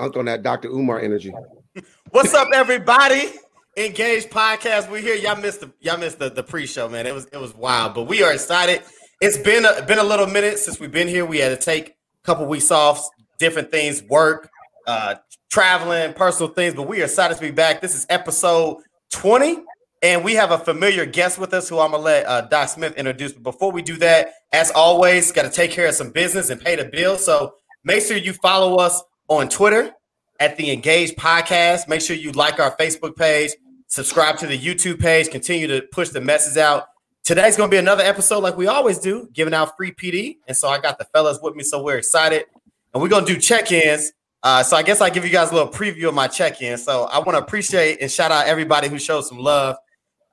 I'm 0.00 0.24
that 0.24 0.42
Dr. 0.42 0.68
Umar 0.68 0.98
energy. 0.98 1.32
What's 2.10 2.32
up, 2.32 2.48
everybody? 2.54 3.32
Engage 3.76 4.24
podcast. 4.30 4.90
We 4.90 5.02
here. 5.02 5.14
Y'all 5.14 5.36
missed 5.36 5.60
the 5.60 5.70
y'all 5.80 5.98
missed 5.98 6.18
the, 6.18 6.30
the 6.30 6.42
pre-show, 6.42 6.88
man. 6.88 7.06
It 7.06 7.14
was 7.14 7.26
it 7.26 7.36
was 7.36 7.54
wild, 7.54 7.94
but 7.94 8.04
we 8.04 8.22
are 8.22 8.32
excited. 8.32 8.82
It's 9.20 9.36
been 9.36 9.66
a, 9.66 9.82
been 9.82 9.98
a 9.98 10.02
little 10.02 10.26
minute 10.26 10.58
since 10.58 10.80
we've 10.80 10.90
been 10.90 11.06
here. 11.06 11.26
We 11.26 11.38
had 11.38 11.50
to 11.50 11.62
take 11.62 11.90
a 11.90 11.92
couple 12.24 12.46
weeks 12.46 12.70
off, 12.70 13.06
different 13.38 13.70
things, 13.70 14.02
work, 14.04 14.48
uh, 14.86 15.16
traveling, 15.50 16.14
personal 16.14 16.50
things, 16.50 16.72
but 16.72 16.88
we 16.88 17.02
are 17.02 17.04
excited 17.04 17.34
to 17.34 17.40
be 17.40 17.50
back. 17.50 17.82
This 17.82 17.94
is 17.94 18.06
episode 18.08 18.78
20, 19.12 19.58
and 20.02 20.24
we 20.24 20.34
have 20.34 20.50
a 20.50 20.58
familiar 20.58 21.04
guest 21.04 21.38
with 21.38 21.52
us 21.52 21.68
who 21.68 21.78
I'm 21.78 21.90
gonna 21.90 22.02
let 22.02 22.26
uh, 22.26 22.40
Doc 22.40 22.70
Smith 22.70 22.94
introduce. 22.96 23.34
But 23.34 23.42
before 23.42 23.70
we 23.70 23.82
do 23.82 23.98
that, 23.98 24.32
as 24.50 24.70
always, 24.70 25.30
got 25.30 25.42
to 25.42 25.50
take 25.50 25.72
care 25.72 25.88
of 25.88 25.94
some 25.94 26.10
business 26.10 26.48
and 26.48 26.58
pay 26.58 26.76
the 26.76 26.86
bill. 26.86 27.18
So 27.18 27.52
make 27.84 28.02
sure 28.02 28.16
you 28.16 28.32
follow 28.32 28.76
us 28.76 29.02
on 29.30 29.48
Twitter 29.48 29.92
at 30.40 30.56
the 30.56 30.72
Engage 30.72 31.14
Podcast. 31.14 31.88
Make 31.88 32.02
sure 32.02 32.16
you 32.16 32.32
like 32.32 32.58
our 32.58 32.76
Facebook 32.76 33.16
page, 33.16 33.52
subscribe 33.86 34.36
to 34.38 34.46
the 34.46 34.58
YouTube 34.58 35.00
page, 35.00 35.30
continue 35.30 35.68
to 35.68 35.82
push 35.92 36.10
the 36.10 36.20
message 36.20 36.58
out. 36.58 36.88
Today's 37.22 37.56
going 37.56 37.70
to 37.70 37.74
be 37.74 37.78
another 37.78 38.02
episode 38.02 38.40
like 38.40 38.56
we 38.56 38.66
always 38.66 38.98
do, 38.98 39.28
giving 39.32 39.54
out 39.54 39.76
free 39.76 39.92
PD. 39.92 40.38
And 40.48 40.56
so 40.56 40.68
I 40.68 40.80
got 40.80 40.98
the 40.98 41.04
fellas 41.04 41.38
with 41.40 41.54
me, 41.54 41.62
so 41.62 41.80
we're 41.82 41.98
excited. 41.98 42.44
And 42.92 43.00
we're 43.00 43.08
going 43.08 43.24
to 43.24 43.32
do 43.32 43.38
check 43.38 43.70
ins. 43.70 44.12
Uh, 44.42 44.64
so 44.64 44.76
I 44.76 44.82
guess 44.82 45.00
I 45.00 45.10
give 45.10 45.24
you 45.24 45.30
guys 45.30 45.52
a 45.52 45.54
little 45.54 45.72
preview 45.72 46.08
of 46.08 46.14
my 46.14 46.26
check 46.26 46.60
in. 46.60 46.76
So 46.76 47.04
I 47.04 47.18
want 47.18 47.32
to 47.32 47.38
appreciate 47.38 48.00
and 48.00 48.10
shout 48.10 48.32
out 48.32 48.46
everybody 48.46 48.88
who 48.88 48.98
showed 48.98 49.22
some 49.22 49.38
love. 49.38 49.76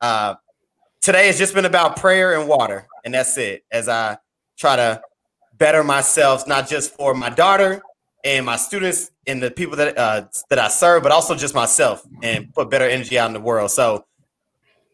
Uh, 0.02 0.35
today 1.02 1.27
has 1.27 1.38
just 1.38 1.53
been 1.53 1.66
about 1.66 1.97
prayer 1.97 2.39
and 2.39 2.49
water. 2.49 2.88
And 3.05 3.13
that's 3.13 3.38
it 3.38 3.63
as 3.71 3.89
I 3.89 4.17
try 4.57 4.75
to 4.77 5.02
better 5.57 5.83
myself, 5.83 6.47
not 6.47 6.67
just 6.67 6.95
for 6.95 7.13
my 7.13 7.29
daughter, 7.29 7.83
and 8.27 8.45
my 8.45 8.58
students 8.58 9.12
and 9.26 9.41
the 9.41 9.49
people 9.49 9.77
that 9.77 9.98
uh, 9.98 10.26
that 10.49 10.59
I 10.59 10.67
serve, 10.67 11.02
but 11.02 11.13
also 11.13 11.34
just 11.34 11.55
myself 11.55 12.05
and 12.22 12.53
put 12.53 12.70
better 12.70 12.86
energy 12.86 13.17
out 13.17 13.27
in 13.27 13.34
the 13.34 13.40
world. 13.40 13.72
So 13.72 14.06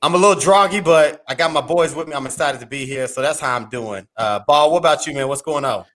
I'm 0.03 0.13
a 0.13 0.17
little 0.17 0.35
droggy, 0.35 0.83
but 0.83 1.23
I 1.27 1.33
got 1.33 1.51
my 1.51 1.61
boys 1.61 1.95
with 1.95 2.07
me. 2.07 2.13
I'm 2.13 2.27
excited 2.27 2.61
to 2.61 2.67
be 2.67 2.85
here. 2.85 3.07
So 3.07 3.21
that's 3.21 3.39
how 3.39 3.55
I'm 3.55 3.69
doing. 3.69 4.07
Uh, 4.15 4.41
Ball, 4.45 4.71
what 4.71 4.77
about 4.77 5.07
you, 5.07 5.13
man? 5.13 5.27
What's 5.27 5.41
going 5.41 5.65
on? 5.65 5.85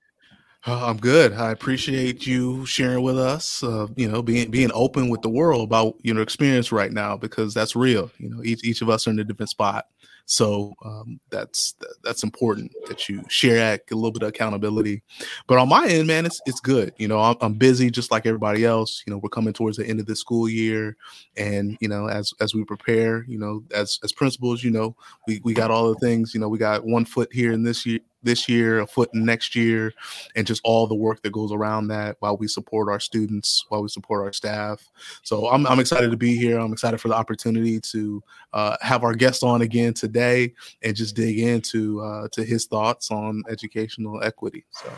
Uh, 0.66 0.86
I'm 0.86 0.96
good. 0.96 1.32
I 1.34 1.52
appreciate 1.52 2.26
you 2.26 2.66
sharing 2.66 3.02
with 3.02 3.16
us. 3.16 3.62
Uh, 3.62 3.86
you 3.94 4.08
know, 4.08 4.20
being 4.20 4.50
being 4.50 4.72
open 4.74 5.08
with 5.08 5.22
the 5.22 5.28
world 5.28 5.62
about 5.62 5.94
your 6.02 6.16
know 6.16 6.22
experience 6.22 6.72
right 6.72 6.92
now 6.92 7.16
because 7.16 7.54
that's 7.54 7.76
real. 7.76 8.10
You 8.18 8.30
know, 8.30 8.42
each 8.42 8.64
each 8.64 8.82
of 8.82 8.88
us 8.88 9.06
are 9.06 9.10
in 9.10 9.20
a 9.20 9.24
different 9.24 9.50
spot. 9.50 9.86
So 10.30 10.74
um, 10.84 11.18
that's 11.30 11.74
that's 12.04 12.22
important 12.22 12.70
that 12.86 13.08
you 13.08 13.24
share 13.28 13.56
that, 13.56 13.90
a 13.90 13.94
little 13.94 14.10
bit 14.10 14.22
of 14.22 14.28
accountability. 14.28 15.02
But 15.46 15.56
on 15.56 15.70
my 15.70 15.88
end, 15.88 16.06
man, 16.06 16.26
it's 16.26 16.38
it's 16.44 16.60
good. 16.60 16.92
You 16.98 17.08
know, 17.08 17.18
I'm, 17.18 17.36
I'm, 17.40 17.54
busy 17.54 17.90
just 17.90 18.10
like 18.10 18.26
everybody 18.26 18.66
else. 18.66 19.02
You 19.06 19.12
know, 19.12 19.18
we're 19.18 19.30
coming 19.30 19.54
towards 19.54 19.78
the 19.78 19.86
end 19.86 20.00
of 20.00 20.06
the 20.06 20.14
school 20.14 20.46
year, 20.46 20.98
and 21.38 21.78
you 21.80 21.88
know, 21.88 22.10
as 22.10 22.34
as 22.42 22.54
we 22.54 22.62
prepare, 22.62 23.24
you 23.26 23.38
know, 23.38 23.64
as 23.72 23.98
as 24.04 24.12
principals, 24.12 24.62
you 24.62 24.70
know, 24.70 24.94
we 25.26 25.40
we 25.44 25.54
got 25.54 25.70
all 25.70 25.88
the 25.88 25.98
things. 25.98 26.34
You 26.34 26.40
know, 26.40 26.48
we 26.50 26.58
got 26.58 26.84
one 26.84 27.06
foot 27.06 27.32
here 27.32 27.52
in 27.52 27.62
this 27.62 27.86
year 27.86 28.00
this 28.28 28.48
year, 28.48 28.80
a 28.80 28.86
foot 28.86 29.08
next 29.14 29.56
year, 29.56 29.92
and 30.36 30.46
just 30.46 30.60
all 30.62 30.86
the 30.86 30.94
work 30.94 31.22
that 31.22 31.32
goes 31.32 31.50
around 31.50 31.88
that 31.88 32.16
while 32.20 32.36
we 32.36 32.46
support 32.46 32.88
our 32.88 33.00
students, 33.00 33.64
while 33.70 33.82
we 33.82 33.88
support 33.88 34.24
our 34.24 34.32
staff. 34.32 34.86
So 35.22 35.48
I'm, 35.48 35.66
I'm 35.66 35.80
excited 35.80 36.10
to 36.10 36.16
be 36.16 36.36
here. 36.36 36.58
I'm 36.58 36.72
excited 36.72 37.00
for 37.00 37.08
the 37.08 37.14
opportunity 37.14 37.80
to 37.80 38.22
uh, 38.52 38.76
have 38.82 39.02
our 39.02 39.14
guest 39.14 39.42
on 39.42 39.62
again 39.62 39.94
today 39.94 40.52
and 40.82 40.94
just 40.94 41.16
dig 41.16 41.38
into 41.38 42.00
uh, 42.02 42.28
to 42.32 42.44
his 42.44 42.66
thoughts 42.66 43.10
on 43.10 43.42
educational 43.48 44.22
equity. 44.22 44.66
So 44.70 44.92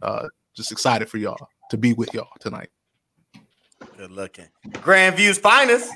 uh, 0.00 0.28
just 0.54 0.72
excited 0.72 1.08
for 1.10 1.18
y'all 1.18 1.48
to 1.70 1.76
be 1.76 1.92
with 1.92 2.14
y'all 2.14 2.28
tonight. 2.40 2.70
Good 3.98 4.10
looking. 4.10 4.48
Grand 4.80 5.16
View's 5.16 5.38
finest. 5.38 5.92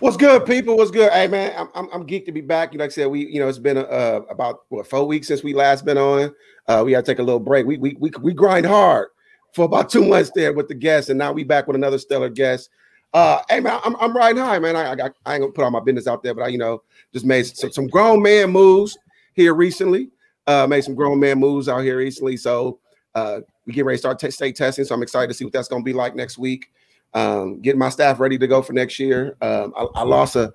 What's 0.00 0.16
good, 0.16 0.46
people? 0.46 0.78
What's 0.78 0.90
good? 0.90 1.12
Hey, 1.12 1.28
man, 1.28 1.52
I'm, 1.58 1.68
I'm, 1.74 1.88
I'm 1.92 2.06
geeked 2.06 2.24
to 2.24 2.32
be 2.32 2.40
back. 2.40 2.72
You 2.72 2.78
know, 2.78 2.84
like 2.84 2.90
I 2.90 2.94
said, 2.94 3.08
we, 3.08 3.26
you 3.26 3.38
know, 3.38 3.48
it's 3.48 3.58
been 3.58 3.76
uh, 3.76 4.20
about 4.30 4.62
what 4.70 4.86
four 4.86 5.06
weeks 5.06 5.28
since 5.28 5.42
we 5.42 5.52
last 5.52 5.84
been 5.84 5.98
on. 5.98 6.34
Uh, 6.66 6.82
we 6.86 6.92
to 6.92 7.02
take 7.02 7.18
a 7.18 7.22
little 7.22 7.38
break. 7.38 7.66
We, 7.66 7.76
we 7.76 7.96
we 8.00 8.10
we 8.22 8.32
grind 8.32 8.64
hard 8.64 9.08
for 9.54 9.66
about 9.66 9.90
two 9.90 10.06
months 10.06 10.30
there 10.34 10.54
with 10.54 10.68
the 10.68 10.74
guests, 10.74 11.10
and 11.10 11.18
now 11.18 11.32
we 11.32 11.44
back 11.44 11.66
with 11.66 11.76
another 11.76 11.98
stellar 11.98 12.30
guest. 12.30 12.70
Uh, 13.12 13.42
hey 13.50 13.60
man, 13.60 13.78
I'm, 13.84 13.94
I'm 13.96 14.16
riding 14.16 14.42
high, 14.42 14.58
man. 14.58 14.74
I, 14.74 14.92
I, 14.92 15.10
I 15.26 15.34
ain't 15.34 15.42
gonna 15.42 15.48
put 15.48 15.64
all 15.64 15.70
my 15.70 15.80
business 15.80 16.06
out 16.06 16.22
there, 16.22 16.32
but 16.32 16.44
I, 16.44 16.48
you 16.48 16.58
know, 16.58 16.82
just 17.12 17.26
made 17.26 17.46
some, 17.46 17.70
some 17.70 17.86
grown 17.86 18.22
man 18.22 18.50
moves 18.50 18.96
here 19.34 19.52
recently. 19.52 20.08
Uh, 20.46 20.66
made 20.66 20.82
some 20.82 20.94
grown 20.94 21.20
man 21.20 21.38
moves 21.38 21.68
out 21.68 21.80
here 21.80 21.98
recently. 21.98 22.38
So 22.38 22.78
uh, 23.14 23.40
we 23.66 23.74
get 23.74 23.84
ready 23.84 23.96
to 23.96 24.00
start 24.00 24.18
t- 24.18 24.30
state 24.30 24.56
testing. 24.56 24.86
So 24.86 24.94
I'm 24.94 25.02
excited 25.02 25.28
to 25.28 25.34
see 25.34 25.44
what 25.44 25.52
that's 25.52 25.68
gonna 25.68 25.84
be 25.84 25.92
like 25.92 26.16
next 26.16 26.38
week 26.38 26.70
um, 27.14 27.60
getting 27.60 27.78
my 27.78 27.88
staff 27.88 28.20
ready 28.20 28.38
to 28.38 28.46
go 28.46 28.62
for 28.62 28.72
next 28.72 28.98
year. 28.98 29.36
Um, 29.40 29.72
I, 29.76 29.86
I, 29.96 30.02
lost 30.04 30.36
a, 30.36 30.52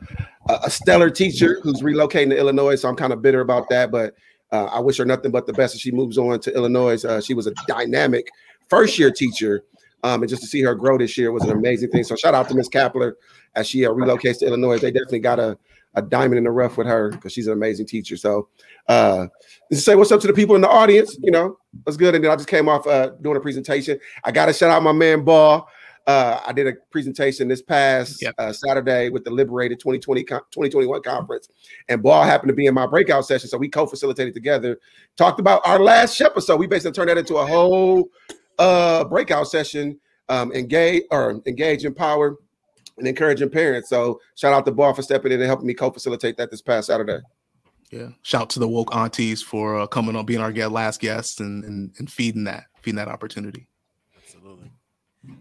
a 0.49 0.69
stellar 0.69 1.09
teacher 1.09 1.59
who's 1.61 1.81
relocating 1.81 2.29
to 2.29 2.37
Illinois, 2.37 2.75
so 2.75 2.87
I'm 2.87 2.95
kind 2.95 3.11
of 3.11 3.21
bitter 3.21 3.41
about 3.41 3.69
that. 3.69 3.91
But 3.91 4.15
uh, 4.51 4.65
I 4.65 4.79
wish 4.79 4.97
her 4.97 5.05
nothing 5.05 5.31
but 5.31 5.47
the 5.47 5.53
best 5.53 5.75
as 5.75 5.81
she 5.81 5.91
moves 5.91 6.17
on 6.17 6.39
to 6.39 6.55
Illinois. 6.55 7.03
Uh, 7.03 7.19
she 7.19 7.33
was 7.33 7.47
a 7.47 7.53
dynamic 7.67 8.27
first 8.69 8.97
year 8.97 9.11
teacher, 9.11 9.63
um, 10.03 10.21
and 10.21 10.29
just 10.29 10.41
to 10.43 10.47
see 10.47 10.61
her 10.61 10.75
grow 10.75 10.97
this 10.97 11.17
year 11.17 11.31
was 11.31 11.43
an 11.43 11.51
amazing 11.51 11.89
thing. 11.89 12.03
So 12.03 12.15
shout 12.15 12.33
out 12.33 12.47
to 12.49 12.55
Miss 12.55 12.69
Kapler 12.69 13.13
as 13.55 13.67
she 13.67 13.85
uh, 13.85 13.89
relocates 13.89 14.39
to 14.39 14.47
Illinois. 14.47 14.79
They 14.79 14.91
definitely 14.91 15.19
got 15.19 15.39
a, 15.39 15.57
a 15.95 16.01
diamond 16.01 16.37
in 16.37 16.43
the 16.45 16.51
rough 16.51 16.77
with 16.77 16.87
her 16.87 17.09
because 17.11 17.33
she's 17.33 17.47
an 17.47 17.53
amazing 17.53 17.87
teacher. 17.87 18.15
So 18.15 18.47
uh, 18.87 19.27
say 19.71 19.95
what's 19.95 20.11
up 20.11 20.21
to 20.21 20.27
the 20.27 20.33
people 20.33 20.55
in 20.55 20.61
the 20.61 20.69
audience. 20.69 21.17
You 21.21 21.31
know, 21.31 21.57
that's 21.85 21.97
good. 21.97 22.15
And 22.15 22.23
then 22.23 22.31
I 22.31 22.35
just 22.35 22.47
came 22.47 22.69
off 22.69 22.87
uh, 22.87 23.11
doing 23.21 23.35
a 23.35 23.41
presentation. 23.41 23.99
I 24.23 24.31
got 24.31 24.45
to 24.45 24.53
shout 24.53 24.71
out 24.71 24.83
my 24.83 24.93
man 24.93 25.23
Ball. 25.23 25.67
Uh, 26.07 26.39
I 26.45 26.53
did 26.53 26.67
a 26.67 26.73
presentation 26.91 27.47
this 27.47 27.63
past 27.63 28.21
yep. 28.21 28.35
uh, 28.37 28.53
Saturday 28.53 29.09
with 29.09 29.23
the 29.23 29.31
Liberated 29.31 29.79
2020 29.79 30.23
2021 30.23 31.01
conference, 31.01 31.49
and 31.89 32.03
Ball 32.03 32.23
happened 32.23 32.49
to 32.49 32.55
be 32.55 32.67
in 32.67 32.75
my 32.75 32.85
breakout 32.85 33.25
session, 33.25 33.49
so 33.49 33.57
we 33.57 33.69
co-facilitated 33.69 34.33
together. 34.35 34.79
Talked 35.17 35.39
about 35.39 35.65
our 35.65 35.79
last 35.79 36.21
episode. 36.21 36.57
We 36.57 36.67
basically 36.67 36.91
turned 36.91 37.09
that 37.09 37.17
into 37.17 37.37
a 37.37 37.45
whole 37.45 38.09
uh, 38.59 39.05
breakout 39.05 39.47
session. 39.47 39.99
Um, 40.27 40.51
engage 40.53 41.03
or 41.11 41.39
engage, 41.45 41.85
empower, 41.85 42.37
and 42.97 43.07
encouraging 43.07 43.49
parents. 43.49 43.89
So 43.89 44.19
shout 44.35 44.53
out 44.53 44.65
to 44.65 44.71
Ball 44.71 44.93
for 44.93 45.03
stepping 45.03 45.31
in 45.31 45.39
and 45.39 45.47
helping 45.47 45.67
me 45.67 45.75
co-facilitate 45.75 46.37
that 46.37 46.49
this 46.49 46.61
past 46.61 46.87
Saturday. 46.87 47.19
Yeah, 47.91 48.09
shout 48.23 48.49
to 48.51 48.59
the 48.59 48.67
woke 48.67 48.95
aunties 48.95 49.41
for 49.41 49.79
uh, 49.79 49.87
coming 49.87 50.15
on, 50.15 50.25
being 50.25 50.41
our 50.41 50.51
last 50.51 50.99
guest, 50.99 51.39
and, 51.39 51.63
and 51.63 51.93
and 51.97 52.11
feeding 52.11 52.43
that 52.45 52.65
feeding 52.81 52.97
that 52.97 53.07
opportunity. 53.07 53.67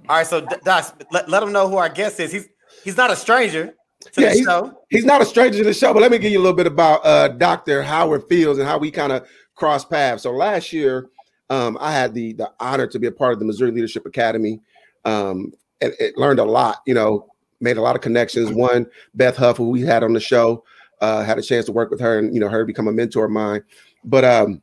All 0.09 0.17
right, 0.17 0.27
so 0.27 0.47
Doc, 0.65 1.03
let, 1.13 1.29
let 1.29 1.43
him 1.43 1.53
know 1.53 1.69
who 1.69 1.77
our 1.77 1.89
guest 1.89 2.21
is. 2.21 2.33
He's 2.33 2.49
he's 2.83 2.97
not 2.97 3.11
a 3.11 3.17
stranger 3.17 3.75
to 4.13 4.21
yeah, 4.21 4.29
the 4.29 4.35
he's, 4.35 4.45
show. 4.45 4.81
He's 4.91 5.05
not 5.05 5.23
a 5.23 5.25
stranger 5.25 5.59
to 5.59 5.65
the 5.65 5.75
show, 5.75 5.93
but 5.93 6.03
let 6.03 6.11
me 6.11 6.19
give 6.19 6.33
you 6.33 6.39
a 6.39 6.43
little 6.43 6.57
bit 6.57 6.67
about 6.67 7.05
uh, 7.05 7.29
Dr. 7.29 7.83
Howard 7.83 8.25
Fields 8.29 8.59
and 8.59 8.69
how 8.69 8.79
we 8.79 8.91
kind 8.91 9.13
of 9.13 9.27
cross 9.55 9.85
paths. 9.85 10.23
So 10.25 10.33
last 10.33 10.73
year, 10.73 11.09
um, 11.51 11.79
I 11.81 11.93
had 11.93 12.15
the 12.15 12.35
the 12.35 12.53
honor 12.61 12.87
to 12.87 12.99
be 12.99 13.07
a 13.07 13.13
part 13.13 13.33
of 13.33 13.39
the 13.39 13.45
Missouri 13.45 13.71
Leadership 13.71 14.07
Academy. 14.07 14.61
Um, 15.05 15.53
and 15.81 15.93
it 15.99 16.17
learned 16.17 16.39
a 16.39 16.45
lot, 16.45 16.79
you 16.87 16.95
know, 16.95 17.31
made 17.61 17.77
a 17.77 17.83
lot 17.83 17.97
of 17.97 18.03
connections. 18.03 18.51
One, 18.51 18.87
Beth 19.15 19.37
Huff, 19.37 19.57
who 19.57 19.71
we 19.71 19.83
had 19.83 20.03
on 20.03 20.13
the 20.13 20.21
show, 20.21 20.65
uh, 21.01 21.23
had 21.23 21.39
a 21.39 21.43
chance 21.43 21.67
to 21.67 21.73
work 21.73 21.91
with 21.91 22.01
her 22.01 22.19
and 22.19 22.35
you 22.35 22.41
know 22.41 22.49
her 22.49 22.65
become 22.65 22.89
a 22.89 22.93
mentor 22.93 23.27
of 23.27 23.31
mine. 23.31 23.63
But 24.05 24.25
um, 24.25 24.63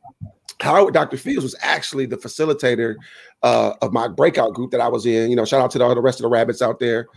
Howard 0.62 0.94
Dr. 0.94 1.16
Fields 1.16 1.42
was 1.42 1.56
actually 1.60 2.06
the 2.06 2.16
facilitator 2.16 2.96
uh, 3.42 3.74
of 3.82 3.92
my 3.92 4.08
breakout 4.08 4.54
group 4.54 4.70
that 4.70 4.80
I 4.80 4.88
was 4.88 5.06
in. 5.06 5.28
You 5.28 5.36
know, 5.36 5.44
shout 5.44 5.60
out 5.60 5.70
to 5.72 5.82
all 5.82 5.94
the 5.94 6.00
rest 6.00 6.20
of 6.20 6.22
the 6.22 6.28
rabbits 6.28 6.62
out 6.62 6.78
there. 6.78 7.08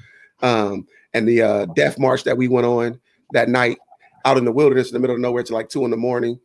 Um, 0.41 0.87
and 1.13 1.27
the 1.27 1.41
uh, 1.41 1.65
death 1.75 1.97
march 1.97 2.23
that 2.23 2.37
we 2.37 2.47
went 2.47 2.65
on 2.65 2.99
that 3.31 3.47
night 3.47 3.77
out 4.25 4.37
in 4.37 4.45
the 4.45 4.51
wilderness 4.51 4.89
in 4.89 4.93
the 4.93 4.99
middle 4.99 5.15
of 5.15 5.21
nowhere 5.21 5.43
to 5.43 5.53
like 5.53 5.69
two 5.69 5.85
in 5.85 5.91
the 5.91 5.97
morning. 5.97 6.39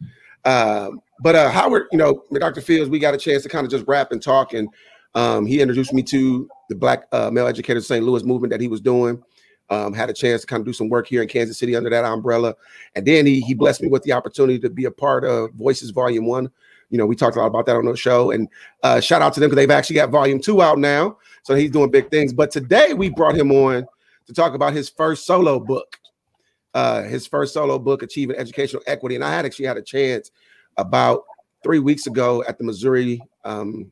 Um, 0.45 1.01
but 1.21 1.35
uh, 1.35 1.51
Howard, 1.51 1.89
you 1.91 1.99
know, 1.99 2.23
Dr. 2.33 2.61
Fields, 2.61 2.91
we 2.91 2.99
got 2.99 3.15
a 3.15 3.19
chance 3.19 3.43
to 3.43 3.49
kind 3.49 3.65
of 3.65 3.71
just 3.71 3.87
rap 3.89 4.13
and 4.13 4.23
talk. 4.23 4.53
And 4.53 4.69
um, 5.15 5.47
he 5.47 5.61
introduced 5.61 5.93
me 5.93 6.03
to 6.05 6.49
the 6.69 6.77
Black 6.77 7.05
uh, 7.13 7.31
Male 7.31 7.47
Educators 7.47 7.87
St. 7.87 8.05
Louis 8.05 8.23
movement 8.23 8.53
that 8.53 8.61
he 8.61 8.69
was 8.69 8.81
doing. 8.81 9.23
Um, 9.71 9.93
had 9.93 10.11
a 10.11 10.13
chance 10.13 10.41
to 10.41 10.47
kind 10.47 10.61
of 10.61 10.67
do 10.67 10.73
some 10.73 10.89
work 10.89 11.07
here 11.07 11.23
in 11.23 11.29
Kansas 11.29 11.57
City 11.57 11.77
under 11.77 11.91
that 11.91 12.05
umbrella. 12.05 12.57
And 12.97 13.07
then 13.07 13.25
he, 13.25 13.41
he 13.41 13.55
blessed 13.55 13.83
me 13.83 13.89
with 13.89 14.03
the 14.03 14.13
opportunity 14.13 14.59
to 14.59 14.69
be 14.69 14.85
a 14.85 14.91
part 14.91 15.25
of 15.25 15.53
Voices 15.53 15.91
Volume 15.91 16.27
One, 16.27 16.51
you 16.91 16.99
know, 16.99 17.07
we 17.07 17.17
talked 17.17 17.37
a 17.37 17.41
lot 17.41 17.47
about 17.47 17.67
that 17.67 17.77
on 17.77 17.87
the 17.87 17.97
show. 17.97 18.33
And 18.33 18.49
uh, 18.83 19.01
shout 19.01 19.23
out 19.23 19.33
to 19.35 19.41
them 19.41 19.49
because 19.49 19.63
they've 19.63 19.71
actually 19.71 19.97
got 19.97 20.11
volume 20.11 20.41
two 20.41 20.61
out 20.61 20.79
now. 20.79 21.17
So 21.43 21.55
he's 21.55 21.71
doing 21.71 21.91
big 21.91 22.11
things. 22.11 22.33
But 22.33 22.51
today 22.51 22.95
we 22.95 23.09
brought 23.09 23.37
him 23.37 23.51
on 23.53 23.87
to 24.27 24.35
talk 24.35 24.55
about 24.55 24.75
his 24.75 24.91
first 24.91 25.25
solo 25.25 25.59
book, 25.59 25.99
uh, 26.75 27.03
his 27.05 27.27
first 27.27 27.55
solo 27.55 27.79
book, 27.79 28.03
Achieving 28.03 28.37
Educational 28.37 28.83
Equity. 28.87 29.15
And 29.15 29.25
I 29.25 29.31
had 29.31 29.47
actually 29.47 29.67
had 29.67 29.77
a 29.77 29.83
chance 29.83 30.31
about 30.77 31.25
three 31.63 31.79
weeks 31.79 32.07
ago 32.07 32.45
at 32.49 32.59
the 32.59 32.65
Missouri 32.65 33.21
um, 33.45 33.91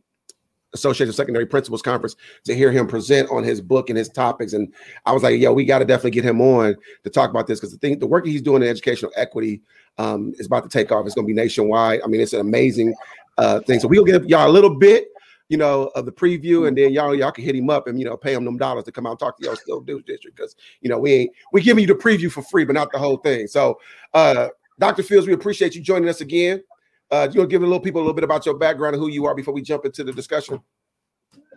Association 0.75 1.09
of 1.09 1.15
Secondary 1.15 1.47
Principals 1.47 1.83
Conference 1.83 2.17
to 2.45 2.55
hear 2.55 2.71
him 2.71 2.87
present 2.87 3.31
on 3.31 3.43
his 3.43 3.61
book 3.61 3.89
and 3.91 3.99
his 3.99 4.09
topics. 4.09 4.53
And 4.53 4.73
I 5.07 5.13
was 5.13 5.23
like, 5.23 5.41
yo, 5.41 5.53
we 5.53 5.65
got 5.65 5.79
to 5.79 5.85
definitely 5.85 6.11
get 6.11 6.25
him 6.25 6.41
on 6.41 6.77
to 7.05 7.11
talk 7.11 7.31
about 7.31 7.47
this 7.47 7.59
because 7.59 7.73
the 7.73 7.79
thing, 7.79 7.99
the 7.99 8.07
work 8.07 8.27
he's 8.27 8.43
doing 8.43 8.63
in 8.63 8.69
educational 8.69 9.13
equity 9.17 9.63
um, 9.99 10.33
is 10.39 10.47
about 10.47 10.63
to 10.63 10.69
take 10.69 10.91
off. 10.91 11.07
It's 11.07 11.15
going 11.15 11.27
to 11.27 11.33
be 11.33 11.41
nationwide. 11.41 12.01
I 12.05 12.07
mean, 12.07 12.21
it's 12.21 12.33
an 12.33 12.41
amazing 12.41 12.95
uh, 13.37 13.61
thing. 13.61 13.81
So 13.81 13.89
we'll 13.89 14.05
give 14.05 14.25
y'all 14.27 14.49
a 14.49 14.53
little 14.53 14.75
bit 14.75 15.09
you 15.49 15.57
know, 15.57 15.91
of 15.95 16.05
the 16.05 16.13
preview, 16.13 16.69
and 16.69 16.77
then 16.77 16.93
y'all 16.93 17.15
y'all 17.15 17.33
can 17.33 17.43
hit 17.43 17.57
him 17.57 17.71
up 17.71 17.87
and 17.87 17.99
you 17.99 18.05
know 18.05 18.17
pay 18.17 18.35
him 18.35 18.45
them 18.45 18.59
dollars 18.59 18.85
to 18.85 18.93
come 18.93 19.07
out 19.07 19.13
and 19.13 19.19
talk 19.19 19.39
to 19.39 19.47
y'all 19.47 19.57
still 19.57 19.83
news 19.83 20.03
district 20.07 20.37
because 20.37 20.55
you 20.83 20.91
know 20.91 20.99
we 20.99 21.13
ain't 21.13 21.33
we 21.53 21.63
giving 21.63 21.81
you 21.81 21.89
the 21.89 21.95
preview 21.95 22.31
for 22.31 22.43
free, 22.43 22.65
but 22.65 22.75
not 22.75 22.93
the 22.93 22.99
whole 22.99 23.17
thing. 23.17 23.47
So, 23.47 23.81
uh, 24.13 24.49
Dr. 24.79 25.03
Fields, 25.03 25.27
we 25.27 25.33
appreciate 25.33 25.75
you 25.75 25.81
joining 25.81 26.09
us 26.09 26.21
again. 26.21 26.63
Uh, 27.11 27.29
you 27.33 27.41
want 27.41 27.49
to 27.51 27.55
give 27.55 27.63
a 27.63 27.67
little 27.67 27.81
people 27.81 28.01
a 28.01 28.03
little 28.03 28.15
bit 28.15 28.25
about 28.25 28.45
your 28.45 28.59
background 28.59 28.95
and 28.95 29.03
who 29.03 29.09
you 29.09 29.25
are 29.25 29.35
before 29.35 29.55
we 29.55 29.63
jump 29.63 29.87
into 29.87 30.05
the 30.05 30.13
discussion? 30.13 30.61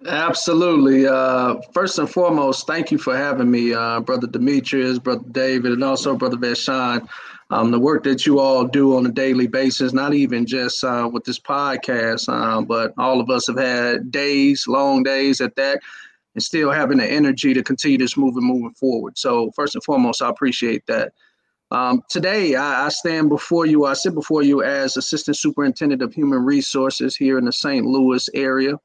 Absolutely. 0.08 1.06
Uh, 1.06 1.56
first 1.74 2.00
and 2.00 2.10
foremost, 2.10 2.66
thank 2.66 2.92
you 2.92 2.98
for 2.98 3.16
having 3.16 3.52
me, 3.52 3.74
uh, 3.74 4.00
Brother 4.00 4.26
Demetrius, 4.26 4.98
Brother 4.98 5.26
David, 5.32 5.74
and 5.74 5.84
also 5.84 6.16
Brother 6.16 6.38
Vashon. 6.38 7.08
Um, 7.52 7.70
the 7.70 7.80
work 7.80 8.04
that 8.06 8.26
you 8.26 8.40
all 8.40 8.66
do 8.66 8.96
on 8.96 9.06
a 9.06 9.12
daily 9.12 9.46
basis, 9.46 9.92
not 9.92 10.14
even 10.14 10.46
just 10.46 10.86
uh, 10.86 11.10
with 11.12 11.26
this 11.26 11.38
podcast, 11.38 12.30
uh, 12.30 12.62
but 12.62 12.94
all 12.98 13.20
of 13.20 13.30
us 13.30 13.48
have 13.48 13.58
had 13.58 14.10
days, 14.10 14.68
long 14.70 15.04
days 15.04 15.42
at 15.42 15.58
that, 15.58 15.82
and 16.34 16.42
still 16.42 16.72
having 16.72 17.00
the 17.00 17.06
energy 17.06 17.54
to 17.54 17.62
continue 17.62 17.98
this 17.98 18.16
moving, 18.16 18.46
moving 18.46 18.74
forward. 18.74 19.18
So, 19.18 19.52
first 19.52 19.76
and 19.76 19.84
foremost, 19.84 20.22
I 20.22 20.30
appreciate 20.30 20.86
that. 20.88 21.12
Um, 21.72 22.02
today, 22.10 22.56
I, 22.56 22.86
I, 22.86 22.90
stand 22.90 23.28
before 23.28 23.66
you, 23.66 23.86
I 23.86 23.94
sit 23.94 24.14
before 24.14 24.44
you 24.44 24.64
as 24.64 24.96
Assistant 24.96 25.36
Superintendent 25.36 26.02
of 26.02 26.14
Human 26.14 26.44
Resources 26.44 27.18
here 27.18 27.38
in 27.38 27.46
the 27.46 27.52
St. 27.52 27.86
Louis 27.86 28.30
area. 28.34 28.78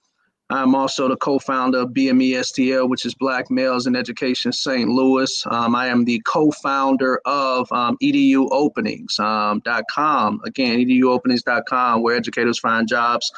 I'm 0.48 0.76
also 0.76 1.08
the 1.08 1.16
co-founder 1.16 1.78
of 1.78 1.88
BME 1.88 2.30
STL, 2.34 2.88
which 2.88 3.04
is 3.04 3.14
Black 3.14 3.50
Males 3.50 3.88
in 3.88 3.96
Education 3.96 4.52
St. 4.52 4.88
Louis. 4.88 5.44
Um, 5.50 5.74
I 5.74 5.88
am 5.88 6.04
the 6.04 6.22
co-founder 6.24 7.20
of 7.24 7.70
um, 7.72 7.96
EDUopenings.com. 8.00 9.58
Um, 10.06 10.40
Again, 10.44 10.78
EDUopenings.com, 10.78 12.02
where 12.02 12.14
educators 12.14 12.60
find 12.60 12.86
jobs, 12.86 13.32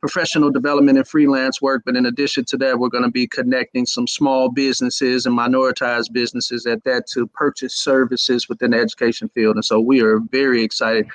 professional 0.00 0.50
development, 0.50 0.96
and 0.96 1.06
freelance 1.06 1.60
work. 1.60 1.82
But 1.84 1.96
in 1.96 2.06
addition 2.06 2.46
to 2.46 2.56
that, 2.58 2.78
we're 2.78 2.88
going 2.88 3.04
to 3.04 3.10
be 3.10 3.26
connecting 3.26 3.84
some 3.84 4.06
small 4.06 4.50
businesses 4.50 5.26
and 5.26 5.38
minoritized 5.38 6.14
businesses 6.14 6.64
at 6.64 6.82
that 6.84 7.06
to 7.08 7.26
purchase 7.26 7.76
services 7.76 8.48
within 8.48 8.70
the 8.70 8.78
education 8.78 9.28
field. 9.34 9.56
And 9.56 9.64
so 9.64 9.80
we 9.80 10.00
are 10.00 10.18
very 10.18 10.62
excited 10.62 11.06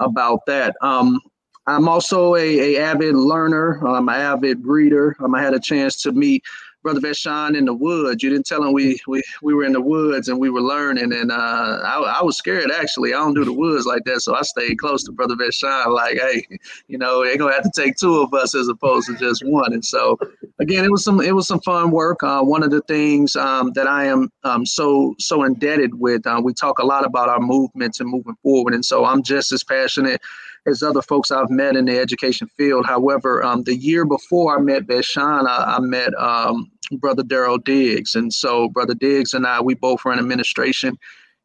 about 0.00 0.44
that. 0.46 0.76
Um, 0.82 1.20
I'm 1.68 1.86
also 1.86 2.34
a, 2.34 2.76
a 2.76 2.80
avid 2.80 3.14
learner. 3.14 3.86
I'm 3.86 4.08
an 4.08 4.14
avid 4.14 4.64
reader. 4.64 5.14
Um, 5.20 5.34
I 5.34 5.42
had 5.42 5.52
a 5.52 5.60
chance 5.60 6.00
to 6.02 6.12
meet 6.12 6.42
Brother 6.82 7.00
Vashon 7.00 7.58
in 7.58 7.66
the 7.66 7.74
woods. 7.74 8.22
You 8.22 8.30
didn't 8.30 8.46
tell 8.46 8.62
him 8.62 8.72
we 8.72 8.98
we, 9.06 9.22
we 9.42 9.52
were 9.52 9.64
in 9.64 9.74
the 9.74 9.80
woods 9.80 10.28
and 10.28 10.38
we 10.38 10.48
were 10.48 10.62
learning, 10.62 11.12
and 11.12 11.30
uh, 11.30 11.80
I, 11.84 12.16
I 12.20 12.22
was 12.22 12.38
scared 12.38 12.70
actually. 12.70 13.12
I 13.12 13.18
don't 13.18 13.34
do 13.34 13.44
the 13.44 13.52
woods 13.52 13.84
like 13.84 14.04
that, 14.04 14.22
so 14.22 14.34
I 14.34 14.40
stayed 14.42 14.78
close 14.78 15.04
to 15.04 15.12
Brother 15.12 15.34
Vashon. 15.34 15.92
Like, 15.92 16.18
hey, 16.18 16.46
you 16.86 16.96
know, 16.96 17.22
they're 17.22 17.36
gonna 17.36 17.52
have 17.52 17.64
to 17.64 17.72
take 17.74 17.96
two 17.96 18.22
of 18.22 18.32
us 18.32 18.54
as 18.54 18.68
opposed 18.68 19.08
to 19.08 19.16
just 19.16 19.44
one. 19.44 19.74
And 19.74 19.84
so, 19.84 20.18
again, 20.60 20.86
it 20.86 20.90
was 20.90 21.04
some 21.04 21.20
it 21.20 21.34
was 21.34 21.46
some 21.46 21.60
fun 21.60 21.90
work. 21.90 22.22
Uh, 22.22 22.42
one 22.42 22.62
of 22.62 22.70
the 22.70 22.80
things 22.82 23.36
um, 23.36 23.72
that 23.74 23.86
I 23.86 24.06
am 24.06 24.30
um, 24.44 24.64
so 24.64 25.14
so 25.18 25.42
indebted 25.42 26.00
with. 26.00 26.26
Uh, 26.26 26.40
we 26.42 26.54
talk 26.54 26.78
a 26.78 26.86
lot 26.86 27.04
about 27.04 27.28
our 27.28 27.40
movements 27.40 28.00
and 28.00 28.08
moving 28.08 28.36
forward, 28.42 28.72
and 28.72 28.84
so 28.84 29.04
I'm 29.04 29.22
just 29.22 29.52
as 29.52 29.62
passionate 29.62 30.22
as 30.68 30.82
other 30.82 31.02
folks 31.02 31.30
I've 31.30 31.50
met 31.50 31.76
in 31.76 31.86
the 31.86 31.98
education 31.98 32.48
field. 32.56 32.86
However, 32.86 33.42
um, 33.42 33.64
the 33.64 33.76
year 33.76 34.04
before 34.04 34.56
I 34.56 34.60
met 34.60 34.86
Vashon, 34.86 35.46
I, 35.46 35.76
I 35.76 35.80
met 35.80 36.14
um, 36.14 36.70
Brother 36.92 37.22
Daryl 37.22 37.62
Diggs. 37.62 38.14
And 38.14 38.32
so, 38.32 38.68
Brother 38.68 38.94
Diggs 38.94 39.34
and 39.34 39.46
I, 39.46 39.60
we 39.60 39.74
both 39.74 40.04
were 40.04 40.12
in 40.12 40.18
administration 40.18 40.98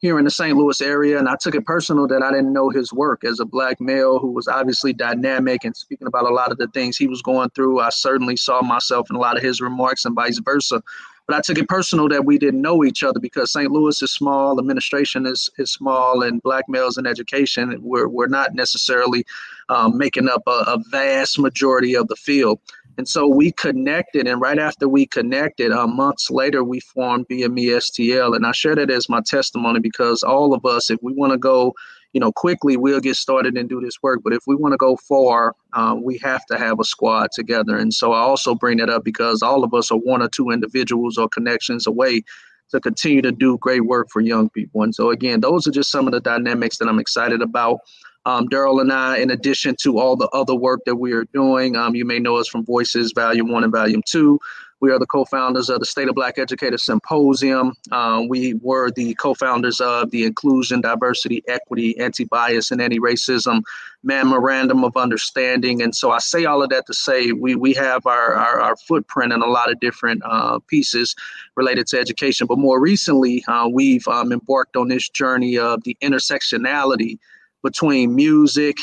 here 0.03 0.19
in 0.19 0.25
the 0.25 0.31
St. 0.31 0.57
Louis 0.57 0.81
area. 0.81 1.17
And 1.17 1.29
I 1.29 1.37
took 1.39 1.55
it 1.55 1.65
personal 1.65 2.07
that 2.07 2.21
I 2.21 2.29
didn't 2.29 2.51
know 2.51 2.69
his 2.69 2.91
work 2.91 3.23
as 3.23 3.39
a 3.39 3.45
black 3.45 3.79
male 3.79 4.19
who 4.19 4.31
was 4.31 4.49
obviously 4.49 4.91
dynamic 4.91 5.63
and 5.63 5.75
speaking 5.75 6.07
about 6.07 6.25
a 6.25 6.33
lot 6.33 6.51
of 6.51 6.57
the 6.57 6.67
things 6.67 6.97
he 6.97 7.07
was 7.07 7.21
going 7.21 7.49
through. 7.51 7.79
I 7.79 7.89
certainly 7.89 8.35
saw 8.35 8.61
myself 8.61 9.09
in 9.09 9.15
a 9.15 9.19
lot 9.19 9.37
of 9.37 9.43
his 9.43 9.61
remarks 9.61 10.03
and 10.03 10.13
vice 10.13 10.39
versa. 10.39 10.83
But 11.27 11.37
I 11.37 11.41
took 11.41 11.57
it 11.57 11.69
personal 11.69 12.09
that 12.09 12.25
we 12.25 12.37
didn't 12.37 12.61
know 12.61 12.83
each 12.83 13.03
other 13.03 13.19
because 13.19 13.51
St. 13.51 13.71
Louis 13.71 14.01
is 14.01 14.11
small, 14.11 14.59
administration 14.59 15.25
is, 15.25 15.49
is 15.57 15.71
small, 15.71 16.21
and 16.21 16.41
black 16.43 16.65
males 16.67 16.97
in 16.97 17.07
education, 17.07 17.75
we're, 17.81 18.07
we're 18.07 18.27
not 18.27 18.55
necessarily 18.55 19.25
um, 19.69 19.97
making 19.97 20.27
up 20.27 20.43
a, 20.47 20.63
a 20.67 20.83
vast 20.89 21.39
majority 21.39 21.95
of 21.95 22.07
the 22.09 22.15
field. 22.17 22.59
And 22.97 23.07
so 23.07 23.27
we 23.27 23.51
connected, 23.53 24.27
and 24.27 24.39
right 24.39 24.59
after 24.59 24.87
we 24.87 25.05
connected, 25.07 25.71
uh, 25.71 25.87
months 25.87 26.29
later, 26.29 26.63
we 26.63 26.79
formed 26.79 27.27
BME 27.27 27.77
STL. 27.77 28.35
And 28.35 28.45
I 28.45 28.51
share 28.51 28.75
that 28.75 28.91
as 28.91 29.09
my 29.09 29.21
testimony 29.25 29.79
because 29.79 30.21
all 30.21 30.53
of 30.53 30.65
us, 30.65 30.91
if 30.91 30.99
we 31.01 31.13
want 31.13 31.31
to 31.31 31.39
go 31.39 31.73
you 32.13 32.19
know, 32.19 32.31
quickly 32.31 32.77
we'll 32.77 32.99
get 32.99 33.15
started 33.15 33.57
and 33.57 33.67
do 33.67 33.81
this 33.81 34.01
work. 34.01 34.21
But 34.23 34.33
if 34.33 34.43
we 34.45 34.55
want 34.55 34.73
to 34.73 34.77
go 34.77 34.95
far, 34.95 35.55
um, 35.73 36.03
we 36.03 36.19
have 36.19 36.45
to 36.45 36.57
have 36.57 36.79
a 36.79 36.83
squad 36.83 37.31
together. 37.33 37.75
And 37.75 37.93
so 37.93 38.13
I 38.13 38.19
also 38.19 38.55
bring 38.55 38.77
that 38.77 38.89
up 38.89 39.03
because 39.03 39.41
all 39.41 39.63
of 39.63 39.73
us 39.73 39.91
are 39.91 39.97
one 39.97 40.21
or 40.21 40.29
two 40.29 40.51
individuals 40.51 41.17
or 41.17 41.27
connections 41.27 41.87
away 41.87 42.21
to 42.69 42.79
continue 42.79 43.21
to 43.21 43.31
do 43.31 43.57
great 43.57 43.85
work 43.85 44.09
for 44.11 44.21
young 44.21 44.49
people. 44.49 44.83
And 44.83 44.93
so 44.93 45.09
again, 45.09 45.41
those 45.41 45.67
are 45.67 45.71
just 45.71 45.91
some 45.91 46.07
of 46.07 46.13
the 46.13 46.21
dynamics 46.21 46.77
that 46.77 46.87
I'm 46.87 46.99
excited 46.99 47.41
about. 47.41 47.79
Um, 48.25 48.47
Daryl 48.47 48.79
and 48.79 48.91
I, 48.93 49.17
in 49.17 49.31
addition 49.31 49.75
to 49.81 49.99
all 49.99 50.15
the 50.15 50.29
other 50.29 50.55
work 50.55 50.81
that 50.85 50.95
we 50.95 51.11
are 51.11 51.25
doing, 51.33 51.75
um, 51.75 51.93
you 51.93 52.05
may 52.05 52.19
know 52.19 52.37
us 52.37 52.47
from 52.47 52.63
Voices 52.63 53.11
Volume 53.13 53.51
One 53.51 53.63
and 53.63 53.73
Volume 53.73 54.01
Two. 54.05 54.39
We 54.83 54.91
are 54.91 54.99
the 54.99 55.05
co-founders 55.05 55.69
of 55.69 55.79
the 55.79 55.85
State 55.85 56.09
of 56.09 56.15
Black 56.15 56.37
Educators 56.37 56.83
Symposium. 56.83 57.71
Uh, 57.89 58.21
we 58.27 58.55
were 58.55 58.91
the 58.91 59.13
co-founders 59.13 59.79
of 59.79 60.11
the 60.11 60.25
Inclusion, 60.25 60.81
Diversity, 60.81 61.41
Equity, 61.47 61.97
Anti-Bias, 61.97 62.69
and 62.69 62.81
Anti-Racism 62.81 63.61
Memorandum 64.03 64.83
of 64.83 64.97
Understanding. 64.97 65.81
And 65.81 65.95
so 65.95 66.11
I 66.11 66.17
say 66.17 66.43
all 66.43 66.61
of 66.61 66.69
that 66.71 66.85
to 66.87 66.93
say 66.93 67.31
we 67.31 67.55
we 67.55 67.73
have 67.75 68.05
our 68.05 68.33
our, 68.33 68.59
our 68.59 68.75
footprint 68.75 69.31
in 69.31 69.41
a 69.41 69.47
lot 69.47 69.71
of 69.71 69.79
different 69.79 70.21
uh, 70.25 70.59
pieces 70.67 71.15
related 71.55 71.87
to 71.87 71.97
education. 71.97 72.45
But 72.45 72.57
more 72.57 72.81
recently, 72.81 73.41
uh, 73.47 73.69
we've 73.71 74.05
um, 74.09 74.33
embarked 74.33 74.75
on 74.75 74.89
this 74.89 75.07
journey 75.07 75.57
of 75.57 75.81
the 75.85 75.95
intersectionality 76.03 77.19
between 77.63 78.15
music, 78.15 78.79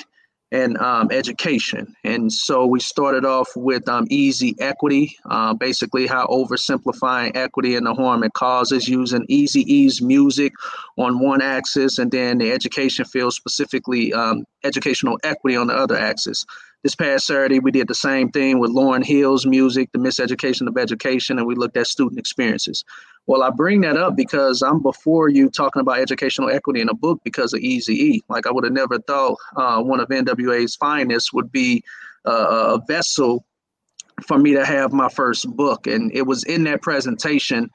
and 0.52 0.76
um, 0.78 1.08
education. 1.12 1.94
And 2.04 2.32
so 2.32 2.66
we 2.66 2.80
started 2.80 3.24
off 3.24 3.48
with 3.54 3.88
um, 3.88 4.06
easy 4.10 4.54
equity, 4.58 5.16
uh, 5.26 5.54
basically 5.54 6.06
how 6.06 6.26
oversimplifying 6.26 7.36
equity 7.36 7.76
and 7.76 7.86
the 7.86 7.94
harm 7.94 8.24
it 8.24 8.32
causes 8.32 8.88
using 8.88 9.24
easy 9.28 9.60
ease 9.72 10.02
music 10.02 10.52
on 10.98 11.20
one 11.20 11.40
axis, 11.40 11.98
and 11.98 12.10
then 12.10 12.38
the 12.38 12.52
education 12.52 13.04
field, 13.04 13.32
specifically 13.32 14.12
um, 14.12 14.44
educational 14.64 15.18
equity 15.22 15.56
on 15.56 15.68
the 15.68 15.74
other 15.74 15.96
axis. 15.96 16.44
This 16.82 16.94
past 16.94 17.26
Saturday, 17.26 17.58
we 17.58 17.70
did 17.70 17.88
the 17.88 17.94
same 17.94 18.30
thing 18.30 18.58
with 18.58 18.70
Lauryn 18.70 19.04
Hill's 19.04 19.44
music, 19.44 19.90
The 19.92 19.98
Miseducation 19.98 20.66
of 20.66 20.78
Education, 20.78 21.36
and 21.36 21.46
we 21.46 21.54
looked 21.54 21.76
at 21.76 21.86
student 21.86 22.18
experiences. 22.18 22.84
Well, 23.26 23.42
I 23.42 23.50
bring 23.50 23.82
that 23.82 23.98
up 23.98 24.16
because 24.16 24.62
I'm 24.62 24.80
before 24.80 25.28
you 25.28 25.50
talking 25.50 25.80
about 25.80 25.98
educational 25.98 26.48
equity 26.48 26.80
in 26.80 26.88
a 26.88 26.94
book 26.94 27.20
because 27.22 27.52
of 27.52 27.60
Easy 27.60 27.94
E. 27.94 28.22
Like 28.30 28.46
I 28.46 28.50
would 28.50 28.64
have 28.64 28.72
never 28.72 28.98
thought 28.98 29.36
uh, 29.56 29.82
one 29.82 30.00
of 30.00 30.08
NWA's 30.08 30.74
finest 30.74 31.34
would 31.34 31.52
be 31.52 31.84
uh, 32.24 32.78
a 32.78 32.84
vessel 32.86 33.44
for 34.26 34.38
me 34.38 34.54
to 34.54 34.64
have 34.64 34.92
my 34.94 35.10
first 35.10 35.54
book. 35.54 35.86
And 35.86 36.10
it 36.14 36.26
was 36.26 36.44
in 36.44 36.64
that 36.64 36.80
presentation 36.80 37.70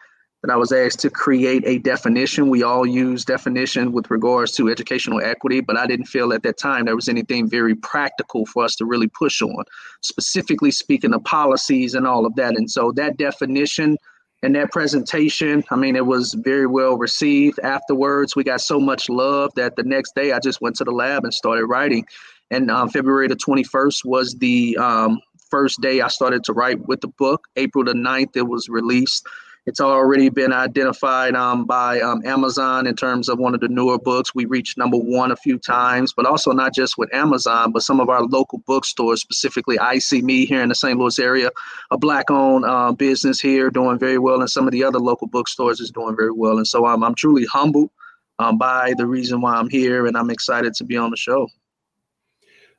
that 0.46 0.54
I 0.54 0.58
was 0.58 0.72
asked 0.72 1.00
to 1.00 1.10
create 1.10 1.64
a 1.66 1.80
definition. 1.80 2.50
We 2.50 2.62
all 2.62 2.86
use 2.86 3.26
definition 3.26 3.92
with 3.92 4.12
regards 4.12 4.52
to 4.54 4.70
educational 4.70 5.20
equity, 5.20 5.60
but 5.60 5.76
I 5.76 5.88
didn't 5.88 6.06
feel 6.06 6.32
at 6.34 6.44
that 6.44 6.58
time 6.58 6.86
there 6.86 6.96
was 6.96 7.10
anything 7.10 7.50
very 7.50 7.74
practical 7.74 8.46
for 8.46 8.64
us 8.64 8.76
to 8.76 8.86
really 8.86 9.08
push 9.08 9.42
on, 9.42 9.64
specifically 10.04 10.70
speaking 10.70 11.16
of 11.16 11.24
policies 11.24 11.96
and 11.96 12.06
all 12.06 12.28
of 12.28 12.36
that. 12.36 12.56
And 12.56 12.70
so 12.70 12.92
that 12.92 13.18
definition 13.18 13.98
and 14.44 14.56
that 14.56 14.72
presentation, 14.72 15.64
I 15.72 15.78
mean, 15.78 15.96
it 15.96 16.06
was 16.06 16.36
very 16.36 16.68
well 16.68 16.96
received. 16.96 17.58
Afterwards, 17.64 18.36
we 18.36 18.44
got 18.44 18.62
so 18.62 18.80
much 18.80 19.10
love 19.10 19.52
that 19.56 19.76
the 19.78 19.84
next 19.84 20.14
day 20.14 20.32
I 20.32 20.38
just 20.38 20.62
went 20.62 20.76
to 20.76 20.84
the 20.84 20.92
lab 20.92 21.24
and 21.24 21.34
started 21.34 21.66
writing. 21.66 22.06
And 22.52 22.70
um, 22.70 22.90
February 22.90 23.28
the 23.28 23.36
21st 23.36 24.06
was 24.06 24.36
the 24.36 24.78
um, 24.78 25.20
first 25.50 25.82
day 25.82 26.02
I 26.02 26.08
started 26.10 26.44
to 26.44 26.54
write 26.54 26.88
with 26.88 27.02
the 27.02 27.08
book. 27.08 27.48
April 27.56 27.84
the 27.84 27.94
9th, 27.94 28.36
it 28.36 28.48
was 28.48 28.70
released. 28.70 29.28
It's 29.68 29.80
already 29.80 30.30
been 30.30 30.54
identified 30.54 31.34
um, 31.34 31.66
by 31.66 32.00
um, 32.00 32.22
Amazon 32.24 32.86
in 32.86 32.96
terms 32.96 33.28
of 33.28 33.40
one 33.40 33.56
of 33.56 33.62
the 33.62 33.68
newer 33.68 33.98
books. 33.98 34.36
We 34.36 34.46
reached 34.46 34.78
number 34.78 34.98
one 34.98 35.32
a 35.32 35.36
few 35.36 35.58
times, 35.58 36.14
but 36.14 36.28
also 36.28 36.52
not 36.52 36.76
just 36.76 37.00
with 37.00 37.12
Amazon, 37.16 37.72
but 37.72 37.82
some 37.82 38.00
of 38.00 38.08
our 38.08 38.22
local 38.24 38.60
bookstores, 38.68 39.22
specifically 39.22 39.78
EyeSeeMe 39.78 40.46
here 40.46 40.62
in 40.62 40.70
the 40.70 40.76
St. 40.76 41.00
Louis 41.00 41.18
area, 41.18 41.50
a 41.90 41.98
black-owned 41.98 42.64
uh, 42.64 42.92
business 42.92 43.42
here 43.42 43.72
doing 43.72 43.98
very 43.98 44.20
well, 44.20 44.40
and 44.40 44.50
some 44.50 44.68
of 44.68 44.72
the 44.72 44.84
other 44.84 45.00
local 45.00 45.26
bookstores 45.26 45.80
is 45.80 45.90
doing 45.90 46.16
very 46.16 46.32
well. 46.32 46.58
And 46.58 46.68
so 46.68 46.86
I'm, 46.86 47.04
I'm 47.04 47.16
truly 47.16 47.46
humbled 47.46 47.90
um, 48.38 48.60
by 48.60 48.94
the 48.98 49.08
reason 49.08 49.42
why 49.42 49.56
I'm 49.56 49.70
here, 49.70 50.06
and 50.06 50.16
I'm 50.16 50.30
excited 50.30 50.76
to 50.76 50.84
be 50.84 50.96
on 50.96 51.10
the 51.10 51.18
show. 51.18 51.48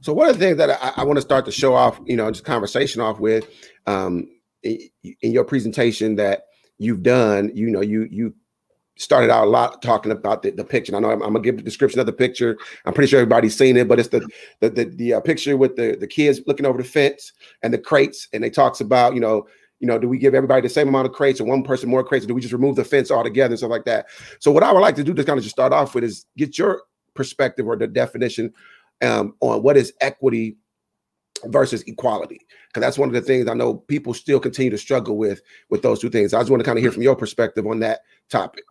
So 0.03 0.13
one 0.13 0.29
of 0.29 0.39
the 0.39 0.45
things 0.45 0.59
that 0.59 0.71
I, 0.71 1.01
I 1.03 1.05
want 1.05 1.17
to 1.17 1.23
start 1.23 1.47
to 1.47 1.53
show 1.53 1.75
off, 1.75 2.01
you 2.05 2.15
know, 2.15 2.31
just 2.31 2.45
conversation 2.45 3.01
off 3.01 3.19
with, 3.19 3.49
um, 3.87 4.29
in 4.63 5.33
your 5.33 5.45
presentation 5.45 6.17
that 6.17 6.46
you've 6.79 7.03
done, 7.03 7.51
you 7.55 7.71
know, 7.71 7.81
you 7.81 8.09
you 8.11 8.35
started 8.97 9.31
out 9.31 9.47
a 9.47 9.51
lot 9.51 9.83
talking 9.83 10.11
about 10.11 10.43
the, 10.43 10.51
the 10.51 10.65
picture. 10.65 10.95
I 10.97 11.01
know 11.01 11.11
I'm, 11.11 11.23
I'm, 11.23 11.33
gonna 11.33 11.45
give 11.45 11.59
the 11.59 11.63
description 11.63 12.01
of 12.01 12.07
the 12.07 12.13
picture. 12.13 12.57
I'm 12.85 12.95
pretty 12.95 13.09
sure 13.09 13.21
everybody's 13.21 13.57
seen 13.57 13.77
it, 13.77 13.89
but 13.89 13.99
it's 13.99 14.09
the 14.09 14.27
the 14.61 14.71
the, 14.71 14.85
the 14.85 15.15
uh, 15.15 15.21
picture 15.21 15.57
with 15.57 15.77
the 15.77 15.97
the 15.99 16.07
kids 16.07 16.41
looking 16.47 16.67
over 16.67 16.79
the 16.79 16.89
fence 16.89 17.33
and 17.63 17.73
the 17.73 17.79
crates, 17.79 18.29
and 18.33 18.45
it 18.45 18.55
talks 18.55 18.81
about 18.81 19.15
you 19.15 19.21
know 19.21 19.47
you 19.81 19.87
know 19.87 19.99
do 19.99 20.09
we 20.09 20.19
give 20.19 20.35
everybody 20.35 20.63
the 20.63 20.69
same 20.69 20.89
amount 20.89 21.07
of 21.07 21.13
crates 21.13 21.41
or 21.41 21.45
one 21.45 21.63
person 21.63 21.89
more 21.89 22.05
crates, 22.05 22.25
or 22.25 22.29
do 22.29 22.35
we 22.35 22.41
just 22.41 22.53
remove 22.53 22.77
the 22.77 22.85
fence 22.85 23.11
altogether 23.11 23.53
and 23.53 23.59
stuff 23.59 23.71
like 23.71 23.85
that? 23.85 24.07
So 24.41 24.51
what 24.51 24.63
I 24.63 24.73
would 24.73 24.81
like 24.81 24.97
to 24.97 25.05
do 25.05 25.15
to 25.15 25.25
kind 25.25 25.39
of 25.39 25.45
just 25.45 25.55
start 25.55 25.73
off 25.73 25.95
with 25.95 26.05
is 26.05 26.27
get 26.37 26.59
your 26.59 26.83
perspective 27.15 27.67
or 27.67 27.77
the 27.77 27.87
definition 27.87 28.53
um, 29.03 29.35
on 29.41 29.63
what 29.63 29.77
is 29.77 29.93
equity 30.01 30.57
versus 31.45 31.83
equality. 31.83 32.41
Because 32.69 32.81
that's 32.81 32.99
one 32.99 33.09
of 33.09 33.15
the 33.15 33.21
things 33.21 33.49
i 33.49 33.55
know 33.55 33.75
people 33.75 34.15
still 34.15 34.41
continue 34.41 34.71
to 34.71 34.79
struggle 34.79 35.17
with 35.17 35.41
with 35.71 35.83
those 35.83 36.01
two 36.01 36.11
things. 36.11 36.35
I 36.35 36.41
just 36.41 36.51
want 36.51 36.61
to 36.61 36.65
kind 36.65 36.79
of 36.79 36.83
hear 36.83 36.93
from 36.93 37.03
your 37.03 37.17
perspective 37.17 37.67
on 37.67 37.81
that 37.81 38.01
topic. 38.29 38.65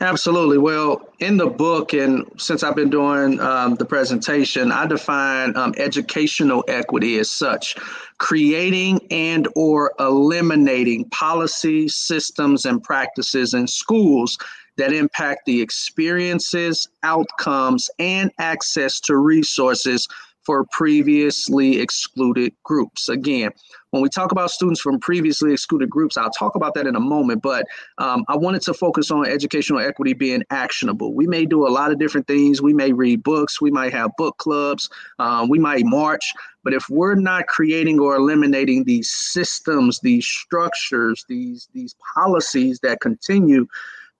Absolutely. 0.00 0.58
Well, 0.58 1.08
in 1.20 1.38
the 1.38 1.46
book, 1.46 1.94
and 1.94 2.30
since 2.36 2.62
I've 2.62 2.76
been 2.76 2.90
doing 2.90 3.40
um, 3.40 3.76
the 3.76 3.86
presentation, 3.86 4.70
I 4.70 4.86
define 4.86 5.56
um, 5.56 5.72
educational 5.78 6.62
equity 6.68 7.18
as 7.18 7.30
such: 7.30 7.76
creating 8.18 9.00
and 9.10 9.48
or 9.56 9.92
eliminating 9.98 11.08
policy 11.08 11.88
systems, 11.88 12.66
and 12.66 12.82
practices 12.82 13.54
in 13.54 13.66
schools 13.66 14.36
that 14.76 14.92
impact 14.92 15.46
the 15.46 15.62
experiences, 15.62 16.86
outcomes, 17.02 17.88
and 17.98 18.30
access 18.38 19.00
to 19.00 19.16
resources 19.16 20.06
for 20.46 20.64
previously 20.70 21.80
excluded 21.80 22.54
groups. 22.62 23.08
Again, 23.08 23.50
when 23.90 24.00
we 24.00 24.08
talk 24.08 24.30
about 24.30 24.52
students 24.52 24.80
from 24.80 25.00
previously 25.00 25.52
excluded 25.52 25.90
groups, 25.90 26.16
I'll 26.16 26.30
talk 26.30 26.54
about 26.54 26.74
that 26.74 26.86
in 26.86 26.94
a 26.94 27.00
moment, 27.00 27.42
but 27.42 27.66
um, 27.98 28.24
I 28.28 28.36
wanted 28.36 28.62
to 28.62 28.74
focus 28.74 29.10
on 29.10 29.26
educational 29.26 29.80
equity 29.80 30.12
being 30.12 30.44
actionable. 30.50 31.14
We 31.14 31.26
may 31.26 31.46
do 31.46 31.66
a 31.66 31.70
lot 31.70 31.90
of 31.90 31.98
different 31.98 32.28
things. 32.28 32.62
We 32.62 32.72
may 32.72 32.92
read 32.92 33.24
books, 33.24 33.60
we 33.60 33.72
might 33.72 33.92
have 33.92 34.10
book 34.16 34.38
clubs, 34.38 34.88
um, 35.18 35.48
we 35.48 35.58
might 35.58 35.84
march, 35.84 36.32
but 36.62 36.72
if 36.72 36.88
we're 36.88 37.16
not 37.16 37.48
creating 37.48 37.98
or 37.98 38.14
eliminating 38.14 38.84
these 38.84 39.10
systems, 39.10 39.98
these 40.00 40.26
structures, 40.26 41.24
these, 41.28 41.68
these 41.74 41.96
policies 42.14 42.78
that 42.80 43.00
continue 43.00 43.66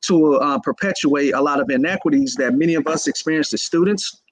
to 0.02 0.34
uh, 0.36 0.58
perpetuate 0.60 1.32
a 1.32 1.40
lot 1.40 1.60
of 1.60 1.70
inequities 1.70 2.34
that 2.36 2.54
many 2.54 2.74
of 2.74 2.86
us 2.86 3.06
experience 3.06 3.52
as 3.52 3.62
students, 3.62 4.22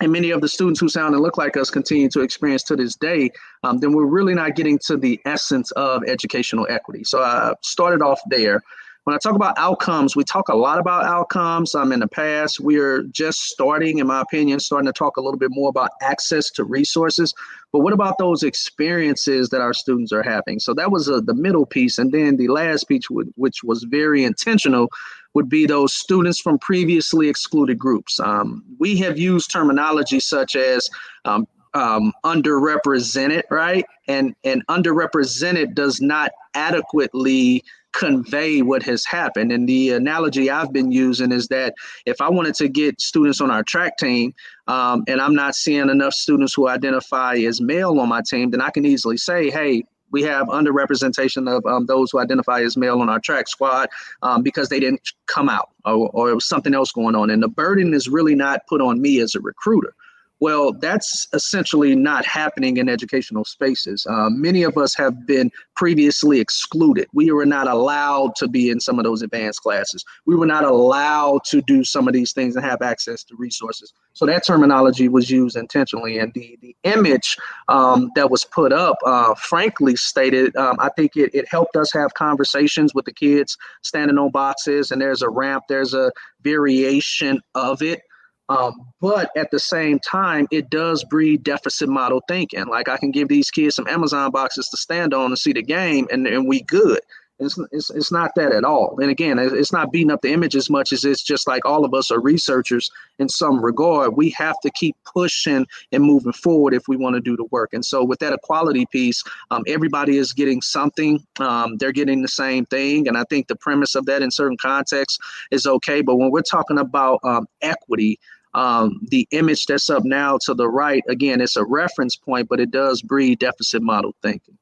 and 0.00 0.12
many 0.12 0.30
of 0.30 0.40
the 0.40 0.48
students 0.48 0.80
who 0.80 0.88
sound 0.88 1.14
and 1.14 1.22
look 1.22 1.36
like 1.36 1.56
us 1.56 1.70
continue 1.70 2.08
to 2.10 2.20
experience 2.20 2.62
to 2.64 2.76
this 2.76 2.94
day, 2.94 3.30
um, 3.64 3.78
then 3.78 3.92
we're 3.92 4.06
really 4.06 4.34
not 4.34 4.54
getting 4.54 4.78
to 4.86 4.96
the 4.96 5.20
essence 5.24 5.70
of 5.72 6.02
educational 6.06 6.66
equity. 6.70 7.04
So 7.04 7.20
I 7.20 7.54
started 7.62 8.02
off 8.02 8.20
there. 8.28 8.62
When 9.08 9.14
I 9.14 9.18
talk 9.20 9.36
about 9.36 9.56
outcomes, 9.56 10.14
we 10.14 10.22
talk 10.22 10.50
a 10.50 10.54
lot 10.54 10.78
about 10.78 11.06
outcomes. 11.06 11.74
Um, 11.74 11.92
in 11.92 12.00
the 12.00 12.06
past, 12.06 12.60
we're 12.60 13.04
just 13.04 13.40
starting, 13.44 14.00
in 14.00 14.06
my 14.06 14.20
opinion, 14.20 14.60
starting 14.60 14.84
to 14.84 14.92
talk 14.92 15.16
a 15.16 15.22
little 15.22 15.38
bit 15.38 15.48
more 15.50 15.70
about 15.70 15.92
access 16.02 16.50
to 16.50 16.64
resources. 16.64 17.32
But 17.72 17.78
what 17.78 17.94
about 17.94 18.18
those 18.18 18.42
experiences 18.42 19.48
that 19.48 19.62
our 19.62 19.72
students 19.72 20.12
are 20.12 20.22
having? 20.22 20.60
So 20.60 20.74
that 20.74 20.92
was 20.92 21.08
uh, 21.08 21.22
the 21.24 21.32
middle 21.32 21.64
piece. 21.64 21.96
And 21.96 22.12
then 22.12 22.36
the 22.36 22.48
last 22.48 22.84
piece, 22.86 23.04
which 23.36 23.64
was 23.64 23.84
very 23.84 24.24
intentional, 24.24 24.90
would 25.32 25.48
be 25.48 25.64
those 25.64 25.94
students 25.94 26.38
from 26.38 26.58
previously 26.58 27.30
excluded 27.30 27.78
groups. 27.78 28.20
Um, 28.20 28.62
we 28.78 28.98
have 28.98 29.18
used 29.18 29.50
terminology 29.50 30.20
such 30.20 30.54
as 30.54 30.86
um, 31.24 31.48
um, 31.72 32.12
underrepresented, 32.26 33.44
right? 33.50 33.86
And 34.06 34.34
and 34.44 34.66
underrepresented 34.66 35.74
does 35.74 36.00
not 36.02 36.30
adequately 36.54 37.64
convey 37.92 38.62
what 38.62 38.82
has 38.82 39.04
happened. 39.04 39.52
And 39.52 39.68
the 39.68 39.90
analogy 39.90 40.50
I've 40.50 40.72
been 40.72 40.92
using 40.92 41.32
is 41.32 41.48
that 41.48 41.74
if 42.06 42.20
I 42.20 42.28
wanted 42.28 42.54
to 42.56 42.68
get 42.68 43.00
students 43.00 43.40
on 43.40 43.50
our 43.50 43.62
track 43.62 43.98
team, 43.98 44.34
um, 44.66 45.04
and 45.08 45.20
I'm 45.20 45.34
not 45.34 45.54
seeing 45.54 45.88
enough 45.88 46.14
students 46.14 46.54
who 46.54 46.68
identify 46.68 47.34
as 47.36 47.60
male 47.60 47.98
on 47.98 48.08
my 48.08 48.22
team, 48.22 48.50
then 48.50 48.60
I 48.60 48.70
can 48.70 48.84
easily 48.84 49.16
say, 49.16 49.50
hey, 49.50 49.84
we 50.10 50.22
have 50.22 50.46
underrepresentation 50.48 51.54
of 51.54 51.64
um, 51.66 51.86
those 51.86 52.10
who 52.10 52.18
identify 52.18 52.62
as 52.62 52.76
male 52.76 53.00
on 53.00 53.08
our 53.08 53.20
track 53.20 53.48
squad 53.48 53.88
um, 54.22 54.42
because 54.42 54.68
they 54.68 54.80
didn't 54.80 55.12
come 55.26 55.48
out 55.48 55.70
or, 55.84 56.08
or 56.12 56.30
it 56.30 56.34
was 56.34 56.46
something 56.46 56.74
else 56.74 56.92
going 56.92 57.14
on. 57.14 57.30
And 57.30 57.42
the 57.42 57.48
burden 57.48 57.92
is 57.92 58.08
really 58.08 58.34
not 58.34 58.66
put 58.66 58.80
on 58.80 59.00
me 59.00 59.20
as 59.20 59.34
a 59.34 59.40
recruiter. 59.40 59.94
Well, 60.40 60.72
that's 60.72 61.26
essentially 61.32 61.96
not 61.96 62.24
happening 62.24 62.76
in 62.76 62.88
educational 62.88 63.44
spaces. 63.44 64.06
Uh, 64.08 64.30
many 64.30 64.62
of 64.62 64.78
us 64.78 64.94
have 64.94 65.26
been 65.26 65.50
previously 65.74 66.38
excluded. 66.38 67.08
We 67.12 67.32
were 67.32 67.46
not 67.46 67.66
allowed 67.66 68.36
to 68.36 68.48
be 68.48 68.70
in 68.70 68.78
some 68.78 68.98
of 68.98 69.04
those 69.04 69.22
advanced 69.22 69.62
classes. 69.62 70.04
We 70.26 70.36
were 70.36 70.46
not 70.46 70.64
allowed 70.64 71.44
to 71.46 71.60
do 71.62 71.82
some 71.82 72.06
of 72.06 72.14
these 72.14 72.32
things 72.32 72.54
and 72.54 72.64
have 72.64 72.82
access 72.82 73.24
to 73.24 73.36
resources. 73.36 73.92
So 74.12 74.26
that 74.26 74.46
terminology 74.46 75.08
was 75.08 75.30
used 75.30 75.56
intentionally. 75.56 76.18
And 76.18 76.32
the, 76.34 76.58
the 76.60 76.76
image 76.84 77.36
um, 77.68 78.10
that 78.14 78.30
was 78.30 78.44
put 78.44 78.72
up, 78.72 78.96
uh, 79.04 79.34
frankly 79.34 79.96
stated, 79.96 80.54
um, 80.56 80.76
I 80.78 80.90
think 80.96 81.16
it, 81.16 81.34
it 81.34 81.48
helped 81.48 81.76
us 81.76 81.92
have 81.92 82.14
conversations 82.14 82.94
with 82.94 83.04
the 83.04 83.12
kids 83.12 83.56
standing 83.82 84.18
on 84.18 84.30
boxes, 84.30 84.90
and 84.90 85.00
there's 85.00 85.22
a 85.22 85.28
ramp, 85.28 85.64
there's 85.68 85.94
a 85.94 86.12
variation 86.42 87.40
of 87.54 87.82
it. 87.82 88.00
Um, 88.48 88.92
but 89.00 89.30
at 89.36 89.50
the 89.50 89.60
same 89.60 89.98
time, 89.98 90.46
it 90.50 90.70
does 90.70 91.04
breed 91.04 91.42
deficit 91.42 91.88
model 91.88 92.22
thinking. 92.28 92.66
Like 92.66 92.88
I 92.88 92.96
can 92.96 93.10
give 93.10 93.28
these 93.28 93.50
kids 93.50 93.76
some 93.76 93.86
Amazon 93.88 94.30
boxes 94.30 94.68
to 94.70 94.76
stand 94.76 95.12
on 95.12 95.26
and 95.26 95.38
see 95.38 95.52
the 95.52 95.62
game, 95.62 96.08
and, 96.10 96.26
and 96.26 96.48
we 96.48 96.62
good. 96.62 97.00
It's, 97.40 97.58
it's, 97.70 97.90
it's 97.90 98.10
not 98.10 98.34
that 98.34 98.52
at 98.52 98.64
all. 98.64 98.98
And 99.00 99.10
again, 99.10 99.38
it's 99.38 99.72
not 99.72 99.92
beating 99.92 100.10
up 100.10 100.22
the 100.22 100.32
image 100.32 100.56
as 100.56 100.68
much 100.68 100.92
as 100.92 101.04
it's 101.04 101.22
just 101.22 101.46
like 101.46 101.64
all 101.64 101.84
of 101.84 101.94
us 101.94 102.10
are 102.10 102.20
researchers 102.20 102.90
in 103.18 103.28
some 103.28 103.64
regard. 103.64 104.16
We 104.16 104.30
have 104.30 104.56
to 104.62 104.70
keep 104.70 104.96
pushing 105.04 105.64
and 105.92 106.02
moving 106.02 106.32
forward 106.32 106.74
if 106.74 106.88
we 106.88 106.96
want 106.96 107.14
to 107.14 107.20
do 107.20 107.36
the 107.36 107.44
work. 107.50 107.72
And 107.72 107.84
so, 107.84 108.02
with 108.02 108.18
that 108.20 108.32
equality 108.32 108.86
piece, 108.86 109.22
um, 109.50 109.62
everybody 109.68 110.16
is 110.16 110.32
getting 110.32 110.60
something. 110.60 111.24
Um, 111.38 111.76
they're 111.76 111.92
getting 111.92 112.22
the 112.22 112.28
same 112.28 112.66
thing. 112.66 113.06
And 113.06 113.16
I 113.16 113.24
think 113.30 113.46
the 113.46 113.56
premise 113.56 113.94
of 113.94 114.06
that 114.06 114.22
in 114.22 114.32
certain 114.32 114.56
contexts 114.56 115.18
is 115.52 115.66
okay. 115.66 116.00
But 116.00 116.16
when 116.16 116.32
we're 116.32 116.42
talking 116.42 116.78
about 116.78 117.20
um, 117.22 117.46
equity, 117.62 118.18
um, 118.58 118.98
the 119.10 119.28
image 119.30 119.66
that's 119.66 119.88
up 119.88 120.04
now 120.04 120.36
to 120.42 120.52
the 120.52 120.68
right, 120.68 121.04
again, 121.08 121.40
it's 121.40 121.56
a 121.56 121.64
reference 121.64 122.16
point, 122.16 122.48
but 122.48 122.58
it 122.58 122.72
does 122.72 123.02
breed 123.02 123.38
deficit 123.38 123.82
model 123.82 124.16
thinking. 124.20 124.58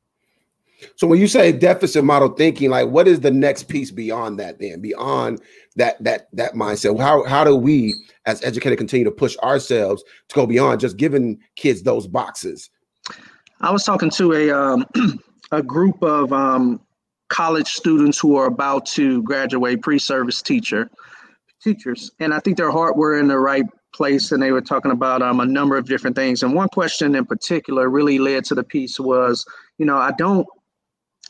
So 0.97 1.07
when 1.07 1.19
you 1.19 1.26
say 1.26 1.50
deficit 1.53 2.05
model 2.05 2.29
thinking, 2.29 2.69
like 2.69 2.88
what 2.91 3.09
is 3.09 3.21
the 3.21 3.31
next 3.31 3.65
piece 3.65 3.91
beyond 3.91 4.38
that 4.38 4.59
then? 4.59 4.83
Beyond 4.83 5.41
that 5.76 6.03
that 6.05 6.29
that 6.35 6.53
mindset. 6.53 7.00
How 7.00 7.25
how 7.25 7.43
do 7.43 7.57
we 7.57 7.95
as 8.26 8.45
educators 8.45 8.76
continue 8.76 9.05
to 9.05 9.11
push 9.11 9.38
ourselves 9.38 10.05
to 10.29 10.35
go 10.35 10.47
beyond 10.47 10.81
just 10.81 10.99
giving 10.99 11.38
kids 11.55 11.83
those 11.83 12.07
boxes? 12.07 12.69
I 13.62 13.71
was 13.71 13.85
talking 13.85 14.11
to 14.11 14.35
a 14.35 14.50
um, 14.50 14.85
a 15.53 15.62
group 15.62 16.03
of 16.03 16.31
um, 16.35 16.83
college 17.29 17.69
students 17.69 18.19
who 18.19 18.37
are 18.37 18.47
about 18.47 18.85
to 18.87 19.23
graduate 19.23 19.81
pre-service 19.81 20.43
teacher 20.43 20.91
teachers, 21.62 22.11
and 22.21 22.35
I 22.35 22.41
think 22.41 22.59
their 22.59 22.71
heart 22.71 22.99
were 22.99 23.19
in 23.19 23.29
the 23.29 23.38
right 23.38 23.65
place, 23.97 24.33
and 24.33 24.43
they 24.43 24.53
were 24.53 24.61
talking 24.61 24.93
about 24.93 25.23
um, 25.23 25.41
a 25.41 25.47
number 25.47 25.76
of 25.76 25.87
different 25.87 26.15
things. 26.15 26.43
And 26.43 26.55
one 26.55 26.69
question 26.69 27.15
in 27.15 27.25
particular 27.25 27.88
really 27.88 28.19
led 28.19 28.45
to 28.47 28.55
the 28.55 28.65
piece 28.65 29.00
was, 29.00 29.45
you 29.79 29.87
know, 29.87 29.97
I 29.97 30.12
don't, 30.12 30.47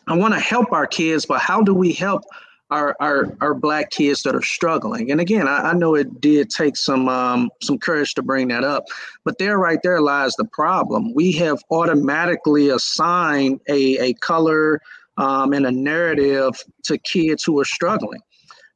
I 0.07 0.17
want 0.17 0.35
to 0.35 0.41
help 0.41 0.73
our 0.73 0.87
kids, 0.87 1.27
but 1.27 1.41
how 1.41 1.63
do 1.63 1.75
we 1.75 1.93
help 1.93 2.23
our, 2.71 2.97
our 3.01 3.37
our 3.41 3.55
black 3.55 3.91
kids 3.91 4.23
that 4.23 4.35
are 4.35 4.43
struggling. 4.43 5.11
And 5.11 5.21
again, 5.21 5.47
I, 5.47 5.71
I 5.71 5.73
know 5.75 5.95
it 5.95 6.21
did 6.21 6.51
take 6.51 6.77
some 6.77 7.09
um, 7.09 7.51
some 7.63 7.79
courage 7.79 8.15
to 8.15 8.23
bring 8.23 8.49
that 8.49 8.65
up, 8.65 8.85
but 9.25 9.39
there, 9.39 9.59
right 9.59 9.79
there, 9.83 10.01
lies 10.01 10.35
the 10.35 10.47
problem. 10.47 11.15
We 11.15 11.33
have 11.33 11.63
automatically 11.71 12.71
assigned 12.71 13.61
a 13.69 13.99
a 13.99 14.15
color 14.15 14.81
um, 15.17 15.53
and 15.53 15.67
a 15.67 15.71
narrative 15.71 16.63
to 16.85 16.99
kids 16.99 17.45
who 17.45 17.59
are 17.61 17.65
struggling. 17.65 18.21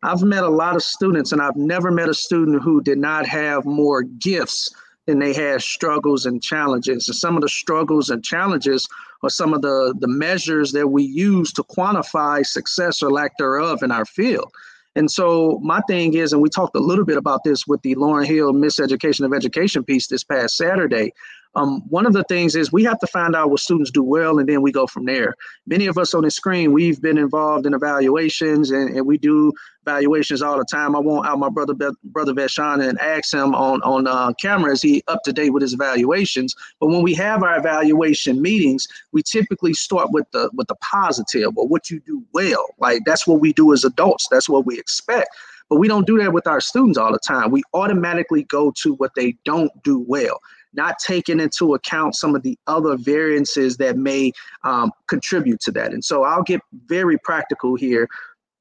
I've 0.03 0.23
met 0.23 0.45
a 0.45 0.49
lot 0.49 0.77
of 0.77 0.83
students, 0.83 1.33
and 1.33 1.43
I've 1.43 1.57
never 1.57 1.91
met 1.91 2.09
a 2.09 2.15
student 2.15 2.63
who 2.63 2.81
did 2.81 2.99
not 2.99 3.27
have 3.27 3.65
more 3.65 4.03
gifts 4.03 4.71
than 5.07 5.19
they 5.19 5.35
had 5.35 5.63
struggles 5.63 6.27
and 6.27 6.43
challenges. 6.43 7.09
And 7.09 7.17
some 7.17 7.37
of 7.37 7.43
the 7.43 7.49
struggles 7.49 8.11
and 8.11 8.25
challenges 8.25 8.89
are 9.23 9.31
some 9.31 9.53
of 9.53 9.63
the, 9.63 9.95
the 9.99 10.09
measures 10.09 10.73
that 10.73 10.89
we 10.89 11.03
use 11.03 11.53
to 11.55 11.63
quantify 11.63 12.47
success 12.47 13.03
or 13.03 13.11
lack 13.11 13.37
thereof 13.39 13.83
in 13.83 13.91
our 13.91 14.07
field. 14.07 14.51
And 14.97 15.11
so 15.11 15.61
my 15.63 15.81
thing 15.83 16.15
is, 16.15 16.33
and 16.33 16.43
we 16.43 16.49
talked 16.49 16.75
a 16.75 16.81
little 16.81 17.05
bit 17.05 17.17
about 17.17 17.45
this 17.45 17.67
with 17.67 17.83
the 17.83 17.95
Lauryn 17.95 18.27
Hill 18.27 18.53
Miseducation 18.53 19.25
of 19.25 19.33
Education 19.33 19.85
piece 19.85 20.09
this 20.09 20.25
past 20.25 20.57
Saturday. 20.57 21.13
Um, 21.57 21.83
one 21.89 22.07
of 22.07 22.13
the 22.13 22.23
things 22.25 22.55
is 22.55 22.73
we 22.73 22.85
have 22.85 23.01
to 23.01 23.07
find 23.09 23.35
out 23.35 23.51
what 23.51 23.59
students 23.59 23.91
do 23.91 24.05
well 24.05 24.39
and 24.39 24.49
then 24.49 24.63
we 24.63 24.71
go 24.71 24.87
from 24.87 25.05
there. 25.07 25.35
Many 25.67 25.87
of 25.87 25.99
us 25.99 26.15
on 26.15 26.23
the 26.23 26.31
screen, 26.31 26.73
we've 26.73 27.03
been 27.03 27.19
involved 27.19 27.67
in 27.67 27.75
evaluations 27.75 28.71
and, 28.71 28.97
and 28.97 29.05
we 29.05 29.19
do 29.19 29.53
evaluations 29.85 30.43
all 30.43 30.59
the 30.59 30.65
time. 30.65 30.95
I 30.95 31.01
won't 31.01 31.27
out 31.27 31.41
my 31.41 31.49
brother 31.49 31.75
brother 32.05 32.35
Vashon 32.35 32.87
and 32.87 33.01
ask 33.01 33.35
him 33.35 33.55
on 33.55 33.83
on 33.83 34.07
uh, 34.07 34.33
camera 34.35 34.73
is 34.73 34.83
he 34.83 35.03
up 35.09 35.23
to 35.25 35.33
date 35.33 35.51
with 35.51 35.63
his 35.63 35.75
evaluations. 35.75 36.55
But 36.79 36.89
when 36.89 37.03
we 37.03 37.15
have 37.15 37.43
our 37.43 37.59
evaluation 37.59 38.41
meetings, 38.41 38.87
we 39.13 39.23
typically 39.23 39.75
start 39.75 40.13
with 40.13 40.31
the 40.31 40.51
with 40.53 40.69
the 40.69 40.77
positive 40.77 41.57
or 41.57 41.67
what 41.67 41.91
you 41.91 42.01
do 42.01 42.23
well. 42.33 42.65
Like 42.79 43.03
that's 43.07 43.27
what 43.27 43.41
we 43.41 43.53
do 43.53 43.73
as 43.73 43.85
adults. 43.85 44.29
That's 44.31 44.49
what 44.49 44.67
we 44.67 44.79
expect. 44.79 45.31
But 45.69 45.79
we 45.79 45.89
don't 45.89 46.07
do 46.07 46.19
that 46.19 46.33
with 46.33 46.47
our 46.47 46.61
students 46.61 46.99
all 46.99 47.13
the 47.13 47.21
time. 47.21 47.51
We 47.51 47.63
automatically 47.75 48.43
go 48.45 48.73
to 48.83 48.95
what 48.95 49.13
they 49.15 49.37
don't 49.45 49.71
do 49.83 50.05
well 50.07 50.41
not 50.73 50.99
taking 50.99 51.41
into 51.41 51.75
account 51.75 52.15
some 52.15 52.35
of 52.35 52.43
the 52.43 52.59
other 52.67 52.97
variances 52.97 53.77
that 53.79 53.97
may 53.97 54.33
um, 54.65 54.93
contribute 55.07 55.61
to 55.61 55.73
that. 55.73 55.93
And 55.93 56.05
so 56.05 56.25
I'll 56.25 56.43
get 56.43 56.61
very 56.87 57.19
practical 57.19 57.75
here. 57.75 58.09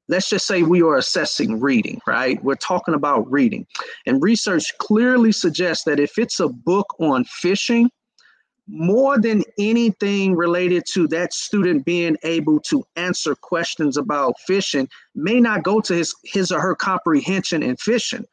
Let's 0.08 0.30
just 0.30 0.48
say 0.48 0.64
we 0.64 0.82
are 0.82 0.98
assessing 0.98 1.60
reading, 1.60 2.02
right? 2.08 2.44
We're 2.44 2.56
talking 2.56 2.96
about 2.96 3.30
reading. 3.32 3.68
And 4.08 4.24
research 4.24 4.76
clearly 4.80 5.32
suggests 5.32 5.84
that 5.84 6.00
if 6.00 6.18
it's 6.18 6.40
a 6.40 6.48
book 6.48 6.96
on 7.00 7.26
fishing, 7.26 7.92
more 8.70 9.18
than 9.18 9.44
anything 9.58 10.36
related 10.36 10.84
to 10.94 11.08
that 11.08 11.34
student 11.34 11.86
being 11.86 12.16
able 12.24 12.60
to 12.60 12.86
answer 12.96 13.34
questions 13.34 13.98
about 13.98 14.40
fishing 14.46 14.88
may 15.16 15.40
not 15.40 15.64
go 15.64 15.82
to 15.82 15.96
his 15.96 16.14
his 16.24 16.52
or 16.52 16.62
her 16.62 16.76
comprehension 16.76 17.64
in 17.64 17.76
fishing 17.78 18.24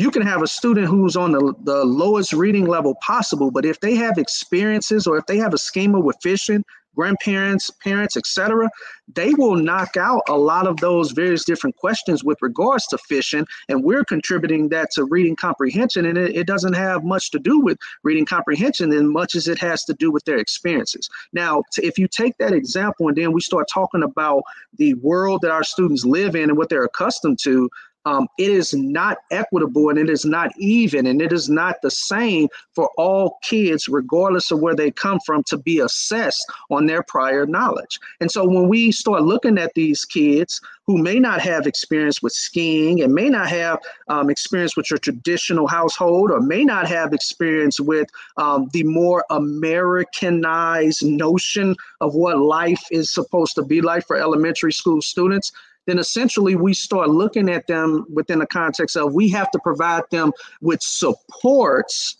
you 0.00 0.10
can 0.10 0.22
have 0.22 0.42
a 0.42 0.46
student 0.46 0.86
who's 0.86 1.14
on 1.14 1.32
the, 1.32 1.54
the 1.64 1.84
lowest 1.84 2.32
reading 2.32 2.66
level 2.66 2.94
possible, 2.96 3.50
but 3.50 3.66
if 3.66 3.80
they 3.80 3.94
have 3.96 4.16
experiences 4.16 5.06
or 5.06 5.18
if 5.18 5.26
they 5.26 5.36
have 5.36 5.52
a 5.52 5.58
schema 5.58 6.00
with 6.00 6.16
fishing, 6.22 6.64
grandparents, 6.96 7.70
parents, 7.70 8.16
etc., 8.16 8.68
they 9.14 9.32
will 9.34 9.56
knock 9.56 9.96
out 9.96 10.22
a 10.28 10.36
lot 10.36 10.66
of 10.66 10.76
those 10.78 11.12
various 11.12 11.44
different 11.44 11.76
questions 11.76 12.24
with 12.24 12.38
regards 12.40 12.86
to 12.86 12.98
fishing. 12.98 13.46
And 13.68 13.84
we're 13.84 14.04
contributing 14.04 14.68
that 14.70 14.90
to 14.92 15.04
reading 15.04 15.36
comprehension. 15.36 16.06
And 16.06 16.16
it, 16.16 16.34
it 16.34 16.46
doesn't 16.46 16.74
have 16.74 17.04
much 17.04 17.30
to 17.32 17.38
do 17.38 17.60
with 17.60 17.78
reading 18.02 18.24
comprehension 18.24 18.92
as 18.92 19.02
much 19.02 19.34
as 19.34 19.48
it 19.48 19.58
has 19.58 19.84
to 19.84 19.94
do 19.94 20.10
with 20.10 20.24
their 20.24 20.38
experiences. 20.38 21.08
Now, 21.32 21.62
if 21.76 21.98
you 21.98 22.08
take 22.08 22.36
that 22.38 22.52
example 22.52 23.08
and 23.08 23.16
then 23.16 23.32
we 23.32 23.40
start 23.40 23.68
talking 23.72 24.02
about 24.02 24.42
the 24.76 24.94
world 24.94 25.42
that 25.42 25.50
our 25.50 25.64
students 25.64 26.04
live 26.04 26.34
in 26.34 26.50
and 26.50 26.58
what 26.58 26.68
they're 26.68 26.84
accustomed 26.84 27.38
to, 27.40 27.68
um, 28.04 28.28
it 28.38 28.50
is 28.50 28.72
not 28.74 29.18
equitable 29.30 29.90
and 29.90 29.98
it 29.98 30.08
is 30.08 30.24
not 30.24 30.50
even 30.58 31.06
and 31.06 31.20
it 31.20 31.32
is 31.32 31.48
not 31.48 31.76
the 31.82 31.90
same 31.90 32.48
for 32.74 32.90
all 32.96 33.38
kids, 33.42 33.88
regardless 33.88 34.50
of 34.50 34.60
where 34.60 34.74
they 34.74 34.90
come 34.90 35.20
from, 35.24 35.42
to 35.44 35.58
be 35.58 35.80
assessed 35.80 36.44
on 36.70 36.86
their 36.86 37.02
prior 37.02 37.46
knowledge. 37.46 37.98
And 38.20 38.30
so 38.30 38.46
when 38.46 38.68
we 38.68 38.92
start 38.92 39.22
looking 39.22 39.58
at 39.58 39.74
these 39.74 40.04
kids 40.04 40.60
who 40.90 40.98
may 40.98 41.20
not 41.20 41.40
have 41.40 41.68
experience 41.68 42.20
with 42.20 42.32
skiing 42.32 43.00
and 43.00 43.14
may 43.14 43.28
not 43.28 43.48
have 43.48 43.78
um, 44.08 44.28
experience 44.28 44.76
with 44.76 44.90
your 44.90 44.98
traditional 44.98 45.68
household 45.68 46.32
or 46.32 46.40
may 46.40 46.64
not 46.64 46.88
have 46.88 47.12
experience 47.12 47.78
with 47.78 48.08
um, 48.38 48.68
the 48.72 48.82
more 48.82 49.24
Americanized 49.30 51.04
notion 51.04 51.76
of 52.00 52.14
what 52.16 52.40
life 52.40 52.82
is 52.90 53.14
supposed 53.14 53.54
to 53.54 53.62
be 53.62 53.80
like 53.80 54.04
for 54.04 54.16
elementary 54.16 54.72
school 54.72 55.00
students, 55.00 55.52
then 55.90 55.98
essentially 55.98 56.54
we 56.54 56.72
start 56.72 57.10
looking 57.10 57.50
at 57.50 57.66
them 57.66 58.06
within 58.12 58.38
the 58.38 58.46
context 58.46 58.96
of 58.96 59.12
we 59.12 59.28
have 59.28 59.50
to 59.50 59.58
provide 59.58 60.04
them 60.10 60.32
with 60.60 60.80
supports 60.80 62.16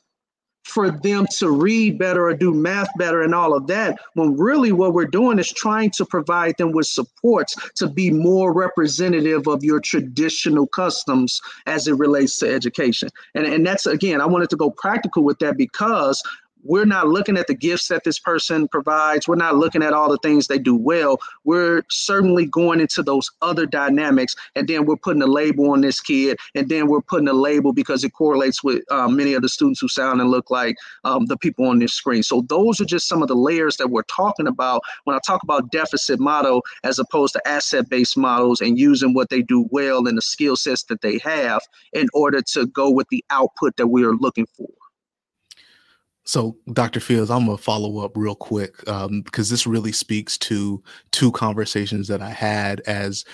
for 0.65 0.91
them 0.91 1.27
to 1.39 1.51
read 1.51 1.99
better 1.99 2.27
or 2.29 2.35
do 2.35 2.53
math 2.53 2.89
better 2.97 3.23
and 3.23 3.35
all 3.35 3.55
of 3.55 3.67
that 3.67 3.99
when 4.15 4.37
really 4.37 4.73
what 4.73 4.93
we're 4.93 5.07
doing 5.07 5.39
is 5.39 5.51
trying 5.51 5.91
to 5.91 6.05
provide 6.05 6.55
them 6.59 6.73
with 6.73 6.87
supports 6.87 7.57
to 7.75 7.89
be 7.89 8.11
more 8.11 8.53
representative 8.53 9.49
of 9.49 9.65
your 9.65 9.81
traditional 9.81 10.67
customs 10.67 11.41
as 11.67 11.89
it 11.89 11.95
relates 11.95 12.39
to 12.39 12.53
education. 12.53 13.09
And, 13.35 13.47
and 13.47 13.67
that's 13.67 13.87
again 13.87 14.21
i 14.21 14.27
wanted 14.27 14.51
to 14.51 14.57
go 14.57 14.71
practical 14.71 15.25
with 15.25 15.39
that 15.39 15.57
because 15.57 16.23
we're 16.65 16.85
not 16.85 17.09
looking 17.09 17.37
at 17.37 17.47
the 17.47 17.55
gifts 17.55 17.89
that 17.89 18.05
this 18.05 18.19
person 18.19 18.69
provides. 18.69 19.27
We're 19.27 19.37
not 19.37 19.57
looking 19.57 19.83
at 19.83 19.93
all 19.93 20.11
the 20.11 20.19
things 20.19 20.47
they 20.47 20.59
do 20.59 20.77
well. 20.77 21.19
We're 21.45 21.83
certainly 21.91 22.47
going 22.47 22.81
into 22.81 23.03
those 23.03 23.31
other 23.43 23.67
dynamics, 23.67 24.35
and 24.55 24.69
then 24.69 24.87
we're 24.87 24.97
putting 24.97 25.23
a 25.23 25.27
label 25.27 25.71
on 25.71 25.81
this 25.81 26.01
kid, 26.01 26.39
and 26.55 26.69
then 26.69 26.87
we're 26.87 27.01
putting 27.01 27.29
a 27.29 27.33
label 27.33 27.73
because 27.73 28.05
it 28.05 28.11
correlates 28.11 28.63
with 28.63 28.83
um, 28.91 29.17
many 29.17 29.35
of 29.35 29.43
the 29.43 29.49
students 29.49 29.81
who 29.81 29.89
sound 29.89 30.21
and 30.21 30.31
look 30.31 30.51
like 30.51 30.77
um, 31.05 31.27
the 31.27 31.37
people 31.37 31.67
on 31.67 31.79
this 31.79 31.93
screen. 31.93 32.23
So 32.23 32.43
those 32.49 32.81
are 32.81 32.85
just 32.85 33.09
some 33.09 33.23
of 33.23 33.29
the 33.29 33.35
layers 33.35 33.77
that 33.77 33.91
we're 33.91 34.03
talking 34.03 34.47
about 34.47 34.83
when 35.05 35.17
I 35.17 35.21
talk 35.27 35.43
about 35.43 35.71
deficit 35.71 36.21
model 36.21 36.63
as 36.85 36.99
opposed 36.99 37.35
to 37.35 37.49
asset-based 37.49 38.17
models 38.17 38.61
and 38.61 38.79
using 38.79 39.15
what 39.15 39.31
they 39.31 39.43
do 39.43 39.69
well 39.71 40.07
and 40.07 40.17
the 40.17 40.23
skill 40.23 40.57
sets 40.57 40.85
that 40.85 41.01
they 41.01 41.19
have 41.19 41.63
in 41.93 42.07
order 42.15 42.43
to 42.43 42.67
go 42.67 42.91
with 42.91 43.09
the 43.11 43.25
output 43.31 43.77
that 43.77 43.89
we 43.89 44.05
are 44.05 44.15
looking 44.15 44.47
for. 44.57 44.69
So, 46.31 46.57
Dr. 46.75 47.01
Fields, 47.01 47.29
I'm 47.29 47.47
gonna 47.47 47.59
follow 47.59 48.05
up 48.05 48.13
real 48.15 48.37
quick 48.37 48.89
um, 48.89 49.23
because 49.23 49.51
this 49.51 49.67
really 49.67 49.91
speaks 49.91 50.39
to 50.39 50.81
two 51.11 51.33
conversations 51.33 52.07
that 52.07 52.23
I 52.23 52.31
had 52.31 52.79
as 52.87 53.25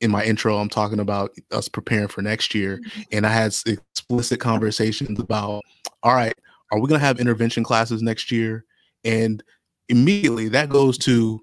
in 0.00 0.12
my 0.12 0.24
intro. 0.24 0.58
I'm 0.58 0.68
talking 0.68 1.00
about 1.00 1.32
us 1.50 1.68
preparing 1.68 2.06
for 2.06 2.22
next 2.22 2.54
year, 2.54 2.78
mm-hmm. 2.78 3.02
and 3.10 3.26
I 3.26 3.30
had 3.30 3.52
explicit 3.66 4.38
conversations 4.38 5.18
about, 5.18 5.62
all 6.04 6.14
right, 6.14 6.36
are 6.70 6.78
we 6.78 6.86
gonna 6.86 7.00
have 7.00 7.18
intervention 7.18 7.64
classes 7.64 8.02
next 8.02 8.30
year? 8.30 8.64
And 9.02 9.42
immediately 9.88 10.46
that 10.50 10.68
goes 10.68 10.96
to 10.98 11.40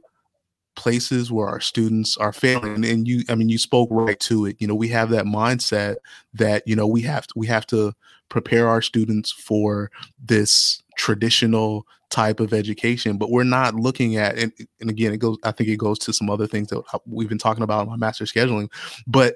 places 0.77 1.29
where 1.29 1.49
our 1.49 1.59
students 1.59 2.15
are 2.15 2.31
failing 2.31 2.85
and 2.85 3.05
you 3.05 3.23
i 3.27 3.35
mean 3.35 3.49
you 3.49 3.57
spoke 3.57 3.89
right 3.91 4.19
to 4.21 4.45
it 4.45 4.55
you 4.59 4.65
know 4.65 4.73
we 4.73 4.87
have 4.87 5.09
that 5.09 5.25
mindset 5.25 5.97
that 6.33 6.63
you 6.65 6.75
know 6.75 6.87
we 6.87 7.01
have 7.01 7.27
to 7.27 7.33
we 7.35 7.45
have 7.45 7.67
to 7.67 7.93
prepare 8.29 8.69
our 8.69 8.81
students 8.81 9.31
for 9.31 9.91
this 10.17 10.81
traditional 11.01 11.83
type 12.11 12.39
of 12.39 12.53
education 12.53 13.17
but 13.17 13.31
we're 13.31 13.43
not 13.43 13.73
looking 13.73 14.17
at 14.17 14.37
and, 14.37 14.51
and 14.79 14.89
again 14.89 15.11
it 15.11 15.17
goes 15.17 15.35
i 15.43 15.51
think 15.51 15.67
it 15.67 15.77
goes 15.77 15.97
to 15.97 16.13
some 16.13 16.29
other 16.29 16.45
things 16.45 16.67
that 16.67 16.83
we've 17.07 17.29
been 17.29 17.39
talking 17.39 17.63
about 17.63 17.81
in 17.83 17.89
my 17.89 17.95
master 17.95 18.25
scheduling 18.25 18.69
but 19.07 19.35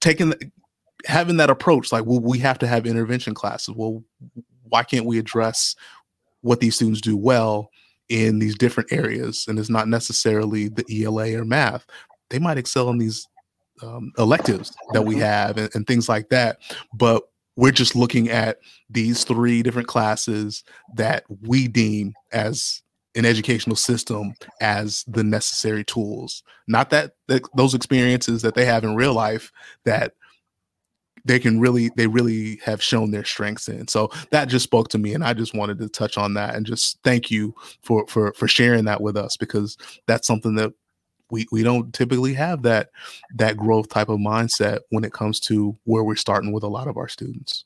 taking 0.00 0.32
having 1.04 1.36
that 1.36 1.50
approach 1.50 1.92
like 1.92 2.04
well 2.04 2.20
we 2.20 2.38
have 2.38 2.58
to 2.58 2.66
have 2.66 2.86
intervention 2.86 3.34
classes. 3.34 3.74
Well 3.74 4.02
why 4.68 4.82
can't 4.82 5.06
we 5.06 5.18
address 5.18 5.76
what 6.40 6.60
these 6.60 6.74
students 6.74 7.00
do 7.00 7.16
well 7.16 7.70
in 8.08 8.38
these 8.38 8.56
different 8.56 8.92
areas? 8.92 9.46
And 9.48 9.58
it's 9.58 9.70
not 9.70 9.88
necessarily 9.88 10.68
the 10.68 10.84
ela 11.04 11.32
or 11.34 11.44
math. 11.44 11.86
They 12.30 12.38
might 12.38 12.58
excel 12.58 12.88
in 12.90 12.98
these 12.98 13.28
um, 13.82 14.12
electives 14.18 14.74
that 14.92 15.02
we 15.02 15.14
mm-hmm. 15.14 15.24
have 15.24 15.58
and, 15.58 15.74
and 15.74 15.86
things 15.86 16.08
like 16.08 16.30
that 16.30 16.58
but 16.94 17.24
we're 17.56 17.72
just 17.72 17.96
looking 17.96 18.28
at 18.28 18.58
these 18.88 19.24
three 19.24 19.62
different 19.62 19.88
classes 19.88 20.62
that 20.94 21.24
we 21.42 21.68
deem 21.68 22.14
as 22.32 22.82
an 23.14 23.24
educational 23.24 23.76
system 23.76 24.34
as 24.60 25.04
the 25.08 25.24
necessary 25.24 25.82
tools. 25.82 26.42
Not 26.68 26.90
that, 26.90 27.12
those 27.54 27.74
experiences 27.74 28.42
that 28.42 28.54
they 28.54 28.66
have 28.66 28.84
in 28.84 28.94
real 28.94 29.14
life 29.14 29.50
that 29.84 30.12
they 31.24 31.40
can 31.40 31.58
really 31.58 31.90
they 31.96 32.06
really 32.06 32.60
have 32.64 32.80
shown 32.80 33.10
their 33.10 33.24
strengths 33.24 33.68
in. 33.68 33.88
So 33.88 34.10
that 34.30 34.48
just 34.48 34.62
spoke 34.62 34.88
to 34.90 34.98
me 34.98 35.12
and 35.12 35.24
i 35.24 35.32
just 35.32 35.54
wanted 35.54 35.78
to 35.78 35.88
touch 35.88 36.16
on 36.16 36.34
that 36.34 36.54
and 36.54 36.64
just 36.64 36.98
thank 37.02 37.32
you 37.32 37.52
for 37.82 38.06
for 38.06 38.32
for 38.34 38.46
sharing 38.46 38.84
that 38.84 39.00
with 39.00 39.16
us 39.16 39.36
because 39.36 39.76
that's 40.06 40.26
something 40.26 40.54
that 40.54 40.72
we 41.30 41.46
we 41.50 41.62
don't 41.62 41.92
typically 41.92 42.34
have 42.34 42.62
that 42.62 42.90
that 43.34 43.56
growth 43.56 43.88
type 43.88 44.08
of 44.08 44.18
mindset 44.18 44.80
when 44.90 45.04
it 45.04 45.12
comes 45.12 45.40
to 45.40 45.76
where 45.84 46.04
we're 46.04 46.16
starting 46.16 46.52
with 46.52 46.62
a 46.62 46.68
lot 46.68 46.88
of 46.88 46.96
our 46.96 47.08
students. 47.08 47.64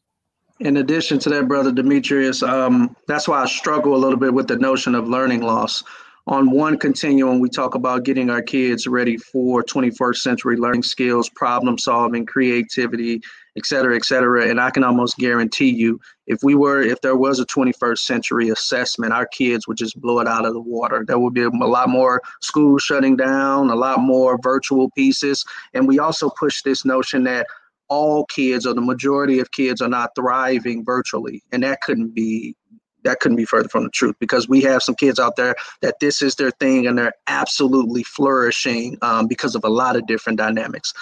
In 0.60 0.76
addition 0.76 1.18
to 1.20 1.30
that 1.30 1.48
brother 1.48 1.72
demetrius 1.72 2.42
um, 2.42 2.96
that's 3.06 3.28
why 3.28 3.42
i 3.42 3.46
struggle 3.46 3.94
a 3.94 3.98
little 3.98 4.18
bit 4.18 4.34
with 4.34 4.48
the 4.48 4.56
notion 4.56 4.94
of 4.94 5.08
learning 5.08 5.42
loss. 5.42 5.82
On 6.26 6.50
one 6.50 6.78
continuum 6.78 7.40
we 7.40 7.48
talk 7.48 7.74
about 7.74 8.04
getting 8.04 8.30
our 8.30 8.42
kids 8.42 8.86
ready 8.86 9.16
for 9.16 9.62
21st 9.64 10.16
century 10.16 10.56
learning 10.56 10.82
skills 10.82 11.28
problem 11.30 11.78
solving 11.78 12.26
creativity 12.26 13.22
et 13.56 13.66
cetera, 13.66 13.96
et 13.96 14.04
cetera. 14.04 14.48
And 14.48 14.60
I 14.60 14.70
can 14.70 14.84
almost 14.84 15.16
guarantee 15.18 15.70
you, 15.70 16.00
if 16.26 16.38
we 16.42 16.54
were, 16.54 16.80
if 16.80 17.00
there 17.00 17.16
was 17.16 17.40
a 17.40 17.46
21st 17.46 17.98
century 17.98 18.50
assessment, 18.50 19.12
our 19.12 19.26
kids 19.26 19.66
would 19.66 19.76
just 19.76 20.00
blow 20.00 20.20
it 20.20 20.28
out 20.28 20.46
of 20.46 20.54
the 20.54 20.60
water. 20.60 21.04
There 21.06 21.18
would 21.18 21.34
be 21.34 21.42
a 21.42 21.48
lot 21.48 21.88
more 21.88 22.22
schools 22.40 22.82
shutting 22.82 23.16
down, 23.16 23.70
a 23.70 23.74
lot 23.74 24.00
more 24.00 24.38
virtual 24.42 24.90
pieces. 24.90 25.44
And 25.74 25.88
we 25.88 25.98
also 25.98 26.30
push 26.30 26.62
this 26.62 26.84
notion 26.84 27.24
that 27.24 27.46
all 27.88 28.24
kids 28.26 28.66
or 28.66 28.72
the 28.72 28.80
majority 28.80 29.40
of 29.40 29.50
kids 29.50 29.82
are 29.82 29.88
not 29.88 30.10
thriving 30.14 30.84
virtually. 30.84 31.42
And 31.52 31.62
that 31.64 31.80
couldn't 31.80 32.14
be 32.14 32.56
that 33.04 33.20
couldn't 33.20 33.36
be 33.36 33.44
further 33.44 33.68
from 33.68 33.84
the 33.84 33.90
truth 33.90 34.14
because 34.20 34.48
we 34.48 34.60
have 34.60 34.82
some 34.82 34.94
kids 34.94 35.18
out 35.18 35.36
there 35.36 35.54
that 35.80 35.96
this 36.00 36.20
is 36.20 36.34
their 36.34 36.50
thing 36.50 36.86
and 36.86 36.98
they're 36.98 37.14
absolutely 37.26 38.02
flourishing 38.02 38.98
um, 39.02 39.26
because 39.26 39.54
of 39.54 39.64
a 39.64 39.68
lot 39.68 39.96
of 39.96 40.06
different 40.06 40.38
dynamics. 40.38 40.92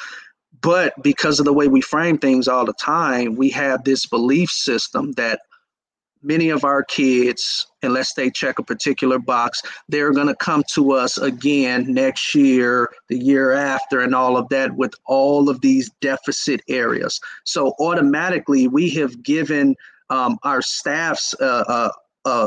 But 0.61 0.95
because 1.03 1.39
of 1.39 1.45
the 1.45 1.53
way 1.53 1.69
we 1.69 1.81
frame 1.81 2.19
things 2.19 2.49
all 2.49 2.65
the 2.65 2.73
time, 2.75 3.37
we 3.37 3.51
have 3.51 3.85
this 3.85 4.07
belief 4.07 4.51
system 4.51 5.13
that 5.13 5.41
many 6.23 6.49
of 6.49 6.65
our 6.65 6.83
kids, 6.83 7.67
unless 7.83 8.15
they 8.15 8.31
check 8.31 8.59
a 8.59 8.65
particular 8.65 9.19
box, 9.19 9.63
they're 9.89 10.13
going 10.13 10.27
to 10.27 10.35
come 10.35 10.65
to 10.75 10.93
us 10.93 11.17
again 11.19 11.93
next 11.93 12.35
year, 12.35 12.89
the 13.09 13.19
year 13.19 13.53
after, 13.53 14.01
and 14.01 14.15
all 14.15 14.37
of 14.37 14.49
that 14.49 14.75
with 14.75 14.95
all 15.07 15.49
of 15.49 15.61
these 15.61 15.91
deficit 16.01 16.61
areas. 16.69 17.21
So 17.45 17.75
automatically, 17.79 18.67
we 18.67 18.91
have 18.91 19.23
given 19.23 19.77
um, 20.11 20.39
our 20.43 20.63
staffs 20.63 21.35
a, 21.41 21.91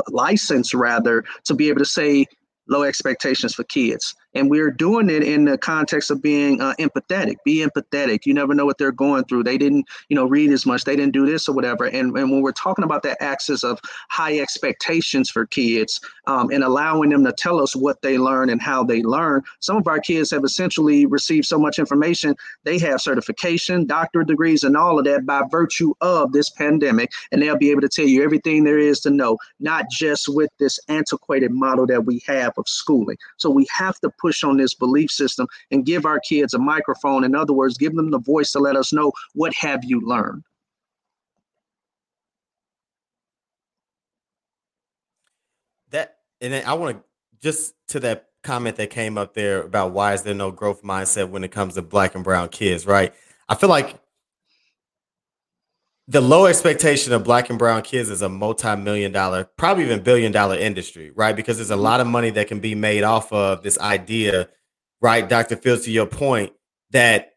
license, 0.08 0.74
rather, 0.74 1.24
to 1.44 1.54
be 1.54 1.68
able 1.68 1.80
to 1.80 1.84
say 1.84 2.26
low 2.68 2.84
expectations 2.84 3.54
for 3.54 3.64
kids 3.64 4.14
and 4.34 4.50
we're 4.50 4.70
doing 4.70 5.10
it 5.10 5.22
in 5.22 5.44
the 5.44 5.58
context 5.58 6.10
of 6.10 6.22
being 6.22 6.60
uh, 6.60 6.74
empathetic 6.78 7.36
be 7.44 7.64
empathetic. 7.64 8.26
You 8.26 8.34
never 8.34 8.54
know 8.54 8.64
what 8.64 8.78
they're 8.78 8.92
going 8.92 9.24
through. 9.24 9.44
They 9.44 9.58
didn't 9.58 9.86
you 10.08 10.16
know 10.16 10.24
read 10.24 10.50
as 10.50 10.66
much. 10.66 10.84
They 10.84 10.96
didn't 10.96 11.12
do 11.12 11.26
this 11.26 11.48
or 11.48 11.54
whatever. 11.54 11.84
And, 11.84 12.16
and 12.16 12.30
when 12.30 12.40
we're 12.42 12.52
talking 12.52 12.84
about 12.84 13.02
that 13.04 13.22
axis 13.22 13.64
of 13.64 13.80
high 14.08 14.38
expectations 14.38 15.30
for 15.30 15.46
kids 15.46 16.00
um, 16.26 16.50
and 16.50 16.64
allowing 16.64 17.10
them 17.10 17.24
to 17.24 17.32
tell 17.32 17.60
us 17.60 17.74
what 17.76 18.02
they 18.02 18.18
learn 18.18 18.50
and 18.50 18.60
how 18.60 18.84
they 18.84 19.02
learn 19.02 19.42
some 19.60 19.76
of 19.76 19.86
our 19.86 20.00
kids 20.00 20.30
have 20.30 20.44
essentially 20.44 21.06
received 21.06 21.46
so 21.46 21.58
much 21.58 21.78
information. 21.78 22.34
They 22.64 22.78
have 22.78 23.00
certification 23.00 23.86
doctorate 23.86 24.28
degrees 24.28 24.64
and 24.64 24.76
all 24.76 24.98
of 24.98 25.04
that 25.04 25.26
by 25.26 25.42
virtue 25.50 25.94
of 26.00 26.32
this 26.32 26.50
pandemic. 26.50 27.10
And 27.30 27.42
they'll 27.42 27.56
be 27.56 27.70
able 27.70 27.80
to 27.82 27.88
tell 27.88 28.06
you 28.06 28.22
everything 28.22 28.64
there 28.64 28.78
is 28.78 29.00
to 29.00 29.10
know 29.10 29.38
not 29.60 29.90
just 29.90 30.28
with 30.28 30.50
this 30.58 30.78
antiquated 30.88 31.52
model 31.52 31.86
that 31.86 32.04
we 32.04 32.22
have 32.26 32.52
of 32.56 32.68
schooling. 32.68 33.16
So 33.36 33.50
we 33.50 33.66
have 33.72 33.98
to 34.00 34.10
push 34.22 34.42
on 34.44 34.56
this 34.56 34.74
belief 34.74 35.10
system 35.10 35.46
and 35.70 35.84
give 35.84 36.06
our 36.06 36.20
kids 36.20 36.54
a 36.54 36.58
microphone. 36.58 37.24
In 37.24 37.34
other 37.34 37.52
words, 37.52 37.76
give 37.76 37.94
them 37.94 38.10
the 38.10 38.20
voice 38.20 38.52
to 38.52 38.60
let 38.60 38.76
us 38.76 38.92
know 38.92 39.12
what 39.34 39.52
have 39.54 39.84
you 39.84 40.00
learned. 40.00 40.44
That 45.90 46.16
and 46.40 46.52
then 46.52 46.64
I 46.64 46.72
want 46.74 46.96
to 46.96 47.04
just 47.42 47.74
to 47.88 48.00
that 48.00 48.28
comment 48.42 48.76
that 48.76 48.90
came 48.90 49.18
up 49.18 49.34
there 49.34 49.62
about 49.62 49.92
why 49.92 50.14
is 50.14 50.22
there 50.22 50.34
no 50.34 50.50
growth 50.50 50.82
mindset 50.82 51.28
when 51.28 51.44
it 51.44 51.50
comes 51.50 51.74
to 51.74 51.82
black 51.82 52.14
and 52.14 52.24
brown 52.24 52.48
kids, 52.48 52.86
right? 52.86 53.14
I 53.48 53.54
feel 53.54 53.68
like 53.68 54.00
the 56.08 56.20
low 56.20 56.46
expectation 56.46 57.12
of 57.12 57.24
black 57.24 57.48
and 57.48 57.58
brown 57.58 57.82
kids 57.82 58.10
is 58.10 58.22
a 58.22 58.28
multi-million 58.28 59.12
dollar, 59.12 59.48
probably 59.56 59.84
even 59.84 60.02
billion 60.02 60.32
dollar 60.32 60.56
industry, 60.56 61.12
right? 61.14 61.36
Because 61.36 61.56
there's 61.56 61.70
a 61.70 61.74
mm-hmm. 61.74 61.82
lot 61.82 62.00
of 62.00 62.06
money 62.06 62.30
that 62.30 62.48
can 62.48 62.60
be 62.60 62.74
made 62.74 63.04
off 63.04 63.32
of 63.32 63.62
this 63.62 63.78
idea, 63.78 64.48
right? 65.00 65.28
Dr. 65.28 65.56
Fields, 65.56 65.84
to 65.84 65.90
your 65.90 66.06
point, 66.06 66.52
that 66.90 67.30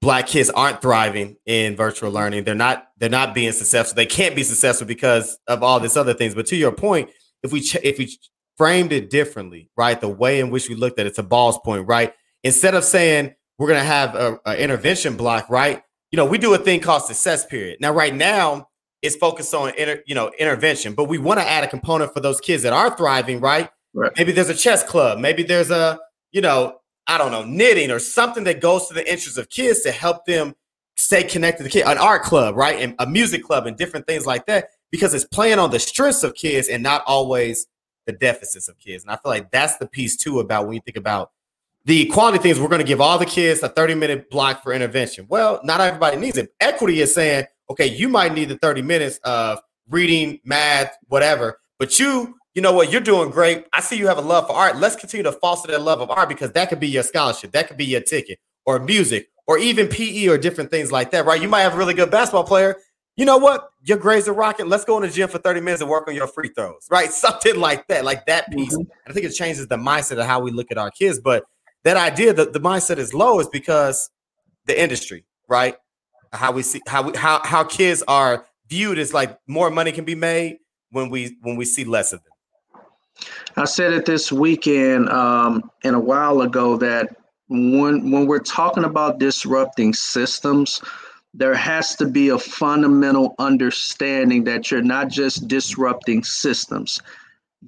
black 0.00 0.28
kids 0.28 0.50
aren't 0.50 0.80
thriving 0.80 1.36
in 1.46 1.74
virtual 1.74 2.08
mm-hmm. 2.08 2.16
learning. 2.16 2.44
They're 2.44 2.54
not, 2.54 2.88
they're 2.96 3.10
not 3.10 3.34
being 3.34 3.52
successful. 3.52 3.96
They 3.96 4.06
can't 4.06 4.36
be 4.36 4.44
successful 4.44 4.86
because 4.86 5.38
of 5.48 5.62
all 5.62 5.80
these 5.80 5.96
other 5.96 6.14
things. 6.14 6.34
But 6.34 6.46
to 6.46 6.56
your 6.56 6.72
point, 6.72 7.10
if 7.42 7.52
we 7.52 7.60
ch- 7.60 7.76
if 7.82 7.98
we 7.98 8.16
framed 8.56 8.92
it 8.92 9.10
differently, 9.10 9.70
right? 9.76 10.00
The 10.00 10.08
way 10.08 10.40
in 10.40 10.50
which 10.50 10.68
we 10.68 10.74
looked 10.74 10.98
at 10.98 11.06
it, 11.06 11.10
it's 11.10 11.18
a 11.18 11.22
ball's 11.22 11.58
point, 11.58 11.86
right? 11.86 12.14
Instead 12.42 12.74
of 12.74 12.84
saying 12.84 13.34
we're 13.58 13.68
gonna 13.68 13.80
have 13.80 14.14
a, 14.14 14.40
a 14.46 14.56
intervention 14.56 15.16
block, 15.16 15.50
right? 15.50 15.82
You 16.16 16.22
know, 16.22 16.30
we 16.30 16.38
do 16.38 16.54
a 16.54 16.58
thing 16.58 16.80
called 16.80 17.02
success 17.02 17.44
period. 17.44 17.76
Now, 17.78 17.92
right 17.92 18.14
now, 18.14 18.68
it's 19.02 19.14
focused 19.14 19.52
on 19.52 19.74
inter, 19.76 20.02
you 20.06 20.14
know 20.14 20.30
intervention, 20.38 20.94
but 20.94 21.04
we 21.04 21.18
want 21.18 21.40
to 21.40 21.46
add 21.46 21.62
a 21.62 21.68
component 21.68 22.14
for 22.14 22.20
those 22.20 22.40
kids 22.40 22.62
that 22.62 22.72
are 22.72 22.96
thriving, 22.96 23.38
right? 23.38 23.68
right? 23.92 24.10
Maybe 24.16 24.32
there's 24.32 24.48
a 24.48 24.54
chess 24.54 24.82
club, 24.82 25.18
maybe 25.18 25.42
there's 25.42 25.70
a 25.70 25.98
you 26.32 26.40
know 26.40 26.78
I 27.06 27.18
don't 27.18 27.32
know 27.32 27.44
knitting 27.44 27.90
or 27.90 27.98
something 27.98 28.44
that 28.44 28.62
goes 28.62 28.88
to 28.88 28.94
the 28.94 29.06
interests 29.06 29.36
of 29.36 29.50
kids 29.50 29.82
to 29.82 29.90
help 29.90 30.24
them 30.24 30.54
stay 30.96 31.22
connected 31.22 31.64
to 31.64 31.68
kids, 31.68 31.86
an 31.86 31.98
art 31.98 32.22
club, 32.22 32.56
right, 32.56 32.80
and 32.80 32.94
a 32.98 33.06
music 33.06 33.44
club 33.44 33.66
and 33.66 33.76
different 33.76 34.06
things 34.06 34.24
like 34.24 34.46
that, 34.46 34.68
because 34.90 35.12
it's 35.12 35.26
playing 35.26 35.58
on 35.58 35.70
the 35.70 35.78
strengths 35.78 36.22
of 36.22 36.34
kids 36.34 36.68
and 36.68 36.82
not 36.82 37.02
always 37.06 37.66
the 38.06 38.12
deficits 38.12 38.68
of 38.68 38.78
kids. 38.78 39.04
And 39.04 39.12
I 39.12 39.16
feel 39.16 39.30
like 39.30 39.50
that's 39.50 39.76
the 39.76 39.86
piece 39.86 40.16
too 40.16 40.40
about 40.40 40.64
when 40.64 40.76
you 40.76 40.80
think 40.80 40.96
about 40.96 41.32
the 41.86 42.02
equality 42.02 42.38
thing 42.38 42.50
is 42.50 42.60
we're 42.60 42.68
going 42.68 42.80
to 42.80 42.86
give 42.86 43.00
all 43.00 43.16
the 43.16 43.24
kids 43.24 43.62
a 43.62 43.68
30 43.68 43.94
minute 43.94 44.28
block 44.28 44.62
for 44.62 44.72
intervention. 44.72 45.24
Well, 45.28 45.60
not 45.62 45.80
everybody 45.80 46.16
needs 46.16 46.36
it. 46.36 46.52
Equity 46.60 47.00
is 47.00 47.14
saying, 47.14 47.46
okay, 47.70 47.86
you 47.86 48.08
might 48.08 48.34
need 48.34 48.48
the 48.48 48.58
30 48.58 48.82
minutes 48.82 49.18
of 49.24 49.60
reading, 49.88 50.40
math, 50.44 50.96
whatever, 51.06 51.60
but 51.78 51.98
you, 52.00 52.34
you 52.54 52.62
know 52.62 52.72
what, 52.72 52.90
you're 52.90 53.00
doing 53.00 53.30
great. 53.30 53.66
I 53.72 53.80
see 53.80 53.96
you 53.96 54.08
have 54.08 54.18
a 54.18 54.22
love 54.22 54.48
for 54.48 54.54
art. 54.54 54.76
Let's 54.76 54.96
continue 54.96 55.22
to 55.24 55.32
foster 55.32 55.70
that 55.70 55.80
love 55.80 56.00
of 56.00 56.10
art 56.10 56.28
because 56.28 56.50
that 56.52 56.68
could 56.68 56.80
be 56.80 56.88
your 56.88 57.04
scholarship, 57.04 57.52
that 57.52 57.68
could 57.68 57.76
be 57.76 57.84
your 57.84 58.00
ticket, 58.00 58.40
or 58.64 58.80
music, 58.80 59.28
or 59.46 59.56
even 59.58 59.86
PE 59.86 60.26
or 60.26 60.38
different 60.38 60.72
things 60.72 60.90
like 60.90 61.12
that, 61.12 61.24
right? 61.24 61.40
You 61.40 61.48
might 61.48 61.60
have 61.60 61.74
a 61.74 61.76
really 61.76 61.94
good 61.94 62.10
basketball 62.10 62.44
player. 62.44 62.76
You 63.16 63.24
know 63.24 63.38
what? 63.38 63.70
Your 63.84 63.96
grades 63.96 64.26
are 64.26 64.34
rocking. 64.34 64.68
Let's 64.68 64.84
go 64.84 64.96
in 64.96 65.02
the 65.04 65.08
gym 65.08 65.28
for 65.28 65.38
30 65.38 65.60
minutes 65.60 65.80
and 65.80 65.88
work 65.88 66.08
on 66.08 66.16
your 66.16 66.26
free 66.26 66.48
throws, 66.48 66.86
right? 66.90 67.10
Something 67.12 67.60
like 67.60 67.86
that, 67.86 68.04
like 68.04 68.26
that 68.26 68.50
piece. 68.50 68.76
Mm-hmm. 68.76 68.90
I 69.08 69.12
think 69.12 69.24
it 69.24 69.30
changes 69.30 69.68
the 69.68 69.76
mindset 69.76 70.18
of 70.18 70.26
how 70.26 70.40
we 70.40 70.50
look 70.50 70.72
at 70.72 70.78
our 70.78 70.90
kids. 70.90 71.20
But 71.20 71.44
that 71.86 71.96
idea 71.96 72.32
that 72.32 72.52
the 72.52 72.58
mindset 72.58 72.98
is 72.98 73.14
low 73.14 73.38
is 73.38 73.48
because 73.48 74.10
the 74.64 74.78
industry, 74.78 75.24
right? 75.48 75.76
How 76.32 76.50
we 76.50 76.62
see 76.62 76.82
how 76.88 77.02
we 77.02 77.16
how 77.16 77.40
how 77.44 77.62
kids 77.62 78.02
are 78.08 78.44
viewed 78.68 78.98
is 78.98 79.14
like 79.14 79.38
more 79.46 79.70
money 79.70 79.92
can 79.92 80.04
be 80.04 80.16
made 80.16 80.58
when 80.90 81.10
we 81.10 81.36
when 81.42 81.54
we 81.54 81.64
see 81.64 81.84
less 81.84 82.12
of 82.12 82.20
them. 82.24 82.82
I 83.56 83.66
said 83.66 83.92
it 83.92 84.04
this 84.04 84.32
weekend 84.32 85.08
um, 85.10 85.70
and 85.84 85.94
a 85.94 86.00
while 86.00 86.40
ago 86.40 86.76
that 86.78 87.14
when 87.48 88.10
when 88.10 88.26
we're 88.26 88.40
talking 88.40 88.82
about 88.82 89.20
disrupting 89.20 89.94
systems, 89.94 90.82
there 91.34 91.54
has 91.54 91.94
to 91.96 92.06
be 92.06 92.30
a 92.30 92.38
fundamental 92.38 93.36
understanding 93.38 94.42
that 94.42 94.72
you're 94.72 94.82
not 94.82 95.06
just 95.08 95.46
disrupting 95.46 96.24
systems 96.24 97.00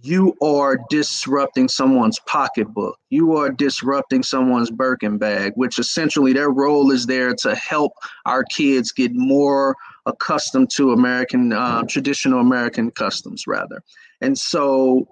you 0.02 0.36
are 0.42 0.78
disrupting 0.90 1.68
someone's 1.68 2.18
pocketbook. 2.20 2.98
You 3.10 3.36
are 3.36 3.50
disrupting 3.50 4.22
someone's 4.22 4.70
Birkin 4.70 5.18
bag, 5.18 5.52
which 5.56 5.78
essentially 5.78 6.32
their 6.32 6.50
role 6.50 6.90
is 6.90 7.06
there 7.06 7.34
to 7.36 7.54
help 7.54 7.92
our 8.26 8.44
kids 8.44 8.92
get 8.92 9.12
more 9.14 9.76
accustomed 10.06 10.70
to 10.76 10.92
American, 10.92 11.52
uh, 11.52 11.82
traditional 11.82 12.40
American 12.40 12.90
customs, 12.90 13.46
rather. 13.46 13.82
And 14.20 14.36
so 14.36 15.08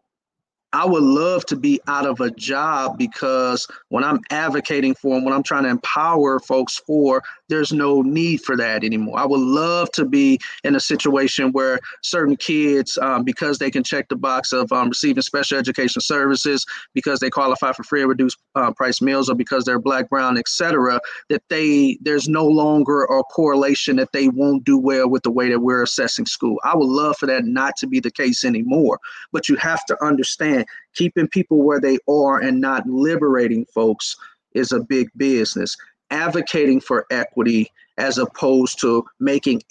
I 0.72 0.84
would 0.84 1.02
love 1.02 1.46
to 1.46 1.56
be 1.56 1.80
out 1.86 2.06
of 2.06 2.20
a 2.20 2.30
job 2.30 2.98
because 2.98 3.66
when 3.88 4.04
I'm 4.04 4.20
advocating 4.30 4.94
for 4.94 5.14
them, 5.14 5.24
when 5.24 5.32
I'm 5.32 5.42
trying 5.42 5.62
to 5.62 5.70
empower 5.70 6.38
folks 6.40 6.82
for, 6.86 7.22
there's 7.48 7.72
no 7.72 8.02
need 8.02 8.40
for 8.42 8.56
that 8.56 8.84
anymore. 8.84 9.18
I 9.18 9.26
would 9.26 9.40
love 9.40 9.90
to 9.92 10.04
be 10.04 10.38
in 10.64 10.76
a 10.76 10.80
situation 10.80 11.52
where 11.52 11.78
certain 12.02 12.36
kids, 12.36 12.98
um, 12.98 13.24
because 13.24 13.58
they 13.58 13.70
can 13.70 13.84
check 13.84 14.08
the 14.08 14.16
box 14.16 14.52
of 14.52 14.70
um, 14.72 14.88
receiving 14.88 15.22
special 15.22 15.58
education 15.58 16.00
services, 16.00 16.64
because 16.94 17.20
they 17.20 17.30
qualify 17.30 17.72
for 17.72 17.82
free 17.84 18.02
or 18.02 18.08
reduced 18.08 18.38
uh, 18.54 18.72
price 18.72 19.00
meals, 19.00 19.30
or 19.30 19.34
because 19.34 19.64
they're 19.64 19.78
black, 19.78 20.08
brown, 20.08 20.38
etc., 20.38 21.00
that 21.28 21.42
they 21.48 21.98
there's 22.02 22.28
no 22.28 22.46
longer 22.46 23.04
a 23.04 23.22
correlation 23.24 23.96
that 23.96 24.12
they 24.12 24.28
won't 24.28 24.64
do 24.64 24.78
well 24.78 25.08
with 25.08 25.22
the 25.22 25.30
way 25.30 25.48
that 25.48 25.60
we're 25.60 25.82
assessing 25.82 26.26
school. 26.26 26.58
I 26.64 26.76
would 26.76 26.88
love 26.88 27.16
for 27.16 27.26
that 27.26 27.44
not 27.44 27.76
to 27.78 27.86
be 27.86 28.00
the 28.00 28.10
case 28.10 28.44
anymore. 28.44 28.98
But 29.32 29.48
you 29.48 29.56
have 29.56 29.84
to 29.86 30.04
understand 30.04 30.66
keeping 30.94 31.28
people 31.28 31.62
where 31.62 31.80
they 31.80 31.98
are 32.08 32.38
and 32.38 32.60
not 32.60 32.86
liberating 32.86 33.66
folks 33.66 34.16
is 34.54 34.72
a 34.72 34.80
big 34.80 35.08
business. 35.16 35.76
Advocating 36.10 36.80
for 36.80 37.06
equity 37.10 37.70
as 37.98 38.18
opposed 38.18 38.78
to 38.80 39.04
making 39.20 39.62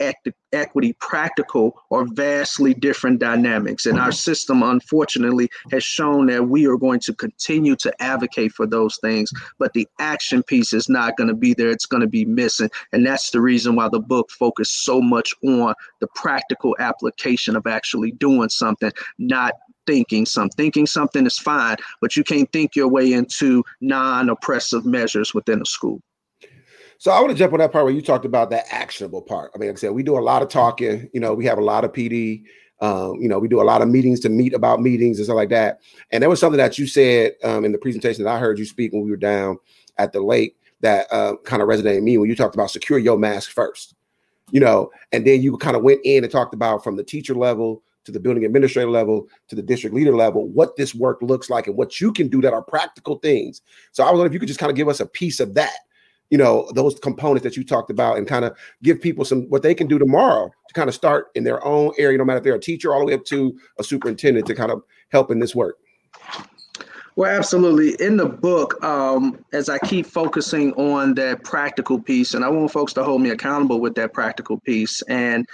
equity 0.51 0.93
practical 0.99 1.79
are 1.91 2.05
vastly 2.13 2.73
different 2.73 3.19
dynamics. 3.19 3.85
And 3.85 3.99
our 3.99 4.11
system, 4.11 4.63
unfortunately, 4.63 5.49
has 5.71 5.83
shown 5.83 6.27
that 6.27 6.47
we 6.47 6.65
are 6.65 6.77
going 6.77 6.99
to 7.01 7.13
continue 7.13 7.75
to 7.77 8.01
advocate 8.01 8.51
for 8.53 8.65
those 8.65 8.97
things, 8.97 9.31
but 9.59 9.73
the 9.73 9.87
action 9.99 10.41
piece 10.43 10.73
is 10.73 10.89
not 10.89 11.17
going 11.17 11.27
to 11.27 11.35
be 11.35 11.53
there. 11.53 11.69
It's 11.69 11.85
going 11.85 12.01
to 12.01 12.07
be 12.07 12.25
missing. 12.25 12.69
And 12.93 13.05
that's 13.05 13.29
the 13.29 13.41
reason 13.41 13.75
why 13.75 13.89
the 13.89 13.99
book 13.99 14.31
focused 14.31 14.85
so 14.85 15.01
much 15.01 15.33
on 15.45 15.73
the 15.99 16.07
practical 16.15 16.75
application 16.79 17.55
of 17.55 17.67
actually 17.67 18.11
doing 18.11 18.49
something, 18.49 18.91
not 19.19 19.53
thinking 19.87 20.25
some 20.25 20.49
thinking 20.49 20.87
something 20.87 21.27
is 21.27 21.37
fine 21.37 21.75
but 22.01 22.15
you 22.15 22.23
can't 22.23 22.51
think 22.51 22.75
your 22.75 22.87
way 22.87 23.13
into 23.13 23.63
non-oppressive 23.81 24.83
measures 24.83 25.35
within 25.35 25.61
a 25.61 25.65
school 25.65 26.01
so 26.97 27.11
i 27.11 27.19
want 27.19 27.31
to 27.31 27.37
jump 27.37 27.53
on 27.53 27.59
that 27.59 27.71
part 27.71 27.85
where 27.85 27.93
you 27.93 28.01
talked 28.01 28.25
about 28.25 28.49
that 28.49 28.65
actionable 28.69 29.21
part. 29.21 29.51
I 29.53 29.57
mean 29.57 29.69
like 29.69 29.77
i 29.77 29.79
said 29.79 29.91
we 29.91 30.03
do 30.03 30.17
a 30.17 30.19
lot 30.19 30.41
of 30.41 30.49
talking 30.49 31.09
you 31.13 31.19
know 31.19 31.33
we 31.33 31.45
have 31.45 31.57
a 31.57 31.63
lot 31.63 31.85
of 31.85 31.91
pd 31.91 32.43
um, 32.81 33.21
you 33.21 33.29
know 33.29 33.39
we 33.39 33.47
do 33.47 33.61
a 33.61 33.63
lot 33.63 33.81
of 33.81 33.87
meetings 33.87 34.19
to 34.21 34.29
meet 34.29 34.53
about 34.53 34.81
meetings 34.81 35.17
and 35.17 35.25
stuff 35.25 35.37
like 35.37 35.49
that. 35.49 35.79
And 36.11 36.21
there 36.21 36.29
was 36.29 36.39
something 36.39 36.57
that 36.57 36.77
you 36.77 36.87
said 36.87 37.33
um, 37.43 37.63
in 37.63 37.71
the 37.71 37.77
presentation 37.77 38.23
that 38.23 38.35
i 38.35 38.39
heard 38.39 38.59
you 38.59 38.65
speak 38.65 38.91
when 38.91 39.03
we 39.03 39.11
were 39.11 39.17
down 39.17 39.57
at 39.97 40.11
the 40.11 40.21
lake 40.21 40.57
that 40.81 41.07
uh, 41.11 41.35
kind 41.45 41.61
of 41.61 41.69
resonated 41.69 42.03
me 42.03 42.17
when 42.17 42.29
you 42.29 42.35
talked 42.35 42.55
about 42.55 42.69
secure 42.69 42.99
your 42.99 43.17
mask 43.17 43.51
first 43.51 43.95
you 44.51 44.59
know 44.59 44.91
and 45.11 45.25
then 45.25 45.41
you 45.41 45.55
kind 45.57 45.75
of 45.75 45.83
went 45.83 46.01
in 46.03 46.23
and 46.23 46.31
talked 46.31 46.53
about 46.53 46.83
from 46.83 46.95
the 46.95 47.03
teacher 47.03 47.33
level 47.33 47.81
to 48.03 48.11
the 48.11 48.19
building 48.19 48.45
administrator 48.45 48.91
level 48.91 49.27
to 49.47 49.55
the 49.55 49.61
district 49.61 49.95
leader 49.95 50.15
level 50.15 50.47
what 50.49 50.75
this 50.75 50.93
work 50.93 51.21
looks 51.21 51.49
like 51.49 51.67
and 51.67 51.75
what 51.75 51.99
you 51.99 52.13
can 52.13 52.27
do 52.27 52.41
that 52.41 52.53
are 52.53 52.61
practical 52.61 53.17
things. 53.19 53.61
So 53.93 54.03
i 54.03 54.07
was 54.07 54.17
wondering 54.17 54.31
if 54.31 54.33
you 54.33 54.39
could 54.39 54.47
just 54.47 54.59
kind 54.59 54.69
of 54.69 54.75
give 54.75 54.87
us 54.87 54.99
a 54.99 55.05
piece 55.05 55.39
of 55.39 55.55
that 55.55 55.75
you 56.29 56.37
know 56.37 56.69
those 56.73 56.97
components 56.99 57.43
that 57.43 57.55
you 57.55 57.63
talked 57.63 57.91
about 57.91 58.17
and 58.17 58.27
kind 58.27 58.45
of 58.45 58.57
give 58.83 59.01
people 59.01 59.23
some 59.25 59.43
what 59.49 59.61
they 59.61 59.75
can 59.75 59.87
do 59.87 59.99
tomorrow 59.99 60.49
to 60.67 60.73
kind 60.73 60.89
of 60.89 60.95
start 60.95 61.27
in 61.35 61.43
their 61.43 61.63
own 61.65 61.91
area 61.97 62.17
no 62.17 62.25
matter 62.25 62.37
if 62.37 62.43
they're 62.43 62.55
a 62.55 62.59
teacher 62.59 62.93
all 62.93 62.99
the 62.99 63.05
way 63.05 63.13
up 63.13 63.25
to 63.25 63.57
a 63.79 63.83
superintendent 63.83 64.45
to 64.47 64.55
kind 64.55 64.71
of 64.71 64.81
help 65.09 65.31
in 65.31 65.39
this 65.39 65.55
work 65.55 65.77
well, 67.17 67.31
absolutely. 67.33 67.95
In 68.05 68.17
the 68.17 68.25
book, 68.25 68.83
um, 68.83 69.43
as 69.53 69.69
I 69.69 69.77
keep 69.79 70.05
focusing 70.05 70.73
on 70.73 71.13
that 71.15 71.45
practical 71.45 71.97
piece, 71.97 72.33
and 72.33 72.43
I 72.43 72.49
want 72.49 72.71
folks 72.71 72.91
to 72.93 73.05
hold 73.05 73.21
me 73.21 73.29
accountable 73.29 73.79
with 73.79 73.95
that 73.95 74.11
practical 74.11 74.59
piece. 74.59 75.01
And 75.03 75.47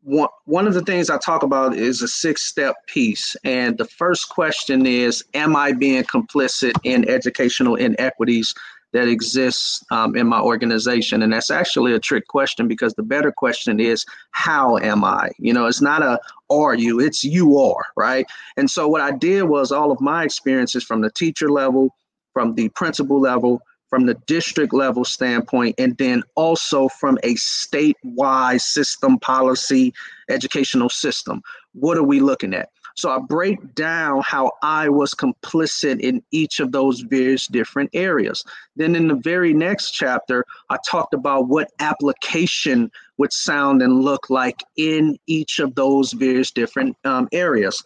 one, 0.00 0.30
one 0.46 0.66
of 0.66 0.72
the 0.72 0.80
things 0.80 1.10
I 1.10 1.18
talk 1.18 1.42
about 1.42 1.76
is 1.76 2.00
a 2.00 2.08
six 2.08 2.46
step 2.46 2.74
piece. 2.86 3.36
And 3.44 3.76
the 3.76 3.84
first 3.84 4.30
question 4.30 4.86
is 4.86 5.22
Am 5.34 5.54
I 5.54 5.72
being 5.72 6.04
complicit 6.04 6.72
in 6.84 7.06
educational 7.06 7.74
inequities 7.74 8.54
that 8.92 9.08
exists 9.08 9.84
um, 9.90 10.16
in 10.16 10.26
my 10.26 10.40
organization? 10.40 11.22
And 11.22 11.32
that's 11.32 11.50
actually 11.50 11.92
a 11.92 11.98
trick 12.00 12.26
question 12.28 12.68
because 12.68 12.94
the 12.94 13.02
better 13.02 13.32
question 13.32 13.80
is, 13.80 14.04
how 14.30 14.78
am 14.78 15.04
I? 15.04 15.30
You 15.38 15.52
know, 15.52 15.66
it's 15.66 15.82
not 15.82 16.02
a 16.02 16.18
are 16.50 16.74
you, 16.74 16.98
it's 17.00 17.24
you 17.24 17.58
are, 17.58 17.84
right? 17.96 18.26
And 18.56 18.70
so 18.70 18.88
what 18.88 19.00
I 19.00 19.10
did 19.10 19.44
was 19.44 19.70
all 19.70 19.90
of 19.90 20.00
my 20.00 20.24
experiences 20.24 20.82
from 20.82 21.02
the 21.02 21.10
teacher 21.10 21.50
level, 21.50 21.94
from 22.32 22.54
the 22.54 22.70
principal 22.70 23.20
level, 23.20 23.60
from 23.88 24.06
the 24.06 24.14
district 24.26 24.72
level 24.72 25.04
standpoint, 25.04 25.74
and 25.78 25.96
then 25.96 26.22
also 26.36 26.88
from 26.88 27.18
a 27.22 27.34
statewide 27.34 28.60
system 28.60 29.18
policy 29.18 29.92
educational 30.28 30.88
system. 30.88 31.42
What 31.72 31.96
are 31.96 32.02
we 32.02 32.20
looking 32.20 32.54
at? 32.54 32.68
So 32.98 33.10
I 33.10 33.20
break 33.20 33.76
down 33.76 34.22
how 34.22 34.50
I 34.60 34.88
was 34.88 35.14
complicit 35.14 36.00
in 36.00 36.20
each 36.32 36.58
of 36.58 36.72
those 36.72 37.02
various 37.02 37.46
different 37.46 37.90
areas. 37.92 38.44
Then 38.74 38.96
in 38.96 39.06
the 39.06 39.14
very 39.14 39.54
next 39.54 39.92
chapter, 39.92 40.44
I 40.68 40.78
talked 40.84 41.14
about 41.14 41.46
what 41.46 41.70
application 41.78 42.90
would 43.16 43.32
sound 43.32 43.82
and 43.82 44.02
look 44.02 44.30
like 44.30 44.64
in 44.74 45.16
each 45.28 45.60
of 45.60 45.76
those 45.76 46.12
various 46.12 46.50
different 46.50 46.96
um, 47.04 47.28
areas. 47.30 47.84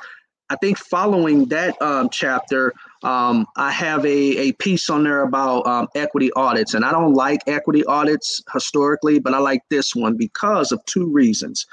I 0.49 0.57
think 0.57 0.79
following 0.79 1.45
that 1.49 1.81
um, 1.83 2.09
chapter, 2.09 2.73
um, 3.03 3.47
I 3.59 3.71
have 3.71 4.07
a, 4.07 4.49
a 4.49 4.53
piece 4.53 4.89
on 4.89 5.05
there 5.05 5.25
about 5.25 5.67
um, 5.67 5.89
equity 5.95 6.33
audits. 6.37 6.73
And 6.73 6.87
I 6.87 6.91
don't 6.91 7.13
like 7.13 7.43
equity 7.47 7.85
audits 7.85 8.43
historically, 8.51 9.19
but 9.19 9.35
I 9.35 9.41
like 9.41 9.61
this 9.69 9.95
one 9.95 10.17
because 10.17 10.73
of 10.73 10.83
two 10.87 11.07
reasons. 11.13 11.67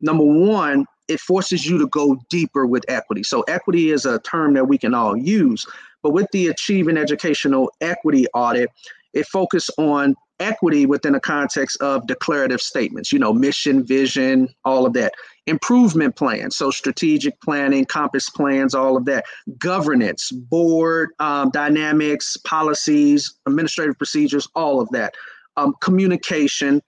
Number 0.00 0.24
one, 0.24 0.86
it 1.08 1.20
forces 1.20 1.66
you 1.66 1.78
to 1.78 1.86
go 1.88 2.18
deeper 2.28 2.66
with 2.66 2.84
equity. 2.88 3.22
So, 3.22 3.42
equity 3.42 3.90
is 3.90 4.04
a 4.04 4.18
term 4.20 4.54
that 4.54 4.66
we 4.66 4.78
can 4.78 4.94
all 4.94 5.16
use, 5.16 5.66
but 6.02 6.10
with 6.10 6.26
the 6.32 6.48
Achieving 6.48 6.96
Educational 6.96 7.70
Equity 7.80 8.26
Audit, 8.34 8.70
it 9.14 9.26
focuses 9.26 9.74
on 9.78 10.14
equity 10.40 10.86
within 10.86 11.14
the 11.14 11.20
context 11.20 11.80
of 11.80 12.06
declarative 12.06 12.60
statements, 12.60 13.12
you 13.12 13.18
know, 13.18 13.32
mission, 13.32 13.84
vision, 13.84 14.48
all 14.64 14.86
of 14.86 14.92
that. 14.92 15.14
Improvement 15.46 16.16
plans, 16.16 16.56
so 16.56 16.70
strategic 16.70 17.40
planning, 17.40 17.84
compass 17.84 18.28
plans, 18.28 18.74
all 18.74 18.96
of 18.96 19.04
that. 19.06 19.24
Governance, 19.58 20.30
board 20.32 21.10
um, 21.18 21.50
dynamics, 21.50 22.36
policies, 22.38 23.34
administrative 23.46 23.96
procedures, 23.96 24.48
all 24.54 24.80
of 24.80 24.88
that. 24.90 25.14
Um, 25.56 25.74
communication, 25.80 26.82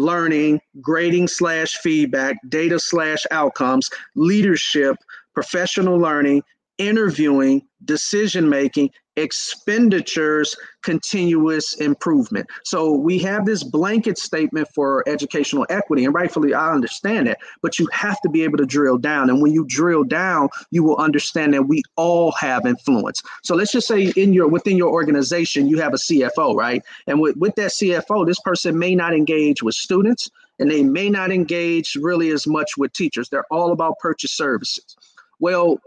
learning, 0.00 0.60
grading 0.80 1.28
slash 1.28 1.76
feedback, 1.78 2.36
data 2.48 2.78
slash 2.78 3.24
outcomes, 3.30 3.88
leadership, 4.14 4.96
professional 5.34 5.98
learning, 5.98 6.42
interviewing, 6.80 7.62
decision 7.84 8.48
making, 8.48 8.90
expenditures, 9.16 10.56
continuous 10.82 11.74
improvement. 11.74 12.46
So 12.64 12.92
we 12.92 13.18
have 13.18 13.44
this 13.44 13.62
blanket 13.62 14.16
statement 14.16 14.66
for 14.74 15.06
educational 15.06 15.66
equity, 15.68 16.06
and 16.06 16.14
rightfully 16.14 16.54
I 16.54 16.72
understand 16.72 17.28
it, 17.28 17.36
but 17.60 17.78
you 17.78 17.86
have 17.92 18.18
to 18.22 18.30
be 18.30 18.42
able 18.44 18.56
to 18.56 18.64
drill 18.64 18.96
down. 18.96 19.28
And 19.28 19.42
when 19.42 19.52
you 19.52 19.66
drill 19.68 20.04
down, 20.04 20.48
you 20.70 20.82
will 20.82 20.96
understand 20.96 21.52
that 21.52 21.64
we 21.64 21.82
all 21.96 22.32
have 22.32 22.64
influence. 22.64 23.22
So 23.44 23.54
let's 23.54 23.72
just 23.72 23.86
say 23.86 24.12
in 24.16 24.32
your 24.32 24.48
within 24.48 24.78
your 24.78 24.90
organization, 24.90 25.68
you 25.68 25.78
have 25.80 25.92
a 25.92 25.98
CFO, 25.98 26.54
right? 26.54 26.82
And 27.06 27.20
with, 27.20 27.36
with 27.36 27.54
that 27.56 27.72
CFO, 27.72 28.26
this 28.26 28.40
person 28.40 28.78
may 28.78 28.94
not 28.94 29.12
engage 29.12 29.62
with 29.62 29.74
students 29.74 30.30
and 30.58 30.70
they 30.70 30.82
may 30.82 31.10
not 31.10 31.30
engage 31.30 31.94
really 31.96 32.30
as 32.30 32.46
much 32.46 32.72
with 32.78 32.92
teachers. 32.94 33.28
They're 33.28 33.44
all 33.50 33.72
about 33.72 33.98
purchase 33.98 34.32
services. 34.32 34.96
Well, 35.40 35.80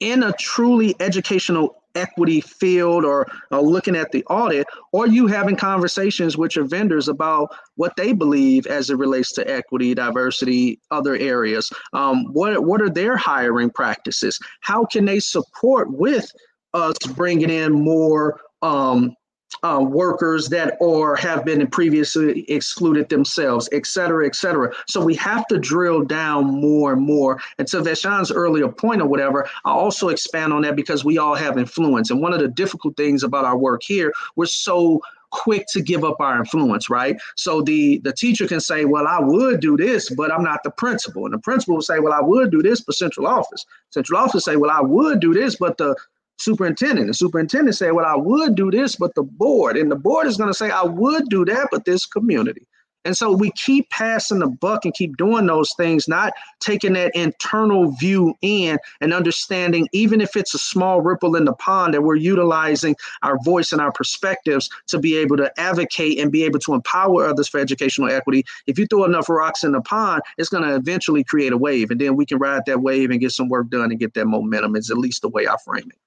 in 0.00 0.22
a 0.22 0.32
truly 0.32 0.94
educational 1.00 1.82
equity 1.94 2.40
field 2.40 3.04
or 3.04 3.26
uh, 3.50 3.60
looking 3.60 3.96
at 3.96 4.12
the 4.12 4.24
audit, 4.26 4.66
or 4.92 5.06
you 5.06 5.26
having 5.26 5.56
conversations 5.56 6.36
with 6.36 6.54
your 6.54 6.64
vendors 6.64 7.08
about 7.08 7.48
what 7.74 7.96
they 7.96 8.12
believe 8.12 8.66
as 8.66 8.90
it 8.90 8.96
relates 8.96 9.32
to 9.32 9.50
equity, 9.50 9.94
diversity, 9.94 10.80
other 10.90 11.16
areas. 11.16 11.70
Um, 11.92 12.26
what, 12.32 12.64
what 12.64 12.80
are 12.80 12.90
their 12.90 13.16
hiring 13.16 13.70
practices? 13.70 14.38
How 14.60 14.84
can 14.84 15.04
they 15.04 15.18
support 15.18 15.90
with 15.90 16.30
us 16.74 16.96
bringing 17.14 17.50
in 17.50 17.72
more 17.72 18.40
um, 18.62 19.14
uh, 19.62 19.80
workers 19.82 20.48
that 20.50 20.76
or 20.80 21.16
have 21.16 21.44
been 21.44 21.66
previously 21.66 22.42
excluded 22.50 23.08
themselves, 23.08 23.68
et 23.72 23.86
cetera, 23.86 24.26
et 24.26 24.36
cetera. 24.36 24.72
So 24.86 25.04
we 25.04 25.14
have 25.16 25.46
to 25.48 25.58
drill 25.58 26.04
down 26.04 26.60
more 26.60 26.92
and 26.92 27.02
more. 27.02 27.40
And 27.58 27.66
to 27.68 27.82
Vashon's 27.82 28.30
earlier 28.30 28.68
point 28.68 29.02
or 29.02 29.06
whatever, 29.06 29.48
I 29.64 29.70
also 29.70 30.08
expand 30.08 30.52
on 30.52 30.62
that 30.62 30.76
because 30.76 31.04
we 31.04 31.18
all 31.18 31.34
have 31.34 31.58
influence. 31.58 32.10
And 32.10 32.22
one 32.22 32.32
of 32.32 32.40
the 32.40 32.48
difficult 32.48 32.96
things 32.96 33.22
about 33.22 33.44
our 33.44 33.56
work 33.56 33.82
here, 33.82 34.12
we're 34.36 34.46
so 34.46 35.00
quick 35.30 35.66
to 35.68 35.82
give 35.82 36.04
up 36.04 36.16
our 36.20 36.38
influence, 36.38 36.88
right? 36.88 37.16
So 37.36 37.60
the 37.60 37.98
the 37.98 38.12
teacher 38.12 38.46
can 38.46 38.60
say, 38.60 38.86
"Well, 38.86 39.06
I 39.06 39.20
would 39.20 39.60
do 39.60 39.76
this, 39.76 40.08
but 40.10 40.32
I'm 40.32 40.42
not 40.42 40.62
the 40.64 40.70
principal," 40.70 41.26
and 41.26 41.34
the 41.34 41.38
principal 41.38 41.74
will 41.74 41.82
say, 41.82 41.98
"Well, 41.98 42.14
I 42.14 42.22
would 42.22 42.50
do 42.50 42.62
this 42.62 42.80
for 42.80 42.92
central 42.92 43.26
office." 43.26 43.66
Central 43.90 44.18
office 44.18 44.44
say, 44.44 44.56
"Well, 44.56 44.70
I 44.70 44.80
would 44.80 45.20
do 45.20 45.34
this, 45.34 45.56
but 45.56 45.76
the 45.76 45.94
superintendent. 46.38 47.06
The 47.08 47.14
superintendent 47.14 47.76
say, 47.76 47.90
Well, 47.90 48.06
I 48.06 48.16
would 48.16 48.54
do 48.54 48.70
this, 48.70 48.96
but 48.96 49.14
the 49.14 49.22
board, 49.22 49.76
and 49.76 49.90
the 49.90 49.96
board 49.96 50.26
is 50.26 50.36
going 50.36 50.50
to 50.50 50.54
say, 50.54 50.70
I 50.70 50.82
would 50.82 51.28
do 51.28 51.44
that, 51.44 51.68
but 51.70 51.84
this 51.84 52.06
community. 52.06 52.66
And 53.04 53.16
so 53.16 53.32
we 53.32 53.50
keep 53.52 53.88
passing 53.90 54.40
the 54.40 54.48
buck 54.48 54.84
and 54.84 54.92
keep 54.92 55.16
doing 55.16 55.46
those 55.46 55.72
things, 55.78 56.08
not 56.08 56.32
taking 56.60 56.92
that 56.94 57.14
internal 57.14 57.92
view 57.92 58.34
in 58.42 58.78
and 59.00 59.14
understanding, 59.14 59.88
even 59.92 60.20
if 60.20 60.36
it's 60.36 60.52
a 60.52 60.58
small 60.58 61.00
ripple 61.00 61.36
in 61.36 61.44
the 61.44 61.54
pond, 61.54 61.94
that 61.94 62.02
we're 62.02 62.16
utilizing 62.16 62.96
our 63.22 63.38
voice 63.44 63.72
and 63.72 63.80
our 63.80 63.92
perspectives 63.92 64.68
to 64.88 64.98
be 64.98 65.16
able 65.16 65.36
to 65.38 65.50
advocate 65.58 66.18
and 66.18 66.32
be 66.32 66.44
able 66.44 66.58
to 66.58 66.74
empower 66.74 67.24
others 67.24 67.48
for 67.48 67.58
educational 67.58 68.10
equity. 68.10 68.44
If 68.66 68.78
you 68.78 68.86
throw 68.86 69.04
enough 69.04 69.28
rocks 69.28 69.64
in 69.64 69.72
the 69.72 69.80
pond, 69.80 70.22
it's 70.36 70.50
going 70.50 70.64
to 70.64 70.74
eventually 70.74 71.24
create 71.24 71.52
a 71.52 71.56
wave. 71.56 71.90
And 71.90 72.00
then 72.00 72.16
we 72.16 72.26
can 72.26 72.38
ride 72.38 72.64
that 72.66 72.82
wave 72.82 73.10
and 73.10 73.20
get 73.20 73.32
some 73.32 73.48
work 73.48 73.70
done 73.70 73.90
and 73.90 73.98
get 73.98 74.14
that 74.14 74.26
momentum, 74.26 74.76
is 74.76 74.90
at 74.90 74.98
least 74.98 75.22
the 75.22 75.28
way 75.28 75.46
I 75.46 75.56
frame 75.64 75.88
it. 75.88 75.98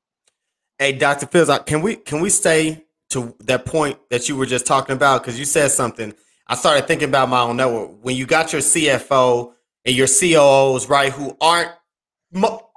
Hey, 0.82 0.94
Dr. 0.94 1.28
Fields, 1.28 1.48
uh, 1.48 1.60
can 1.60 1.84
we 1.84 1.96
can 1.96 2.22
we 2.22 2.32
stay 2.32 2.86
to 3.12 3.36
that 3.42 3.66
point 3.68 4.00
that 4.10 4.28
you 4.28 4.36
were 4.36 4.48
just 4.48 4.66
talking 4.66 4.96
about? 4.96 5.22
Because 5.22 5.38
you 5.38 5.46
said 5.46 5.70
something. 5.70 6.12
I 6.48 6.56
started 6.56 6.88
thinking 6.88 7.08
about 7.08 7.30
my 7.30 7.42
own 7.42 7.58
network. 7.58 8.04
When 8.04 8.16
you 8.16 8.26
got 8.26 8.52
your 8.52 8.64
CFO 8.64 9.54
and 9.86 9.96
your 9.96 10.08
COOs, 10.08 10.90
right, 10.90 11.14
who 11.14 11.38
aren't 11.40 11.70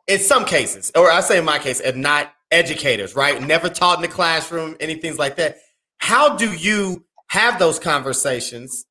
in 0.06 0.18
some 0.18 0.44
cases, 0.44 0.92
or 0.94 1.10
I 1.10 1.22
say 1.22 1.38
in 1.38 1.46
my 1.46 1.58
case, 1.58 1.80
are 1.80 1.92
not 1.92 2.30
educators, 2.50 3.16
right? 3.16 3.42
Never 3.42 3.70
taught 3.70 3.96
in 3.96 4.02
the 4.02 4.08
classroom, 4.08 4.76
anything 4.80 5.16
like 5.16 5.36
that. 5.36 5.56
How 5.96 6.36
do 6.36 6.52
you 6.52 7.06
have 7.28 7.58
those 7.58 7.78
conversations 7.78 8.84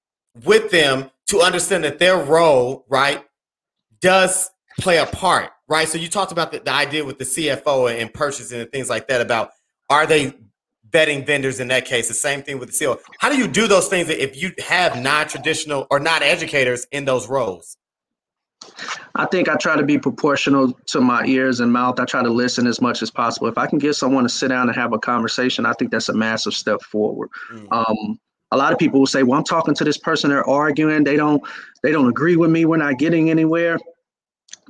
with 0.44 0.72
them 0.72 1.12
to 1.28 1.40
understand 1.40 1.84
that 1.84 2.00
their 2.00 2.18
role, 2.18 2.84
right, 2.90 3.24
does 4.02 4.50
play 4.80 4.98
a 4.98 5.06
part 5.06 5.52
right? 5.74 5.88
So 5.88 5.98
you 5.98 6.08
talked 6.08 6.32
about 6.32 6.52
the, 6.52 6.60
the 6.60 6.72
idea 6.72 7.04
with 7.04 7.18
the 7.18 7.26
CFO 7.26 8.00
and 8.00 8.14
purchasing 8.14 8.62
and 8.62 8.72
things 8.72 8.90
like 8.90 9.08
that 9.08 9.22
about 9.22 9.52
are 9.90 10.06
they 10.06 10.34
vetting 10.90 11.26
vendors 11.26 11.60
in 11.60 11.68
that 11.70 11.86
case? 11.86 12.08
The 12.08 12.14
same 12.14 12.44
thing 12.44 12.60
with 12.60 12.70
the 12.72 12.86
CEO. 12.86 13.00
How 13.20 13.30
do 13.30 13.38
you 13.38 13.48
do 13.48 13.68
those 13.68 13.88
things 13.88 14.10
if 14.10 14.40
you 14.40 14.52
have 14.64 15.02
non-traditional 15.02 15.88
or 15.90 16.00
not 16.00 16.22
educators 16.22 16.86
in 16.92 17.06
those 17.06 17.28
roles? 17.28 17.78
I 19.16 19.26
think 19.26 19.50
I 19.50 19.56
try 19.56 19.76
to 19.76 19.84
be 19.84 19.98
proportional 19.98 20.72
to 20.88 21.02
my 21.02 21.26
ears 21.26 21.60
and 21.60 21.74
mouth. 21.74 22.00
I 22.00 22.06
try 22.06 22.24
to 22.24 22.30
listen 22.30 22.68
as 22.68 22.80
much 22.80 23.02
as 23.02 23.12
possible. 23.12 23.48
If 23.48 23.58
I 23.58 23.66
can 23.68 23.80
get 23.80 23.96
someone 23.96 24.24
to 24.24 24.30
sit 24.30 24.50
down 24.50 24.70
and 24.70 24.78
have 24.78 24.94
a 24.94 25.00
conversation, 25.00 25.66
I 25.66 25.74
think 25.74 25.92
that's 25.92 26.08
a 26.08 26.14
massive 26.14 26.54
step 26.54 26.82
forward. 26.84 27.30
Mm. 27.52 27.68
Um, 27.72 28.20
a 28.52 28.58
lot 28.58 28.72
of 28.72 28.80
people 28.80 29.00
will 29.00 29.08
say, 29.08 29.24
"Well, 29.24 29.38
I'm 29.38 29.44
talking 29.44 29.74
to 29.74 29.84
this 29.84 29.98
person. 29.98 30.30
They're 30.30 30.48
arguing. 30.48 31.04
They 31.04 31.18
don't. 31.18 31.44
They 31.82 31.92
don't 31.92 32.08
agree 32.08 32.38
with 32.38 32.52
me. 32.52 32.64
We're 32.66 32.78
not 32.78 33.00
getting 33.00 33.30
anywhere." 33.30 33.78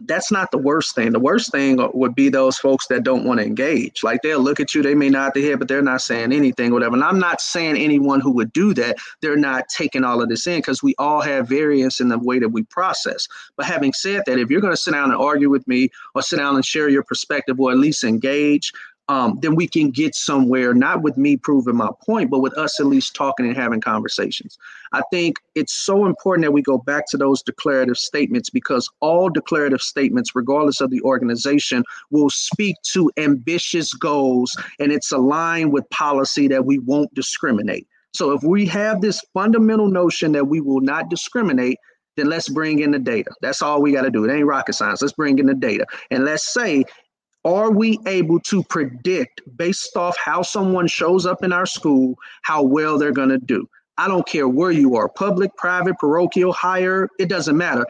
That's 0.06 0.32
not 0.32 0.52
the 0.52 0.58
worst 0.58 0.96
thing. 0.96 1.12
The 1.12 1.20
worst 1.20 1.52
thing 1.52 1.80
would 1.94 2.16
be 2.16 2.30
those 2.30 2.58
folks 2.58 2.88
that 2.88 3.04
don't 3.04 3.26
want 3.26 3.40
to 3.40 3.46
engage. 3.46 4.04
Like 4.04 4.22
they'll 4.22 4.40
look 4.40 4.60
at 4.60 4.74
you, 4.74 4.82
they 4.82 4.96
may 4.96 5.10
not 5.10 5.36
hear, 5.36 5.58
but 5.58 5.68
they're 5.68 5.82
not 5.82 6.02
saying 6.02 6.32
anything, 6.32 6.72
whatever. 6.72 6.96
And 6.96 7.04
I'm 7.04 7.20
not 7.20 7.42
saying 7.42 7.78
anyone 7.78 8.20
who 8.20 8.32
would 8.32 8.54
do 8.54 8.74
that, 8.76 8.98
they're 9.22 9.38
not 9.38 9.68
taking 9.70 10.04
all 10.04 10.22
of 10.22 10.30
this 10.30 10.48
in 10.48 10.60
because 10.60 10.84
we 10.84 10.96
all 10.98 11.22
have 11.22 11.48
variance 11.48 12.00
in 12.00 12.10
the 12.10 12.18
way 12.18 12.40
that 12.40 12.50
we 12.50 12.64
process. 12.64 13.28
But 13.56 13.66
having 13.66 13.94
said 13.94 14.24
that, 14.26 14.40
if 14.40 14.50
you're 14.50 14.62
going 14.62 14.74
to 14.74 14.78
sit 14.78 14.92
down 14.92 15.12
and 15.12 15.22
argue 15.22 15.50
with 15.50 15.68
me 15.68 15.90
or 16.16 16.22
sit 16.22 16.38
down 16.38 16.56
and 16.56 16.66
share 16.66 16.90
your 16.90 17.04
perspective 17.04 17.60
or 17.60 17.72
at 17.72 17.78
least 17.78 18.04
engage, 18.04 18.72
um, 19.10 19.38
then 19.42 19.56
we 19.56 19.68
can 19.68 19.90
get 19.90 20.16
somewhere, 20.16 20.74
not 20.74 21.02
with 21.02 21.18
me 21.18 21.36
proving 21.36 21.76
my 21.76 21.90
point, 22.06 22.32
but 22.32 22.40
with 22.40 22.58
us 22.58 22.80
at 22.80 22.86
least 22.86 23.16
talking 23.16 23.46
and 23.46 23.58
having 23.58 23.82
conversations. 23.82 24.58
I 24.94 25.02
think 25.12 25.38
it's 25.56 25.74
so 25.74 26.06
important 26.06 26.46
that 26.46 26.52
we 26.52 26.62
go 26.62 26.78
back 26.78 27.06
to 27.10 27.18
those 27.18 27.42
declarative 27.44 27.98
statements 27.98 28.50
because 28.50 28.90
all 29.02 29.30
declarative 29.30 29.82
statements, 29.82 30.36
regardless 30.36 30.80
of 30.80 30.90
the 30.90 31.02
organization, 31.02 31.84
will 32.12 32.30
speak 32.30 32.78
to 32.94 33.12
ambitious 33.18 33.94
goals 33.94 34.56
and 34.80 34.92
it's 34.92 35.12
aligned 35.12 35.74
with 35.74 35.90
policy 35.90 36.48
that 36.48 36.66
we 36.66 36.80
won't 36.80 37.14
discriminate. 37.14 37.88
So 38.14 38.32
if 38.32 38.44
we 38.44 38.66
have 38.68 39.02
this 39.02 39.22
fundamental 39.34 39.88
notion 39.88 40.32
that 40.34 40.48
we 40.48 40.62
will 40.62 40.82
not 40.82 41.10
discriminate, 41.10 41.78
then 42.16 42.28
let's 42.28 42.48
bring 42.48 42.80
in 42.80 42.92
the 42.92 43.00
data. 43.00 43.32
That's 43.42 43.62
all 43.62 43.82
we 43.82 43.92
got 43.92 44.04
to 44.04 44.12
do. 44.12 44.24
It 44.24 44.32
ain't 44.32 44.46
rocket 44.46 44.74
science. 44.74 45.02
Let's 45.02 45.14
bring 45.14 45.40
in 45.40 45.48
the 45.48 45.56
data. 45.56 45.86
And 46.12 46.24
let's 46.26 46.54
say 46.54 46.86
are 47.46 47.72
we 47.72 48.00
able 48.08 48.40
to 48.42 48.64
predict 48.64 49.42
based 49.58 49.96
off 49.98 50.16
how 50.18 50.42
someone 50.42 50.88
shows 50.88 51.26
up 51.26 51.44
in 51.44 51.52
our 51.52 51.66
school 51.66 52.16
how 52.44 52.64
well 52.64 52.98
they're 52.98 53.12
going 53.12 53.30
to 53.30 53.38
do? 53.38 53.68
I 53.98 54.08
don't 54.08 54.26
care 54.26 54.48
where 54.48 54.72
you 54.72 54.96
are 54.96 55.10
public, 55.10 55.56
private, 55.56 55.98
parochial, 56.00 56.54
higher, 56.54 57.10
it 57.20 57.30
doesn't 57.30 57.58
matter. 57.58 57.86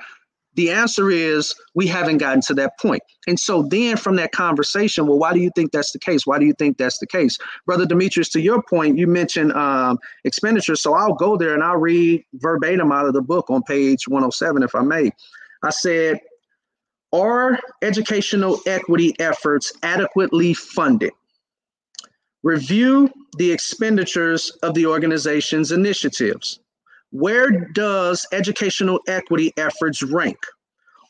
The 0.56 0.70
answer 0.70 1.10
is 1.10 1.56
we 1.74 1.88
haven't 1.88 2.18
gotten 2.18 2.42
to 2.42 2.54
that 2.56 2.78
point. 2.80 3.02
And 3.28 3.39
so 3.39 3.63
then 3.63 3.98
from 3.98 4.18
that 4.18 4.32
conversation, 4.34 5.08
well, 5.08 5.18
why 5.18 5.34
do 5.34 5.39
you 5.39 5.50
think 5.56 5.72
that's 5.72 5.92
the 5.92 6.00
case? 6.00 6.28
Why 6.28 6.38
do 6.38 6.46
you 6.46 6.54
think 6.54 6.78
that's 6.78 7.00
the 7.00 7.08
case? 7.08 7.38
Brother 7.66 7.86
Demetrius, 7.86 8.30
to 8.30 8.42
your 8.42 8.62
point, 8.62 8.98
you 8.98 9.08
mentioned 9.08 9.52
um, 9.54 9.98
expenditures. 10.26 10.82
So 10.82 10.94
I'll 10.94 11.16
go 11.16 11.38
there 11.38 11.56
and 11.56 11.63
I'll 11.63 11.78
read 11.78 12.24
verbatim 12.36 12.92
out 12.92 13.08
of 13.08 13.13
the 13.13 13.22
book 13.22 13.50
on 13.50 13.63
page 13.63 14.08
107, 14.08 14.62
if 14.62 14.76
I 14.76 14.82
may. 14.82 15.12
I 15.63 15.70
said, 15.72 16.20
are 17.13 17.60
educational 17.82 18.60
equity 18.65 19.13
efforts 19.19 19.71
adequately 19.84 20.54
funded? 20.54 21.12
Review 22.41 23.10
the 23.38 23.52
expenditures 23.52 24.49
of 24.63 24.73
the 24.73 24.86
organization's 24.86 25.71
initiatives. 25.71 26.60
Where 27.12 27.52
does 27.73 28.28
educational 28.34 28.99
equity 29.08 29.54
efforts 29.56 30.04
rank? 30.04 30.39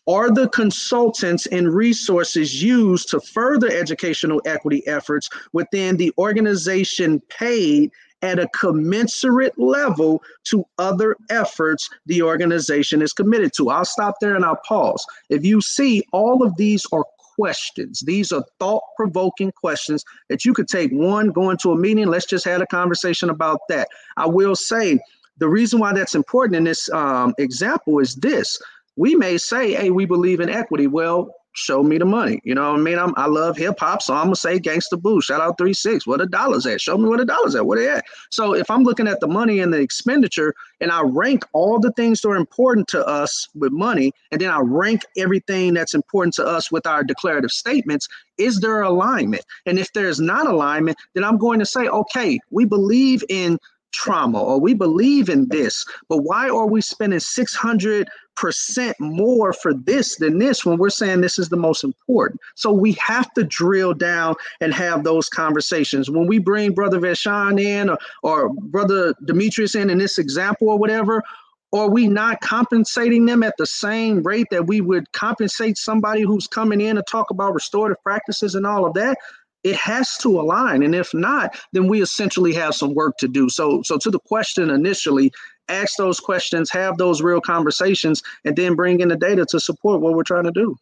Are 0.05 0.29
the 0.31 0.49
consultants 0.49 1.45
and 1.45 1.73
resources 1.73 2.61
used 2.61 3.09
to 3.09 3.21
further 3.21 3.69
educational 3.69 4.41
equity 4.45 4.85
efforts 4.85 5.29
within 5.53 5.95
the 5.95 6.11
organization 6.17 7.21
paid 7.29 7.89
at 8.23 8.39
a 8.39 8.47
commensurate 8.57 9.57
level 9.59 10.23
to 10.45 10.65
other 10.79 11.15
efforts 11.29 11.89
the 12.07 12.23
organization 12.23 13.01
is 13.01 13.13
committed 13.13 13.51
to. 13.57 13.69
I'll 13.69 13.86
stop 13.86 14.15
there 14.19 14.36
and 14.36 14.45
I'll 14.45 14.59
pause. 14.67 15.05
If 15.29 15.45
you 15.45 15.62
see, 15.62 16.03
all 16.12 16.41
of 16.41 16.55
these 16.57 16.88
are 16.91 17.05
questions. 17.36 17.99
These 17.99 18.31
are 18.31 18.43
thought 18.59 18.83
provoking 18.95 19.51
questions 19.51 20.03
that 20.29 20.45
you 20.45 20.53
could 20.53 20.67
take 20.67 20.91
one, 20.91 21.29
go 21.29 21.49
into 21.49 21.71
a 21.71 21.77
meeting, 21.77 22.07
let's 22.07 22.25
just 22.25 22.45
have 22.45 22.62
a 22.62 22.67
conversation 22.67 23.29
about 23.29 23.59
that. 23.69 23.88
I 24.17 24.27
will 24.27 24.55
say 24.55 24.99
the 25.38 25.49
reason 25.49 25.79
why 25.79 25.93
that's 25.93 26.15
important 26.15 26.55
in 26.55 26.63
this 26.63 26.89
um, 26.91 27.33
example 27.38 27.99
is 27.99 28.15
this. 28.15 28.62
We 28.95 29.15
may 29.15 29.38
say, 29.38 29.73
hey, 29.73 29.89
we 29.89 30.05
believe 30.05 30.39
in 30.39 30.49
equity. 30.49 30.88
Well, 30.88 31.33
show 31.53 31.83
me 31.83 31.97
the 31.97 32.05
money. 32.05 32.39
You 32.43 32.55
know 32.55 32.71
what 32.71 32.79
I 32.79 32.83
mean? 32.83 32.99
I'm, 32.99 33.13
I 33.15 33.27
love 33.27 33.57
hip 33.57 33.79
hop, 33.79 34.01
so 34.01 34.13
I'm 34.13 34.25
gonna 34.25 34.35
say 34.35 34.59
Gangsta 34.59 35.01
Boo. 35.01 35.21
Shout 35.21 35.41
out 35.41 35.57
three 35.57 35.73
six. 35.73 36.05
Where 36.05 36.17
the 36.17 36.25
dollars 36.25 36.65
at? 36.65 36.81
Show 36.81 36.97
me 36.97 37.07
where 37.07 37.17
the 37.17 37.25
dollars 37.25 37.55
at. 37.55 37.65
Where 37.65 37.79
they 37.79 37.89
at? 37.89 38.05
So 38.31 38.53
if 38.53 38.69
I'm 38.69 38.83
looking 38.83 39.07
at 39.07 39.19
the 39.19 39.27
money 39.27 39.59
and 39.59 39.73
the 39.73 39.79
expenditure, 39.79 40.53
and 40.81 40.91
I 40.91 41.01
rank 41.03 41.45
all 41.53 41.79
the 41.79 41.91
things 41.91 42.21
that 42.21 42.29
are 42.29 42.35
important 42.35 42.87
to 42.89 43.05
us 43.05 43.47
with 43.55 43.71
money, 43.71 44.11
and 44.31 44.41
then 44.41 44.49
I 44.49 44.59
rank 44.59 45.01
everything 45.17 45.73
that's 45.73 45.93
important 45.93 46.33
to 46.35 46.45
us 46.45 46.71
with 46.71 46.85
our 46.85 47.03
declarative 47.03 47.51
statements, 47.51 48.07
is 48.37 48.59
there 48.59 48.81
alignment? 48.81 49.45
And 49.65 49.77
if 49.77 49.91
there's 49.93 50.19
not 50.19 50.47
alignment, 50.47 50.97
then 51.13 51.23
I'm 51.23 51.37
going 51.37 51.59
to 51.59 51.65
say, 51.65 51.87
okay, 51.87 52.39
we 52.49 52.65
believe 52.65 53.23
in 53.29 53.59
trauma 53.93 54.41
or 54.41 54.60
we 54.60 54.73
believe 54.73 55.29
in 55.29 55.47
this, 55.49 55.86
but 56.10 56.17
why 56.17 56.49
are 56.49 56.67
we 56.67 56.82
spending 56.82 57.19
600 57.19 58.10
percent 58.36 58.99
more 58.99 59.53
for 59.53 59.73
this 59.73 60.17
than 60.17 60.38
this 60.38 60.65
when 60.65 60.77
we're 60.77 60.89
saying 60.89 61.21
this 61.21 61.38
is 61.38 61.49
the 61.49 61.58
most 61.58 61.84
important. 61.84 62.39
So 62.56 62.71
we 62.71 62.93
have 62.93 63.32
to 63.34 63.43
drill 63.43 63.93
down 63.93 64.36
and 64.62 64.73
have 64.73 65.03
those 65.03 65.29
conversations. 65.29 66.10
When 66.10 66.27
we 66.27 66.39
bring 66.39 66.73
Brother 66.73 66.99
Vashon 66.99 67.62
in 67.62 67.89
or, 67.89 67.97
or 68.23 68.49
Brother 68.49 69.13
Demetrius 69.25 69.75
in 69.75 69.89
in 69.89 69.97
this 69.97 70.17
example 70.17 70.69
or 70.69 70.77
whatever, 70.77 71.23
are 71.73 71.89
we 71.89 72.08
not 72.08 72.39
compensating 72.41 73.25
them 73.25 73.41
at 73.41 73.58
the 73.58 73.65
same 73.65 74.21
rate 74.21 74.47
that 74.51 74.67
we 74.67 74.79
would 74.79 75.12
compensate 75.12 75.77
somebody 75.77 76.21
who's 76.21 76.45
coming 76.45 76.82
in 76.82 76.97
to 76.97 77.03
talk 77.03 77.32
about 77.32 77.53
restorative 77.53 78.01
practices 78.03 78.53
and 78.53 78.65
all 78.65 78.86
of 78.86 78.93
that? 78.93 79.17
It 79.63 79.76
has 79.76 80.17
to 80.17 80.39
align 80.39 80.84
and 80.84 80.93
if 80.95 81.13
not 81.13 81.58
then 81.71 81.88
we 81.88 82.02
essentially 82.02 82.54
have 82.54 82.76
some 82.76 82.93
work 82.93 83.17
to 83.17 83.28
do 83.28 83.49
so 83.49 83.82
so 83.84 83.97
to 83.97 84.10
the 84.10 84.19
question 84.19 84.69
initially 84.69 85.32
ask 85.69 85.95
those 85.97 86.19
questions, 86.19 86.69
have 86.71 86.97
those 86.97 87.21
real 87.21 87.41
conversations, 87.41 88.21
and 88.45 88.56
then 88.56 88.76
bring 88.76 88.99
in 88.99 89.08
the 89.08 89.15
data 89.15 89.45
to 89.49 89.60
support 89.60 90.02
what 90.02 90.13
we're 90.13 90.23
trying 90.23 90.43
to 90.43 90.52
do. 90.52 90.76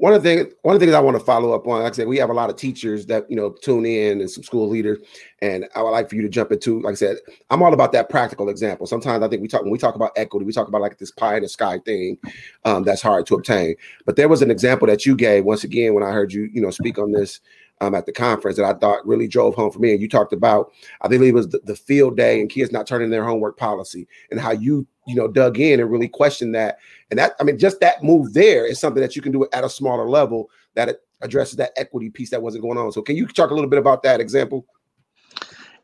One 0.00 0.14
of 0.14 0.22
the 0.22 0.28
things, 0.28 0.54
one 0.62 0.74
of 0.74 0.80
the 0.80 0.86
things 0.86 0.94
I 0.94 1.00
want 1.00 1.18
to 1.18 1.24
follow 1.24 1.52
up 1.52 1.66
on, 1.66 1.82
like 1.82 1.92
I 1.92 1.94
said, 1.94 2.08
we 2.08 2.16
have 2.16 2.30
a 2.30 2.32
lot 2.32 2.48
of 2.48 2.56
teachers 2.56 3.04
that 3.06 3.30
you 3.30 3.36
know 3.36 3.50
tune 3.50 3.84
in 3.84 4.20
and 4.20 4.30
some 4.30 4.42
school 4.42 4.66
leaders, 4.66 4.98
and 5.42 5.68
I 5.76 5.82
would 5.82 5.90
like 5.90 6.08
for 6.08 6.16
you 6.16 6.22
to 6.22 6.28
jump 6.30 6.52
into. 6.52 6.80
Like 6.80 6.92
I 6.92 6.94
said, 6.94 7.18
I'm 7.50 7.62
all 7.62 7.74
about 7.74 7.92
that 7.92 8.08
practical 8.08 8.48
example. 8.48 8.86
Sometimes 8.86 9.22
I 9.22 9.28
think 9.28 9.42
we 9.42 9.48
talk 9.48 9.60
when 9.60 9.70
we 9.70 9.76
talk 9.76 9.96
about 9.96 10.12
equity, 10.16 10.46
we 10.46 10.52
talk 10.52 10.68
about 10.68 10.80
like 10.80 10.96
this 10.96 11.10
pie 11.10 11.36
in 11.36 11.42
the 11.42 11.50
sky 11.50 11.80
thing 11.84 12.16
um, 12.64 12.82
that's 12.82 13.02
hard 13.02 13.26
to 13.26 13.34
obtain. 13.34 13.76
But 14.06 14.16
there 14.16 14.28
was 14.28 14.40
an 14.40 14.50
example 14.50 14.88
that 14.88 15.04
you 15.04 15.14
gave 15.14 15.44
once 15.44 15.64
again 15.64 15.92
when 15.92 16.02
I 16.02 16.12
heard 16.12 16.32
you, 16.32 16.48
you 16.50 16.62
know, 16.62 16.70
speak 16.70 16.98
on 16.98 17.12
this 17.12 17.40
um, 17.80 17.94
at 17.94 18.06
the 18.06 18.12
conference 18.12 18.56
that 18.56 18.64
I 18.64 18.78
thought 18.78 19.06
really 19.06 19.26
drove 19.26 19.54
home 19.54 19.70
for 19.70 19.78
me. 19.78 19.92
And 19.92 20.00
you 20.00 20.08
talked 20.08 20.32
about, 20.32 20.72
I 21.00 21.08
believe 21.08 21.30
it 21.30 21.36
was 21.36 21.48
the, 21.48 21.60
the, 21.64 21.76
field 21.76 22.16
day 22.16 22.40
and 22.40 22.50
kids 22.50 22.72
not 22.72 22.86
turning 22.86 23.10
their 23.10 23.24
homework 23.24 23.56
policy 23.56 24.06
and 24.30 24.38
how 24.38 24.52
you, 24.52 24.86
you 25.06 25.14
know, 25.14 25.28
dug 25.28 25.58
in 25.58 25.80
and 25.80 25.90
really 25.90 26.08
questioned 26.08 26.54
that. 26.54 26.78
And 27.10 27.18
that, 27.18 27.34
I 27.40 27.44
mean, 27.44 27.58
just 27.58 27.80
that 27.80 28.02
move 28.02 28.34
there 28.34 28.64
is 28.64 28.78
something 28.78 29.02
that 29.02 29.16
you 29.16 29.22
can 29.22 29.32
do 29.32 29.46
at 29.52 29.64
a 29.64 29.68
smaller 29.68 30.08
level 30.08 30.48
that 30.74 30.98
addresses 31.22 31.56
that 31.56 31.72
equity 31.76 32.10
piece 32.10 32.30
that 32.30 32.42
wasn't 32.42 32.62
going 32.62 32.78
on. 32.78 32.92
So 32.92 33.02
can 33.02 33.16
you 33.16 33.26
talk 33.26 33.50
a 33.50 33.54
little 33.54 33.70
bit 33.70 33.78
about 33.78 34.02
that 34.04 34.20
example? 34.20 34.64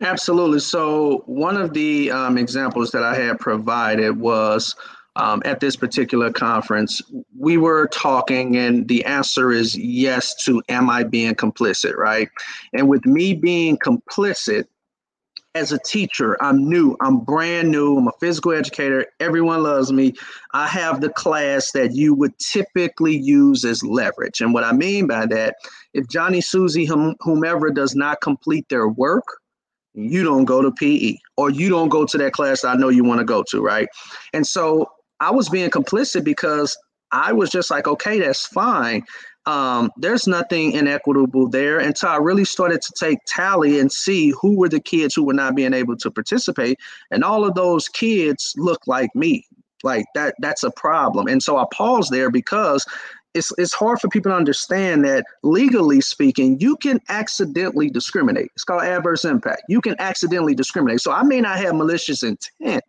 Absolutely. 0.00 0.60
So 0.60 1.22
one 1.26 1.56
of 1.56 1.72
the 1.72 2.10
um, 2.10 2.36
examples 2.36 2.90
that 2.90 3.02
I 3.02 3.14
had 3.14 3.38
provided 3.38 4.20
was 4.20 4.74
um, 5.16 5.42
at 5.46 5.60
this 5.60 5.76
particular 5.76 6.30
conference, 6.30 7.00
we 7.38 7.56
were 7.56 7.88
talking, 7.88 8.56
and 8.56 8.86
the 8.86 9.04
answer 9.06 9.50
is 9.50 9.76
yes 9.76 10.34
to 10.44 10.62
am 10.68 10.90
I 10.90 11.04
being 11.04 11.34
complicit, 11.34 11.96
right? 11.96 12.28
And 12.74 12.88
with 12.88 13.06
me 13.06 13.32
being 13.32 13.78
complicit 13.78 14.64
as 15.56 15.72
a 15.72 15.78
teacher, 15.78 16.36
I'm 16.42 16.68
new, 16.68 16.96
I'm 17.00 17.18
brand 17.20 17.70
new, 17.70 17.96
I'm 17.96 18.08
a 18.08 18.12
physical 18.20 18.52
educator, 18.52 19.06
everyone 19.20 19.62
loves 19.62 19.90
me. 19.90 20.12
I 20.52 20.68
have 20.68 21.00
the 21.00 21.08
class 21.08 21.72
that 21.72 21.94
you 21.94 22.14
would 22.14 22.38
typically 22.38 23.16
use 23.16 23.64
as 23.64 23.82
leverage. 23.82 24.40
And 24.40 24.52
what 24.52 24.64
I 24.64 24.72
mean 24.72 25.06
by 25.06 25.26
that, 25.26 25.56
if 25.94 26.08
Johnny, 26.08 26.42
Susie, 26.42 26.84
whomever 27.20 27.70
does 27.70 27.96
not 27.96 28.20
complete 28.20 28.68
their 28.68 28.88
work, 28.88 29.24
you 29.94 30.22
don't 30.22 30.44
go 30.44 30.60
to 30.60 30.70
PE 30.70 31.16
or 31.38 31.48
you 31.50 31.70
don't 31.70 31.88
go 31.88 32.04
to 32.04 32.18
that 32.18 32.32
class 32.34 32.64
I 32.64 32.74
know 32.74 32.90
you 32.90 33.02
want 33.02 33.20
to 33.20 33.24
go 33.24 33.42
to, 33.50 33.62
right? 33.62 33.88
And 34.34 34.46
so 34.46 34.90
I 35.20 35.30
was 35.30 35.48
being 35.48 35.70
complicit 35.70 36.22
because 36.22 36.76
I 37.12 37.32
was 37.32 37.48
just 37.48 37.70
like, 37.70 37.88
okay, 37.88 38.18
that's 38.18 38.46
fine. 38.46 39.04
Um, 39.46 39.92
there's 39.96 40.26
nothing 40.26 40.72
inequitable 40.72 41.48
there 41.48 41.78
until 41.78 42.08
I 42.08 42.16
really 42.16 42.44
started 42.44 42.82
to 42.82 42.92
take 42.98 43.18
tally 43.26 43.78
and 43.78 43.90
see 43.90 44.32
who 44.40 44.56
were 44.56 44.68
the 44.68 44.80
kids 44.80 45.14
who 45.14 45.24
were 45.24 45.32
not 45.32 45.54
being 45.54 45.72
able 45.72 45.96
to 45.98 46.10
participate. 46.10 46.78
And 47.10 47.22
all 47.22 47.44
of 47.44 47.54
those 47.54 47.88
kids 47.88 48.54
look 48.56 48.86
like 48.86 49.14
me. 49.14 49.46
Like 49.84 50.06
that, 50.14 50.34
that's 50.40 50.64
a 50.64 50.70
problem. 50.72 51.28
And 51.28 51.42
so 51.42 51.58
I 51.58 51.64
paused 51.72 52.10
there 52.10 52.30
because 52.30 52.84
it's 53.34 53.52
it's 53.58 53.74
hard 53.74 54.00
for 54.00 54.08
people 54.08 54.32
to 54.32 54.36
understand 54.36 55.04
that 55.04 55.24
legally 55.42 56.00
speaking, 56.00 56.58
you 56.58 56.76
can 56.78 57.00
accidentally 57.08 57.90
discriminate. 57.90 58.50
It's 58.54 58.64
called 58.64 58.82
adverse 58.82 59.24
impact. 59.24 59.62
You 59.68 59.80
can 59.80 59.94
accidentally 59.98 60.54
discriminate. 60.54 61.00
So 61.00 61.12
I 61.12 61.22
may 61.22 61.40
not 61.40 61.58
have 61.58 61.74
malicious 61.74 62.22
intent, 62.22 62.82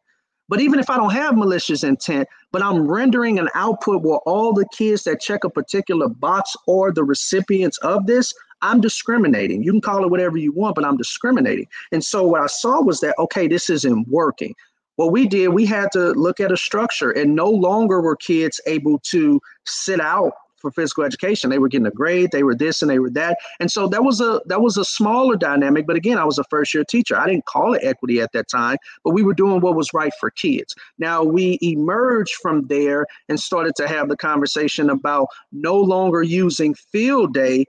but 0.50 0.62
even 0.62 0.80
if 0.80 0.90
I 0.90 0.98
don't 0.98 1.12
have 1.14 1.36
malicious 1.36 1.84
intent, 1.84 2.28
but 2.52 2.64
I'm 2.64 2.88
rendering 2.88 3.40
an 3.40 3.50
output 3.56 4.04
where 4.04 4.20
all 4.20 4.54
the 4.54 4.68
kids 4.74 5.04
that 5.04 5.22
check 5.22 5.44
a 5.44 5.50
particular 5.50 6.08
box 6.08 6.56
are 6.68 6.92
the 6.92 7.04
recipients 7.04 7.78
of 7.80 8.08
this, 8.08 8.34
I'm 8.62 8.82
discriminating. 8.82 9.64
You 9.64 9.72
can 9.72 9.82
call 9.82 10.04
it 10.04 10.10
whatever 10.10 10.38
you 10.38 10.52
want, 10.52 10.76
but 10.76 10.86
I'm 10.86 10.98
discriminating. 10.98 11.68
And 11.92 12.04
so 12.04 12.24
what 12.24 12.42
I 12.42 12.48
saw 12.48 12.82
was 12.82 13.02
that, 13.02 13.16
okay, 13.20 13.48
this 13.48 13.70
isn't 13.70 14.08
working. 14.08 14.56
What 14.96 15.12
we 15.12 15.28
did, 15.28 15.50
we 15.50 15.66
had 15.66 15.92
to 15.92 16.12
look 16.14 16.40
at 16.40 16.52
a 16.52 16.58
structure, 16.58 17.12
and 17.12 17.36
no 17.36 17.50
longer 17.50 18.02
were 18.02 18.16
kids 18.16 18.60
able 18.66 18.98
to 19.00 19.40
sit 19.66 20.02
out 20.02 20.34
for 20.58 20.72
physical 20.72 21.04
education. 21.04 21.50
They 21.50 21.60
were 21.60 21.67
getting 21.67 21.88
a 21.88 21.91
grade, 21.91 22.32
they 22.32 22.43
were 22.43 22.56
this 22.56 22.82
and 22.82 22.89
they 22.89 23.00
were 23.00 23.10
that. 23.12 23.38
And 23.60 23.72
so 23.72 23.88
that 23.88 24.04
was 24.04 24.22
a 24.22 24.41
that 24.46 24.62
was 24.62 24.78
a 24.78 24.86
smaller 24.86 25.36
dynamic. 25.36 25.88
But 25.88 25.96
again, 25.96 26.17
I 26.17 26.26
was 26.26 26.39
a 26.39 26.43
first 26.46 26.74
year 26.74 26.84
teacher. 26.84 27.17
I 27.17 27.28
didn't 27.28 27.46
call 27.46 27.74
it 27.74 27.84
equity 27.84 28.22
at 28.22 28.32
that 28.34 28.48
time, 28.48 28.78
but 29.04 29.12
we 29.12 29.24
were 29.24 29.34
doing 29.34 29.62
what 29.62 29.76
was 29.76 29.93
right 29.93 30.13
for 30.20 30.30
kids. 30.32 30.74
Now 30.98 31.24
we 31.24 31.58
emerged 31.62 32.36
from 32.41 32.67
there 32.67 33.06
and 33.30 33.39
started 33.39 33.76
to 33.76 33.88
have 33.88 34.10
the 34.10 34.17
conversation 34.17 34.89
about 34.89 35.28
no 35.51 35.80
longer 35.80 36.24
using 36.24 36.74
field 36.74 37.34
day 37.34 37.66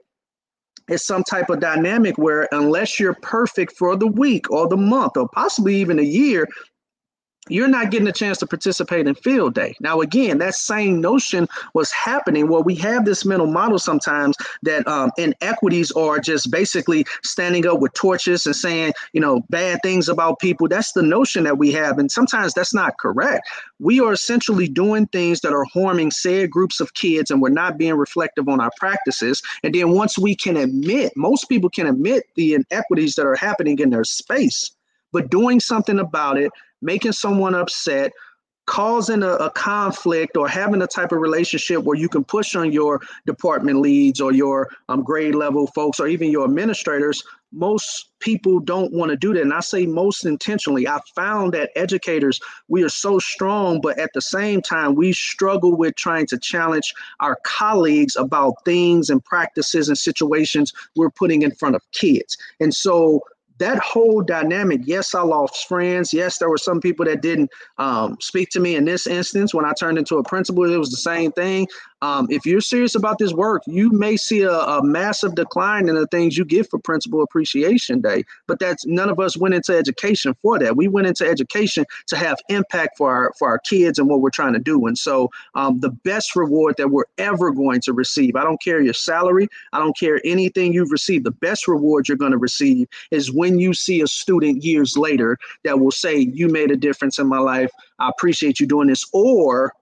is 0.89 1.05
some 1.05 1.23
type 1.23 1.49
of 1.49 1.59
dynamic 1.59 2.17
where 2.17 2.47
unless 2.51 2.99
you're 2.99 3.13
perfect 3.21 3.77
for 3.77 3.95
the 3.95 4.07
week 4.07 4.49
or 4.51 4.67
the 4.67 4.77
month 4.77 5.17
or 5.17 5.29
possibly 5.29 5.75
even 5.75 5.99
a 5.99 6.03
year 6.03 6.47
you're 7.49 7.67
not 7.67 7.91
getting 7.91 8.07
a 8.07 8.13
chance 8.13 8.37
to 8.39 8.47
participate 8.47 9.07
in 9.07 9.15
field 9.15 9.55
day. 9.55 9.75
Now, 9.79 10.01
again, 10.01 10.37
that 10.39 10.55
same 10.55 11.01
notion 11.01 11.47
was 11.73 11.91
happening 11.91 12.47
where 12.47 12.61
we 12.61 12.75
have 12.75 13.05
this 13.05 13.25
mental 13.25 13.47
model 13.47 13.79
sometimes 13.79 14.35
that 14.63 14.87
um, 14.87 15.11
inequities 15.17 15.91
are 15.91 16.19
just 16.19 16.51
basically 16.51 17.05
standing 17.23 17.67
up 17.67 17.79
with 17.79 17.93
torches 17.93 18.45
and 18.45 18.55
saying, 18.55 18.93
you 19.13 19.21
know, 19.21 19.41
bad 19.49 19.79
things 19.83 20.09
about 20.09 20.39
people. 20.39 20.67
That's 20.67 20.93
the 20.93 21.03
notion 21.03 21.43
that 21.43 21.57
we 21.57 21.71
have. 21.71 21.97
And 21.97 22.11
sometimes 22.11 22.53
that's 22.53 22.73
not 22.73 22.97
correct. 22.97 23.49
We 23.79 23.99
are 23.99 24.13
essentially 24.13 24.67
doing 24.67 25.07
things 25.07 25.41
that 25.41 25.53
are 25.53 25.65
harming 25.65 26.11
said 26.11 26.51
groups 26.51 26.79
of 26.79 26.93
kids 26.93 27.31
and 27.31 27.41
we're 27.41 27.49
not 27.49 27.77
being 27.77 27.95
reflective 27.95 28.47
on 28.47 28.59
our 28.59 28.71
practices. 28.77 29.41
And 29.63 29.73
then 29.73 29.91
once 29.91 30.17
we 30.17 30.35
can 30.35 30.57
admit, 30.57 31.13
most 31.15 31.49
people 31.49 31.69
can 31.69 31.87
admit 31.87 32.25
the 32.35 32.55
inequities 32.55 33.15
that 33.15 33.25
are 33.25 33.35
happening 33.35 33.79
in 33.79 33.89
their 33.89 34.03
space, 34.03 34.71
but 35.11 35.29
doing 35.29 35.59
something 35.59 35.99
about 35.99 36.37
it 36.37 36.51
making 36.81 37.11
someone 37.11 37.55
upset, 37.55 38.11
causing 38.65 39.23
a, 39.23 39.31
a, 39.33 39.49
conflict 39.51 40.37
or 40.37 40.47
having 40.47 40.81
a 40.81 40.87
type 40.87 41.11
of 41.11 41.19
relationship 41.19 41.83
where 41.83 41.97
you 41.97 42.07
can 42.07 42.23
push 42.23 42.55
on 42.55 42.71
your 42.71 43.01
department 43.25 43.79
leads 43.79 44.21
or 44.21 44.31
your 44.31 44.69
um, 44.89 45.03
grade 45.03 45.33
level 45.33 45.65
folks 45.67 45.99
or 45.99 46.07
even 46.07 46.29
your 46.29 46.45
administrators 46.45 47.23
most 47.51 48.09
people 48.19 48.59
don't 48.59 48.93
want 48.93 49.09
to 49.09 49.17
do 49.17 49.33
that. 49.33 49.41
And 49.41 49.53
i 49.53 49.59
say 49.59 49.85
most 49.85 50.25
intentionally. 50.25 50.87
I 50.87 50.99
found 51.15 51.53
that 51.53 51.71
educators 51.75 52.39
we 52.67 52.83
are 52.83 52.89
so 52.89 53.19
strong 53.19 53.81
but 53.81 53.97
at 53.97 54.11
the 54.13 54.21
same 54.21 54.61
time 54.61 54.95
we 54.95 55.13
struggle 55.13 55.75
with 55.75 55.95
trying 55.95 56.27
to 56.27 56.37
challenge 56.37 56.93
our 57.19 57.39
colleagues 57.43 58.15
about 58.15 58.63
things 58.65 59.09
and 59.09 59.23
practices 59.23 59.89
and 59.89 59.97
situations 59.97 60.73
we're 60.95 61.09
putting 61.09 61.41
in 61.41 61.51
front 61.51 61.75
of 61.75 61.81
kids. 61.91 62.37
And 62.59 62.73
so 62.73 63.21
that 63.59 63.77
whole 63.79 64.21
dynamic 64.21 64.81
yes 64.83 65.13
i 65.13 65.21
lost 65.21 65.67
friends. 65.67 66.11
Yes 66.13 66.37
there 66.37 66.49
were 66.49 66.57
some 66.57 66.81
people 66.81 67.05
that 67.05 67.21
didn't 67.21 67.51
um, 67.77 68.17
speak 68.19 68.49
to 68.49 68.59
me 68.59 68.75
in 68.75 68.85
this 68.85 69.07
instance 69.07 69.53
when 69.53 69.65
i 69.65 69.73
turned 69.73 69.97
into 69.97 70.17
a 70.17 70.23
principal. 70.23 70.71
It 70.71 70.77
was 70.77 70.91
the 70.91 70.97
same 70.97 71.31
thing 71.31 71.67
um, 72.01 72.27
if 72.29 72.45
you're 72.45 72.61
serious 72.61 72.95
about 72.95 73.17
this 73.17 73.33
work, 73.33 73.61
you 73.65 73.91
may 73.91 74.15
see 74.15 74.41
a, 74.41 74.51
a, 74.51 74.83
massive 74.83 75.35
decline 75.35 75.89
in 75.89 75.95
the 75.95 76.07
things 76.07 76.37
you 76.37 76.45
get 76.45 76.69
for 76.69 76.79
Principal 76.79 77.21
Appreciation 77.21 77.99
Day. 77.99 78.23
But 78.47 78.59
that's 78.59 78.85
none 78.85 79.09
of 79.09 79.19
us 79.19 79.35
went 79.35 79.53
into 79.53 79.75
education 79.75 80.33
for 80.41 80.57
that. 80.59 80.77
We 80.77 80.87
went 80.87 81.07
into 81.07 81.27
education 81.27 81.85
to 82.07 82.15
have 82.15 82.37
impact 82.47 82.97
for 82.97 83.13
our 83.13 83.33
for 83.37 83.49
our 83.49 83.59
kids 83.59 83.99
and 83.99 84.07
what 84.07 84.21
we're 84.21 84.29
trying 84.29 84.53
to 84.53 84.59
do. 84.59 84.87
And 84.87 84.97
so, 84.97 85.29
um, 85.55 85.79
the 85.81 85.89
best 85.89 86.35
reward 86.35 86.75
that 86.77 86.89
we're 86.89 87.03
ever 87.17 87.51
going 87.51 87.81
to 87.81 87.93
receive, 87.93 88.35
I 88.35 88.43
don't 88.43 88.61
care 88.61 88.81
your 88.81 88.93
salary, 88.93 89.47
I 89.73 89.79
don't 89.79 89.97
care 89.97 90.21
anything 90.23 90.73
you've 90.73 90.91
received. 90.91 91.25
The 91.25 91.31
best 91.31 91.67
reward 91.67 92.07
you're 92.07 92.17
going 92.17 92.31
to 92.31 92.37
receive 92.37 92.87
is 93.11 93.31
when 93.31 93.59
you 93.59 93.73
see 93.73 94.01
a 94.01 94.07
student 94.07 94.63
years 94.63 94.97
later 94.97 95.37
that 95.65 95.79
will 95.79 95.91
say, 95.91 96.17
"You 96.17 96.47
made 96.47 96.71
a 96.71 96.77
difference 96.77 97.19
in 97.19 97.27
my 97.27 97.39
life. 97.39 97.71
I 97.99 98.09
appreciate 98.09 98.59
you 98.59 98.67
doing 98.67 98.87
this," 98.87 99.05
or 99.11 99.73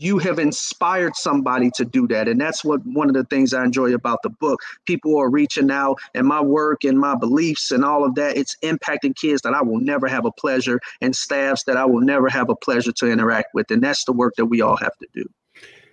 you 0.00 0.16
have 0.18 0.38
inspired 0.38 1.14
somebody 1.14 1.70
to 1.76 1.84
do 1.84 2.08
that. 2.08 2.26
And 2.26 2.40
that's 2.40 2.64
what 2.64 2.80
one 2.86 3.08
of 3.08 3.14
the 3.14 3.24
things 3.24 3.52
i 3.52 3.62
enjoy 3.62 3.94
about 3.94 4.22
the 4.22 4.30
book. 4.30 4.60
People 4.86 5.18
are 5.18 5.30
reaching 5.30 5.70
out 5.70 5.98
and 6.14 6.26
my 6.26 6.40
work 6.40 6.84
and 6.84 6.98
my 6.98 7.14
beliefs 7.14 7.70
and 7.70 7.84
all 7.84 8.04
of 8.04 8.14
that 8.14 8.36
it's 8.36 8.56
impacting 8.62 9.14
kids 9.14 9.42
that 9.42 9.52
i 9.52 9.62
will 9.62 9.80
never 9.80 10.08
have 10.08 10.24
a 10.24 10.32
pleasure 10.32 10.80
and 11.00 11.14
staffs 11.14 11.64
that 11.64 11.76
i 11.76 11.84
will 11.84 12.00
never 12.00 12.28
have 12.28 12.48
a 12.48 12.56
pleasure 12.56 12.92
to 12.92 13.06
interact 13.06 13.48
with. 13.54 13.70
And 13.70 13.82
that's 13.82 14.04
the 14.04 14.12
work 14.12 14.34
that 14.36 14.46
we 14.46 14.62
all 14.62 14.76
have 14.76 14.96
to 14.98 15.06
do. 15.12 15.24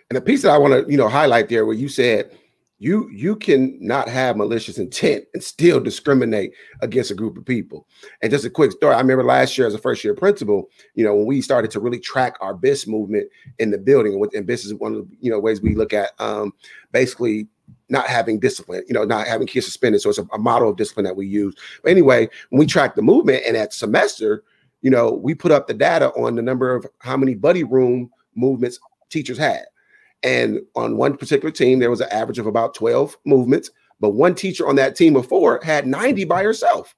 And 0.09 0.15
the 0.15 0.21
piece 0.21 0.41
that 0.43 0.51
i 0.51 0.57
want 0.57 0.73
to 0.73 0.89
you 0.89 0.97
know 0.97 1.09
highlight 1.09 1.49
there 1.49 1.65
where 1.65 1.75
you 1.75 1.89
said 1.89 2.31
you 2.79 3.09
you 3.09 3.35
can 3.35 3.77
not 3.81 4.07
have 4.07 4.37
malicious 4.37 4.77
intent 4.77 5.25
and 5.33 5.43
still 5.43 5.79
discriminate 5.79 6.53
against 6.81 7.11
a 7.11 7.15
group 7.15 7.37
of 7.37 7.45
people 7.45 7.87
and 8.21 8.31
just 8.31 8.45
a 8.45 8.49
quick 8.49 8.71
story 8.71 8.93
i 8.93 8.99
remember 8.99 9.23
last 9.23 9.57
year 9.57 9.65
as 9.65 9.73
a 9.73 9.79
first 9.79 10.03
year 10.03 10.13
principal 10.13 10.69
you 10.93 11.03
know 11.03 11.15
when 11.15 11.25
we 11.25 11.41
started 11.41 11.71
to 11.71 11.79
really 11.79 11.99
track 11.99 12.35
our 12.39 12.53
bis 12.53 12.85
movement 12.85 13.27
in 13.59 13.71
the 13.71 13.77
building 13.77 14.23
and 14.33 14.45
bis 14.45 14.65
is 14.65 14.73
one 14.75 14.93
of 14.93 15.09
the 15.09 15.17
you 15.19 15.31
know 15.31 15.39
ways 15.39 15.61
we 15.61 15.75
look 15.75 15.93
at 15.93 16.11
um, 16.19 16.53
basically 16.91 17.47
not 17.89 18.07
having 18.07 18.39
discipline, 18.39 18.83
you 18.87 18.93
know, 18.93 19.03
not 19.03 19.27
having 19.27 19.47
kids 19.47 19.65
suspended. 19.65 20.01
So 20.01 20.09
it's 20.09 20.19
a, 20.19 20.27
a 20.33 20.37
model 20.37 20.69
of 20.69 20.77
discipline 20.77 21.05
that 21.05 21.15
we 21.15 21.25
use. 21.25 21.55
But 21.83 21.91
anyway, 21.91 22.29
when 22.49 22.59
we 22.59 22.65
track 22.65 22.95
the 22.95 23.01
movement 23.01 23.43
and 23.45 23.55
at 23.55 23.73
semester, 23.73 24.43
you 24.81 24.89
know, 24.89 25.11
we 25.11 25.33
put 25.33 25.51
up 25.51 25.67
the 25.67 25.73
data 25.73 26.09
on 26.11 26.35
the 26.35 26.41
number 26.41 26.75
of 26.75 26.85
how 26.99 27.17
many 27.17 27.33
buddy 27.33 27.63
room 27.63 28.09
movements 28.35 28.79
teachers 29.09 29.37
had. 29.37 29.65
And 30.23 30.59
on 30.75 30.97
one 30.97 31.17
particular 31.17 31.51
team, 31.51 31.79
there 31.79 31.89
was 31.89 32.01
an 32.01 32.09
average 32.11 32.39
of 32.39 32.47
about 32.47 32.73
12 32.73 33.17
movements, 33.25 33.69
but 33.99 34.11
one 34.11 34.35
teacher 34.35 34.67
on 34.67 34.75
that 34.75 34.95
team 34.95 35.15
of 35.15 35.27
four 35.27 35.59
had 35.63 35.87
90 35.87 36.25
by 36.25 36.43
herself. 36.43 36.95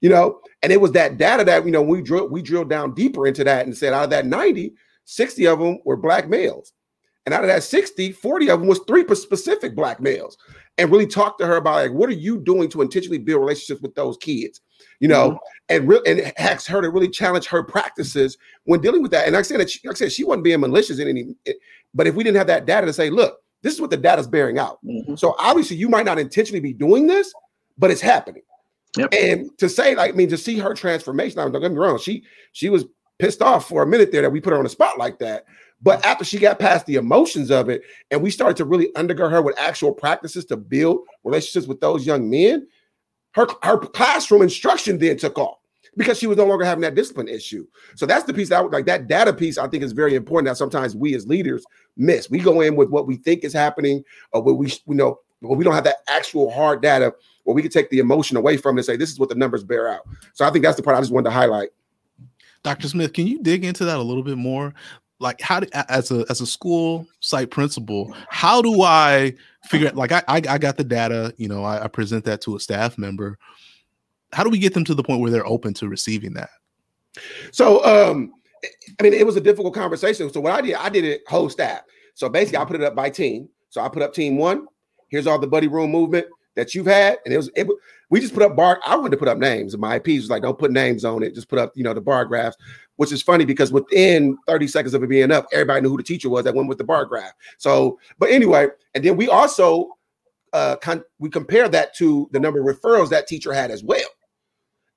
You 0.00 0.08
know, 0.08 0.40
and 0.62 0.72
it 0.72 0.80
was 0.80 0.92
that 0.92 1.18
data 1.18 1.44
that 1.44 1.66
you 1.66 1.70
know 1.70 1.82
we 1.82 2.00
drilled 2.00 2.30
we 2.30 2.40
drilled 2.40 2.70
down 2.70 2.94
deeper 2.94 3.26
into 3.26 3.44
that 3.44 3.66
and 3.66 3.76
said 3.76 3.92
out 3.92 4.04
of 4.04 4.10
that 4.10 4.24
90, 4.24 4.72
60 5.04 5.46
of 5.46 5.58
them 5.58 5.78
were 5.84 5.96
black 5.96 6.28
males. 6.28 6.72
And 7.26 7.34
out 7.34 7.44
of 7.44 7.48
that 7.48 7.62
60, 7.62 8.12
40 8.12 8.50
of 8.50 8.60
them 8.60 8.68
was 8.68 8.80
three 8.86 9.04
specific 9.14 9.76
black 9.76 10.00
males. 10.00 10.38
And 10.78 10.90
really 10.90 11.06
talked 11.06 11.38
to 11.40 11.46
her 11.46 11.56
about 11.56 11.74
like 11.74 11.92
what 11.92 12.08
are 12.08 12.12
you 12.12 12.38
doing 12.38 12.70
to 12.70 12.80
intentionally 12.80 13.18
build 13.18 13.40
relationships 13.40 13.82
with 13.82 13.94
those 13.94 14.16
kids? 14.16 14.62
You 15.00 15.08
know, 15.08 15.30
mm-hmm. 15.30 15.36
and 15.68 15.88
really 15.88 16.10
and 16.10 16.32
asked 16.38 16.66
her 16.68 16.80
to 16.80 16.90
really 16.90 17.08
challenge 17.08 17.46
her 17.46 17.62
practices 17.62 18.36
when 18.64 18.80
dealing 18.80 19.02
with 19.02 19.10
that. 19.12 19.26
And 19.26 19.36
I 19.36 19.42
said, 19.42 19.60
that 19.60 19.70
she, 19.70 19.86
like 19.86 19.96
I 19.96 19.98
said, 19.98 20.12
she 20.12 20.24
wasn't 20.24 20.44
being 20.44 20.60
malicious 20.60 20.98
in 20.98 21.08
any, 21.08 21.34
but 21.94 22.06
if 22.06 22.14
we 22.14 22.24
didn't 22.24 22.38
have 22.38 22.46
that 22.48 22.66
data 22.66 22.86
to 22.86 22.92
say, 22.92 23.10
look, 23.10 23.38
this 23.62 23.74
is 23.74 23.80
what 23.80 23.90
the 23.90 23.96
data 23.96 24.20
is 24.20 24.28
bearing 24.28 24.58
out. 24.58 24.78
Mm-hmm. 24.84 25.16
So 25.16 25.34
obviously, 25.38 25.76
you 25.76 25.88
might 25.88 26.06
not 26.06 26.18
intentionally 26.18 26.60
be 26.60 26.72
doing 26.72 27.06
this, 27.06 27.32
but 27.78 27.90
it's 27.90 28.00
happening. 28.00 28.42
Yep. 28.96 29.14
And 29.14 29.58
to 29.58 29.68
say, 29.68 29.94
like, 29.94 30.14
I 30.14 30.16
mean, 30.16 30.28
to 30.30 30.36
see 30.36 30.58
her 30.58 30.74
transformation, 30.74 31.38
I 31.38 31.48
don't 31.48 31.60
get 31.60 31.70
me 31.70 31.78
wrong, 31.78 31.98
she 31.98 32.24
she 32.52 32.68
was 32.68 32.84
pissed 33.18 33.42
off 33.42 33.68
for 33.68 33.82
a 33.82 33.86
minute 33.86 34.10
there 34.10 34.22
that 34.22 34.30
we 34.30 34.40
put 34.40 34.52
her 34.52 34.58
on 34.58 34.64
the 34.64 34.70
spot 34.70 34.98
like 34.98 35.18
that. 35.18 35.44
But 35.82 36.04
after 36.04 36.24
she 36.24 36.38
got 36.38 36.58
past 36.58 36.86
the 36.86 36.96
emotions 36.96 37.50
of 37.50 37.68
it, 37.68 37.82
and 38.10 38.22
we 38.22 38.30
started 38.30 38.56
to 38.58 38.64
really 38.64 38.90
undergird 38.96 39.30
her 39.30 39.42
with 39.42 39.58
actual 39.58 39.92
practices 39.92 40.44
to 40.46 40.56
build 40.56 41.00
relationships 41.24 41.66
with 41.66 41.80
those 41.80 42.04
young 42.04 42.28
men, 42.28 42.66
her, 43.32 43.46
her 43.62 43.78
classroom 43.78 44.42
instruction 44.42 44.98
then 44.98 45.16
took 45.16 45.38
off 45.38 45.58
because 45.96 46.18
she 46.18 46.26
was 46.26 46.36
no 46.36 46.46
longer 46.46 46.64
having 46.64 46.82
that 46.82 46.94
discipline 46.94 47.28
issue. 47.28 47.66
So 47.96 48.06
that's 48.06 48.24
the 48.24 48.34
piece 48.34 48.48
that 48.50 48.58
I 48.58 48.62
would 48.62 48.72
like 48.72 48.86
that 48.86 49.08
data 49.08 49.32
piece 49.32 49.58
I 49.58 49.68
think 49.68 49.82
is 49.82 49.92
very 49.92 50.14
important 50.14 50.48
that 50.48 50.56
sometimes 50.56 50.96
we 50.96 51.14
as 51.14 51.26
leaders 51.26 51.64
miss. 51.96 52.30
We 52.30 52.38
go 52.38 52.60
in 52.60 52.76
with 52.76 52.90
what 52.90 53.06
we 53.06 53.16
think 53.16 53.44
is 53.44 53.52
happening 53.52 54.04
uh, 54.34 54.38
or 54.38 54.42
what 54.42 54.56
we 54.58 54.68
you 54.68 54.94
know, 54.94 55.18
but 55.42 55.56
we 55.56 55.64
don't 55.64 55.74
have 55.74 55.84
that 55.84 55.98
actual 56.08 56.50
hard 56.50 56.82
data 56.82 57.12
where 57.44 57.54
we 57.54 57.62
can 57.62 57.70
take 57.70 57.90
the 57.90 57.98
emotion 57.98 58.36
away 58.36 58.56
from 58.56 58.76
it 58.76 58.80
and 58.80 58.86
say 58.86 58.96
this 58.96 59.10
is 59.10 59.18
what 59.18 59.28
the 59.28 59.34
numbers 59.34 59.64
bear 59.64 59.88
out. 59.88 60.02
So 60.34 60.44
I 60.44 60.50
think 60.50 60.64
that's 60.64 60.76
the 60.76 60.82
part 60.82 60.96
I 60.96 61.00
just 61.00 61.12
wanted 61.12 61.30
to 61.30 61.34
highlight. 61.34 61.70
Dr. 62.62 62.88
Smith, 62.88 63.14
can 63.14 63.26
you 63.26 63.42
dig 63.42 63.64
into 63.64 63.86
that 63.86 63.96
a 63.96 64.02
little 64.02 64.22
bit 64.22 64.36
more? 64.36 64.74
Like 65.20 65.40
how 65.40 65.60
do, 65.60 65.68
as 65.88 66.10
a 66.10 66.24
as 66.28 66.40
a 66.40 66.46
school 66.46 67.06
site 67.20 67.50
principal 67.50 68.12
how 68.28 68.60
do 68.60 68.82
i 68.82 69.32
figure 69.66 69.88
out 69.88 69.94
like 69.94 70.10
i 70.10 70.22
i, 70.26 70.42
I 70.48 70.58
got 70.58 70.76
the 70.76 70.84
data 70.84 71.32
you 71.36 71.46
know 71.46 71.62
I, 71.62 71.84
I, 71.84 71.88
present 71.88 72.24
that 72.24 72.40
to 72.42 72.56
a 72.56 72.60
staff 72.60 72.98
member. 72.98 73.38
How 74.32 74.44
do 74.44 74.50
we 74.50 74.58
get 74.58 74.74
them 74.74 74.84
to 74.84 74.94
the 74.94 75.02
point 75.02 75.20
where 75.20 75.30
they're 75.30 75.46
open 75.46 75.74
to 75.74 75.88
receiving 75.88 76.34
that? 76.34 76.50
So 77.52 77.84
um 77.84 78.32
i 78.98 79.02
mean 79.02 79.12
it 79.12 79.26
was 79.26 79.36
a 79.36 79.40
difficult 79.40 79.74
conversation. 79.74 80.32
So 80.32 80.40
what 80.40 80.52
i 80.52 80.60
did 80.60 80.74
i 80.74 80.88
did 80.88 81.04
it 81.04 81.22
whole 81.28 81.50
staff. 81.50 81.82
So 82.14 82.28
basically 82.28 82.58
i 82.58 82.64
put 82.64 82.76
it 82.76 82.82
up 82.82 82.94
by 82.94 83.10
team. 83.10 83.48
So 83.68 83.80
i 83.80 83.88
put 83.88 84.02
up 84.02 84.14
team 84.14 84.36
one. 84.36 84.66
Here's 85.08 85.26
all 85.26 85.38
the 85.38 85.46
buddy 85.46 85.68
room 85.68 85.90
movement 85.90 86.26
that 86.56 86.74
you've 86.74 86.86
had. 86.86 87.18
And 87.24 87.34
it 87.34 87.36
was 87.36 87.50
it, 87.54 87.66
we 88.08 88.20
just 88.20 88.34
put 88.34 88.42
up 88.42 88.56
bar 88.56 88.80
i 88.86 88.96
wanted 88.96 89.10
to 89.10 89.16
put 89.16 89.28
up 89.28 89.38
names. 89.38 89.74
And 89.74 89.80
my 89.80 89.96
ips 89.96 90.22
was 90.22 90.30
like 90.30 90.42
don't 90.42 90.58
put 90.58 90.72
names 90.72 91.04
on 91.04 91.22
it. 91.22 91.34
Just 91.34 91.48
put 91.48 91.58
up 91.58 91.72
you 91.74 91.84
know 91.84 91.92
the 91.92 92.00
bar 92.00 92.24
graphs 92.24 92.56
which 93.00 93.12
is 93.12 93.22
funny 93.22 93.46
because 93.46 93.72
within 93.72 94.36
30 94.46 94.66
seconds 94.66 94.92
of 94.92 95.02
it 95.02 95.08
being 95.08 95.32
up, 95.32 95.46
everybody 95.54 95.80
knew 95.80 95.88
who 95.88 95.96
the 95.96 96.02
teacher 96.02 96.28
was 96.28 96.44
that 96.44 96.54
went 96.54 96.68
with 96.68 96.76
the 96.76 96.84
bar 96.84 97.06
graph. 97.06 97.32
So, 97.56 97.98
but 98.18 98.28
anyway, 98.28 98.68
and 98.94 99.02
then 99.02 99.16
we 99.16 99.26
also 99.26 99.96
uh 100.52 100.76
con- 100.76 101.04
we 101.18 101.30
compare 101.30 101.66
that 101.66 101.96
to 101.96 102.28
the 102.32 102.38
number 102.38 102.60
of 102.60 102.66
referrals 102.76 103.08
that 103.08 103.26
teacher 103.26 103.54
had 103.54 103.70
as 103.70 103.82
well. 103.82 104.06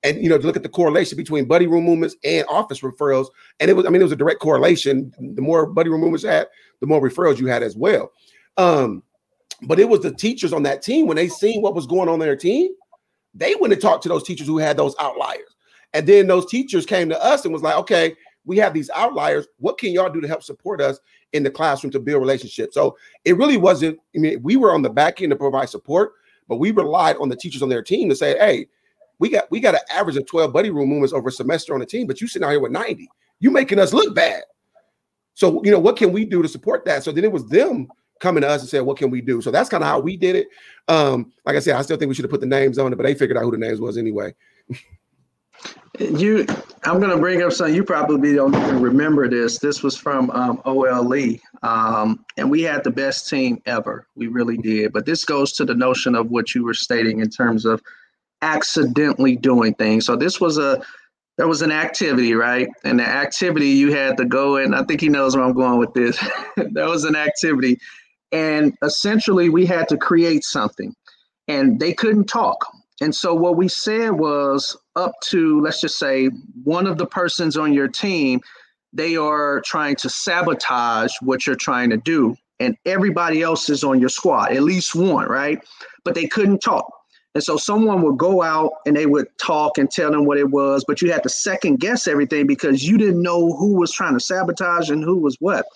And 0.02 0.22
you 0.22 0.28
know, 0.28 0.36
to 0.36 0.46
look 0.46 0.54
at 0.54 0.62
the 0.62 0.68
correlation 0.68 1.16
between 1.16 1.46
buddy 1.46 1.66
room 1.66 1.84
movements 1.84 2.14
and 2.24 2.46
office 2.50 2.80
referrals, 2.80 3.28
and 3.58 3.70
it 3.70 3.72
was, 3.74 3.86
I 3.86 3.88
mean, 3.88 4.02
it 4.02 4.04
was 4.04 4.12
a 4.12 4.16
direct 4.16 4.40
correlation. 4.40 5.10
The 5.18 5.40
more 5.40 5.64
buddy 5.64 5.88
room 5.88 6.02
movements 6.02 6.26
had, 6.26 6.48
the 6.80 6.86
more 6.86 7.00
referrals 7.00 7.38
you 7.38 7.46
had 7.46 7.62
as 7.62 7.74
well. 7.74 8.12
Um, 8.58 9.02
but 9.62 9.80
it 9.80 9.88
was 9.88 10.00
the 10.00 10.12
teachers 10.12 10.52
on 10.52 10.64
that 10.64 10.82
team 10.82 11.06
when 11.06 11.16
they 11.16 11.28
seen 11.28 11.62
what 11.62 11.74
was 11.74 11.86
going 11.86 12.10
on 12.10 12.18
their 12.18 12.36
team, 12.36 12.68
they 13.32 13.54
went 13.54 13.72
and 13.72 13.80
talked 13.80 14.02
to 14.02 14.10
those 14.10 14.24
teachers 14.24 14.46
who 14.46 14.58
had 14.58 14.76
those 14.76 14.94
outliers. 15.00 15.53
And 15.94 16.06
then 16.06 16.26
those 16.26 16.46
teachers 16.46 16.84
came 16.84 17.08
to 17.08 17.24
us 17.24 17.44
and 17.44 17.54
was 17.54 17.62
like, 17.62 17.76
okay, 17.76 18.14
we 18.44 18.58
have 18.58 18.74
these 18.74 18.90
outliers. 18.90 19.46
What 19.58 19.78
can 19.78 19.92
y'all 19.92 20.10
do 20.10 20.20
to 20.20 20.28
help 20.28 20.42
support 20.42 20.80
us 20.80 20.98
in 21.32 21.42
the 21.42 21.50
classroom 21.50 21.92
to 21.92 22.00
build 22.00 22.20
relationships? 22.20 22.74
So 22.74 22.98
it 23.24 23.36
really 23.36 23.56
wasn't, 23.56 23.98
I 24.14 24.18
mean, 24.18 24.42
we 24.42 24.56
were 24.56 24.74
on 24.74 24.82
the 24.82 24.90
back 24.90 25.22
end 25.22 25.30
to 25.30 25.36
provide 25.36 25.70
support, 25.70 26.12
but 26.48 26.56
we 26.56 26.72
relied 26.72 27.16
on 27.16 27.28
the 27.28 27.36
teachers 27.36 27.62
on 27.62 27.68
their 27.68 27.82
team 27.82 28.08
to 28.10 28.16
say, 28.16 28.36
hey, 28.38 28.66
we 29.20 29.28
got 29.28 29.48
we 29.50 29.60
got 29.60 29.74
an 29.74 29.80
average 29.90 30.16
of 30.16 30.26
12 30.26 30.52
buddy 30.52 30.70
room 30.70 30.88
movements 30.88 31.12
over 31.12 31.28
a 31.28 31.32
semester 31.32 31.72
on 31.72 31.80
the 31.80 31.86
team, 31.86 32.06
but 32.06 32.20
you 32.20 32.26
sitting 32.26 32.44
out 32.44 32.50
here 32.50 32.60
with 32.60 32.72
90. 32.72 33.08
You 33.38 33.50
making 33.52 33.78
us 33.78 33.92
look 33.92 34.14
bad. 34.14 34.42
So, 35.34 35.62
you 35.64 35.70
know, 35.70 35.78
what 35.78 35.96
can 35.96 36.12
we 36.12 36.24
do 36.24 36.42
to 36.42 36.48
support 36.48 36.84
that? 36.86 37.04
So 37.04 37.12
then 37.12 37.24
it 37.24 37.32
was 37.32 37.46
them 37.46 37.88
coming 38.20 38.42
to 38.42 38.48
us 38.48 38.60
and 38.60 38.68
saying, 38.68 38.84
what 38.84 38.96
can 38.96 39.10
we 39.10 39.20
do? 39.20 39.40
So 39.40 39.50
that's 39.50 39.68
kind 39.68 39.82
of 39.82 39.88
how 39.88 40.00
we 40.00 40.16
did 40.16 40.36
it. 40.36 40.48
Um, 40.88 41.32
like 41.44 41.56
I 41.56 41.60
said, 41.60 41.76
I 41.76 41.82
still 41.82 41.96
think 41.96 42.08
we 42.08 42.14
should 42.14 42.24
have 42.24 42.30
put 42.30 42.40
the 42.40 42.46
names 42.46 42.78
on 42.78 42.92
it, 42.92 42.96
but 42.96 43.04
they 43.04 43.14
figured 43.14 43.36
out 43.36 43.44
who 43.44 43.50
the 43.50 43.58
names 43.58 43.80
was 43.80 43.96
anyway. 43.96 44.34
you, 45.98 46.46
I'm 46.82 46.98
going 46.98 47.10
to 47.10 47.18
bring 47.18 47.42
up 47.42 47.52
something 47.52 47.74
you 47.74 47.84
probably 47.84 48.34
don't 48.34 48.54
even 48.54 48.80
remember 48.80 49.28
this. 49.28 49.58
This 49.58 49.82
was 49.82 49.96
from 49.96 50.30
um, 50.30 50.60
OLE, 50.64 51.36
um, 51.62 52.24
and 52.36 52.50
we 52.50 52.62
had 52.62 52.84
the 52.84 52.90
best 52.90 53.28
team 53.28 53.62
ever. 53.66 54.06
We 54.16 54.26
really 54.26 54.56
did. 54.56 54.92
But 54.92 55.06
this 55.06 55.24
goes 55.24 55.52
to 55.52 55.64
the 55.64 55.74
notion 55.74 56.14
of 56.14 56.30
what 56.30 56.54
you 56.54 56.64
were 56.64 56.74
stating 56.74 57.20
in 57.20 57.30
terms 57.30 57.64
of 57.64 57.80
accidentally 58.42 59.36
doing 59.36 59.74
things. 59.74 60.04
So 60.04 60.16
this 60.16 60.40
was 60.40 60.58
a 60.58 60.82
there 61.36 61.48
was 61.48 61.62
an 61.62 61.72
activity, 61.72 62.34
right? 62.34 62.68
And 62.84 63.00
the 63.00 63.06
activity 63.06 63.70
you 63.70 63.92
had 63.92 64.16
to 64.18 64.24
go 64.24 64.56
in. 64.56 64.72
I 64.72 64.84
think 64.84 65.00
he 65.00 65.08
knows 65.08 65.36
where 65.36 65.44
I'm 65.44 65.54
going 65.54 65.78
with 65.78 65.92
this. 65.92 66.22
there 66.56 66.88
was 66.88 67.04
an 67.04 67.16
activity. 67.16 67.80
And 68.30 68.74
essentially 68.82 69.48
we 69.48 69.66
had 69.66 69.88
to 69.88 69.96
create 69.96 70.44
something. 70.44 70.94
And 71.48 71.80
they 71.80 71.92
couldn't 71.92 72.26
talk. 72.26 72.64
And 73.00 73.14
so 73.14 73.34
what 73.34 73.56
we 73.56 73.68
said 73.68 74.12
was 74.12 74.76
up 74.96 75.12
to, 75.24 75.60
let's 75.60 75.80
just 75.80 75.98
say, 75.98 76.26
one 76.62 76.86
of 76.86 76.98
the 76.98 77.06
persons 77.06 77.56
on 77.56 77.72
your 77.72 77.88
team, 77.88 78.40
they 78.92 79.16
are 79.16 79.60
trying 79.62 79.96
to 79.96 80.08
sabotage 80.08 81.12
what 81.20 81.46
you're 81.46 81.56
trying 81.56 81.90
to 81.90 81.96
do. 81.96 82.36
And 82.60 82.76
everybody 82.86 83.42
else 83.42 83.68
is 83.68 83.82
on 83.82 83.98
your 83.98 84.08
squad, 84.08 84.52
at 84.52 84.62
least 84.62 84.94
one, 84.94 85.26
right? 85.26 85.58
But 86.04 86.14
they 86.14 86.26
couldn't 86.26 86.60
talk. 86.60 86.88
And 87.34 87.42
so 87.42 87.56
someone 87.56 88.02
would 88.02 88.16
go 88.16 88.42
out 88.42 88.70
and 88.86 88.96
they 88.96 89.06
would 89.06 89.26
talk 89.38 89.76
and 89.76 89.90
tell 89.90 90.12
them 90.12 90.24
what 90.24 90.38
it 90.38 90.50
was, 90.50 90.84
but 90.86 91.02
you 91.02 91.10
had 91.10 91.24
to 91.24 91.28
second 91.28 91.80
guess 91.80 92.06
everything 92.06 92.46
because 92.46 92.84
you 92.84 92.96
didn't 92.96 93.22
know 93.22 93.56
who 93.56 93.74
was 93.74 93.90
trying 93.90 94.14
to 94.14 94.20
sabotage 94.20 94.88
and 94.88 95.02
who 95.02 95.16
was 95.16 95.36
what. 95.40 95.66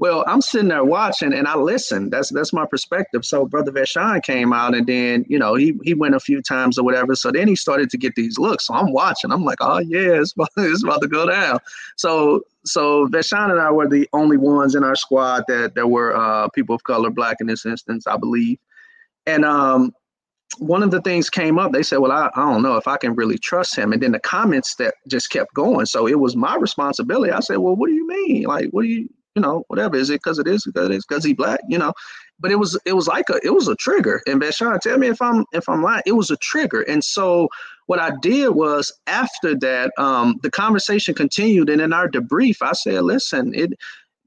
Well, 0.00 0.24
I'm 0.26 0.40
sitting 0.40 0.68
there 0.68 0.82
watching 0.82 1.34
and 1.34 1.46
I 1.46 1.56
listen. 1.56 2.08
That's 2.08 2.30
that's 2.30 2.54
my 2.54 2.64
perspective. 2.64 3.22
So 3.22 3.44
Brother 3.44 3.70
Vashon 3.70 4.22
came 4.22 4.50
out 4.50 4.74
and 4.74 4.86
then, 4.86 5.26
you 5.28 5.38
know, 5.38 5.56
he 5.56 5.78
he 5.84 5.92
went 5.92 6.14
a 6.14 6.20
few 6.20 6.40
times 6.40 6.78
or 6.78 6.84
whatever. 6.86 7.14
So 7.14 7.30
then 7.30 7.46
he 7.46 7.54
started 7.54 7.90
to 7.90 7.98
get 7.98 8.14
these 8.14 8.38
looks. 8.38 8.68
So 8.68 8.72
I'm 8.72 8.94
watching. 8.94 9.30
I'm 9.30 9.44
like, 9.44 9.58
oh 9.60 9.80
yeah, 9.80 10.18
it's 10.18 10.32
about, 10.32 10.48
it's 10.56 10.82
about 10.82 11.02
to 11.02 11.06
go 11.06 11.26
down. 11.26 11.58
So 11.96 12.40
so 12.64 13.08
Vashon 13.08 13.50
and 13.50 13.60
I 13.60 13.70
were 13.70 13.86
the 13.86 14.08
only 14.14 14.38
ones 14.38 14.74
in 14.74 14.84
our 14.84 14.96
squad 14.96 15.44
that 15.48 15.74
that 15.74 15.88
were 15.88 16.16
uh, 16.16 16.48
people 16.48 16.74
of 16.74 16.82
color, 16.84 17.10
black 17.10 17.36
in 17.40 17.46
this 17.46 17.66
instance, 17.66 18.06
I 18.06 18.16
believe. 18.16 18.58
And 19.26 19.44
um, 19.44 19.92
one 20.56 20.82
of 20.82 20.92
the 20.92 21.02
things 21.02 21.28
came 21.28 21.58
up. 21.58 21.72
They 21.72 21.82
said, 21.82 21.98
"Well, 21.98 22.10
I, 22.10 22.30
I 22.34 22.50
don't 22.50 22.62
know 22.62 22.78
if 22.78 22.88
I 22.88 22.96
can 22.96 23.14
really 23.16 23.36
trust 23.36 23.76
him." 23.76 23.92
And 23.92 24.02
then 24.02 24.12
the 24.12 24.20
comments 24.20 24.76
that 24.76 24.94
just 25.08 25.28
kept 25.28 25.52
going. 25.52 25.84
So 25.84 26.08
it 26.08 26.18
was 26.18 26.36
my 26.36 26.56
responsibility. 26.56 27.32
I 27.32 27.40
said, 27.40 27.58
"Well, 27.58 27.76
what 27.76 27.88
do 27.88 27.92
you 27.92 28.06
mean? 28.06 28.44
Like, 28.44 28.70
what 28.70 28.84
do 28.84 28.88
you, 28.88 29.08
you 29.34 29.42
know, 29.42 29.64
whatever? 29.68 29.96
Is 29.96 30.10
it 30.10 30.20
because 30.22 30.38
it 30.38 30.46
is 30.48 30.64
because 30.64 30.90
it's 30.90 31.06
because 31.06 31.24
he 31.24 31.34
black? 31.34 31.60
You 31.68 31.78
know?" 31.78 31.92
But 32.38 32.50
it 32.50 32.56
was 32.56 32.78
it 32.86 32.94
was 32.94 33.06
like 33.06 33.28
a 33.30 33.38
it 33.44 33.50
was 33.50 33.68
a 33.68 33.76
trigger. 33.76 34.22
And 34.26 34.40
Vashon, 34.40 34.80
tell 34.80 34.98
me 34.98 35.08
if 35.08 35.20
I'm 35.22 35.44
if 35.52 35.68
I'm 35.68 35.82
lying. 35.82 36.02
It 36.06 36.12
was 36.12 36.30
a 36.30 36.36
trigger. 36.38 36.82
And 36.82 37.02
so 37.04 37.48
what 37.86 37.98
I 37.98 38.12
did 38.22 38.50
was 38.50 38.92
after 39.06 39.56
that, 39.58 39.92
um, 39.98 40.38
the 40.42 40.50
conversation 40.50 41.14
continued, 41.14 41.68
and 41.68 41.80
in 41.80 41.92
our 41.92 42.08
debrief, 42.08 42.56
I 42.62 42.72
said, 42.72 43.02
"Listen, 43.02 43.52
it." 43.54 43.72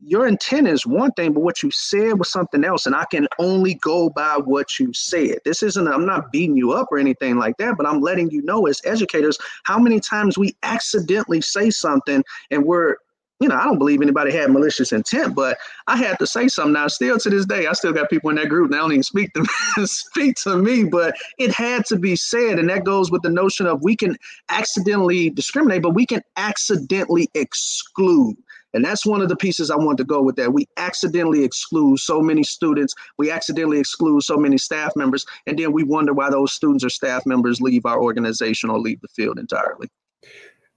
your 0.05 0.27
intent 0.27 0.67
is 0.67 0.85
one 0.85 1.11
thing, 1.13 1.31
but 1.33 1.43
what 1.43 1.63
you 1.63 1.71
said 1.71 2.19
was 2.19 2.29
something 2.29 2.63
else. 2.65 2.85
And 2.85 2.95
I 2.95 3.05
can 3.09 3.27
only 3.39 3.75
go 3.75 4.09
by 4.09 4.37
what 4.37 4.77
you 4.77 4.91
said. 4.93 5.37
This 5.45 5.63
isn't, 5.63 5.87
I'm 5.87 6.05
not 6.05 6.31
beating 6.31 6.57
you 6.57 6.73
up 6.73 6.89
or 6.91 6.97
anything 6.97 7.37
like 7.37 7.55
that, 7.57 7.77
but 7.77 7.87
I'm 7.87 8.01
letting 8.01 8.29
you 8.29 8.41
know 8.41 8.65
as 8.67 8.81
educators 8.83 9.37
how 9.63 9.79
many 9.79 9.99
times 10.01 10.37
we 10.37 10.55
accidentally 10.63 11.39
say 11.39 11.69
something 11.69 12.23
and 12.51 12.65
we're, 12.65 12.97
you 13.43 13.49
know, 13.49 13.55
I 13.55 13.65
don't 13.65 13.77
believe 13.77 14.01
anybody 14.01 14.31
had 14.31 14.51
malicious 14.51 14.93
intent, 14.93 15.35
but 15.35 15.57
I 15.87 15.97
had 15.97 16.17
to 16.19 16.25
say 16.25 16.47
something. 16.47 16.71
Now, 16.71 16.87
still 16.87 17.19
to 17.19 17.29
this 17.29 17.45
day, 17.45 17.67
I 17.67 17.73
still 17.73 17.91
got 17.91 18.09
people 18.09 18.29
in 18.29 18.37
that 18.37 18.47
group. 18.47 18.71
They 18.71 18.77
don't 18.77 18.93
even 18.93 19.03
speak 19.03 19.33
to 19.33 19.41
me, 19.41 19.85
speak 19.85 20.37
to 20.43 20.55
me, 20.55 20.85
but 20.85 21.13
it 21.37 21.51
had 21.51 21.85
to 21.87 21.97
be 21.97 22.15
said, 22.15 22.57
and 22.57 22.69
that 22.69 22.85
goes 22.85 23.11
with 23.11 23.21
the 23.21 23.29
notion 23.29 23.67
of 23.67 23.83
we 23.83 23.97
can 23.97 24.15
accidentally 24.47 25.29
discriminate, 25.29 25.81
but 25.81 25.89
we 25.89 26.05
can 26.05 26.21
accidentally 26.37 27.29
exclude. 27.33 28.37
And 28.73 28.85
that's 28.85 29.05
one 29.05 29.21
of 29.21 29.27
the 29.27 29.35
pieces 29.35 29.69
I 29.69 29.75
want 29.75 29.97
to 29.97 30.05
go 30.05 30.21
with 30.21 30.37
that. 30.37 30.53
We 30.53 30.65
accidentally 30.77 31.43
exclude 31.43 31.99
so 31.99 32.21
many 32.21 32.43
students, 32.43 32.95
we 33.17 33.29
accidentally 33.29 33.77
exclude 33.77 34.23
so 34.23 34.37
many 34.37 34.57
staff 34.57 34.95
members, 34.95 35.25
and 35.47 35.59
then 35.59 35.73
we 35.73 35.83
wonder 35.83 36.13
why 36.13 36.29
those 36.29 36.53
students 36.53 36.85
or 36.85 36.89
staff 36.89 37.25
members 37.25 37.59
leave 37.59 37.85
our 37.85 38.01
organization 38.01 38.69
or 38.69 38.79
leave 38.79 39.01
the 39.01 39.09
field 39.09 39.37
entirely. 39.37 39.89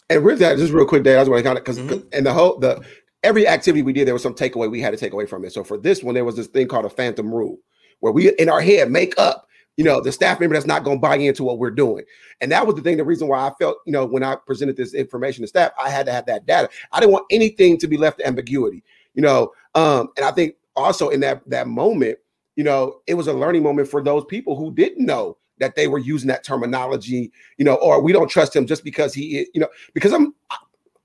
And 0.09 0.25
with 0.25 0.39
that, 0.39 0.57
just 0.59 0.73
real 0.73 0.87
quick, 0.87 1.03
Dave, 1.03 1.17
I 1.17 1.21
was 1.21 1.29
going 1.29 1.43
to 1.43 1.49
kind 1.49 1.59
of 1.59 1.65
because 1.65 1.79
mm-hmm. 1.79 2.09
and 2.13 2.25
the 2.25 2.33
whole 2.33 2.59
the 2.59 2.85
every 3.23 3.49
activity 3.49 3.83
we 3.83 3.93
did, 3.93 4.07
there 4.07 4.15
was 4.15 4.23
some 4.23 4.35
takeaway 4.35 4.71
we 4.71 4.81
had 4.81 4.93
to 4.93 4.97
take 4.97 5.13
away 5.13 5.27
from 5.27 5.45
it. 5.45 5.53
So 5.53 5.65
for 5.65 5.79
this 5.79 6.03
one, 6.03 6.15
there 6.15 6.25
was 6.25 6.37
this 6.37 6.47
thing 6.47 6.69
called 6.69 6.85
a 6.85 6.91
phantom 6.91 7.33
rule, 7.33 7.59
where 8.01 8.13
we 8.13 8.31
in 8.37 8.49
our 8.49 8.61
head 8.61 8.91
make 8.91 9.15
up 9.19 9.47
you 9.77 9.85
know, 9.85 10.01
the 10.01 10.13
staff 10.13 10.41
member 10.41 10.55
that's 10.55 10.67
not 10.67 10.85
going 10.85 10.97
to 10.97 11.01
buy 11.01 11.17
into 11.17 11.45
what 11.45 11.59
we're 11.59 11.71
doing. 11.71 12.05
And 12.41 12.51
that 12.51 12.67
was 12.67 12.77
the 12.77 12.83
thing, 12.83 12.97
the 12.97 13.05
reason 13.05 13.29
why 13.29 13.47
I 13.47 13.53
felt, 13.59 13.77
you 13.85 13.93
know, 13.93 14.07
when 14.07 14.23
I 14.23 14.35
presented 14.35 14.77
this 14.77 14.95
information 14.95 15.43
to 15.43 15.49
staff, 15.49 15.73
I 15.79 15.91
had 15.91 16.07
to 16.07 16.13
have 16.13 16.27
that 16.27 16.47
data. 16.47 16.71
I 16.93 17.01
didn't 17.01 17.13
want 17.13 17.27
anything 17.31 17.79
to 17.79 17.87
be 17.87 17.99
left 17.99 18.19
to 18.19 18.27
ambiguity, 18.27 18.83
you 19.15 19.23
know. 19.23 19.53
Um, 19.75 20.09
and 20.17 20.25
I 20.25 20.31
think 20.31 20.55
also 20.75 21.11
in 21.11 21.21
that 21.21 21.49
that 21.51 21.69
moment, 21.69 22.19
you 22.57 22.65
know, 22.65 23.01
it 23.07 23.15
was 23.15 23.27
a 23.27 23.35
learning 23.35 23.63
moment 23.63 23.89
for 23.89 24.03
those 24.03 24.25
people 24.25 24.57
who 24.57 24.73
didn't 24.73 25.05
know 25.05 25.37
that 25.59 25.75
they 25.75 25.89
were 25.89 25.99
using 25.99 26.29
that 26.29 26.45
terminology, 26.45 27.33
you 27.57 27.65
know, 27.65 27.75
or 27.77 28.01
we 28.01 28.13
don't 28.13 28.29
trust 28.29 28.55
him 28.55 28.67
just 28.67 28.85
because 28.85 29.15
he, 29.15 29.47
you 29.55 29.61
know, 29.61 29.69
because 29.95 30.13
I'm 30.13 30.35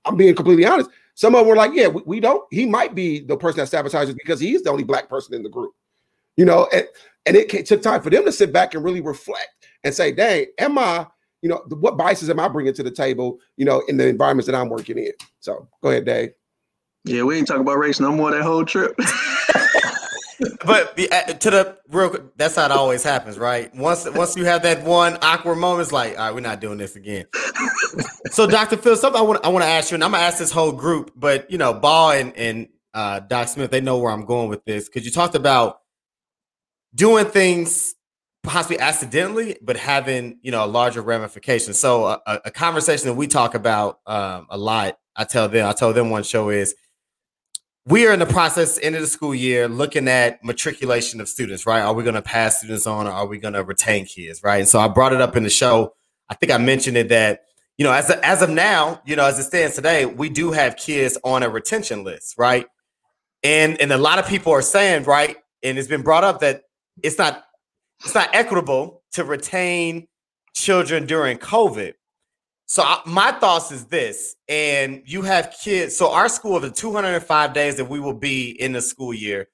I'm 0.04 0.16
being 0.16 0.34
completely 0.34 0.64
honest. 0.64 0.90
Some 1.14 1.34
of 1.34 1.40
them 1.40 1.48
were 1.48 1.56
like, 1.56 1.72
yeah, 1.74 1.88
we, 1.88 2.02
we 2.06 2.20
don't. 2.20 2.42
He 2.50 2.66
might 2.66 2.94
be 2.94 3.20
the 3.20 3.36
person 3.36 3.58
that 3.58 3.68
sabotages 3.68 4.16
because 4.16 4.40
he's 4.40 4.62
the 4.62 4.70
only 4.70 4.84
black 4.84 5.08
person 5.08 5.34
in 5.34 5.42
the 5.42 5.48
group, 5.48 5.72
you 6.36 6.44
know. 6.44 6.68
And 6.72 6.86
and 7.26 7.36
it 7.36 7.66
took 7.66 7.82
time 7.82 8.02
for 8.02 8.10
them 8.10 8.24
to 8.24 8.32
sit 8.32 8.52
back 8.52 8.74
and 8.74 8.84
really 8.84 9.00
reflect 9.00 9.68
and 9.84 9.94
say, 9.94 10.12
dang, 10.12 10.46
am 10.58 10.78
I, 10.78 11.06
you 11.40 11.48
know, 11.48 11.62
what 11.68 11.96
biases 11.96 12.30
am 12.30 12.40
I 12.40 12.48
bringing 12.48 12.74
to 12.74 12.82
the 12.82 12.90
table, 12.90 13.38
you 13.56 13.64
know, 13.64 13.82
in 13.88 13.96
the 13.96 14.08
environments 14.08 14.46
that 14.46 14.54
I'm 14.54 14.68
working 14.68 14.98
in? 14.98 15.12
So 15.40 15.68
go 15.82 15.90
ahead, 15.90 16.04
Dave. 16.04 16.32
Yeah, 17.04 17.22
we 17.24 17.36
ain't 17.36 17.48
talking 17.48 17.62
about 17.62 17.78
race 17.78 18.00
no 18.00 18.12
more 18.12 18.30
that 18.30 18.42
whole 18.42 18.64
trip. 18.64 18.96
but 20.64 20.98
uh, 21.12 21.22
to 21.34 21.50
the 21.50 21.78
real, 21.88 22.30
that's 22.36 22.56
how 22.56 22.64
it 22.64 22.70
always 22.70 23.02
happens, 23.02 23.38
right? 23.38 23.74
Once 23.74 24.08
once 24.10 24.36
you 24.36 24.44
have 24.44 24.62
that 24.62 24.82
one 24.84 25.18
awkward 25.22 25.56
moment, 25.56 25.82
it's 25.82 25.92
like, 25.92 26.18
all 26.18 26.26
right, 26.26 26.34
we're 26.34 26.40
not 26.40 26.60
doing 26.60 26.78
this 26.78 26.96
again. 26.96 27.26
so, 28.30 28.46
Dr. 28.46 28.76
Phil, 28.76 28.96
something 28.96 29.20
I 29.20 29.24
want 29.24 29.44
I 29.44 29.48
want 29.48 29.64
to 29.64 29.68
ask 29.68 29.90
you, 29.90 29.96
and 29.96 30.04
I'm 30.04 30.12
gonna 30.12 30.22
ask 30.22 30.38
this 30.38 30.52
whole 30.52 30.72
group, 30.72 31.12
but 31.16 31.50
you 31.50 31.58
know, 31.58 31.74
Ball 31.74 32.12
and 32.12 32.36
and 32.36 32.68
uh, 32.94 33.20
Doc 33.20 33.48
Smith, 33.48 33.70
they 33.70 33.80
know 33.80 33.98
where 33.98 34.10
I'm 34.10 34.24
going 34.24 34.48
with 34.48 34.64
this 34.64 34.88
because 34.88 35.04
you 35.04 35.10
talked 35.10 35.34
about 35.34 35.80
doing 36.94 37.26
things 37.26 37.94
possibly 38.42 38.78
accidentally, 38.78 39.56
but 39.62 39.76
having 39.76 40.38
you 40.42 40.50
know 40.50 40.64
a 40.64 40.66
larger 40.66 41.02
ramification. 41.02 41.74
So 41.74 42.06
a, 42.06 42.20
a 42.44 42.50
conversation 42.50 43.06
that 43.06 43.14
we 43.14 43.26
talk 43.26 43.54
about 43.54 44.00
um, 44.06 44.46
a 44.50 44.58
lot. 44.58 44.98
I 45.14 45.24
tell 45.24 45.48
them, 45.48 45.68
I 45.68 45.72
tell 45.72 45.92
them 45.92 46.10
one 46.10 46.22
show 46.22 46.48
is 46.48 46.74
we 47.86 48.06
are 48.06 48.12
in 48.12 48.20
the 48.20 48.26
process 48.26 48.78
end 48.80 48.94
of 48.94 49.00
the 49.00 49.08
school 49.08 49.34
year 49.34 49.68
looking 49.68 50.08
at 50.08 50.44
matriculation 50.44 51.20
of 51.20 51.28
students. 51.28 51.66
Right? 51.66 51.80
Are 51.80 51.92
we 51.92 52.02
going 52.02 52.14
to 52.14 52.22
pass 52.22 52.58
students 52.58 52.86
on, 52.86 53.06
or 53.06 53.10
are 53.10 53.26
we 53.26 53.38
going 53.38 53.54
to 53.54 53.64
retain 53.64 54.06
kids? 54.06 54.42
Right? 54.42 54.60
And 54.60 54.68
so 54.68 54.78
I 54.78 54.88
brought 54.88 55.12
it 55.12 55.20
up 55.20 55.36
in 55.36 55.42
the 55.42 55.50
show. 55.50 55.94
I 56.28 56.34
think 56.34 56.52
I 56.52 56.58
mentioned 56.58 56.96
it 56.96 57.08
that 57.08 57.42
you 57.78 57.84
know 57.84 57.92
as 57.92 58.10
as 58.10 58.42
of 58.42 58.50
now, 58.50 59.00
you 59.04 59.16
know 59.16 59.24
as 59.24 59.38
it 59.38 59.44
stands 59.44 59.74
today, 59.74 60.06
we 60.06 60.28
do 60.28 60.52
have 60.52 60.76
kids 60.76 61.18
on 61.24 61.42
a 61.42 61.48
retention 61.48 62.04
list. 62.04 62.34
Right? 62.38 62.66
And 63.42 63.80
and 63.80 63.92
a 63.92 63.98
lot 63.98 64.18
of 64.18 64.26
people 64.26 64.52
are 64.52 64.62
saying 64.62 65.04
right, 65.04 65.36
and 65.62 65.78
it's 65.78 65.88
been 65.88 66.02
brought 66.02 66.24
up 66.24 66.40
that 66.40 66.62
it's 67.02 67.18
not 67.18 67.44
it's 68.04 68.14
not 68.14 68.30
equitable 68.32 69.02
to 69.12 69.24
retain 69.24 70.06
children 70.54 71.06
during 71.06 71.38
COVID. 71.38 71.94
So 72.72 72.82
I, 72.82 73.02
my 73.04 73.32
thoughts 73.32 73.70
is 73.70 73.84
this, 73.84 74.34
and 74.48 75.02
you 75.04 75.20
have 75.20 75.54
kids. 75.62 75.94
So 75.94 76.10
our 76.10 76.30
school, 76.30 76.56
of 76.56 76.62
the 76.62 76.70
205 76.70 77.52
days 77.52 77.76
that 77.76 77.84
we 77.84 78.00
will 78.00 78.14
be 78.14 78.48
in 78.48 78.72
the 78.72 78.80
school 78.80 79.12
year, 79.12 79.48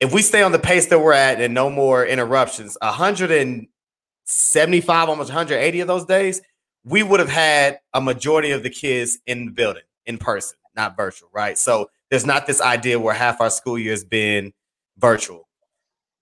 if 0.00 0.10
we 0.10 0.22
stay 0.22 0.42
on 0.42 0.52
the 0.52 0.58
pace 0.58 0.86
that 0.86 0.98
we're 0.98 1.12
at 1.12 1.38
and 1.38 1.52
no 1.52 1.68
more 1.68 2.06
interruptions, 2.06 2.78
175, 2.80 5.08
almost 5.10 5.28
180 5.28 5.80
of 5.80 5.86
those 5.86 6.06
days, 6.06 6.40
we 6.82 7.02
would 7.02 7.20
have 7.20 7.28
had 7.28 7.78
a 7.92 8.00
majority 8.00 8.52
of 8.52 8.62
the 8.62 8.70
kids 8.70 9.18
in 9.26 9.44
the 9.44 9.52
building 9.52 9.82
in 10.06 10.16
person, 10.16 10.56
not 10.74 10.96
virtual, 10.96 11.28
right? 11.30 11.58
So 11.58 11.90
there's 12.10 12.24
not 12.24 12.46
this 12.46 12.62
idea 12.62 12.98
where 12.98 13.12
half 13.12 13.42
our 13.42 13.50
school 13.50 13.78
year 13.78 13.92
has 13.92 14.02
been 14.02 14.54
virtual 14.96 15.46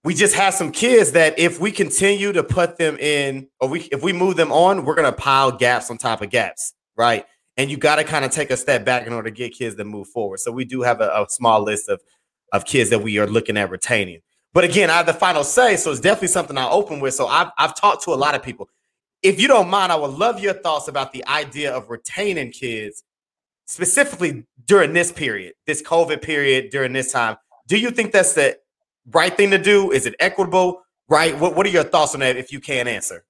we 0.03 0.13
just 0.13 0.35
have 0.35 0.53
some 0.53 0.71
kids 0.71 1.11
that 1.11 1.37
if 1.37 1.59
we 1.59 1.71
continue 1.71 2.31
to 2.33 2.43
put 2.43 2.77
them 2.77 2.97
in 2.97 3.47
or 3.59 3.69
we 3.69 3.81
if 3.91 4.01
we 4.01 4.13
move 4.13 4.35
them 4.35 4.51
on, 4.51 4.85
we're 4.85 4.95
gonna 4.95 5.11
pile 5.11 5.51
gaps 5.51 5.89
on 5.89 5.97
top 5.97 6.21
of 6.21 6.29
gaps, 6.29 6.73
right? 6.95 7.25
and 7.57 7.69
you 7.69 7.77
got 7.77 7.97
to 7.97 8.03
kind 8.03 8.25
of 8.25 8.31
take 8.31 8.49
a 8.49 8.57
step 8.57 8.85
back 8.85 9.05
in 9.05 9.13
order 9.13 9.29
to 9.29 9.35
get 9.35 9.53
kids 9.53 9.75
to 9.75 9.83
move 9.83 10.07
forward. 10.07 10.39
So 10.39 10.51
we 10.51 10.65
do 10.65 10.81
have 10.81 11.01
a, 11.01 11.09
a 11.09 11.25
small 11.29 11.61
list 11.61 11.89
of 11.89 12.01
of 12.53 12.65
kids 12.65 12.89
that 12.89 12.99
we 12.99 13.17
are 13.17 13.27
looking 13.27 13.55
at 13.55 13.69
retaining. 13.69 14.19
But 14.53 14.65
again, 14.65 14.89
I 14.89 14.97
have 14.97 15.05
the 15.05 15.13
final 15.13 15.45
say, 15.45 15.77
so 15.77 15.89
it's 15.91 16.01
definitely 16.01 16.27
something 16.27 16.57
I'll 16.57 16.73
open 16.73 16.99
with. 16.99 17.13
So 17.13 17.27
I've 17.27 17.49
I've 17.57 17.75
talked 17.75 18.03
to 18.05 18.11
a 18.11 18.15
lot 18.15 18.35
of 18.35 18.43
people. 18.43 18.69
If 19.21 19.39
you 19.39 19.47
don't 19.47 19.69
mind, 19.69 19.91
I 19.91 19.95
would 19.95 20.11
love 20.11 20.39
your 20.39 20.53
thoughts 20.53 20.87
about 20.87 21.13
the 21.13 21.25
idea 21.27 21.73
of 21.73 21.89
retaining 21.89 22.51
kids, 22.51 23.03
specifically 23.65 24.45
during 24.65 24.93
this 24.93 25.11
period, 25.11 25.53
this 25.67 25.81
COVID 25.81 26.21
period, 26.21 26.71
during 26.71 26.93
this 26.93 27.11
time. 27.11 27.37
Do 27.67 27.77
you 27.77 27.91
think 27.91 28.11
that's 28.11 28.33
the 28.33 28.57
right 29.09 29.35
thing 29.35 29.51
to 29.51 29.57
do? 29.57 29.91
Is 29.91 30.05
it 30.05 30.15
equitable? 30.19 30.83
Right? 31.09 31.37
What 31.37 31.55
What 31.55 31.65
are 31.65 31.69
your 31.69 31.83
thoughts 31.83 32.13
on 32.13 32.21
that? 32.21 32.37
If 32.37 32.51
you 32.51 32.59
can 32.59 32.87
answer. 32.87 33.25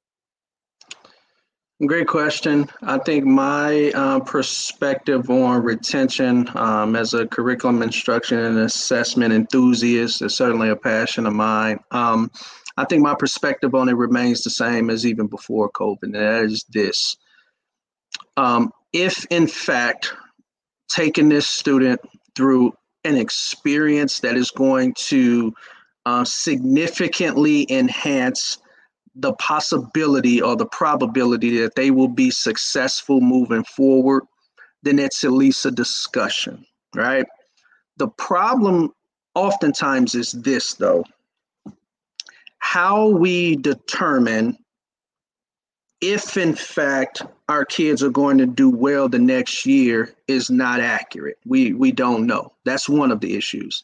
Great 1.88 2.07
question. 2.07 2.69
I 2.84 2.99
think 2.99 3.26
my 3.26 3.91
uh, 3.95 4.19
perspective 4.19 5.32
on 5.32 5.63
retention 5.63 6.47
um, 6.55 6.95
as 6.95 7.15
a 7.15 7.26
curriculum 7.26 7.82
instruction 7.82 8.38
and 8.38 8.59
assessment 8.59 9.34
enthusiast 9.34 10.22
is 10.22 10.36
certainly 10.36 10.69
a 10.69 10.76
passion 10.76 11.26
of 11.26 11.34
mine. 11.34 11.80
Um, 11.89 12.30
I 12.78 12.86
think 12.86 13.01
my 13.01 13.15
perspective 13.15 13.74
on 13.74 13.89
it 13.89 13.93
remains 13.93 14.43
the 14.43 14.51
same 14.51 14.91
as 14.91 15.07
even 15.07 15.26
before 15.26 15.72
COVID, 15.72 16.03
and 16.03 16.15
that 16.15 16.43
is 16.43 16.65
this. 16.69 17.17
Um, 18.38 18.72
if, 18.93 19.26
in 19.32 19.47
fact, 19.47 20.13
taking 20.88 21.30
this 21.30 21.47
student 21.47 21.99
through 22.36 22.74
an 23.03 23.17
experience 23.17 24.19
that 24.19 24.35
is 24.35 24.51
going 24.51 24.93
to 24.95 25.53
uh, 26.05 26.23
significantly 26.23 27.71
enhance 27.71 28.57
the 29.15 29.33
possibility 29.33 30.41
or 30.41 30.55
the 30.55 30.65
probability 30.65 31.57
that 31.59 31.75
they 31.75 31.91
will 31.91 32.07
be 32.07 32.31
successful 32.31 33.19
moving 33.19 33.63
forward, 33.63 34.23
then 34.83 34.99
it's 34.99 35.23
at 35.23 35.31
least 35.31 35.65
a 35.65 35.71
discussion, 35.71 36.65
right? 36.95 37.25
The 37.97 38.07
problem 38.07 38.93
oftentimes 39.35 40.15
is 40.15 40.31
this, 40.31 40.73
though 40.75 41.03
how 42.61 43.07
we 43.07 43.55
determine 43.57 44.55
if, 46.01 46.35
in 46.35 46.55
fact, 46.55 47.21
our 47.47 47.63
kids 47.63 48.01
are 48.03 48.09
going 48.09 48.37
to 48.39 48.47
do 48.47 48.69
well 48.69 49.07
the 49.07 49.19
next 49.19 49.65
year 49.65 50.13
is 50.27 50.49
not 50.49 50.79
accurate. 50.79 51.37
We, 51.45 51.73
we 51.73 51.91
don't 51.91 52.25
know. 52.25 52.53
That's 52.65 52.89
one 52.89 53.11
of 53.11 53.19
the 53.19 53.35
issues. 53.35 53.83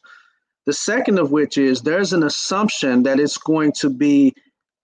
The 0.66 0.74
second 0.74 1.20
of 1.20 1.32
which 1.32 1.58
is 1.58 1.82
there's 1.82 2.14
an 2.14 2.24
assumption 2.24 3.04
that 3.04 3.20
it's 3.20 3.38
going 3.38 3.72
to 3.74 3.90
be 3.90 4.34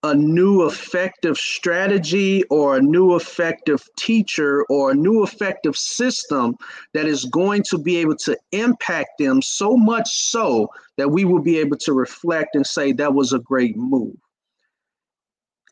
a 0.03 0.13
new 0.13 0.67
effective 0.67 1.37
strategy 1.37 2.43
or 2.45 2.75
a 2.75 2.81
new 2.81 3.15
effective 3.15 3.87
teacher 3.97 4.63
or 4.69 4.91
a 4.91 4.95
new 4.95 5.23
effective 5.23 5.77
system 5.77 6.55
that 6.93 7.05
is 7.05 7.25
going 7.25 7.63
to 7.63 7.77
be 7.77 7.97
able 7.97 8.15
to 8.17 8.37
impact 8.51 9.17
them 9.17 9.41
so 9.41 9.77
much 9.77 10.29
so 10.29 10.69
that 10.97 11.09
we 11.09 11.23
will 11.23 11.41
be 11.41 11.57
able 11.57 11.77
to 11.77 11.93
reflect 11.93 12.55
and 12.55 12.67
say 12.67 12.91
that 12.91 13.13
was 13.13 13.31
a 13.31 13.39
great 13.39 13.77
move. 13.77 14.15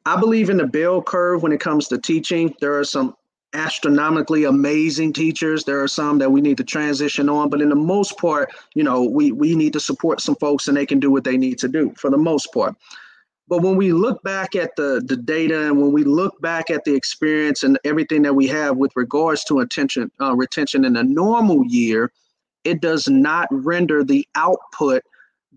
I 0.06 0.20
believe 0.20 0.50
in 0.50 0.58
the 0.58 0.68
bell 0.68 1.02
curve 1.02 1.44
when 1.44 1.52
it 1.52 1.60
comes 1.60 1.88
to 1.90 1.98
teaching. 1.98 2.56
There 2.60 2.78
are 2.78 2.84
some 2.84 3.16
astronomically 3.54 4.46
amazing 4.46 5.14
teachers. 5.14 5.64
There 5.64 5.82
are 5.82 5.88
some 5.88 6.18
that 6.20 6.32
we 6.32 6.42
need 6.42 6.58
to 6.58 6.64
transition 6.64 7.30
on, 7.30 7.50
but 7.50 7.62
in 7.62 7.70
the 7.70 7.76
most 7.76 8.18
part, 8.18 8.52
you 8.74 8.84
know, 8.84 9.04
we 9.04 9.32
we 9.32 9.56
need 9.56 9.74
to 9.74 9.80
support 9.80 10.22
some 10.22 10.36
folks 10.36 10.68
and 10.68 10.76
they 10.76 10.86
can 10.86 11.00
do 11.00 11.12
what 11.12 11.24
they 11.24 11.38
need 11.38 11.60
to 11.60 11.68
do 11.68 11.94
for 11.98 12.10
the 12.10 12.18
most 12.18 12.54
part. 12.54 12.76
But 13.48 13.64
when 13.64 13.76
we 13.76 13.92
look 13.92 14.24
back 14.24 14.56
at 14.56 14.78
the, 14.78 15.04
the 15.06 15.18
data 15.18 15.68
and 15.68 15.82
when 15.82 15.92
we 15.92 16.06
look 16.06 16.40
back 16.42 16.70
at 16.70 16.86
the 16.86 16.96
experience 16.96 17.64
and 17.64 17.78
everything 17.84 18.22
that 18.22 18.34
we 18.34 18.48
have 18.48 18.78
with 18.78 18.94
regards 18.96 19.44
to 19.46 19.60
attention, 19.60 20.10
uh, 20.22 20.34
retention 20.34 20.86
in 20.86 20.96
a 20.96 21.04
normal 21.04 21.66
year, 21.66 22.14
it 22.64 22.80
does 22.80 23.10
not 23.10 23.50
render 23.52 24.06
the 24.06 24.26
output 24.36 25.04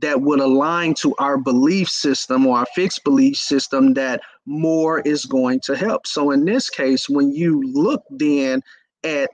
that 0.01 0.20
would 0.20 0.40
align 0.40 0.95
to 0.95 1.14
our 1.18 1.38
belief 1.38 1.88
system 1.88 2.47
or 2.47 2.59
our 2.59 2.66
fixed 2.74 3.05
belief 3.05 3.36
system 3.36 3.95
that 3.95 4.20
more 4.47 5.01
is 5.01 5.24
going 5.24 5.61
to 5.61 5.76
help. 5.76 6.07
So 6.07 6.30
in 6.30 6.45
this 6.45 6.68
case, 6.68 7.09
when 7.09 7.32
you 7.32 7.62
look 7.72 8.03
then 8.11 8.62
at 9.05 9.30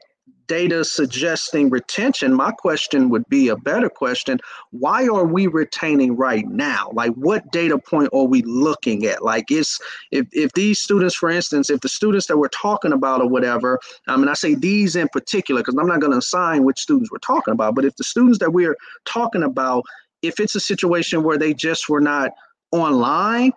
data 0.46 0.84
suggesting 0.84 1.70
retention, 1.70 2.34
my 2.34 2.50
question 2.50 3.08
would 3.08 3.24
be 3.28 3.48
a 3.48 3.56
better 3.56 3.88
question. 3.88 4.40
Why 4.70 5.06
are 5.06 5.24
we 5.24 5.46
retaining 5.46 6.16
right 6.16 6.44
now? 6.48 6.90
Like 6.92 7.12
what 7.12 7.52
data 7.52 7.78
point 7.78 8.11
are 8.12 8.24
we 8.24 8.42
looking 8.42 9.06
at? 9.06 9.22
Like 9.22 9.50
is 9.52 9.78
if, 10.11 10.26
if 10.32 10.52
these 10.54 10.80
students, 10.80 11.14
for 11.14 11.30
instance, 11.30 11.70
if 11.70 11.80
the 11.82 11.88
students 11.88 12.26
that 12.26 12.36
we're 12.36 12.48
talking 12.48 12.92
about 12.92 13.20
or 13.20 13.28
whatever, 13.28 13.78
I 14.08 14.16
mean 14.16 14.26
I 14.28 14.34
say 14.34 14.56
these 14.56 14.96
in 14.96 15.08
particular, 15.08 15.61
because 15.61 15.76
I'm 15.76 15.86
not 15.86 16.00
going 16.00 16.12
to 16.12 16.18
assign 16.18 16.64
which 16.64 16.80
students 16.80 17.12
we're 17.12 17.18
talking 17.18 17.52
about, 17.52 17.76
but 17.76 17.84
if 17.84 17.94
the 17.94 18.04
students 18.04 18.40
that 18.40 18.52
we're 18.52 18.76
talking 19.04 19.44
about, 19.44 19.84
if 20.22 20.40
it's 20.40 20.54
a 20.54 20.60
situation 20.60 21.22
where 21.22 21.38
they 21.38 21.54
just 21.54 21.88
were 21.88 22.00
not 22.00 22.32
online, 22.72 23.52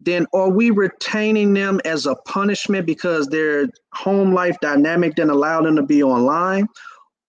then 0.00 0.26
are 0.32 0.50
we 0.50 0.70
retaining 0.70 1.54
them 1.54 1.80
as 1.84 2.06
a 2.06 2.14
punishment 2.26 2.86
because 2.86 3.26
their 3.28 3.68
home 3.94 4.32
life 4.32 4.56
dynamic 4.60 5.14
didn't 5.14 5.30
allow 5.30 5.60
them 5.60 5.76
to 5.76 5.82
be 5.82 6.02
online? 6.02 6.68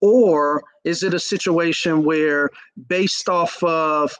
Or 0.01 0.63
is 0.83 1.03
it 1.03 1.13
a 1.13 1.19
situation 1.19 2.03
where, 2.03 2.49
based 2.87 3.27
off 3.27 3.61
of 3.63 4.15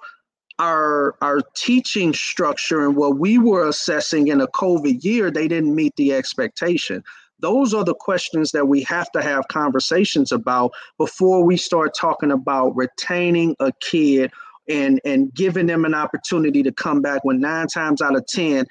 our 0.58 1.16
our 1.22 1.40
teaching 1.56 2.14
structure 2.14 2.86
and 2.86 2.98
what 2.98 3.18
we 3.18 3.38
were 3.38 3.68
assessing 3.68 4.28
in 4.28 4.42
a 4.42 4.48
COVID 4.48 5.04
year, 5.04 5.32
they 5.32 5.48
didn't 5.48 5.76
meet 5.76 5.96
the 5.96 6.14
expectation? 6.14 7.04
Those 7.42 7.74
are 7.74 7.86
the 7.86 7.96
questions 7.96 8.52
that 8.52 8.68
we 8.68 8.82
have 8.84 9.10
to 9.12 9.22
have 9.22 9.48
conversations 9.48 10.34
about 10.34 10.72
before 10.98 11.46
we 11.46 11.56
start 11.56 11.96
talking 11.98 12.32
about 12.32 12.76
retaining 12.76 13.56
a 13.62 13.72
kid 13.80 14.32
and 14.70 15.02
and 15.04 15.34
giving 15.34 15.66
them 15.66 15.84
an 15.84 15.94
opportunity 15.94 16.64
to 16.64 16.72
come 16.72 17.02
back 17.02 17.26
when 17.26 17.40
nine 17.40 17.68
times 17.68 18.02
out 18.02 18.16
of 18.16 18.26
ten 18.28 18.66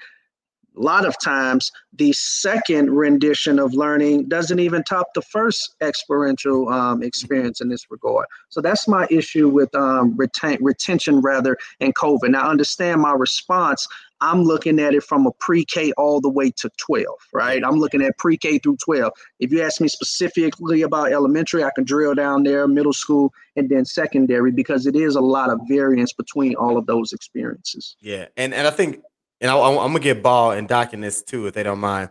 a 0.77 0.81
lot 0.81 1.05
of 1.05 1.15
times 1.19 1.71
the 1.93 2.13
second 2.13 2.91
rendition 2.91 3.59
of 3.59 3.73
learning 3.73 4.27
doesn't 4.27 4.59
even 4.59 4.83
top 4.83 5.07
the 5.13 5.21
first 5.21 5.75
experiential 5.81 6.69
um, 6.69 7.03
experience 7.03 7.61
in 7.61 7.69
this 7.69 7.85
regard 7.89 8.25
so 8.49 8.61
that's 8.61 8.87
my 8.87 9.07
issue 9.09 9.49
with 9.49 9.73
um, 9.75 10.15
retain, 10.17 10.57
retention 10.61 11.21
rather 11.21 11.57
and 11.79 11.95
covid 11.95 12.29
now 12.29 12.49
understand 12.49 13.01
my 13.01 13.11
response 13.13 13.87
I'm 14.21 14.43
looking 14.43 14.79
at 14.79 14.93
it 14.93 15.03
from 15.03 15.25
a 15.25 15.31
pre-K 15.31 15.93
all 15.93 16.19
the 16.19 16.29
way 16.29 16.51
to 16.51 16.69
12, 16.77 17.07
right? 17.33 17.63
I'm 17.63 17.79
looking 17.79 18.01
at 18.01 18.17
pre-K 18.17 18.59
through 18.59 18.77
12. 18.83 19.13
If 19.39 19.51
you 19.51 19.61
ask 19.61 19.79
me 19.79 19.87
specifically 19.87 20.81
about 20.81 21.11
elementary, 21.11 21.63
I 21.63 21.71
can 21.73 21.85
drill 21.85 22.15
down 22.15 22.43
there, 22.43 22.67
middle 22.67 22.93
school, 22.93 23.33
and 23.55 23.69
then 23.69 23.85
secondary 23.85 24.51
because 24.51 24.85
it 24.85 24.95
is 24.95 25.15
a 25.15 25.21
lot 25.21 25.49
of 25.49 25.59
variance 25.69 26.11
between 26.11 26.55
all 26.55 26.77
of 26.77 26.85
those 26.85 27.13
experiences. 27.13 27.95
Yeah, 28.01 28.25
and 28.35 28.53
and 28.53 28.67
I 28.67 28.71
think, 28.71 29.01
and 29.41 29.51
I, 29.51 29.55
am 29.57 29.75
gonna 29.75 29.99
get 29.99 30.23
Ball 30.23 30.51
and 30.51 30.67
Doc 30.67 30.93
in 30.93 31.01
this 31.01 31.21
too, 31.21 31.47
if 31.47 31.53
they 31.53 31.63
don't 31.63 31.79
mind. 31.79 32.09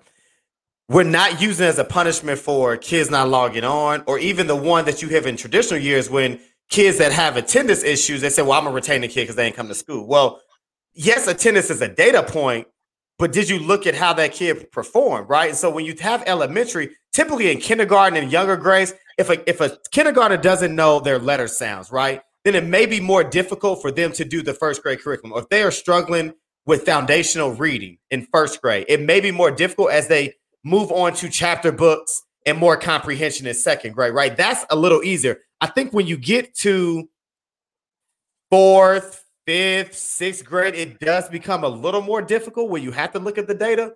We're 0.88 1.04
not 1.04 1.40
using 1.40 1.66
as 1.66 1.78
a 1.78 1.84
punishment 1.84 2.38
for 2.38 2.76
kids 2.76 3.10
not 3.10 3.28
logging 3.28 3.64
on, 3.64 4.02
or 4.06 4.18
even 4.18 4.46
the 4.46 4.56
one 4.56 4.86
that 4.86 5.02
you 5.02 5.08
have 5.10 5.26
in 5.26 5.36
traditional 5.36 5.80
years 5.80 6.08
when 6.08 6.40
kids 6.70 6.98
that 6.98 7.12
have 7.12 7.36
attendance 7.36 7.82
issues, 7.84 8.22
they 8.22 8.30
say, 8.30 8.42
"Well, 8.42 8.52
I'm 8.52 8.64
gonna 8.64 8.74
retain 8.74 9.02
the 9.02 9.08
kid 9.08 9.22
because 9.22 9.36
they 9.36 9.46
ain't 9.46 9.56
come 9.56 9.68
to 9.68 9.74
school." 9.74 10.06
Well 10.06 10.40
yes, 10.98 11.28
attendance 11.28 11.70
is 11.70 11.80
a 11.80 11.88
data 11.88 12.22
point, 12.22 12.66
but 13.18 13.32
did 13.32 13.48
you 13.48 13.58
look 13.58 13.86
at 13.86 13.94
how 13.94 14.12
that 14.14 14.32
kid 14.32 14.70
performed, 14.72 15.28
right? 15.28 15.50
And 15.50 15.56
so 15.56 15.70
when 15.70 15.84
you 15.84 15.94
have 16.00 16.22
elementary, 16.26 16.90
typically 17.12 17.50
in 17.50 17.58
kindergarten 17.58 18.18
and 18.18 18.30
younger 18.30 18.56
grades, 18.56 18.92
if 19.16 19.30
a 19.30 19.48
if 19.48 19.60
a 19.60 19.78
kindergartner 19.90 20.36
doesn't 20.36 20.74
know 20.74 21.00
their 21.00 21.18
letter 21.18 21.48
sounds, 21.48 21.90
right, 21.90 22.20
then 22.44 22.54
it 22.54 22.64
may 22.64 22.84
be 22.84 23.00
more 23.00 23.24
difficult 23.24 23.80
for 23.80 23.90
them 23.90 24.12
to 24.12 24.24
do 24.24 24.42
the 24.42 24.54
first 24.54 24.82
grade 24.82 25.00
curriculum. 25.00 25.32
Or 25.32 25.42
if 25.42 25.48
they 25.48 25.62
are 25.62 25.70
struggling 25.70 26.34
with 26.68 26.84
foundational 26.84 27.52
reading 27.52 27.96
in 28.10 28.28
first 28.30 28.60
grade, 28.60 28.84
it 28.88 29.00
may 29.00 29.20
be 29.20 29.30
more 29.30 29.50
difficult 29.50 29.90
as 29.90 30.06
they 30.06 30.34
move 30.62 30.92
on 30.92 31.14
to 31.14 31.26
chapter 31.30 31.72
books 31.72 32.24
and 32.44 32.58
more 32.58 32.76
comprehension 32.76 33.46
in 33.46 33.54
second 33.54 33.94
grade, 33.94 34.12
right? 34.12 34.36
That's 34.36 34.66
a 34.68 34.76
little 34.76 35.02
easier. 35.02 35.38
I 35.62 35.68
think 35.68 35.94
when 35.94 36.06
you 36.06 36.18
get 36.18 36.54
to 36.56 37.08
fourth, 38.50 39.24
fifth, 39.46 39.94
sixth 39.94 40.44
grade, 40.44 40.74
it 40.74 41.00
does 41.00 41.26
become 41.30 41.64
a 41.64 41.68
little 41.68 42.02
more 42.02 42.20
difficult 42.20 42.68
where 42.68 42.82
you 42.82 42.90
have 42.90 43.12
to 43.12 43.18
look 43.18 43.38
at 43.38 43.46
the 43.46 43.54
data. 43.54 43.94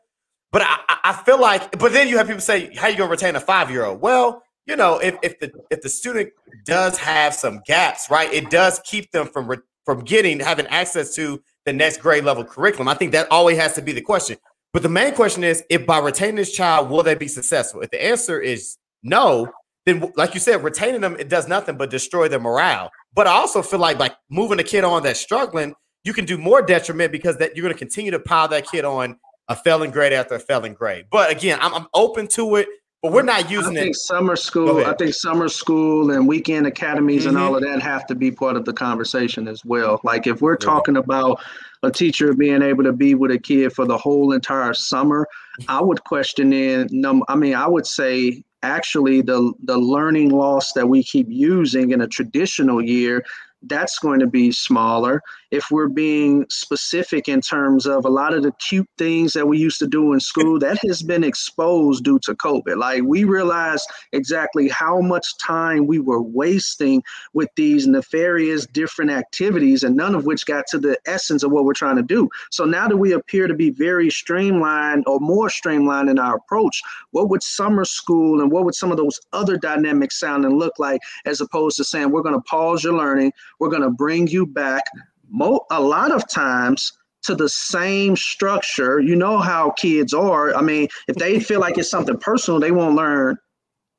But 0.50 0.62
I, 0.62 0.78
I 1.04 1.12
feel 1.12 1.38
like, 1.38 1.78
but 1.78 1.92
then 1.92 2.08
you 2.08 2.16
have 2.16 2.26
people 2.26 2.40
say, 2.40 2.74
"How 2.74 2.86
are 2.86 2.90
you 2.90 2.96
gonna 2.96 3.10
retain 3.10 3.36
a 3.36 3.40
five 3.40 3.70
year 3.70 3.84
old?" 3.84 4.00
Well, 4.00 4.42
you 4.64 4.76
know, 4.76 4.98
if, 4.98 5.16
if 5.22 5.38
the 5.40 5.52
if 5.70 5.82
the 5.82 5.88
student 5.90 6.30
does 6.64 6.96
have 6.96 7.34
some 7.34 7.60
gaps, 7.66 8.08
right, 8.10 8.32
it 8.32 8.48
does 8.50 8.80
keep 8.84 9.10
them 9.12 9.26
from 9.26 9.62
from 9.84 10.04
getting 10.04 10.40
having 10.40 10.66
access 10.68 11.14
to 11.16 11.42
the 11.64 11.72
next 11.72 12.00
grade 12.00 12.24
level 12.24 12.44
curriculum. 12.44 12.88
I 12.88 12.94
think 12.94 13.12
that 13.12 13.30
always 13.30 13.58
has 13.58 13.74
to 13.74 13.82
be 13.82 13.92
the 13.92 14.00
question. 14.00 14.36
But 14.72 14.82
the 14.82 14.88
main 14.88 15.14
question 15.14 15.44
is, 15.44 15.62
if 15.68 15.86
by 15.86 15.98
retaining 15.98 16.36
this 16.36 16.52
child, 16.52 16.88
will 16.88 17.02
they 17.02 17.14
be 17.14 17.28
successful? 17.28 17.82
If 17.82 17.90
the 17.90 18.02
answer 18.02 18.40
is 18.40 18.78
no, 19.02 19.52
then 19.84 20.12
like 20.16 20.34
you 20.34 20.40
said, 20.40 20.62
retaining 20.62 21.00
them 21.00 21.16
it 21.18 21.28
does 21.28 21.48
nothing 21.48 21.76
but 21.76 21.90
destroy 21.90 22.28
their 22.28 22.40
morale. 22.40 22.90
But 23.14 23.26
I 23.26 23.32
also 23.32 23.62
feel 23.62 23.80
like 23.80 23.98
like 23.98 24.14
moving 24.30 24.58
a 24.60 24.64
kid 24.64 24.84
on 24.84 25.02
that's 25.02 25.20
struggling, 25.20 25.74
you 26.04 26.12
can 26.12 26.24
do 26.24 26.38
more 26.38 26.62
detriment 26.62 27.12
because 27.12 27.36
that 27.38 27.56
you're 27.56 27.62
going 27.62 27.74
to 27.74 27.78
continue 27.78 28.10
to 28.10 28.18
pile 28.18 28.48
that 28.48 28.66
kid 28.66 28.84
on 28.84 29.18
a 29.48 29.56
failing 29.56 29.90
grade 29.90 30.12
after 30.12 30.36
a 30.36 30.40
failing 30.40 30.74
grade. 30.74 31.06
But 31.10 31.30
again, 31.30 31.58
I'm, 31.60 31.74
I'm 31.74 31.86
open 31.94 32.26
to 32.28 32.56
it. 32.56 32.68
But 33.02 33.12
we're 33.12 33.22
not 33.22 33.50
using 33.50 33.76
I 33.76 33.80
think 33.80 33.96
it. 33.96 33.96
summer 33.96 34.36
school. 34.36 34.84
I 34.84 34.94
think 34.94 35.12
summer 35.12 35.48
school 35.48 36.12
and 36.12 36.26
weekend 36.26 36.68
academies 36.68 37.26
mm-hmm. 37.26 37.36
and 37.36 37.38
all 37.38 37.56
of 37.56 37.62
that 37.62 37.82
have 37.82 38.06
to 38.06 38.14
be 38.14 38.30
part 38.30 38.56
of 38.56 38.64
the 38.64 38.72
conversation 38.72 39.48
as 39.48 39.64
well. 39.64 40.00
Like 40.04 40.28
if 40.28 40.40
we're 40.40 40.56
talking 40.56 40.96
about 40.96 41.42
a 41.82 41.90
teacher 41.90 42.32
being 42.32 42.62
able 42.62 42.84
to 42.84 42.92
be 42.92 43.16
with 43.16 43.32
a 43.32 43.38
kid 43.38 43.72
for 43.72 43.84
the 43.86 43.98
whole 43.98 44.32
entire 44.32 44.72
summer, 44.72 45.26
I 45.68 45.82
would 45.82 46.04
question 46.04 46.52
in. 46.52 47.04
I 47.28 47.34
mean, 47.34 47.56
I 47.56 47.66
would 47.66 47.86
say 47.86 48.44
actually 48.62 49.20
the 49.20 49.52
the 49.64 49.76
learning 49.76 50.30
loss 50.30 50.72
that 50.74 50.88
we 50.88 51.02
keep 51.02 51.26
using 51.28 51.90
in 51.90 52.02
a 52.02 52.06
traditional 52.06 52.80
year 52.80 53.24
that's 53.64 53.98
going 53.98 54.20
to 54.20 54.26
be 54.26 54.52
smaller. 54.52 55.22
If 55.50 55.70
we're 55.70 55.88
being 55.88 56.46
specific 56.48 57.28
in 57.28 57.40
terms 57.40 57.86
of 57.86 58.04
a 58.04 58.08
lot 58.08 58.34
of 58.34 58.42
the 58.42 58.52
cute 58.52 58.88
things 58.96 59.32
that 59.34 59.46
we 59.46 59.58
used 59.58 59.78
to 59.80 59.86
do 59.86 60.12
in 60.12 60.20
school, 60.20 60.58
that 60.58 60.78
has 60.86 61.02
been 61.02 61.24
exposed 61.24 62.04
due 62.04 62.18
to 62.20 62.34
COVID. 62.34 62.76
Like 62.76 63.02
we 63.04 63.24
realized 63.24 63.88
exactly 64.12 64.68
how 64.68 65.00
much 65.00 65.36
time 65.38 65.86
we 65.86 65.98
were 65.98 66.22
wasting 66.22 67.02
with 67.34 67.48
these 67.56 67.86
nefarious 67.86 68.66
different 68.66 69.10
activities, 69.10 69.82
and 69.82 69.96
none 69.96 70.14
of 70.14 70.24
which 70.24 70.46
got 70.46 70.64
to 70.68 70.78
the 70.78 70.98
essence 71.06 71.42
of 71.42 71.50
what 71.50 71.64
we're 71.64 71.74
trying 71.74 71.96
to 71.96 72.02
do. 72.02 72.28
So 72.50 72.64
now 72.64 72.88
that 72.88 72.96
we 72.96 73.12
appear 73.12 73.46
to 73.46 73.54
be 73.54 73.70
very 73.70 74.10
streamlined 74.10 75.04
or 75.06 75.20
more 75.20 75.50
streamlined 75.50 76.08
in 76.08 76.18
our 76.18 76.36
approach, 76.36 76.80
what 77.10 77.28
would 77.28 77.42
summer 77.42 77.84
school 77.84 78.40
and 78.40 78.50
what 78.50 78.64
would 78.64 78.74
some 78.74 78.90
of 78.90 78.96
those 78.96 79.20
other 79.32 79.56
dynamics 79.56 80.18
sound 80.18 80.44
and 80.44 80.58
look 80.58 80.78
like 80.78 81.00
as 81.26 81.40
opposed 81.40 81.76
to 81.76 81.84
saying 81.84 82.10
we're 82.10 82.22
going 82.22 82.34
to 82.34 82.40
pause 82.42 82.82
your 82.82 82.94
learning? 82.94 83.32
We're 83.62 83.68
going 83.68 83.82
to 83.82 83.90
bring 83.90 84.26
you 84.26 84.44
back 84.44 84.82
mo- 85.30 85.64
a 85.70 85.80
lot 85.80 86.10
of 86.10 86.28
times 86.28 86.92
to 87.22 87.36
the 87.36 87.48
same 87.48 88.16
structure. 88.16 88.98
You 88.98 89.14
know 89.14 89.38
how 89.38 89.70
kids 89.70 90.12
are. 90.12 90.52
I 90.52 90.62
mean, 90.62 90.88
if 91.06 91.14
they 91.14 91.38
feel 91.38 91.60
like 91.60 91.78
it's 91.78 91.88
something 91.88 92.18
personal, 92.18 92.58
they 92.58 92.72
won't 92.72 92.96
learn 92.96 93.38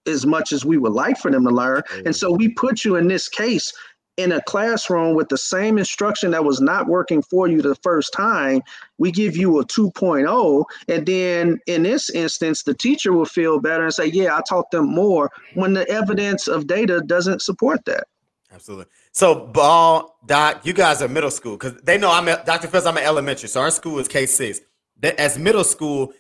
as 0.06 0.26
much 0.26 0.52
as 0.52 0.66
we 0.66 0.78
would 0.78 0.92
like 0.92 1.18
for 1.18 1.32
them 1.32 1.46
to 1.46 1.50
learn. 1.50 1.82
And 2.06 2.14
so 2.14 2.30
we 2.30 2.50
put 2.50 2.84
you 2.84 2.98
in 2.98 3.08
this 3.08 3.30
case 3.30 3.72
in 4.18 4.34
a 4.34 4.42
classroom 4.42 5.16
with 5.16 5.30
the 5.30 5.38
same 5.38 5.78
instruction 5.78 6.32
that 6.32 6.44
was 6.44 6.60
not 6.60 6.88
working 6.88 7.22
for 7.22 7.48
you 7.48 7.62
the 7.62 7.76
first 7.76 8.12
time. 8.12 8.62
We 8.98 9.14
give 9.14 9.38
you 9.38 9.60
a 9.60 9.66
2.0. 9.66 10.66
And 10.90 11.06
then 11.06 11.58
in 11.68 11.84
this 11.84 12.10
instance, 12.10 12.64
the 12.64 12.74
teacher 12.74 13.14
will 13.14 13.24
feel 13.24 13.62
better 13.62 13.86
and 13.86 13.94
say, 13.94 14.08
Yeah, 14.08 14.36
I 14.36 14.42
taught 14.48 14.72
them 14.72 14.94
more 14.94 15.32
when 15.54 15.72
the 15.72 15.88
evidence 15.88 16.50
of 16.50 16.68
data 16.68 17.00
doesn't 17.00 17.42
support 17.42 17.86
that. 17.86 18.08
Absolutely. 18.54 18.88
So, 19.14 19.46
Ball, 19.46 20.18
Doc, 20.26 20.66
you 20.66 20.74
guys 20.74 21.04
are 21.04 21.08
middle 21.08 21.30
school 21.30 21.56
because 21.56 21.80
they 21.84 22.00
know 22.00 22.12
I'm 22.12 22.28
a, 22.28 22.44
Dr. 22.44 22.68
Phillips, 22.68 22.88
I'm 22.88 22.98
an 22.98 23.04
elementary. 23.04 23.48
So, 23.48 23.62
our 23.62 23.70
school 23.70 24.00
is 24.00 24.08
K 24.08 24.26
6. 24.26 24.62
As 25.04 25.38
middle 25.38 25.64
school, 25.64 26.14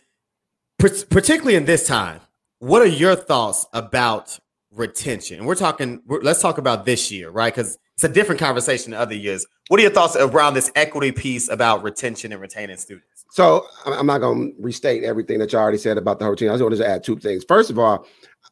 particularly 0.77 1.55
in 1.55 1.65
this 1.65 1.87
time, 1.87 2.21
what 2.59 2.83
are 2.83 2.87
your 2.87 3.15
thoughts 3.15 3.65
about 3.73 4.39
retention? 4.71 5.39
And 5.39 5.47
we're 5.47 5.55
talking, 5.55 6.03
we're, 6.05 6.21
let's 6.21 6.39
talk 6.39 6.59
about 6.59 6.85
this 6.85 7.11
year, 7.11 7.31
right? 7.31 7.53
Because 7.53 7.79
it's 7.95 8.03
a 8.03 8.09
different 8.09 8.39
conversation 8.39 8.91
than 8.91 9.01
other 9.01 9.15
years. 9.15 9.47
What 9.69 9.79
are 9.79 9.83
your 9.83 9.91
thoughts 9.91 10.15
around 10.15 10.53
this 10.53 10.71
equity 10.75 11.11
piece 11.11 11.49
about 11.49 11.81
retention 11.81 12.31
and 12.31 12.39
retaining 12.39 12.77
students? 12.77 13.25
So, 13.31 13.65
I'm 13.87 14.05
not 14.05 14.19
going 14.19 14.53
to 14.55 14.61
restate 14.61 15.03
everything 15.03 15.39
that 15.39 15.51
you 15.51 15.57
already 15.57 15.79
said 15.79 15.97
about 15.97 16.19
the 16.19 16.29
routine. 16.29 16.49
I 16.49 16.53
just 16.53 16.61
want 16.61 16.75
to 16.75 16.87
add 16.87 17.03
two 17.03 17.17
things. 17.17 17.43
First 17.47 17.71
of 17.71 17.79
all, 17.79 18.05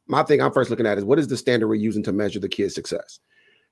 my 0.08 0.24
thing 0.24 0.42
I'm 0.42 0.52
first 0.52 0.72
looking 0.72 0.88
at 0.88 0.98
is 0.98 1.04
what 1.04 1.20
is 1.20 1.28
the 1.28 1.38
standard 1.38 1.68
we're 1.68 1.76
using 1.76 2.02
to 2.04 2.12
measure 2.12 2.40
the 2.40 2.50
kid's 2.50 2.74
success? 2.74 3.20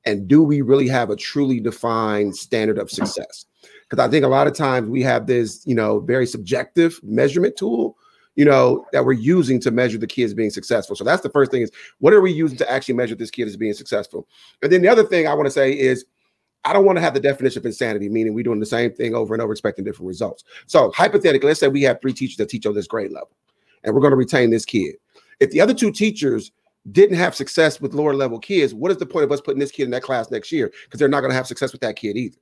And 0.05 0.27
do 0.27 0.41
we 0.41 0.61
really 0.61 0.87
have 0.87 1.09
a 1.09 1.15
truly 1.15 1.59
defined 1.59 2.35
standard 2.35 2.77
of 2.77 2.89
success? 2.89 3.45
Because 3.89 4.05
I 4.05 4.09
think 4.09 4.23
a 4.23 4.29
lot 4.29 4.47
of 4.47 4.53
times 4.53 4.89
we 4.89 5.01
have 5.03 5.27
this, 5.27 5.65
you 5.65 5.75
know, 5.75 5.99
very 5.99 6.25
subjective 6.25 6.99
measurement 7.03 7.57
tool, 7.57 7.97
you 8.35 8.45
know, 8.45 8.85
that 8.93 9.05
we're 9.05 9.13
using 9.13 9.59
to 9.61 9.71
measure 9.71 9.97
the 9.97 10.07
kids 10.07 10.33
being 10.33 10.51
successful. 10.51 10.95
So 10.95 11.03
that's 11.03 11.21
the 11.23 11.29
first 11.29 11.51
thing 11.51 11.61
is 11.61 11.71
what 11.99 12.13
are 12.13 12.21
we 12.21 12.31
using 12.31 12.57
to 12.59 12.71
actually 12.71 12.95
measure 12.95 13.15
this 13.15 13.31
kid 13.31 13.47
as 13.47 13.57
being 13.57 13.73
successful? 13.73 14.27
And 14.61 14.71
then 14.71 14.81
the 14.81 14.87
other 14.87 15.03
thing 15.03 15.27
I 15.27 15.33
want 15.33 15.47
to 15.47 15.51
say 15.51 15.77
is 15.77 16.05
I 16.65 16.73
don't 16.73 16.85
want 16.85 16.97
to 16.97 17.01
have 17.01 17.13
the 17.13 17.19
definition 17.19 17.59
of 17.59 17.65
insanity, 17.65 18.09
meaning 18.09 18.33
we're 18.33 18.43
doing 18.43 18.59
the 18.59 18.65
same 18.65 18.93
thing 18.93 19.15
over 19.15 19.33
and 19.33 19.41
over, 19.41 19.51
expecting 19.51 19.85
different 19.85 20.07
results. 20.07 20.43
So 20.67 20.91
hypothetically, 20.91 21.47
let's 21.47 21.59
say 21.59 21.67
we 21.67 21.83
have 21.83 22.01
three 22.01 22.13
teachers 22.13 22.37
that 22.37 22.49
teach 22.49 22.65
on 22.65 22.75
this 22.75 22.87
grade 22.87 23.11
level, 23.11 23.31
and 23.83 23.93
we're 23.93 24.01
going 24.01 24.11
to 24.11 24.17
retain 24.17 24.49
this 24.49 24.65
kid. 24.65 24.95
If 25.39 25.51
the 25.51 25.61
other 25.61 25.73
two 25.73 25.91
teachers 25.91 26.51
didn't 26.91 27.17
have 27.17 27.35
success 27.35 27.81
with 27.81 27.93
lower 27.93 28.13
level 28.13 28.39
kids, 28.39 28.73
what 28.73 28.91
is 28.91 28.97
the 28.97 29.05
point 29.05 29.23
of 29.23 29.31
us 29.31 29.41
putting 29.41 29.59
this 29.59 29.71
kid 29.71 29.83
in 29.83 29.91
that 29.91 30.03
class 30.03 30.31
next 30.31 30.51
year? 30.51 30.71
Because 30.85 30.99
they're 30.99 31.09
not 31.09 31.21
going 31.21 31.31
to 31.31 31.35
have 31.35 31.47
success 31.47 31.71
with 31.71 31.81
that 31.81 31.95
kid 31.95 32.17
either. 32.17 32.37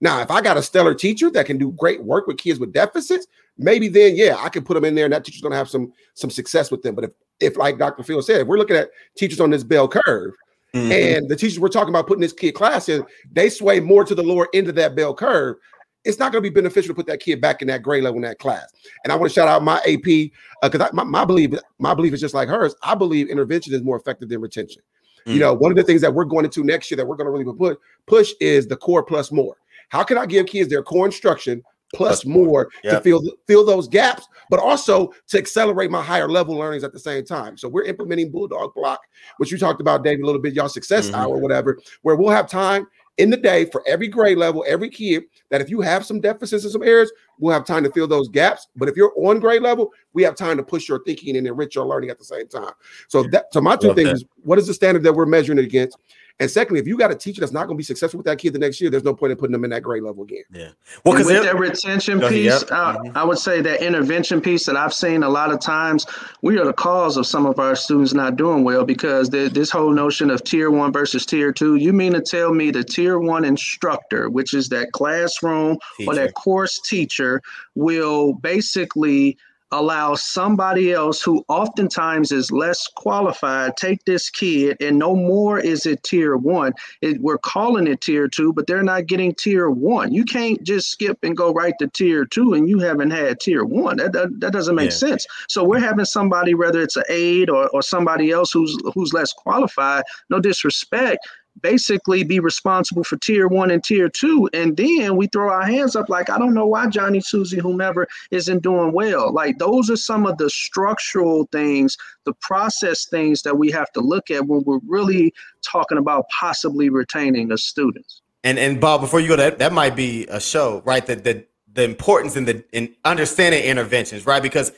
Now, 0.00 0.20
if 0.20 0.30
I 0.30 0.40
got 0.40 0.56
a 0.56 0.62
stellar 0.62 0.94
teacher 0.94 1.30
that 1.30 1.46
can 1.46 1.58
do 1.58 1.70
great 1.72 2.02
work 2.02 2.26
with 2.26 2.36
kids 2.36 2.58
with 2.58 2.72
deficits, 2.72 3.28
maybe 3.56 3.88
then 3.88 4.16
yeah, 4.16 4.36
I 4.38 4.48
can 4.48 4.64
put 4.64 4.74
them 4.74 4.84
in 4.84 4.94
there 4.94 5.04
and 5.04 5.14
that 5.14 5.24
teacher's 5.24 5.42
going 5.42 5.52
to 5.52 5.58
have 5.58 5.68
some 5.68 5.92
some 6.14 6.30
success 6.30 6.70
with 6.70 6.82
them. 6.82 6.94
But 6.94 7.04
if 7.04 7.10
if 7.40 7.56
like 7.56 7.78
Dr. 7.78 8.02
Phil 8.02 8.20
said, 8.20 8.40
if 8.40 8.48
we're 8.48 8.58
looking 8.58 8.76
at 8.76 8.90
teachers 9.16 9.40
on 9.40 9.50
this 9.50 9.62
bell 9.62 9.86
curve, 9.86 10.34
mm-hmm. 10.74 10.90
and 10.90 11.28
the 11.28 11.36
teachers 11.36 11.60
we're 11.60 11.68
talking 11.68 11.90
about 11.90 12.08
putting 12.08 12.20
this 12.20 12.32
kid 12.32 12.52
class 12.52 12.88
in, 12.88 13.04
they 13.30 13.48
sway 13.48 13.78
more 13.78 14.04
to 14.04 14.14
the 14.14 14.22
lower 14.22 14.48
end 14.54 14.68
of 14.68 14.74
that 14.74 14.96
bell 14.96 15.14
curve 15.14 15.56
it's 16.04 16.18
not 16.18 16.32
going 16.32 16.42
to 16.42 16.50
be 16.50 16.54
beneficial 16.54 16.88
to 16.88 16.94
put 16.94 17.06
that 17.06 17.20
kid 17.20 17.40
back 17.40 17.62
in 17.62 17.68
that 17.68 17.82
grade 17.82 18.02
level 18.02 18.16
in 18.16 18.22
that 18.22 18.38
class. 18.38 18.72
And 19.04 19.12
I 19.12 19.16
want 19.16 19.30
to 19.30 19.34
shout 19.34 19.48
out 19.48 19.62
my 19.62 19.78
AP 19.78 20.30
because 20.62 20.80
uh, 20.80 20.90
my, 20.92 21.04
my 21.04 21.24
belief 21.24 21.54
my 21.78 21.94
belief 21.94 22.12
is 22.12 22.20
just 22.20 22.34
like 22.34 22.48
hers. 22.48 22.74
I 22.82 22.94
believe 22.94 23.28
intervention 23.28 23.74
is 23.74 23.82
more 23.82 23.96
effective 23.96 24.28
than 24.28 24.40
retention. 24.40 24.82
Mm. 25.26 25.34
You 25.34 25.40
know, 25.40 25.54
one 25.54 25.70
of 25.70 25.76
the 25.76 25.84
things 25.84 26.00
that 26.00 26.12
we're 26.12 26.24
going 26.24 26.44
into 26.44 26.64
next 26.64 26.90
year 26.90 26.96
that 26.96 27.06
we're 27.06 27.16
going 27.16 27.26
to 27.26 27.30
really 27.30 27.44
put 27.44 27.78
push 28.06 28.32
is 28.40 28.66
the 28.66 28.76
core 28.76 29.02
plus 29.02 29.30
more. 29.30 29.56
How 29.90 30.02
can 30.02 30.18
I 30.18 30.26
give 30.26 30.46
kids 30.46 30.68
their 30.68 30.82
core 30.82 31.06
instruction 31.06 31.62
plus, 31.94 32.22
plus 32.22 32.26
more 32.26 32.70
to 32.84 33.00
fill 33.00 33.22
fill 33.46 33.64
those 33.64 33.88
gaps, 33.88 34.26
but 34.50 34.58
also 34.58 35.12
to 35.28 35.38
accelerate 35.38 35.90
my 35.90 36.02
higher 36.02 36.28
level 36.28 36.56
learnings 36.56 36.84
at 36.84 36.92
the 36.92 36.98
same 36.98 37.24
time. 37.24 37.56
So 37.56 37.68
we're 37.68 37.84
implementing 37.84 38.30
Bulldog 38.30 38.74
Block, 38.74 39.00
which 39.36 39.52
you 39.52 39.58
talked 39.58 39.80
about, 39.80 40.02
Dave, 40.02 40.20
a 40.20 40.26
little 40.26 40.40
bit, 40.40 40.54
y'all 40.54 40.68
success 40.68 41.06
mm-hmm. 41.06 41.16
hour, 41.16 41.36
whatever, 41.36 41.78
where 42.02 42.16
we'll 42.16 42.30
have 42.30 42.48
time 42.48 42.86
in 43.18 43.30
the 43.30 43.36
day 43.36 43.66
for 43.66 43.82
every 43.86 44.08
grade 44.08 44.38
level, 44.38 44.64
every 44.66 44.88
kid, 44.88 45.24
that 45.50 45.60
if 45.60 45.68
you 45.68 45.80
have 45.80 46.04
some 46.04 46.20
deficits 46.20 46.64
and 46.64 46.72
some 46.72 46.82
errors, 46.82 47.12
we'll 47.38 47.52
have 47.52 47.64
time 47.64 47.84
to 47.84 47.92
fill 47.92 48.08
those 48.08 48.28
gaps. 48.28 48.68
But 48.76 48.88
if 48.88 48.96
you're 48.96 49.12
on 49.16 49.38
grade 49.38 49.62
level, 49.62 49.90
we 50.12 50.22
have 50.22 50.34
time 50.34 50.56
to 50.56 50.62
push 50.62 50.88
your 50.88 51.02
thinking 51.04 51.36
and 51.36 51.46
enrich 51.46 51.74
your 51.74 51.86
learning 51.86 52.10
at 52.10 52.18
the 52.18 52.24
same 52.24 52.48
time. 52.48 52.72
So 53.08 53.24
that 53.24 53.52
so 53.52 53.60
my 53.60 53.76
two 53.76 53.88
Love 53.88 53.96
things 53.96 54.08
that. 54.08 54.14
is 54.16 54.24
what 54.42 54.58
is 54.58 54.66
the 54.66 54.74
standard 54.74 55.02
that 55.02 55.12
we're 55.12 55.26
measuring 55.26 55.58
it 55.58 55.64
against? 55.64 55.98
And 56.42 56.50
secondly, 56.50 56.80
if 56.80 56.88
you 56.88 56.98
got 56.98 57.12
a 57.12 57.14
teacher 57.14 57.38
that's 57.38 57.52
not 57.52 57.68
going 57.68 57.76
to 57.76 57.78
be 57.78 57.84
successful 57.84 58.18
with 58.18 58.26
that 58.26 58.36
kid 58.36 58.52
the 58.52 58.58
next 58.58 58.80
year, 58.80 58.90
there's 58.90 59.04
no 59.04 59.14
point 59.14 59.30
in 59.30 59.38
putting 59.38 59.52
them 59.52 59.62
in 59.62 59.70
that 59.70 59.84
grade 59.84 60.02
level 60.02 60.24
again. 60.24 60.42
Yeah. 60.52 60.70
Well, 61.04 61.14
because 61.14 61.28
that 61.28 61.56
retention 61.56 62.18
piece, 62.18 62.46
yep. 62.46 62.72
I, 62.72 62.96
mm-hmm. 62.96 63.16
I, 63.16 63.22
would 63.22 63.38
say 63.38 63.60
that 63.60 63.80
intervention 63.80 64.40
piece 64.40 64.66
that 64.66 64.76
I've 64.76 64.92
seen 64.92 65.22
a 65.22 65.28
lot 65.28 65.52
of 65.52 65.60
times, 65.60 66.04
we 66.42 66.58
are 66.58 66.64
the 66.64 66.72
cause 66.72 67.16
of 67.16 67.28
some 67.28 67.46
of 67.46 67.60
our 67.60 67.76
students 67.76 68.12
not 68.12 68.34
doing 68.34 68.64
well 68.64 68.84
because 68.84 69.30
the, 69.30 69.50
this 69.50 69.70
whole 69.70 69.92
notion 69.92 70.30
of 70.30 70.42
tier 70.42 70.68
one 70.68 70.92
versus 70.92 71.24
tier 71.24 71.52
two. 71.52 71.76
You 71.76 71.92
mean 71.92 72.12
to 72.14 72.20
tell 72.20 72.52
me 72.52 72.72
the 72.72 72.82
tier 72.82 73.20
one 73.20 73.44
instructor, 73.44 74.28
which 74.28 74.52
is 74.52 74.68
that 74.70 74.90
classroom 74.90 75.78
teacher. 75.96 76.10
or 76.10 76.14
that 76.16 76.34
course 76.34 76.80
teacher, 76.80 77.40
will 77.76 78.32
basically 78.32 79.38
allow 79.72 80.14
somebody 80.14 80.92
else 80.92 81.22
who 81.22 81.44
oftentimes 81.48 82.30
is 82.30 82.52
less 82.52 82.86
qualified 82.86 83.76
take 83.76 84.04
this 84.04 84.30
kid 84.30 84.76
and 84.80 84.98
no 84.98 85.16
more 85.16 85.58
is 85.58 85.86
it 85.86 86.02
tier 86.02 86.36
one. 86.36 86.72
It, 87.00 87.20
we're 87.20 87.38
calling 87.38 87.86
it 87.86 88.00
tier 88.02 88.28
two 88.28 88.52
but 88.52 88.66
they're 88.66 88.82
not 88.82 89.06
getting 89.06 89.34
tier 89.34 89.70
one. 89.70 90.12
You 90.12 90.24
can't 90.24 90.62
just 90.62 90.90
skip 90.90 91.18
and 91.22 91.36
go 91.36 91.52
right 91.52 91.74
to 91.80 91.88
tier 91.88 92.24
two 92.24 92.54
and 92.54 92.68
you 92.68 92.78
haven't 92.78 93.10
had 93.10 93.40
tier 93.40 93.64
one. 93.64 93.96
That, 93.96 94.12
that, 94.12 94.40
that 94.40 94.52
doesn't 94.52 94.74
make 94.74 94.90
yeah. 94.90 94.96
sense. 94.96 95.26
So 95.48 95.64
we're 95.64 95.80
having 95.80 96.04
somebody 96.04 96.54
whether 96.54 96.80
it's 96.80 96.96
an 96.96 97.04
aide 97.08 97.50
or, 97.50 97.68
or 97.70 97.82
somebody 97.82 98.30
else 98.30 98.52
who's 98.52 98.76
who's 98.94 99.12
less 99.12 99.32
qualified 99.32 100.04
no 100.28 100.38
disrespect 100.38 101.26
basically 101.60 102.24
be 102.24 102.40
responsible 102.40 103.04
for 103.04 103.16
tier 103.18 103.48
one 103.48 103.70
and 103.70 103.84
tier 103.84 104.08
two. 104.08 104.48
And 104.52 104.76
then 104.76 105.16
we 105.16 105.26
throw 105.26 105.52
our 105.52 105.64
hands 105.64 105.96
up 105.96 106.08
like, 106.08 106.30
I 106.30 106.38
don't 106.38 106.54
know 106.54 106.66
why 106.66 106.86
Johnny, 106.88 107.20
Susie, 107.20 107.58
whomever 107.58 108.08
isn't 108.30 108.62
doing 108.62 108.92
well. 108.92 109.32
Like 109.32 109.58
those 109.58 109.90
are 109.90 109.96
some 109.96 110.26
of 110.26 110.38
the 110.38 110.48
structural 110.50 111.48
things, 111.52 111.96
the 112.24 112.32
process 112.34 113.06
things 113.06 113.42
that 113.42 113.58
we 113.58 113.70
have 113.70 113.92
to 113.92 114.00
look 114.00 114.30
at 114.30 114.46
when 114.46 114.62
we're 114.64 114.80
really 114.86 115.32
talking 115.62 115.98
about 115.98 116.26
possibly 116.28 116.88
retaining 116.88 117.48
the 117.48 117.58
students. 117.58 118.22
And 118.44 118.58
and 118.58 118.80
Bob, 118.80 119.00
before 119.00 119.20
you 119.20 119.28
go, 119.28 119.36
that 119.36 119.58
that 119.58 119.72
might 119.72 119.94
be 119.94 120.26
a 120.26 120.40
show, 120.40 120.82
right? 120.84 121.04
That 121.06 121.22
the 121.22 121.46
the 121.72 121.84
importance 121.84 122.36
in 122.36 122.44
the 122.44 122.64
in 122.72 122.94
understanding 123.04 123.62
interventions, 123.62 124.26
right? 124.26 124.42
Because 124.42 124.72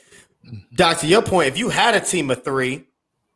Doc, 0.75 0.99
to 0.99 1.07
your 1.07 1.23
point, 1.23 1.47
if 1.47 1.57
you 1.57 1.69
had 1.69 1.95
a 1.95 1.99
team 1.99 2.29
of 2.29 2.43
three 2.43 2.85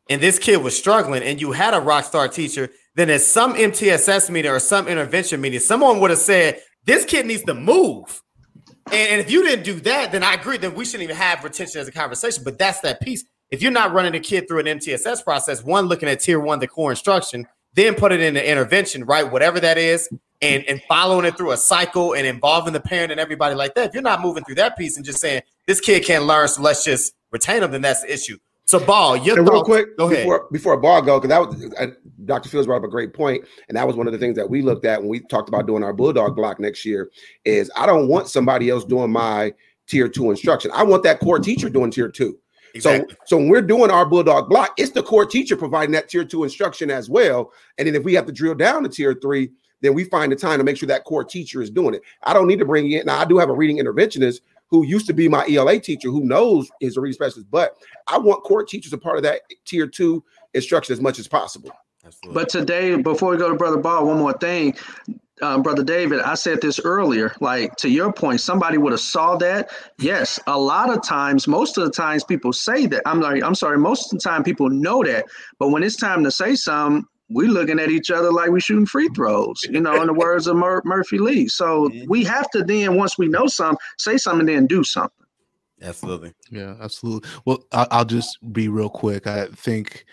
and 0.10 0.22
this 0.22 0.39
kid 0.39 0.57
was 0.57 0.78
struggling 0.78 1.24
and 1.24 1.39
you 1.39 1.51
had 1.51 1.74
a 1.74 1.80
rock 1.80 2.03
star 2.03 2.28
teacher 2.28 2.70
then 2.99 3.10
at 3.10 3.22
some 3.22 3.53
MTSS 3.53 4.30
meeting 4.30 4.51
or 4.51 4.60
some 4.60 4.88
intervention 4.89 5.39
meeting, 5.39 5.62
someone 5.62 6.01
would 6.01 6.10
have 6.10 6.20
said, 6.20 6.60
This 6.84 7.05
kid 7.05 7.26
needs 7.26 7.43
to 7.43 7.53
move. 7.53 8.22
And, 8.91 9.22
if 9.22 9.32
you 9.32 9.41
didn't 9.41 9.64
do 9.64 9.80
that, 9.82 10.12
then 10.12 10.22
I 10.22 10.34
agree, 10.34 10.57
then 10.57 10.74
we 10.74 10.84
shouldn't 10.84 11.03
even 11.03 11.16
have 11.16 11.41
retention 11.43 11.80
as 11.80 11.88
a 11.88 11.93
conversation. 11.93 12.43
But 12.43 12.57
that's 12.57 12.82
that 12.82 12.99
piece. 12.99 13.24
If 13.51 13.62
you're 13.62 13.72
not 13.72 13.93
running 13.93 14.16
a 14.16 14.20
kid 14.20 14.49
through 14.49 14.60
an 14.60 14.66
MTSS 14.66 15.24
process, 15.24 15.64
one, 15.64 15.86
looking 15.86 16.10
at 16.10 16.20
tier 16.20 16.41
one, 16.41 16.60
the 16.60 16.68
core 16.68 16.91
instruction, 16.91 17.47
then 17.74 17.95
put 17.95 18.12
it 18.12 18.20
in 18.20 18.34
the 18.34 18.45
intervention, 18.49 19.05
right? 19.05 19.32
Whatever 19.32 19.62
that 19.62 19.78
is, 19.78 20.10
and, 20.41 20.66
and 20.66 20.82
following 20.89 21.26
it 21.26 21.38
through 21.38 21.51
a 21.51 21.57
cycle 21.57 22.14
and 22.14 22.28
involving 22.28 22.74
the 22.74 22.82
parent 22.82 23.12
and 23.12 23.20
everybody 23.20 23.55
like 23.55 23.76
that. 23.76 23.89
If 23.89 23.93
you're 23.93 24.03
not 24.03 24.22
moving 24.22 24.43
through 24.43 24.55
that 24.55 24.78
piece 24.78 24.97
and 24.97 25.05
just 25.05 25.22
saying 25.22 25.43
this 25.68 25.80
kid 25.80 26.03
can't 26.03 26.26
learn, 26.26 26.49
so 26.49 26.62
let's 26.62 26.84
just 26.84 27.14
retain 27.32 27.62
them, 27.62 27.72
then 27.72 27.82
that's 27.82 28.01
the 28.01 28.12
issue. 28.14 28.38
So, 28.70 28.80
ball, 28.80 29.17
your 29.17 29.39
and 29.39 29.49
real 29.49 29.63
quick, 29.63 29.97
go 29.97 30.05
ahead. 30.05 30.26
Before, 30.26 30.47
before 30.51 30.78
ball 30.78 31.01
go, 31.01 31.20
because 31.20 31.30
that 31.30 31.39
was 31.39 31.74
uh, 31.80 31.88
Dr. 32.26 32.49
Fields 32.49 32.67
brought 32.67 32.78
up 32.78 32.84
a 32.84 32.88
great 32.88 33.15
point, 33.15 33.43
and 33.67 33.76
that 33.76 33.88
was 33.88 33.95
one 33.95 34.05
of 34.05 34.13
the 34.13 34.20
things 34.20 34.36
that 34.36 34.47
we 34.47 34.61
looked 34.61 34.86
at 34.86 34.99
when 34.99 35.09
we 35.09 35.22
talked 35.22 35.49
about 35.49 35.65
doing 35.65 35.84
our 35.84 35.91
bulldog 35.91 36.36
block 36.36 36.59
next 36.59 36.86
year. 36.86 37.09
Is 37.45 37.72
I 37.76 37.88
don't 37.88 38.07
want 38.07 38.28
somebody 38.28 38.70
else 38.70 38.86
doing 38.86 39.11
my 39.11 39.55
tier 39.88 40.07
two 40.07 40.30
instruction. 40.30 40.70
I 40.72 40.84
want 40.84 41.01
that 41.01 41.20
core 41.20 41.39
teacher 41.39 41.67
doing 41.67 41.89
tier 41.89 42.09
two. 42.09 42.38
Exactly. 42.76 43.11
So, 43.11 43.17
so 43.26 43.38
when 43.38 43.49
we're 43.49 43.63
doing 43.63 43.89
our 43.89 44.05
bulldog 44.05 44.49
block, 44.49 44.76
it's 44.78 44.91
the 44.91 45.01
core 45.01 45.26
teacher 45.26 45.57
providing 45.57 45.93
that 45.93 46.07
tier 46.07 46.24
two 46.24 46.43
instruction 46.43 46.91
as 46.91 47.09
well. 47.09 47.51
And 47.80 47.88
then 47.88 47.95
if 47.95 48.03
we 48.03 48.13
have 48.13 48.28
to 48.28 48.32
drill 48.32 48.53
down 48.53 48.84
to 48.84 48.89
tier 48.89 49.17
three, 49.20 49.49
then 49.82 49.95
we 49.95 50.03
find 50.03 50.32
the 50.32 50.36
time 50.36 50.59
to 50.59 50.63
make 50.63 50.78
sure 50.78 50.88
that 50.88 51.05
core 51.05 51.24
teacher 51.24 51.63
is 51.63 51.72
doing 51.72 51.95
it. 51.95 52.03
I 52.24 52.34
don't 52.34 52.45
need 52.45 52.59
to 52.59 52.65
bring 52.65 52.91
in. 52.91 53.07
Now 53.07 53.17
I 53.17 53.26
do 53.26 53.39
have 53.39 53.49
a 53.49 53.53
reading 53.53 53.80
interventionist 53.80 54.41
who 54.70 54.86
used 54.86 55.07
to 55.07 55.13
be 55.13 55.28
my 55.28 55.45
ELA 55.49 55.80
teacher 55.80 56.09
who 56.09 56.24
knows 56.24 56.70
is 56.82 56.97
a 56.97 57.01
reading 57.01 57.15
specialist, 57.15 57.49
but 57.49 57.76
I 58.07 58.17
want 58.17 58.43
core 58.43 58.63
teachers 58.63 58.93
a 58.93 58.97
part 58.97 59.17
of 59.17 59.24
that 59.24 59.41
tier 59.65 59.88
two 59.88 60.24
instruction 60.53 60.93
as 60.93 61.01
much 61.01 61.20
as 61.20 61.28
possible. 61.28 61.72
Absolutely. 62.05 62.41
But 62.41 62.49
today, 62.49 62.95
before 62.95 63.32
we 63.32 63.38
go 63.38 63.49
to 63.49 63.55
Brother 63.55 63.78
Ball, 63.78 64.05
one 64.05 64.20
more 64.20 64.34
thing. 64.34 64.76
Um, 65.41 65.61
brother 65.63 65.84
David, 65.84 66.20
I 66.20 66.36
said 66.36 66.59
this 66.61 66.80
earlier. 66.84 67.34
Like 67.39 67.76
to 67.78 67.89
your 67.89 68.11
point, 68.11 68.41
somebody 68.41 68.78
would 68.78 68.91
have 68.91 68.99
saw 68.99 69.38
that. 69.38 69.70
Yes, 69.97 70.39
a 70.47 70.59
lot 70.59 70.89
of 70.89 71.01
times, 71.01 71.47
most 71.47 71.78
of 71.78 71.86
the 71.86 71.91
times, 71.91 72.24
people 72.24 72.51
say 72.51 72.86
that. 72.88 73.03
I'm 73.05 73.22
like, 73.22 73.43
I'm 73.43 73.55
sorry. 73.55 73.78
Most 73.78 74.11
of 74.11 74.20
the 74.20 74.24
time, 74.24 74.43
people 74.43 74.70
know 74.70 75.03
that, 75.03 75.26
but 75.57 75.70
when 75.70 75.84
it's 75.84 75.95
time 75.95 76.24
to 76.26 76.32
say 76.32 76.55
something, 76.55 77.05
we 77.30 77.47
looking 77.47 77.80
at 77.80 77.89
each 77.89 78.11
other 78.11 78.32
like 78.32 78.49
we 78.49 78.59
shooting 78.59 78.86
free 78.86 79.09
throws, 79.15 79.63
you 79.63 79.80
know, 79.80 80.01
in 80.01 80.07
the 80.07 80.13
words 80.13 80.47
of 80.47 80.55
Mur- 80.55 80.82
Murphy 80.86 81.19
Lee. 81.19 81.47
So 81.47 81.89
mm-hmm. 81.89 82.09
we 82.09 82.23
have 82.23 82.49
to 82.51 82.63
then, 82.63 82.95
once 82.95 83.17
we 83.17 83.27
know 83.27 83.47
something, 83.47 83.77
say 83.97 84.17
something, 84.17 84.47
then 84.47 84.67
do 84.67 84.84
something. 84.84 85.13
Absolutely. 85.82 86.34
Yeah, 86.49 86.75
absolutely. 86.82 87.30
Well, 87.45 87.63
I'll 87.71 88.05
just 88.05 88.38
be 88.51 88.67
real 88.67 88.89
quick. 88.89 89.27
I 89.27 89.47
think 89.47 90.05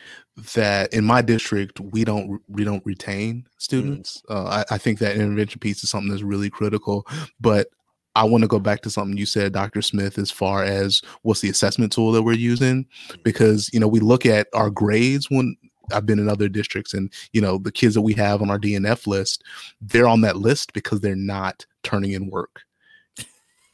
that 0.54 0.92
in 0.92 1.04
my 1.04 1.22
district 1.22 1.80
we 1.80 2.04
don't 2.04 2.40
we 2.46 2.62
don't 2.62 2.84
retain 2.84 3.46
students. 3.58 4.22
Mm. 4.28 4.36
Uh, 4.36 4.48
I, 4.70 4.74
I 4.74 4.78
think 4.78 4.98
that 4.98 5.16
intervention 5.16 5.58
piece 5.58 5.82
is 5.82 5.90
something 5.90 6.10
that's 6.10 6.22
really 6.22 6.50
critical. 6.50 7.06
But 7.40 7.68
I 8.14 8.24
want 8.24 8.42
to 8.42 8.48
go 8.48 8.58
back 8.58 8.80
to 8.82 8.90
something 8.90 9.16
you 9.16 9.26
said, 9.26 9.52
Dr. 9.52 9.82
Smith, 9.82 10.18
as 10.18 10.30
far 10.30 10.62
as 10.62 11.02
what's 11.22 11.40
the 11.40 11.50
assessment 11.50 11.92
tool 11.92 12.12
that 12.12 12.22
we're 12.22 12.32
using, 12.32 12.84
mm-hmm. 12.84 13.22
because 13.24 13.68
you 13.72 13.80
know 13.80 13.88
we 13.88 14.00
look 14.00 14.24
at 14.24 14.48
our 14.54 14.70
grades 14.70 15.30
when 15.30 15.56
I've 15.93 16.07
been 16.07 16.18
in 16.18 16.28
other 16.28 16.49
districts, 16.49 16.95
and 16.95 17.12
you 17.32 17.41
know 17.41 17.59
the 17.59 17.72
kids 17.72 17.95
that 17.95 18.03
we 18.03 18.14
have 18.14 18.43
on 18.43 18.51
our 18.51 18.59
DNF 18.59 19.07
list, 19.07 19.45
they're 19.80 20.09
on 20.09 20.20
that 20.22 20.37
list 20.37 20.72
because 20.72 21.01
they're 21.01 21.16
not 21.16 21.66
turning 21.82 22.12
in 22.12 22.28
work. 22.30 22.62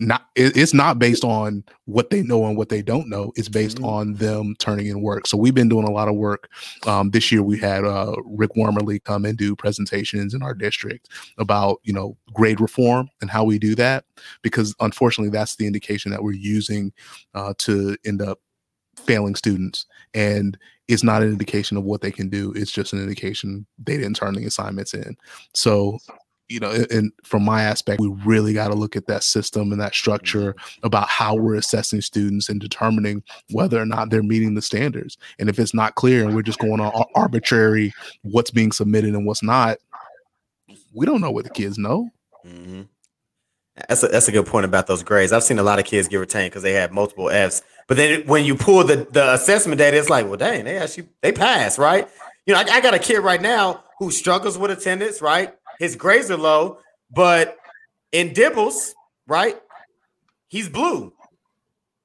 Not 0.01 0.27
it, 0.35 0.57
it's 0.57 0.75
not 0.75 0.99
based 0.99 1.23
on 1.23 1.63
what 1.85 2.11
they 2.11 2.23
know 2.23 2.47
and 2.47 2.57
what 2.57 2.71
they 2.71 2.83
don't 2.83 3.09
know. 3.09 3.33
It's 3.37 3.49
based 3.49 3.77
mm-hmm. 3.77 3.87
on 3.87 4.15
them 4.15 4.57
turning 4.59 4.87
in 4.87 5.01
work. 5.01 5.29
So 5.29 5.37
we've 5.37 5.55
been 5.55 5.69
doing 5.69 5.87
a 5.87 5.93
lot 5.93 6.09
of 6.09 6.17
work. 6.17 6.51
Um, 6.87 7.11
this 7.11 7.31
year 7.31 7.43
we 7.43 7.57
had 7.59 7.85
uh, 7.85 8.17
Rick 8.25 8.51
Wormeli 8.57 9.03
come 9.05 9.25
and 9.25 9.39
do 9.39 9.55
presentations 9.55 10.35
in 10.35 10.43
our 10.43 10.55
district 10.55 11.09
about 11.39 11.79
you 11.85 11.93
know 11.93 12.17
grade 12.33 12.61
reform 12.61 13.09
and 13.21 13.31
how 13.31 13.45
we 13.45 13.61
do 13.61 13.77
that 13.77 14.05
because 14.43 14.75
unfortunately 14.81 15.31
that's 15.31 15.55
the 15.55 15.67
indication 15.67 16.11
that 16.11 16.23
we're 16.23 16.33
using 16.33 16.93
uh, 17.35 17.55
to 17.59 17.97
end 18.05 18.21
up 18.21 18.41
failing 18.97 19.35
students 19.35 19.87
and 20.15 20.59
it's 20.89 21.03
not 21.03 21.23
an 21.23 21.29
indication 21.29 21.77
of 21.77 21.85
what 21.85 22.01
they 22.01 22.11
can 22.11 22.29
do 22.29 22.53
it's 22.57 22.73
just 22.73 22.93
an 22.93 23.01
indication 23.01 23.67
they 23.79 23.97
didn't 23.97 24.17
turn 24.17 24.35
the 24.35 24.45
assignments 24.45 24.95
in 24.95 25.17
so 25.55 25.99
you 26.49 26.61
know 26.61 26.71
and 26.91 27.13
from 27.25 27.43
my 27.43 27.63
aspect 27.63 28.01
we 28.01 28.09
really 28.27 28.53
got 28.53 28.69
to 28.69 28.75
look 28.75 28.95
at 28.95 29.07
that 29.07 29.25
system 29.25 29.73
and 29.73 29.81
that 29.81 29.95
structure 29.95 30.53
mm-hmm. 30.53 30.87
about 30.87 31.09
how 31.09 31.35
we're 31.35 31.55
assessing 31.55 32.01
students 32.01 32.49
and 32.49 32.61
determining 32.61 33.23
whether 33.51 33.81
or 33.81 33.87
not 33.87 34.11
they're 34.11 34.23
meeting 34.23 34.55
the 34.55 34.63
standards 34.63 35.17
and 35.39 35.49
if 35.49 35.59
it's 35.59 35.75
not 35.75 35.95
clear 35.95 36.25
and 36.25 36.35
we're 36.35 36.43
just 36.43 36.59
going 36.59 36.81
on 36.81 37.05
arbitrary 37.15 37.93
what's 38.23 38.51
being 38.51 38.71
submitted 38.71 39.15
and 39.15 39.27
what's 39.27 39.43
not 39.43 39.79
we 40.93 41.07
don't 41.07 41.21
know 41.21 41.31
what 41.31 41.45
the 41.45 41.51
kids 41.51 41.79
know 41.79 42.09
mm-hmm. 42.45 42.83
That's 43.89 44.03
a, 44.03 44.09
that's 44.09 44.29
a 44.29 44.33
good 44.33 44.47
point 44.47 44.67
about 44.67 44.87
those 44.87 45.03
grades. 45.03 45.33
I've 45.33 45.43
seen 45.43 45.59
a 45.59 45.63
lot 45.63 45.79
of 45.79 45.87
kids 45.87 46.09
get 46.09 46.19
retained 46.19 46.51
because 46.51 46.63
they 46.63 46.73
had 46.73 46.93
multiple 46.93 47.31
Fs. 47.31 47.63
But 47.89 47.97
then 47.97 48.27
when 48.27 48.45
you 48.45 48.55
pull 48.55 48.85
the, 48.85 49.07
the 49.11 49.33
assessment 49.33 49.79
data, 49.79 49.97
it's 49.97 50.11
like, 50.11 50.27
well, 50.27 50.37
dang, 50.37 50.65
they 50.65 50.77
actually 50.79 51.09
they 51.23 51.33
pass, 51.33 51.79
right? 51.79 52.09
You 52.47 52.55
know, 52.55 52.61
I, 52.61 52.65
I 52.65 52.81
got 52.81 52.95
a 52.95 52.99
kid 52.99 53.21
right 53.21 53.41
now 53.41 53.83
who 53.99 54.11
struggles 54.11 54.59
with 54.59 54.71
attendance, 54.71 55.23
right? 55.23 55.55
His 55.79 55.97
grades 55.97 56.31
are 56.31 56.37
low, 56.37 56.79
but 57.11 57.57
in 58.13 58.35
DIBELS, 58.35 58.95
right? 59.27 59.57
He's 60.49 60.69
blue. 60.69 61.13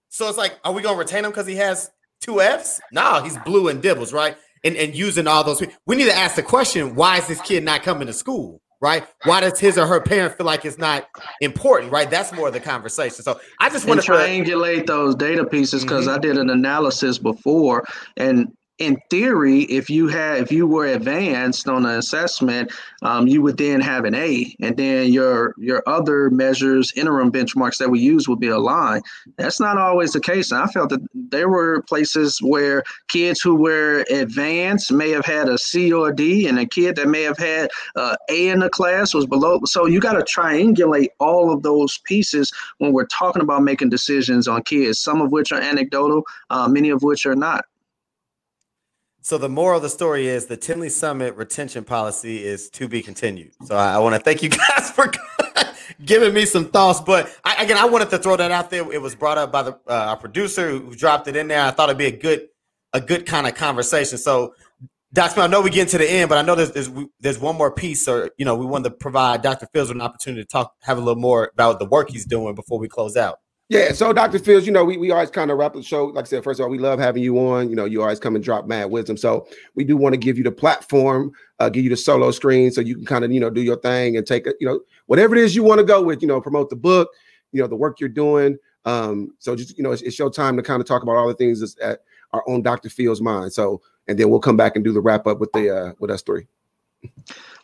So 0.09 0.29
it's 0.29 0.37
like, 0.37 0.57
are 0.63 0.71
we 0.71 0.81
gonna 0.81 0.97
retain 0.97 1.25
him 1.25 1.31
because 1.31 1.47
he 1.47 1.55
has 1.57 1.91
two 2.21 2.41
Fs? 2.41 2.79
No, 2.91 3.21
he's 3.23 3.37
blue 3.39 3.67
in 3.67 3.81
DIBELS, 3.81 4.13
right? 4.13 4.37
And 4.63 4.75
and 4.77 4.95
using 4.95 5.27
all 5.27 5.43
those. 5.43 5.61
We 5.85 5.95
need 5.95 6.05
to 6.05 6.15
ask 6.15 6.35
the 6.35 6.43
question: 6.43 6.95
Why 6.95 7.17
is 7.17 7.27
this 7.27 7.41
kid 7.41 7.63
not 7.63 7.83
coming 7.83 8.07
to 8.07 8.13
school? 8.13 8.61
Right? 8.79 9.05
Why 9.23 9.41
does 9.41 9.59
his 9.59 9.77
or 9.77 9.87
her 9.87 10.01
parent 10.01 10.35
feel 10.37 10.45
like 10.45 10.65
it's 10.65 10.77
not 10.77 11.07
important, 11.41 11.91
right? 11.91 12.09
That's 12.09 12.31
more 12.33 12.47
of 12.47 12.53
the 12.53 12.59
conversation. 12.59 13.23
So 13.23 13.39
I 13.59 13.69
just 13.69 13.87
want 13.87 14.01
to 14.01 14.11
triangulate 14.11 14.85
those 14.85 15.15
data 15.15 15.45
pieces 15.45 15.83
because 15.83 16.05
mm-hmm. 16.05 16.15
I 16.15 16.19
did 16.19 16.37
an 16.37 16.49
analysis 16.49 17.17
before, 17.17 17.85
and 18.17 18.51
in 18.79 18.97
theory, 19.09 19.61
if 19.63 19.89
you 19.89 20.07
had 20.07 20.37
if 20.39 20.51
you 20.51 20.67
were 20.67 20.85
advanced 20.85 21.67
on 21.67 21.85
an 21.85 21.97
assessment, 21.97 22.71
um, 23.01 23.27
you 23.27 23.41
would 23.41 23.57
then 23.57 23.81
have 23.81 24.05
an 24.05 24.13
A, 24.13 24.55
and 24.61 24.77
then 24.77 25.11
your 25.11 25.55
your 25.57 25.81
other 25.87 26.29
measures, 26.29 26.93
interim 26.95 27.31
benchmarks 27.31 27.77
that 27.77 27.89
we 27.89 27.99
use 27.99 28.27
would 28.27 28.39
be 28.39 28.49
aligned. 28.49 29.03
That's 29.37 29.59
not 29.59 29.77
always 29.77 30.13
the 30.13 30.19
case. 30.19 30.51
And 30.51 30.61
I 30.61 30.67
felt 30.67 30.89
that 30.89 31.01
there 31.13 31.49
were 31.49 31.81
places 31.83 32.39
where 32.41 32.83
kids 33.07 33.41
who 33.41 33.55
were 33.55 34.05
advanced 34.11 34.91
may 34.91 35.09
have 35.09 35.25
had 35.25 35.49
a 35.49 35.57
C 35.57 35.91
or 35.91 36.09
a 36.09 36.15
D, 36.15 36.47
and 36.47 36.59
a 36.59 36.65
kid 36.65 36.97
that 36.97 37.07
may 37.07 37.23
have 37.23 37.37
had 37.37 37.71
uh, 37.95 38.15
A 38.29 38.49
in 38.49 38.59
the 38.59 38.69
class 38.69 39.13
was 39.13 39.25
below. 39.25 39.59
So 39.65 39.87
you 39.87 39.99
got 39.99 40.13
to 40.13 40.23
triangulate 40.23 41.09
all 41.19 41.51
of 41.51 41.63
those 41.63 41.97
pieces 41.99 42.51
when 42.77 42.93
we're 42.93 43.07
talking 43.07 43.41
about 43.41 43.63
making 43.63 43.89
decisions 43.89 44.47
on 44.47 44.61
kids. 44.63 44.99
Some 44.99 45.19
of 45.19 45.31
which 45.31 45.51
are 45.51 45.59
anecdotal, 45.59 46.23
uh, 46.51 46.67
many 46.67 46.89
of 46.89 47.01
which 47.01 47.25
are 47.25 47.35
not. 47.35 47.65
So 49.27 49.37
the 49.37 49.49
moral 49.49 49.75
of 49.75 49.83
the 49.83 49.89
story 49.89 50.27
is 50.27 50.45
the 50.45 50.55
Tinley 50.55 50.87
Summit 50.87 51.35
retention 51.35 51.83
policy 51.83 52.45
is 52.45 52.69
to 52.69 52.87
be 52.87 53.01
continued. 53.01 53.51
So 53.65 53.75
I, 53.75 53.95
I 53.95 53.97
want 53.97 54.15
to 54.15 54.21
thank 54.21 54.41
you 54.41 54.47
guys 54.77 54.89
for 54.89 55.11
giving 56.05 56.33
me 56.33 56.45
some 56.45 56.69
thoughts. 56.69 57.01
But 57.01 57.37
I, 57.43 57.61
again, 57.61 57.75
I 57.75 57.83
wanted 57.87 58.09
to 58.11 58.19
throw 58.19 58.37
that 58.37 58.51
out 58.51 58.69
there. 58.69 58.89
It 58.89 59.01
was 59.01 59.15
brought 59.15 59.37
up 59.37 59.51
by 59.51 59.63
the 59.63 59.71
uh, 59.85 59.91
our 60.11 60.15
producer 60.15 60.69
who 60.69 60.95
dropped 60.95 61.27
it 61.27 61.35
in 61.35 61.49
there. 61.49 61.61
I 61.61 61.71
thought 61.71 61.89
it'd 61.89 61.97
be 61.97 62.05
a 62.05 62.17
good 62.17 62.47
a 62.93 63.01
good 63.01 63.25
kind 63.25 63.45
of 63.45 63.55
conversation. 63.55 64.17
So, 64.17 64.53
Dr. 65.11 65.41
I 65.41 65.47
know 65.47 65.59
we 65.59 65.71
get 65.71 65.89
to 65.89 65.97
the 65.97 66.09
end, 66.09 66.29
but 66.29 66.37
I 66.37 66.41
know 66.41 66.55
there's, 66.55 66.71
there's 66.71 66.89
there's 67.19 67.37
one 67.37 67.57
more 67.57 67.73
piece, 67.73 68.07
or 68.07 68.31
you 68.37 68.45
know, 68.45 68.55
we 68.55 68.65
want 68.65 68.85
to 68.85 68.91
provide 68.91 69.41
Dr. 69.41 69.67
Fields 69.73 69.89
an 69.89 69.99
opportunity 69.99 70.43
to 70.43 70.47
talk, 70.47 70.73
have 70.83 70.97
a 70.97 71.01
little 71.01 71.21
more 71.21 71.51
about 71.53 71.79
the 71.79 71.85
work 71.85 72.11
he's 72.11 72.25
doing 72.25 72.55
before 72.55 72.79
we 72.79 72.87
close 72.87 73.17
out. 73.17 73.39
Yeah, 73.69 73.91
so 73.91 74.13
Dr. 74.13 74.39
Fields, 74.39 74.65
you 74.65 74.71
know, 74.71 74.85
we, 74.85 74.95
we 74.95 75.11
always 75.11 75.29
kind 75.29 75.51
of 75.51 75.57
wrap 75.57 75.73
the 75.73 75.83
show. 75.83 76.05
Like 76.05 76.23
I 76.23 76.27
said, 76.27 76.43
first 76.43 76.61
of 76.61 76.63
all, 76.63 76.69
we 76.69 76.77
love 76.77 76.99
having 76.99 77.21
you 77.21 77.37
on. 77.37 77.69
You 77.69 77.75
know, 77.75 77.83
you 77.83 78.01
always 78.01 78.19
come 78.19 78.35
and 78.35 78.43
drop 78.43 78.65
mad 78.65 78.85
wisdom. 78.85 79.17
So 79.17 79.45
we 79.75 79.83
do 79.83 79.97
want 79.97 80.13
to 80.13 80.17
give 80.17 80.37
you 80.37 80.43
the 80.45 80.53
platform, 80.53 81.33
uh, 81.59 81.67
give 81.67 81.83
you 81.83 81.89
the 81.89 81.97
solo 81.97 82.31
screen 82.31 82.71
so 82.71 82.79
you 82.79 82.95
can 82.95 83.05
kind 83.05 83.25
of, 83.25 83.31
you 83.33 83.41
know, 83.41 83.49
do 83.49 83.61
your 83.61 83.75
thing 83.75 84.15
and 84.15 84.25
take 84.25 84.47
it, 84.47 84.55
you 84.61 84.67
know, 84.67 84.79
whatever 85.07 85.35
it 85.35 85.43
is 85.43 85.53
you 85.53 85.63
want 85.63 85.79
to 85.79 85.85
go 85.85 86.01
with, 86.01 86.21
you 86.21 86.29
know, 86.29 86.39
promote 86.39 86.69
the 86.69 86.77
book, 86.77 87.09
you 87.51 87.61
know, 87.61 87.67
the 87.67 87.75
work 87.75 87.99
you're 87.99 88.07
doing. 88.07 88.57
Um, 88.85 89.33
so 89.39 89.53
just, 89.53 89.77
you 89.77 89.83
know, 89.83 89.91
it's, 89.91 90.01
it's 90.01 90.17
your 90.17 90.31
time 90.31 90.55
to 90.55 90.63
kind 90.63 90.79
of 90.79 90.87
talk 90.87 91.03
about 91.03 91.17
all 91.17 91.27
the 91.27 91.33
things 91.33 91.59
that's 91.59 91.75
at 91.81 91.99
our 92.31 92.45
own 92.47 92.61
Dr. 92.61 92.89
Fields 92.89 93.19
mind. 93.19 93.51
So, 93.51 93.81
and 94.07 94.17
then 94.17 94.29
we'll 94.29 94.39
come 94.39 94.55
back 94.55 94.77
and 94.77 94.85
do 94.85 94.93
the 94.93 95.01
wrap 95.01 95.27
up 95.27 95.39
with 95.39 95.51
the, 95.51 95.75
uh, 95.75 95.93
with 95.99 96.09
us 96.09 96.21
three. 96.21 96.47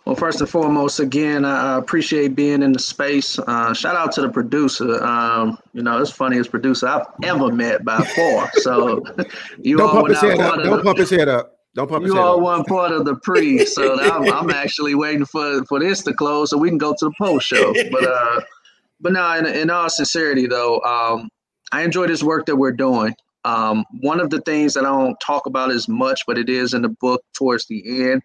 Well, 0.05 0.15
first 0.15 0.41
and 0.41 0.49
foremost, 0.49 0.99
again, 0.99 1.45
I 1.45 1.77
appreciate 1.77 2.35
being 2.35 2.61
in 2.61 2.73
the 2.73 2.79
space. 2.79 3.39
Uh, 3.39 3.73
shout 3.73 3.95
out 3.95 4.11
to 4.13 4.21
the 4.21 4.29
producer. 4.29 5.01
Um, 5.01 5.57
you 5.73 5.81
know, 5.81 5.97
it's 6.01 6.11
funniest 6.11 6.51
producer 6.51 6.87
I've 6.87 7.05
ever 7.23 7.49
met 7.51 7.85
by 7.85 8.03
far. 8.03 8.51
So 8.55 9.03
you 9.61 9.77
don't 9.77 9.87
all 9.87 9.95
pump 9.95 10.09
his 10.09 10.19
head 10.19 10.39
up. 10.39 10.55
Don't 10.61 10.77
the, 10.77 10.83
pump 10.83 10.97
his 10.97 11.09
head 11.09 11.29
up. 11.29 11.57
Don't 11.75 11.89
pump 11.89 12.05
you 12.05 12.19
all 12.19 12.41
one 12.41 12.65
part 12.65 12.91
of 12.91 13.05
the 13.05 13.15
pre, 13.15 13.65
so 13.65 13.99
I'm, 13.99 14.31
I'm, 14.31 14.49
actually 14.51 14.93
waiting 14.93 15.25
for 15.25 15.63
for 15.65 15.79
this 15.79 16.03
to 16.03 16.13
close 16.13 16.51
so 16.51 16.57
we 16.57 16.69
can 16.69 16.77
go 16.77 16.93
to 16.99 17.05
the 17.05 17.13
post 17.17 17.47
show. 17.47 17.73
But 17.89 18.03
uh, 18.03 18.41
but 18.99 19.13
now, 19.13 19.37
in, 19.37 19.45
in 19.45 19.69
all 19.69 19.89
sincerity, 19.89 20.47
though, 20.47 20.79
um, 20.81 21.29
I 21.71 21.81
enjoy 21.81 22.07
this 22.07 22.21
work 22.21 22.45
that 22.45 22.57
we're 22.57 22.73
doing. 22.73 23.15
Um, 23.45 23.85
one 24.01 24.19
of 24.19 24.29
the 24.29 24.39
things 24.41 24.73
that 24.75 24.85
I 24.85 24.89
don't 24.89 25.19
talk 25.19 25.45
about 25.45 25.71
as 25.71 25.89
much, 25.89 26.21
but 26.25 26.37
it 26.37 26.49
is 26.49 26.73
in 26.73 26.81
the 26.81 26.89
book 26.89 27.23
towards 27.33 27.65
the 27.67 28.11
end, 28.11 28.21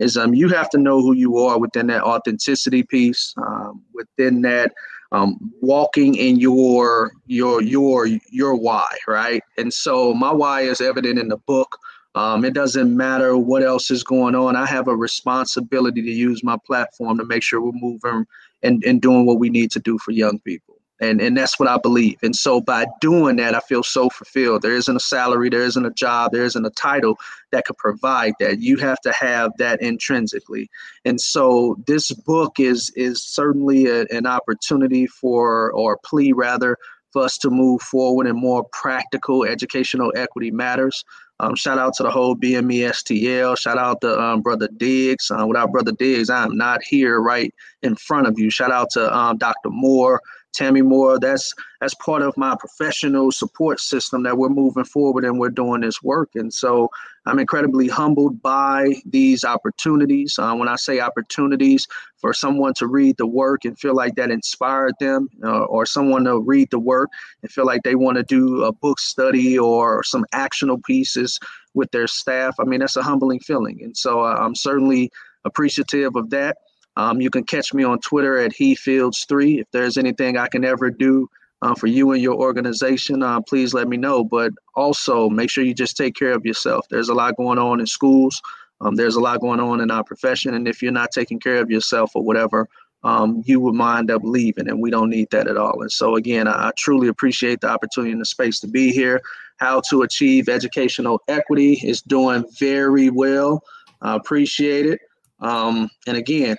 is 0.00 0.16
um, 0.16 0.34
you 0.34 0.48
have 0.48 0.68
to 0.70 0.78
know 0.78 1.00
who 1.00 1.14
you 1.14 1.38
are 1.38 1.58
within 1.58 1.86
that 1.88 2.02
authenticity 2.02 2.82
piece, 2.82 3.34
um, 3.36 3.82
within 3.94 4.42
that 4.42 4.72
um, 5.12 5.38
walking 5.60 6.14
in 6.14 6.40
your 6.40 7.12
your 7.26 7.62
your 7.62 8.06
your 8.06 8.54
why, 8.54 8.88
right? 9.06 9.42
And 9.58 9.72
so 9.72 10.14
my 10.14 10.32
why 10.32 10.62
is 10.62 10.80
evident 10.80 11.18
in 11.18 11.28
the 11.28 11.36
book. 11.36 11.76
Um, 12.16 12.44
it 12.44 12.54
doesn't 12.54 12.96
matter 12.96 13.38
what 13.38 13.62
else 13.62 13.88
is 13.90 14.02
going 14.02 14.34
on. 14.34 14.56
I 14.56 14.66
have 14.66 14.88
a 14.88 14.96
responsibility 14.96 16.02
to 16.02 16.10
use 16.10 16.42
my 16.42 16.56
platform 16.66 17.18
to 17.18 17.24
make 17.24 17.44
sure 17.44 17.60
we're 17.60 17.70
moving 17.72 18.26
and, 18.64 18.82
and 18.84 19.00
doing 19.00 19.26
what 19.26 19.38
we 19.38 19.48
need 19.48 19.70
to 19.72 19.78
do 19.78 19.96
for 19.98 20.10
young 20.10 20.40
people. 20.40 20.69
And 21.00 21.20
and 21.20 21.36
that's 21.36 21.58
what 21.58 21.68
I 21.68 21.78
believe. 21.78 22.18
And 22.22 22.36
so 22.36 22.60
by 22.60 22.86
doing 23.00 23.36
that, 23.36 23.54
I 23.54 23.60
feel 23.60 23.82
so 23.82 24.10
fulfilled. 24.10 24.62
There 24.62 24.74
isn't 24.74 24.96
a 24.96 25.00
salary, 25.00 25.48
there 25.48 25.62
isn't 25.62 25.84
a 25.84 25.90
job, 25.90 26.32
there 26.32 26.44
isn't 26.44 26.64
a 26.64 26.70
title 26.70 27.18
that 27.52 27.64
could 27.64 27.78
provide 27.78 28.34
that. 28.40 28.60
You 28.60 28.76
have 28.78 29.00
to 29.00 29.12
have 29.12 29.52
that 29.58 29.80
intrinsically. 29.82 30.70
And 31.04 31.20
so 31.20 31.76
this 31.86 32.12
book 32.12 32.60
is 32.60 32.90
is 32.96 33.22
certainly 33.22 33.86
a, 33.86 34.02
an 34.06 34.26
opportunity 34.26 35.06
for 35.06 35.72
or 35.72 35.98
plea 36.04 36.32
rather 36.32 36.76
for 37.12 37.22
us 37.22 37.38
to 37.38 37.50
move 37.50 37.82
forward 37.82 38.26
in 38.26 38.36
more 38.36 38.64
practical 38.72 39.44
educational 39.44 40.12
equity 40.14 40.50
matters. 40.50 41.04
Um, 41.40 41.54
shout 41.54 41.78
out 41.78 41.94
to 41.94 42.02
the 42.02 42.10
whole 42.10 42.36
BMESTL. 42.36 43.58
Shout 43.58 43.78
out 43.78 44.02
to 44.02 44.20
um, 44.20 44.42
Brother 44.42 44.68
Diggs. 44.76 45.30
Uh, 45.30 45.46
without 45.46 45.72
Brother 45.72 45.92
Diggs, 45.92 46.28
I 46.28 46.44
am 46.44 46.56
not 46.56 46.82
here 46.82 47.18
right 47.20 47.52
in 47.82 47.96
front 47.96 48.26
of 48.26 48.38
you. 48.38 48.50
Shout 48.50 48.70
out 48.70 48.90
to 48.92 49.16
um, 49.16 49.38
Dr. 49.38 49.70
Moore. 49.70 50.20
Tammy 50.52 50.82
Moore, 50.82 51.18
that's 51.18 51.54
that's 51.80 51.94
part 51.94 52.22
of 52.22 52.36
my 52.36 52.56
professional 52.58 53.32
support 53.32 53.80
system 53.80 54.22
that 54.24 54.36
we're 54.36 54.48
moving 54.48 54.84
forward 54.84 55.24
and 55.24 55.38
we're 55.38 55.50
doing 55.50 55.80
this 55.80 56.02
work. 56.02 56.30
And 56.34 56.52
so 56.52 56.90
I'm 57.26 57.38
incredibly 57.38 57.88
humbled 57.88 58.42
by 58.42 58.94
these 59.06 59.44
opportunities. 59.44 60.38
Uh, 60.38 60.54
when 60.54 60.68
I 60.68 60.76
say 60.76 61.00
opportunities, 61.00 61.86
for 62.20 62.34
someone 62.34 62.74
to 62.74 62.86
read 62.86 63.16
the 63.16 63.26
work 63.26 63.64
and 63.64 63.78
feel 63.78 63.94
like 63.94 64.14
that 64.16 64.30
inspired 64.30 64.94
them, 65.00 65.28
uh, 65.42 65.64
or 65.64 65.86
someone 65.86 66.24
to 66.24 66.38
read 66.38 66.68
the 66.70 66.78
work 66.78 67.08
and 67.42 67.50
feel 67.50 67.64
like 67.64 67.82
they 67.82 67.94
want 67.94 68.16
to 68.16 68.22
do 68.22 68.64
a 68.64 68.72
book 68.72 69.00
study 69.00 69.58
or 69.58 70.02
some 70.04 70.26
actionable 70.32 70.82
pieces 70.82 71.38
with 71.74 71.90
their 71.92 72.06
staff. 72.06 72.54
I 72.60 72.64
mean, 72.64 72.80
that's 72.80 72.96
a 72.96 73.02
humbling 73.02 73.40
feeling. 73.40 73.82
And 73.82 73.96
so 73.96 74.20
uh, 74.20 74.36
I'm 74.38 74.54
certainly 74.54 75.10
appreciative 75.44 76.14
of 76.16 76.30
that. 76.30 76.58
Um, 77.00 77.22
you 77.22 77.30
can 77.30 77.44
catch 77.44 77.72
me 77.72 77.82
on 77.82 77.98
Twitter 78.00 78.36
at 78.36 78.52
HeFields3. 78.52 79.60
If 79.62 79.70
there's 79.70 79.96
anything 79.96 80.36
I 80.36 80.48
can 80.48 80.66
ever 80.66 80.90
do 80.90 81.30
uh, 81.62 81.74
for 81.74 81.86
you 81.86 82.12
and 82.12 82.20
your 82.20 82.34
organization, 82.34 83.22
uh, 83.22 83.40
please 83.40 83.72
let 83.72 83.88
me 83.88 83.96
know. 83.96 84.22
But 84.22 84.52
also 84.74 85.30
make 85.30 85.48
sure 85.48 85.64
you 85.64 85.72
just 85.72 85.96
take 85.96 86.14
care 86.14 86.32
of 86.32 86.44
yourself. 86.44 86.86
There's 86.90 87.08
a 87.08 87.14
lot 87.14 87.38
going 87.38 87.58
on 87.58 87.80
in 87.80 87.86
schools. 87.86 88.42
Um, 88.82 88.96
there's 88.96 89.16
a 89.16 89.20
lot 89.20 89.40
going 89.40 89.60
on 89.60 89.80
in 89.80 89.90
our 89.90 90.04
profession. 90.04 90.52
And 90.52 90.68
if 90.68 90.82
you're 90.82 90.92
not 90.92 91.10
taking 91.10 91.40
care 91.40 91.62
of 91.62 91.70
yourself 91.70 92.10
or 92.14 92.22
whatever, 92.22 92.68
um, 93.02 93.42
you 93.46 93.60
would 93.60 93.78
wind 93.78 94.10
up 94.10 94.20
leaving. 94.22 94.68
And 94.68 94.82
we 94.82 94.90
don't 94.90 95.08
need 95.08 95.30
that 95.30 95.48
at 95.48 95.56
all. 95.56 95.80
And 95.80 95.90
so, 95.90 96.16
again, 96.16 96.46
I, 96.46 96.68
I 96.68 96.72
truly 96.76 97.08
appreciate 97.08 97.62
the 97.62 97.70
opportunity 97.70 98.12
and 98.12 98.20
the 98.20 98.26
space 98.26 98.60
to 98.60 98.68
be 98.68 98.92
here. 98.92 99.22
How 99.56 99.80
to 99.88 100.02
Achieve 100.02 100.50
Educational 100.50 101.22
Equity 101.28 101.80
is 101.82 102.02
doing 102.02 102.44
very 102.58 103.08
well. 103.08 103.62
I 104.02 104.16
appreciate 104.16 104.84
it. 104.84 105.00
Um, 105.40 105.88
and 106.06 106.18
again, 106.18 106.58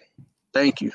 thank 0.53 0.81
you. 0.81 0.91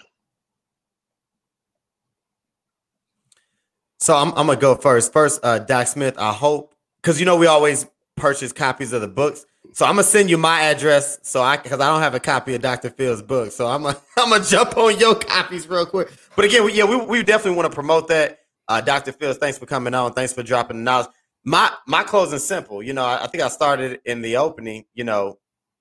So 3.98 4.14
I'm, 4.14 4.28
I'm 4.30 4.46
gonna 4.46 4.56
go 4.56 4.74
first. 4.74 5.12
First, 5.12 5.40
uh, 5.42 5.58
Doc 5.58 5.86
Smith. 5.86 6.16
I 6.18 6.32
hope 6.32 6.74
because 6.96 7.18
you 7.18 7.26
know 7.26 7.36
we 7.36 7.46
always 7.46 7.86
purchase 8.16 8.52
copies 8.52 8.92
of 8.92 9.00
the 9.00 9.08
books. 9.08 9.46
So 9.72 9.84
I'm 9.84 9.92
gonna 9.92 10.04
send 10.04 10.30
you 10.30 10.38
my 10.38 10.62
address. 10.62 11.18
So 11.22 11.42
I 11.42 11.56
because 11.56 11.80
I 11.80 11.90
don't 11.90 12.00
have 12.00 12.14
a 12.14 12.20
copy 12.20 12.54
of 12.54 12.62
Dr. 12.62 12.90
Fields 12.90 13.22
book. 13.22 13.52
So 13.52 13.66
I'm 13.66 13.82
gonna 13.82 13.98
I'm 14.16 14.30
gonna 14.30 14.44
jump 14.44 14.76
on 14.76 14.98
your 14.98 15.14
copies 15.14 15.68
real 15.68 15.86
quick. 15.86 16.12
But 16.34 16.44
again, 16.44 16.64
we, 16.64 16.74
yeah, 16.74 16.84
we, 16.84 16.96
we 16.96 17.22
definitely 17.22 17.56
want 17.56 17.70
to 17.70 17.74
promote 17.74 18.08
that. 18.08 18.40
Uh, 18.68 18.80
Dr. 18.80 19.12
Fields, 19.12 19.38
thanks 19.38 19.58
for 19.58 19.66
coming 19.66 19.94
on. 19.94 20.12
Thanks 20.12 20.32
for 20.32 20.42
dropping 20.42 20.78
the 20.78 20.82
knowledge. 20.82 21.08
My 21.44 21.72
my 21.86 22.02
closing 22.02 22.38
simple. 22.38 22.82
You 22.82 22.92
know, 22.92 23.04
I, 23.04 23.24
I 23.24 23.26
think 23.28 23.42
I 23.42 23.48
started 23.48 24.00
in 24.04 24.22
the 24.22 24.36
opening. 24.36 24.84
You 24.94 25.04
know, 25.04 25.38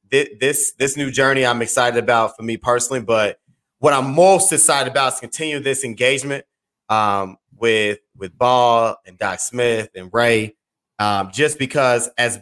this 0.10 0.74
this 0.74 0.96
new 0.98 1.12
journey 1.12 1.46
I'm 1.46 1.62
excited 1.62 2.02
about 2.02 2.38
for 2.38 2.44
me 2.44 2.58
personally. 2.58 3.02
But 3.02 3.40
what 3.80 3.94
I'm 3.94 4.14
most 4.14 4.52
excited 4.52 4.90
about 4.90 5.14
is 5.14 5.20
continue 5.20 5.60
this 5.60 5.84
engagement 5.84 6.46
um, 6.90 7.38
with 7.58 8.00
with 8.16 8.38
Ball 8.38 8.96
and 9.06 9.18
Doc 9.18 9.40
Smith 9.40 9.90
and 9.96 10.10
Ray, 10.14 10.56
um, 11.00 11.32
just 11.32 11.60
because 11.60 12.10
as 12.18 12.40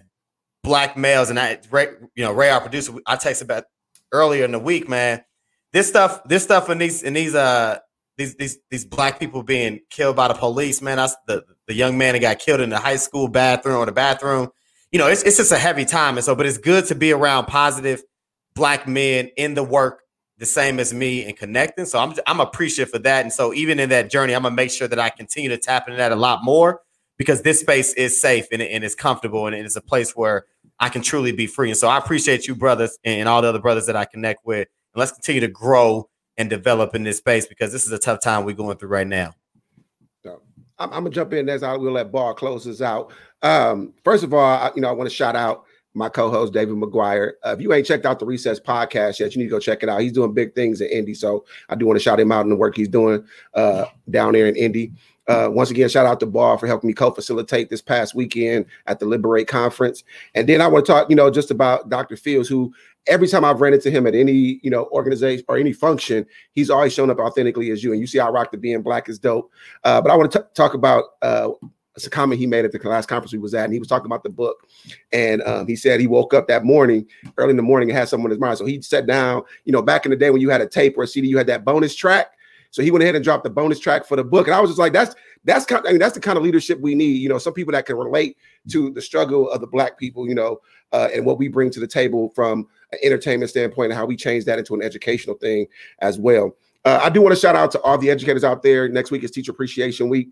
black 0.64 0.96
males 0.98 1.30
and 1.30 1.40
I, 1.40 1.60
Ray, 1.72 1.88
you 2.16 2.24
know, 2.24 2.32
Ray, 2.32 2.50
our 2.50 2.62
producer, 2.62 2.94
I 3.06 3.16
texted 3.16 3.44
about 3.44 3.66
earlier 4.12 4.46
in 4.46 4.52
the 4.52 4.60
week, 4.60 4.88
man. 4.88 5.24
This 5.72 5.88
stuff, 5.88 6.24
this 6.26 6.44
stuff, 6.44 6.70
in 6.70 6.78
these 6.78 7.04
in 7.04 7.14
these 7.14 7.36
uh 7.36 7.80
these 8.18 8.36
these 8.36 8.58
these 8.70 8.86
black 8.86 9.20
people 9.20 9.44
being 9.44 9.80
killed 9.90 10.16
by 10.16 10.28
the 10.28 10.36
police, 10.36 10.82
man. 10.82 10.98
That's 10.98 11.16
the 11.28 11.44
the 11.68 11.74
young 11.74 11.98
man 11.98 12.14
that 12.14 12.20
got 12.20 12.40
killed 12.40 12.62
in 12.62 12.70
the 12.70 12.80
high 12.80 12.98
school 12.98 13.28
bathroom 13.28 13.78
or 13.78 13.86
the 13.86 13.92
bathroom 13.92 14.50
you 14.94 15.00
know, 15.00 15.08
it's, 15.08 15.24
it's 15.24 15.38
just 15.38 15.52
a 15.52 15.58
heavy 15.58 15.86
time. 15.86 16.18
And 16.18 16.24
so, 16.24 16.36
but 16.36 16.46
it's 16.46 16.60
good 16.60 16.86
to 16.86 16.96
be 16.96 17.12
around 17.12 17.48
positive 17.48 18.04
black 18.54 18.88
men 18.88 19.32
in 19.36 19.56
the 19.56 19.64
work 19.64 20.03
the 20.38 20.46
same 20.46 20.80
as 20.80 20.94
me 20.94 21.26
and 21.26 21.38
connecting. 21.38 21.86
So 21.86 22.00
I'm 22.00 22.14
I'm 22.28 22.40
appreciative 22.40 22.92
for 22.92 23.00
that. 23.00 23.24
And 23.24 23.32
so 23.32 23.54
even 23.54 23.80
in 23.80 23.90
that 23.90 24.10
journey, 24.10 24.34
I'm 24.34 24.44
gonna 24.44 24.56
make 24.56 24.72
sure 24.72 24.88
that 24.88 25.00
I 25.00 25.10
continue 25.10 25.50
to 25.50 25.58
tap 25.58 25.88
into 25.88 25.98
that 25.98 26.12
a 26.12 26.16
lot 26.16 26.44
more 26.44 26.82
because 27.18 27.42
this 27.42 27.60
space 27.60 27.94
is 27.94 28.20
safe 28.20 28.48
and, 28.52 28.62
and 28.62 28.84
it's 28.84 28.96
comfortable 28.96 29.48
and 29.48 29.56
it's 29.56 29.76
a 29.76 29.82
place 29.82 30.16
where 30.16 30.46
I 30.80 30.90
can 30.90 31.02
truly 31.02 31.32
be 31.32 31.48
free. 31.48 31.70
And 31.70 31.78
so 31.78 31.88
I 31.88 31.98
appreciate 31.98 32.48
you, 32.48 32.56
brothers, 32.56 32.98
and 33.04 33.30
all 33.30 33.42
the 33.42 33.50
other 33.50 33.60
brothers 33.60 33.86
that 33.86 33.96
I 33.96 34.06
connect 34.06 34.46
with. 34.46 34.68
And 34.94 35.00
let's 35.00 35.12
continue 35.12 35.42
to 35.42 35.48
grow 35.48 36.10
and 36.38 36.50
develop 36.50 36.96
in 36.96 37.04
this 37.04 37.18
space 37.18 37.46
because 37.46 37.72
this 37.72 37.86
is 37.86 37.92
a 37.92 38.00
tough 38.00 38.20
time 38.20 38.44
we're 38.44 38.56
going 38.56 38.78
through 38.78 38.90
right 38.90 39.08
now. 39.08 39.34
I'm, 40.80 40.92
I'm, 40.92 41.04
gonna 41.04 41.12
jump 41.12 41.34
in 41.34 41.50
as 41.50 41.64
I 41.64 41.76
will 41.78 41.92
let 41.92 42.12
Ball 42.12 42.34
close 42.34 42.68
us 42.68 42.82
out. 42.82 43.14
Um, 43.42 43.94
first 44.04 44.24
of 44.24 44.34
all, 44.34 44.44
I, 44.44 44.72
you 44.76 44.82
know, 44.82 44.90
I 44.90 44.92
want 44.92 45.10
to 45.10 45.16
shout 45.16 45.36
out 45.36 45.66
my 45.94 46.10
co-host 46.10 46.54
David 46.54 46.76
McGuire. 46.76 47.34
Uh, 47.46 47.52
if 47.52 47.62
you 47.62 47.74
ain't 47.74 47.86
checked 47.86 48.06
out 48.06 48.20
the 48.20 48.26
Recess 48.26 48.60
podcast 48.60 49.20
yet, 49.20 49.36
you 49.36 49.39
need 49.39 49.50
to 49.50 49.52
go 49.52 49.60
check 49.60 49.84
it 49.84 49.89
out. 49.89 50.02
He's 50.02 50.12
doing 50.12 50.34
big 50.34 50.56
things 50.56 50.82
in 50.82 50.88
Indy, 50.89 51.14
so 51.14 51.46
I 51.70 51.76
do 51.76 51.86
want 51.86 51.98
to 51.98 52.04
shout 52.04 52.20
him 52.20 52.32
out 52.32 52.41
in 52.41 52.50
the 52.50 52.56
work 52.56 52.76
he's 52.76 52.88
doing 52.88 53.24
uh, 53.54 53.86
down 54.10 54.34
there 54.34 54.48
in 54.48 54.56
Indy. 54.56 54.91
Uh, 55.28 55.48
once 55.50 55.72
again, 55.72 55.88
shout 55.88 56.06
out 56.06 56.20
to 56.20 56.26
Ball 56.26 56.58
for 56.58 56.68
helping 56.68 56.89
me 56.89 56.94
co-facilitate 56.94 57.70
this 57.70 57.82
past 57.82 58.14
weekend 58.14 58.66
at 58.88 59.00
the 59.00 59.06
Liberate 59.06 59.48
conference. 59.48 60.04
And 60.36 60.50
then 60.50 60.60
I 60.60 60.68
want 60.68 60.86
to 60.86 60.91
talk, 60.91 61.10
you 61.10 61.16
know, 61.16 61.32
just 61.32 61.50
about 61.50 61.89
Dr. 61.89 62.18
Fields, 62.18 62.50
who 62.50 62.74
every 63.08 63.28
time 63.28 63.46
I've 63.46 63.62
ran 63.62 63.74
into 63.74 63.89
him 63.89 64.06
at 64.06 64.16
any, 64.16 64.60
you 64.64 64.70
know, 64.70 64.86
organization 64.91 65.46
or 65.48 65.58
any 65.58 65.72
function, 65.72 66.26
he's 66.52 66.70
always 66.70 66.94
shown 66.94 67.10
up 67.10 67.20
authentically 67.20 67.72
as 67.72 67.84
you. 67.84 67.91
And 67.91 68.02
you 68.02 68.08
see, 68.08 68.20
I 68.20 68.28
rock 68.28 68.52
the 68.52 68.58
being 68.58 68.82
black 68.82 69.08
is 69.08 69.18
dope. 69.18 69.50
Uh, 69.86 70.02
but 70.02 70.12
I 70.12 70.16
want 70.16 70.32
to 70.34 70.46
talk 70.56 70.74
about 70.74 71.06
uh, 71.22 71.50
it's 71.96 72.08
a 72.08 72.10
comment 72.10 72.39
he 72.39 72.48
made 72.48 72.66
at 72.66 72.72
the 72.72 72.89
last 72.89 73.08
conference 73.08 73.34
we 73.34 73.39
was 73.39 73.54
at, 73.54 73.66
and 73.66 73.74
he 73.74 73.80
was 73.80 73.88
talking 73.88 74.08
about 74.08 74.24
the 74.24 74.30
book. 74.30 74.68
And 75.12 75.41
um, 75.44 75.68
he 75.68 75.76
said 75.76 76.00
he 76.00 76.08
woke 76.08 76.34
up 76.34 76.48
that 76.48 76.64
morning, 76.64 77.08
early 77.38 77.52
in 77.52 77.58
the 77.58 77.64
morning, 77.64 77.89
and 77.89 77.98
had 77.98 78.10
someone 78.10 78.32
in 78.32 78.36
his 78.36 78.41
mind. 78.41 78.58
So 78.58 78.66
he 78.66 78.82
sat 78.82 79.06
down, 79.06 79.44
you 79.66 79.72
know, 79.72 79.82
back 79.82 80.06
in 80.06 80.12
the 80.12 80.18
day 80.18 80.30
when 80.30 80.41
you 80.41 80.50
had 80.50 80.62
a 80.62 80.68
tape 80.68 80.98
or 80.98 81.04
a 81.04 81.08
CD, 81.08 81.28
you 81.28 81.38
had 81.38 81.48
that 81.48 81.64
bonus 81.64 81.96
track. 81.96 82.32
So 82.72 82.82
he 82.82 82.89
went 82.89 83.04
ahead 83.04 83.14
and 83.14 83.24
dropped 83.24 83.44
the 83.44 83.52
bonus 83.52 83.80
track 83.80 84.04
for 84.04 84.16
the 84.16 84.24
book. 84.24 84.48
And 84.48 84.56
I 84.56 84.60
was 84.60 84.72
just 84.72 84.80
like, 84.80 84.94
that's 84.94 85.14
that's 85.44 85.64
kind 85.66 85.86
of, 85.86 85.89
I 85.89 85.91
mean, 85.91 86.00
that's 86.00 86.16
the 86.16 86.20
kind 86.20 86.38
of 86.38 86.44
leadership 86.44 86.80
we 86.80 86.96
need. 86.96 87.22
You 87.22 87.30
know, 87.30 87.38
some 87.38 87.54
people 87.54 87.72
that 87.74 87.86
can 87.86 87.98
relate 87.98 88.38
to 88.72 88.89
the 88.89 89.02
struggle 89.02 89.52
of 89.52 89.62
the 89.62 89.68
black 89.68 90.00
people, 90.00 90.28
you 90.28 90.34
know, 90.34 90.60
uh, 90.91 91.10
and 91.14 91.24
what 91.24 91.38
we 91.38 91.48
bring 91.48 91.70
to 91.70 91.80
the 91.80 91.88
table 91.88 92.30
from 92.34 92.68
an 92.91 92.98
entertainment 93.04 93.52
standpoint 93.52 93.91
and 93.91 94.00
how 94.00 94.08
we 94.08 94.16
change 94.16 94.46
that 94.46 94.58
into 94.58 94.74
an 94.74 94.82
educational 94.82 95.36
thing 95.36 95.68
as 96.00 96.18
well. 96.18 96.56
Uh, 96.86 97.00
I 97.04 97.10
do 97.10 97.22
want 97.22 97.36
to 97.36 97.39
shout 97.39 97.56
out 97.56 97.70
to 97.72 97.82
all 97.82 97.98
the 97.98 98.10
educators 98.10 98.44
out 98.44 98.64
there. 98.64 98.89
Next 98.89 99.12
week 99.12 99.24
is 99.24 99.32
Teacher 99.32 99.52
Appreciation 99.52 100.10
Week. 100.10 100.30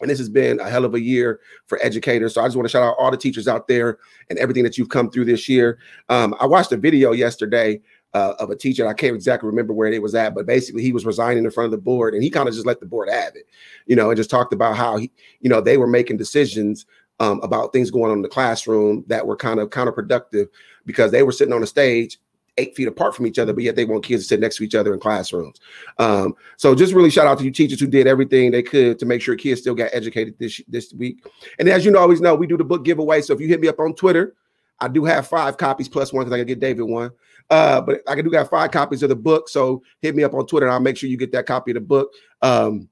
And 0.00 0.10
this 0.10 0.18
has 0.18 0.28
been 0.28 0.60
a 0.60 0.68
hell 0.68 0.84
of 0.84 0.94
a 0.94 1.00
year 1.00 1.40
for 1.66 1.78
educators. 1.82 2.34
So 2.34 2.42
I 2.42 2.46
just 2.46 2.56
want 2.56 2.66
to 2.66 2.70
shout 2.70 2.82
out 2.82 2.96
all 2.98 3.10
the 3.10 3.16
teachers 3.16 3.48
out 3.48 3.68
there 3.68 3.98
and 4.28 4.38
everything 4.38 4.64
that 4.64 4.76
you've 4.76 4.88
come 4.88 5.10
through 5.10 5.26
this 5.26 5.48
year. 5.48 5.78
Um, 6.08 6.34
I 6.40 6.46
watched 6.46 6.72
a 6.72 6.76
video 6.76 7.12
yesterday 7.12 7.80
uh, 8.12 8.34
of 8.38 8.50
a 8.50 8.56
teacher. 8.56 8.86
I 8.86 8.94
can't 8.94 9.14
exactly 9.14 9.48
remember 9.48 9.72
where 9.72 9.92
it 9.92 10.02
was 10.02 10.14
at, 10.14 10.34
but 10.34 10.46
basically 10.46 10.82
he 10.82 10.92
was 10.92 11.04
resigning 11.04 11.44
in 11.44 11.50
front 11.50 11.66
of 11.66 11.70
the 11.72 11.78
board 11.78 12.14
and 12.14 12.22
he 12.22 12.30
kind 12.30 12.48
of 12.48 12.54
just 12.54 12.66
let 12.66 12.80
the 12.80 12.86
board 12.86 13.08
have 13.10 13.34
it, 13.34 13.46
you 13.86 13.96
know, 13.96 14.10
and 14.10 14.16
just 14.16 14.30
talked 14.30 14.52
about 14.52 14.76
how 14.76 14.96
he, 14.96 15.10
you 15.40 15.50
know, 15.50 15.60
they 15.60 15.76
were 15.76 15.86
making 15.86 16.16
decisions 16.16 16.86
um, 17.20 17.40
about 17.42 17.72
things 17.72 17.90
going 17.90 18.10
on 18.10 18.18
in 18.18 18.22
the 18.22 18.28
classroom 18.28 19.04
that 19.08 19.26
were 19.26 19.36
kind 19.36 19.60
of 19.60 19.70
counterproductive 19.70 20.46
because 20.86 21.10
they 21.10 21.22
were 21.22 21.32
sitting 21.32 21.54
on 21.54 21.62
a 21.62 21.66
stage 21.66 22.18
eight 22.56 22.74
feet 22.76 22.88
apart 22.88 23.14
from 23.14 23.26
each 23.26 23.38
other, 23.38 23.52
but 23.52 23.64
yet 23.64 23.76
they 23.76 23.84
want 23.84 24.04
kids 24.04 24.24
to 24.24 24.28
sit 24.28 24.40
next 24.40 24.56
to 24.56 24.64
each 24.64 24.74
other 24.74 24.94
in 24.94 25.00
classrooms. 25.00 25.60
Um, 25.98 26.34
so 26.56 26.74
just 26.74 26.94
really 26.94 27.10
shout 27.10 27.26
out 27.26 27.38
to 27.38 27.44
you 27.44 27.50
teachers 27.50 27.80
who 27.80 27.86
did 27.86 28.06
everything 28.06 28.50
they 28.50 28.62
could 28.62 28.98
to 28.98 29.06
make 29.06 29.22
sure 29.22 29.34
kids 29.36 29.60
still 29.60 29.74
got 29.74 29.90
educated 29.92 30.36
this 30.38 30.60
this 30.68 30.92
week. 30.92 31.26
And 31.58 31.68
as 31.68 31.84
you 31.84 31.90
know, 31.90 31.98
always 31.98 32.20
know, 32.20 32.34
we 32.34 32.46
do 32.46 32.56
the 32.56 32.64
book 32.64 32.84
giveaway. 32.84 33.22
So 33.22 33.32
if 33.32 33.40
you 33.40 33.48
hit 33.48 33.60
me 33.60 33.68
up 33.68 33.80
on 33.80 33.94
Twitter, 33.94 34.34
I 34.80 34.88
do 34.88 35.04
have 35.04 35.26
five 35.26 35.56
copies 35.56 35.88
plus 35.88 36.12
one 36.12 36.24
because 36.24 36.34
I 36.34 36.38
can 36.38 36.46
get 36.46 36.60
David 36.60 36.82
one. 36.82 37.10
Uh, 37.50 37.80
but 37.80 38.00
I 38.08 38.20
do 38.20 38.30
got 38.30 38.50
five 38.50 38.70
copies 38.70 39.02
of 39.02 39.08
the 39.08 39.16
book. 39.16 39.48
So 39.48 39.82
hit 40.00 40.16
me 40.16 40.24
up 40.24 40.34
on 40.34 40.46
Twitter 40.46 40.66
and 40.66 40.72
I'll 40.72 40.80
make 40.80 40.96
sure 40.96 41.08
you 41.08 41.16
get 41.16 41.32
that 41.32 41.46
copy 41.46 41.72
of 41.72 41.76
the 41.76 41.80
book. 41.80 42.12
Um, 42.42 42.88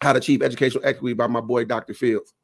How 0.00 0.12
to 0.12 0.18
Achieve 0.18 0.42
Educational 0.42 0.84
Equity 0.84 1.14
by 1.14 1.26
my 1.26 1.40
boy 1.40 1.64
Dr. 1.64 1.94
Fields. 1.94 2.34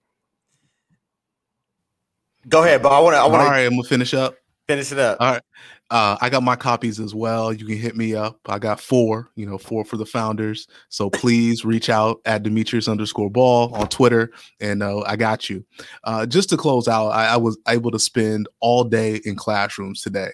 Go 2.48 2.62
ahead, 2.62 2.82
but 2.82 2.92
I 2.92 3.00
want 3.00 3.14
to. 3.14 3.18
I 3.18 3.26
want 3.26 3.34
to. 3.34 3.44
All 3.44 3.50
right, 3.50 3.64
I'm 3.64 3.72
gonna 3.72 3.82
finish 3.82 4.14
up. 4.14 4.36
Finish 4.68 4.92
it 4.92 4.98
up. 4.98 5.16
All 5.18 5.32
right. 5.32 5.42
Uh, 5.90 6.18
I 6.20 6.28
got 6.28 6.42
my 6.42 6.54
copies 6.54 7.00
as 7.00 7.14
well. 7.14 7.54
You 7.54 7.64
can 7.64 7.78
hit 7.78 7.96
me 7.96 8.14
up. 8.14 8.38
I 8.46 8.58
got 8.58 8.78
four, 8.78 9.30
you 9.34 9.46
know, 9.46 9.56
four 9.56 9.82
for 9.82 9.96
the 9.96 10.04
founders. 10.04 10.66
So 10.90 11.08
please 11.10 11.64
reach 11.64 11.88
out 11.88 12.20
at 12.26 12.42
Demetrius 12.42 12.86
underscore 12.86 13.30
ball 13.30 13.74
on 13.74 13.88
Twitter, 13.88 14.30
and 14.60 14.82
uh, 14.82 15.00
I 15.06 15.16
got 15.16 15.48
you. 15.48 15.64
Uh, 16.04 16.26
just 16.26 16.50
to 16.50 16.58
close 16.58 16.86
out, 16.86 17.08
I, 17.08 17.28
I, 17.28 17.36
was 17.38 17.56
able 17.66 17.90
to 17.92 17.98
spend 17.98 18.46
all 18.60 18.84
day 18.84 19.22
in 19.24 19.36
classrooms 19.36 20.02
today. 20.02 20.32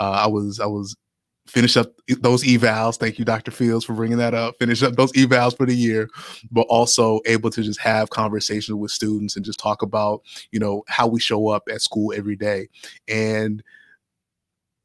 Uh, 0.00 0.22
I 0.24 0.26
was 0.26 0.58
I 0.58 0.66
was 0.66 0.96
finish 1.46 1.76
up 1.76 1.92
those 2.20 2.44
evals. 2.44 2.96
Thank 2.96 3.18
you, 3.18 3.24
Dr. 3.24 3.50
Fields, 3.50 3.84
for 3.84 3.94
bringing 3.94 4.18
that 4.18 4.34
up. 4.34 4.56
Finish 4.58 4.82
up 4.82 4.96
those 4.96 5.12
evals 5.12 5.56
for 5.56 5.66
the 5.66 5.74
year, 5.74 6.08
but 6.50 6.66
also 6.68 7.20
able 7.26 7.50
to 7.50 7.62
just 7.62 7.80
have 7.80 8.10
conversations 8.10 8.74
with 8.74 8.90
students 8.90 9.36
and 9.36 9.44
just 9.44 9.58
talk 9.58 9.82
about, 9.82 10.22
you 10.50 10.58
know, 10.60 10.82
how 10.88 11.06
we 11.06 11.20
show 11.20 11.48
up 11.48 11.64
at 11.70 11.82
school 11.82 12.12
every 12.16 12.36
day. 12.36 12.68
And 13.08 13.62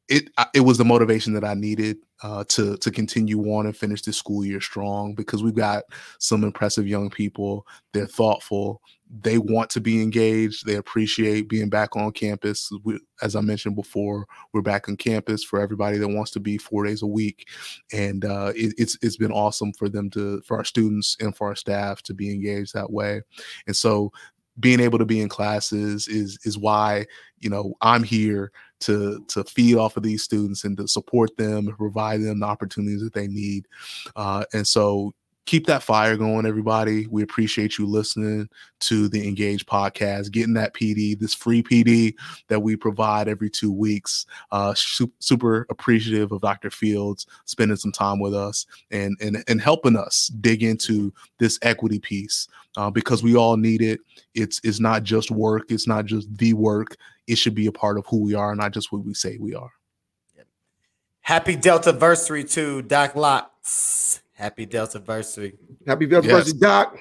it 0.08 0.28
it 0.54 0.60
was 0.60 0.78
the 0.78 0.84
motivation 0.84 1.32
that 1.34 1.44
I 1.44 1.54
needed 1.54 1.96
uh, 2.22 2.44
to 2.48 2.76
to 2.78 2.90
continue 2.90 3.40
on 3.54 3.66
and 3.66 3.76
finish 3.76 4.02
this 4.02 4.16
school 4.16 4.44
year 4.44 4.60
strong 4.60 5.14
because 5.14 5.42
we've 5.42 5.54
got 5.54 5.84
some 6.18 6.44
impressive 6.44 6.86
young 6.86 7.10
people. 7.10 7.66
They're 7.92 8.06
thoughtful. 8.06 8.82
They 9.20 9.36
want 9.36 9.68
to 9.70 9.80
be 9.80 10.02
engaged. 10.02 10.64
They 10.64 10.76
appreciate 10.76 11.48
being 11.48 11.68
back 11.68 11.96
on 11.96 12.12
campus. 12.12 12.70
We, 12.82 12.98
as 13.20 13.36
I 13.36 13.42
mentioned 13.42 13.76
before, 13.76 14.26
we're 14.52 14.62
back 14.62 14.88
on 14.88 14.96
campus 14.96 15.44
for 15.44 15.60
everybody 15.60 15.98
that 15.98 16.08
wants 16.08 16.30
to 16.32 16.40
be 16.40 16.56
four 16.56 16.84
days 16.84 17.02
a 17.02 17.06
week, 17.06 17.48
and 17.92 18.24
uh, 18.24 18.52
it, 18.56 18.74
it's 18.78 18.96
it's 19.02 19.18
been 19.18 19.32
awesome 19.32 19.74
for 19.74 19.90
them 19.90 20.08
to 20.10 20.40
for 20.42 20.56
our 20.56 20.64
students 20.64 21.16
and 21.20 21.36
for 21.36 21.48
our 21.48 21.56
staff 21.56 22.02
to 22.02 22.14
be 22.14 22.32
engaged 22.32 22.72
that 22.72 22.90
way. 22.90 23.20
And 23.66 23.76
so 23.76 24.12
being 24.60 24.80
able 24.80 24.98
to 24.98 25.04
be 25.04 25.20
in 25.20 25.28
classes 25.28 26.08
is 26.08 26.38
is 26.44 26.58
why 26.58 27.06
you 27.38 27.50
know 27.50 27.74
I'm 27.80 28.02
here 28.02 28.52
to 28.80 29.24
to 29.28 29.44
feed 29.44 29.76
off 29.76 29.96
of 29.96 30.02
these 30.02 30.22
students 30.22 30.64
and 30.64 30.76
to 30.76 30.88
support 30.88 31.36
them 31.36 31.74
provide 31.76 32.22
them 32.22 32.40
the 32.40 32.46
opportunities 32.46 33.02
that 33.02 33.14
they 33.14 33.28
need. 33.28 33.66
Uh, 34.16 34.44
and 34.52 34.66
so 34.66 35.12
keep 35.46 35.66
that 35.66 35.82
fire 35.82 36.16
going, 36.16 36.46
everybody. 36.46 37.06
We 37.08 37.22
appreciate 37.22 37.78
you 37.78 37.86
listening 37.86 38.48
to 38.80 39.08
the 39.08 39.26
Engage 39.26 39.66
podcast, 39.66 40.30
getting 40.30 40.54
that 40.54 40.74
PD, 40.74 41.18
this 41.18 41.34
free 41.34 41.62
PD 41.62 42.14
that 42.48 42.60
we 42.60 42.76
provide 42.76 43.28
every 43.28 43.50
two 43.50 43.72
weeks. 43.72 44.26
Uh, 44.50 44.74
su- 44.74 45.12
super 45.18 45.66
appreciative 45.70 46.32
of 46.32 46.40
Dr. 46.40 46.70
Fields 46.70 47.26
spending 47.44 47.76
some 47.76 47.92
time 47.92 48.20
with 48.20 48.34
us 48.34 48.66
and 48.90 49.16
and 49.20 49.42
and 49.48 49.60
helping 49.60 49.96
us 49.96 50.28
dig 50.40 50.62
into 50.62 51.12
this 51.38 51.58
equity 51.62 51.98
piece 51.98 52.48
uh, 52.76 52.90
because 52.90 53.22
we 53.22 53.36
all 53.36 53.56
need 53.56 53.82
it. 53.82 54.00
It's 54.34 54.60
it's 54.64 54.80
not 54.80 55.02
just 55.02 55.30
work. 55.30 55.64
It's 55.70 55.86
not 55.86 56.06
just 56.06 56.34
the 56.36 56.54
work. 56.54 56.96
It 57.26 57.36
should 57.36 57.54
be 57.54 57.66
a 57.66 57.72
part 57.72 57.98
of 57.98 58.06
who 58.06 58.22
we 58.22 58.34
are, 58.34 58.54
not 58.54 58.72
just 58.72 58.92
what 58.92 59.04
we 59.04 59.14
say 59.14 59.38
we 59.38 59.54
are. 59.54 59.70
Happy 61.20 61.54
Delta 61.54 61.92
Versary 61.92 62.50
to 62.54 62.82
Doc 62.82 63.14
Locks. 63.14 64.21
Happy 64.42 64.66
Delta 64.66 64.98
Versary. 64.98 65.56
Happy 65.86 66.04
Delta 66.04 66.26
yes. 66.26 66.52
Doc. 66.54 66.98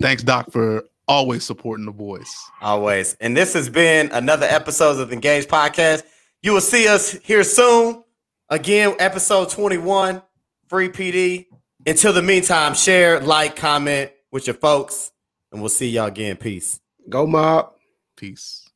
Thanks, 0.00 0.24
Doc, 0.24 0.50
for 0.50 0.82
always 1.06 1.44
supporting 1.44 1.86
the 1.86 1.92
boys. 1.92 2.28
Always. 2.60 3.14
And 3.20 3.36
this 3.36 3.52
has 3.52 3.68
been 3.68 4.10
another 4.10 4.46
episode 4.46 4.98
of 4.98 5.08
the 5.08 5.14
Engage 5.14 5.46
Podcast. 5.46 6.02
You 6.42 6.52
will 6.52 6.60
see 6.60 6.88
us 6.88 7.12
here 7.12 7.44
soon. 7.44 8.02
Again, 8.48 8.96
episode 8.98 9.50
21, 9.50 10.20
free 10.66 10.88
PD. 10.88 11.46
Until 11.86 12.12
the 12.12 12.22
meantime, 12.22 12.74
share, 12.74 13.20
like, 13.20 13.54
comment 13.54 14.10
with 14.32 14.48
your 14.48 14.54
folks, 14.54 15.12
and 15.52 15.60
we'll 15.60 15.68
see 15.68 15.90
y'all 15.90 16.06
again. 16.06 16.36
Peace. 16.36 16.80
Go 17.08 17.24
mob. 17.24 17.70
Peace. 18.16 18.63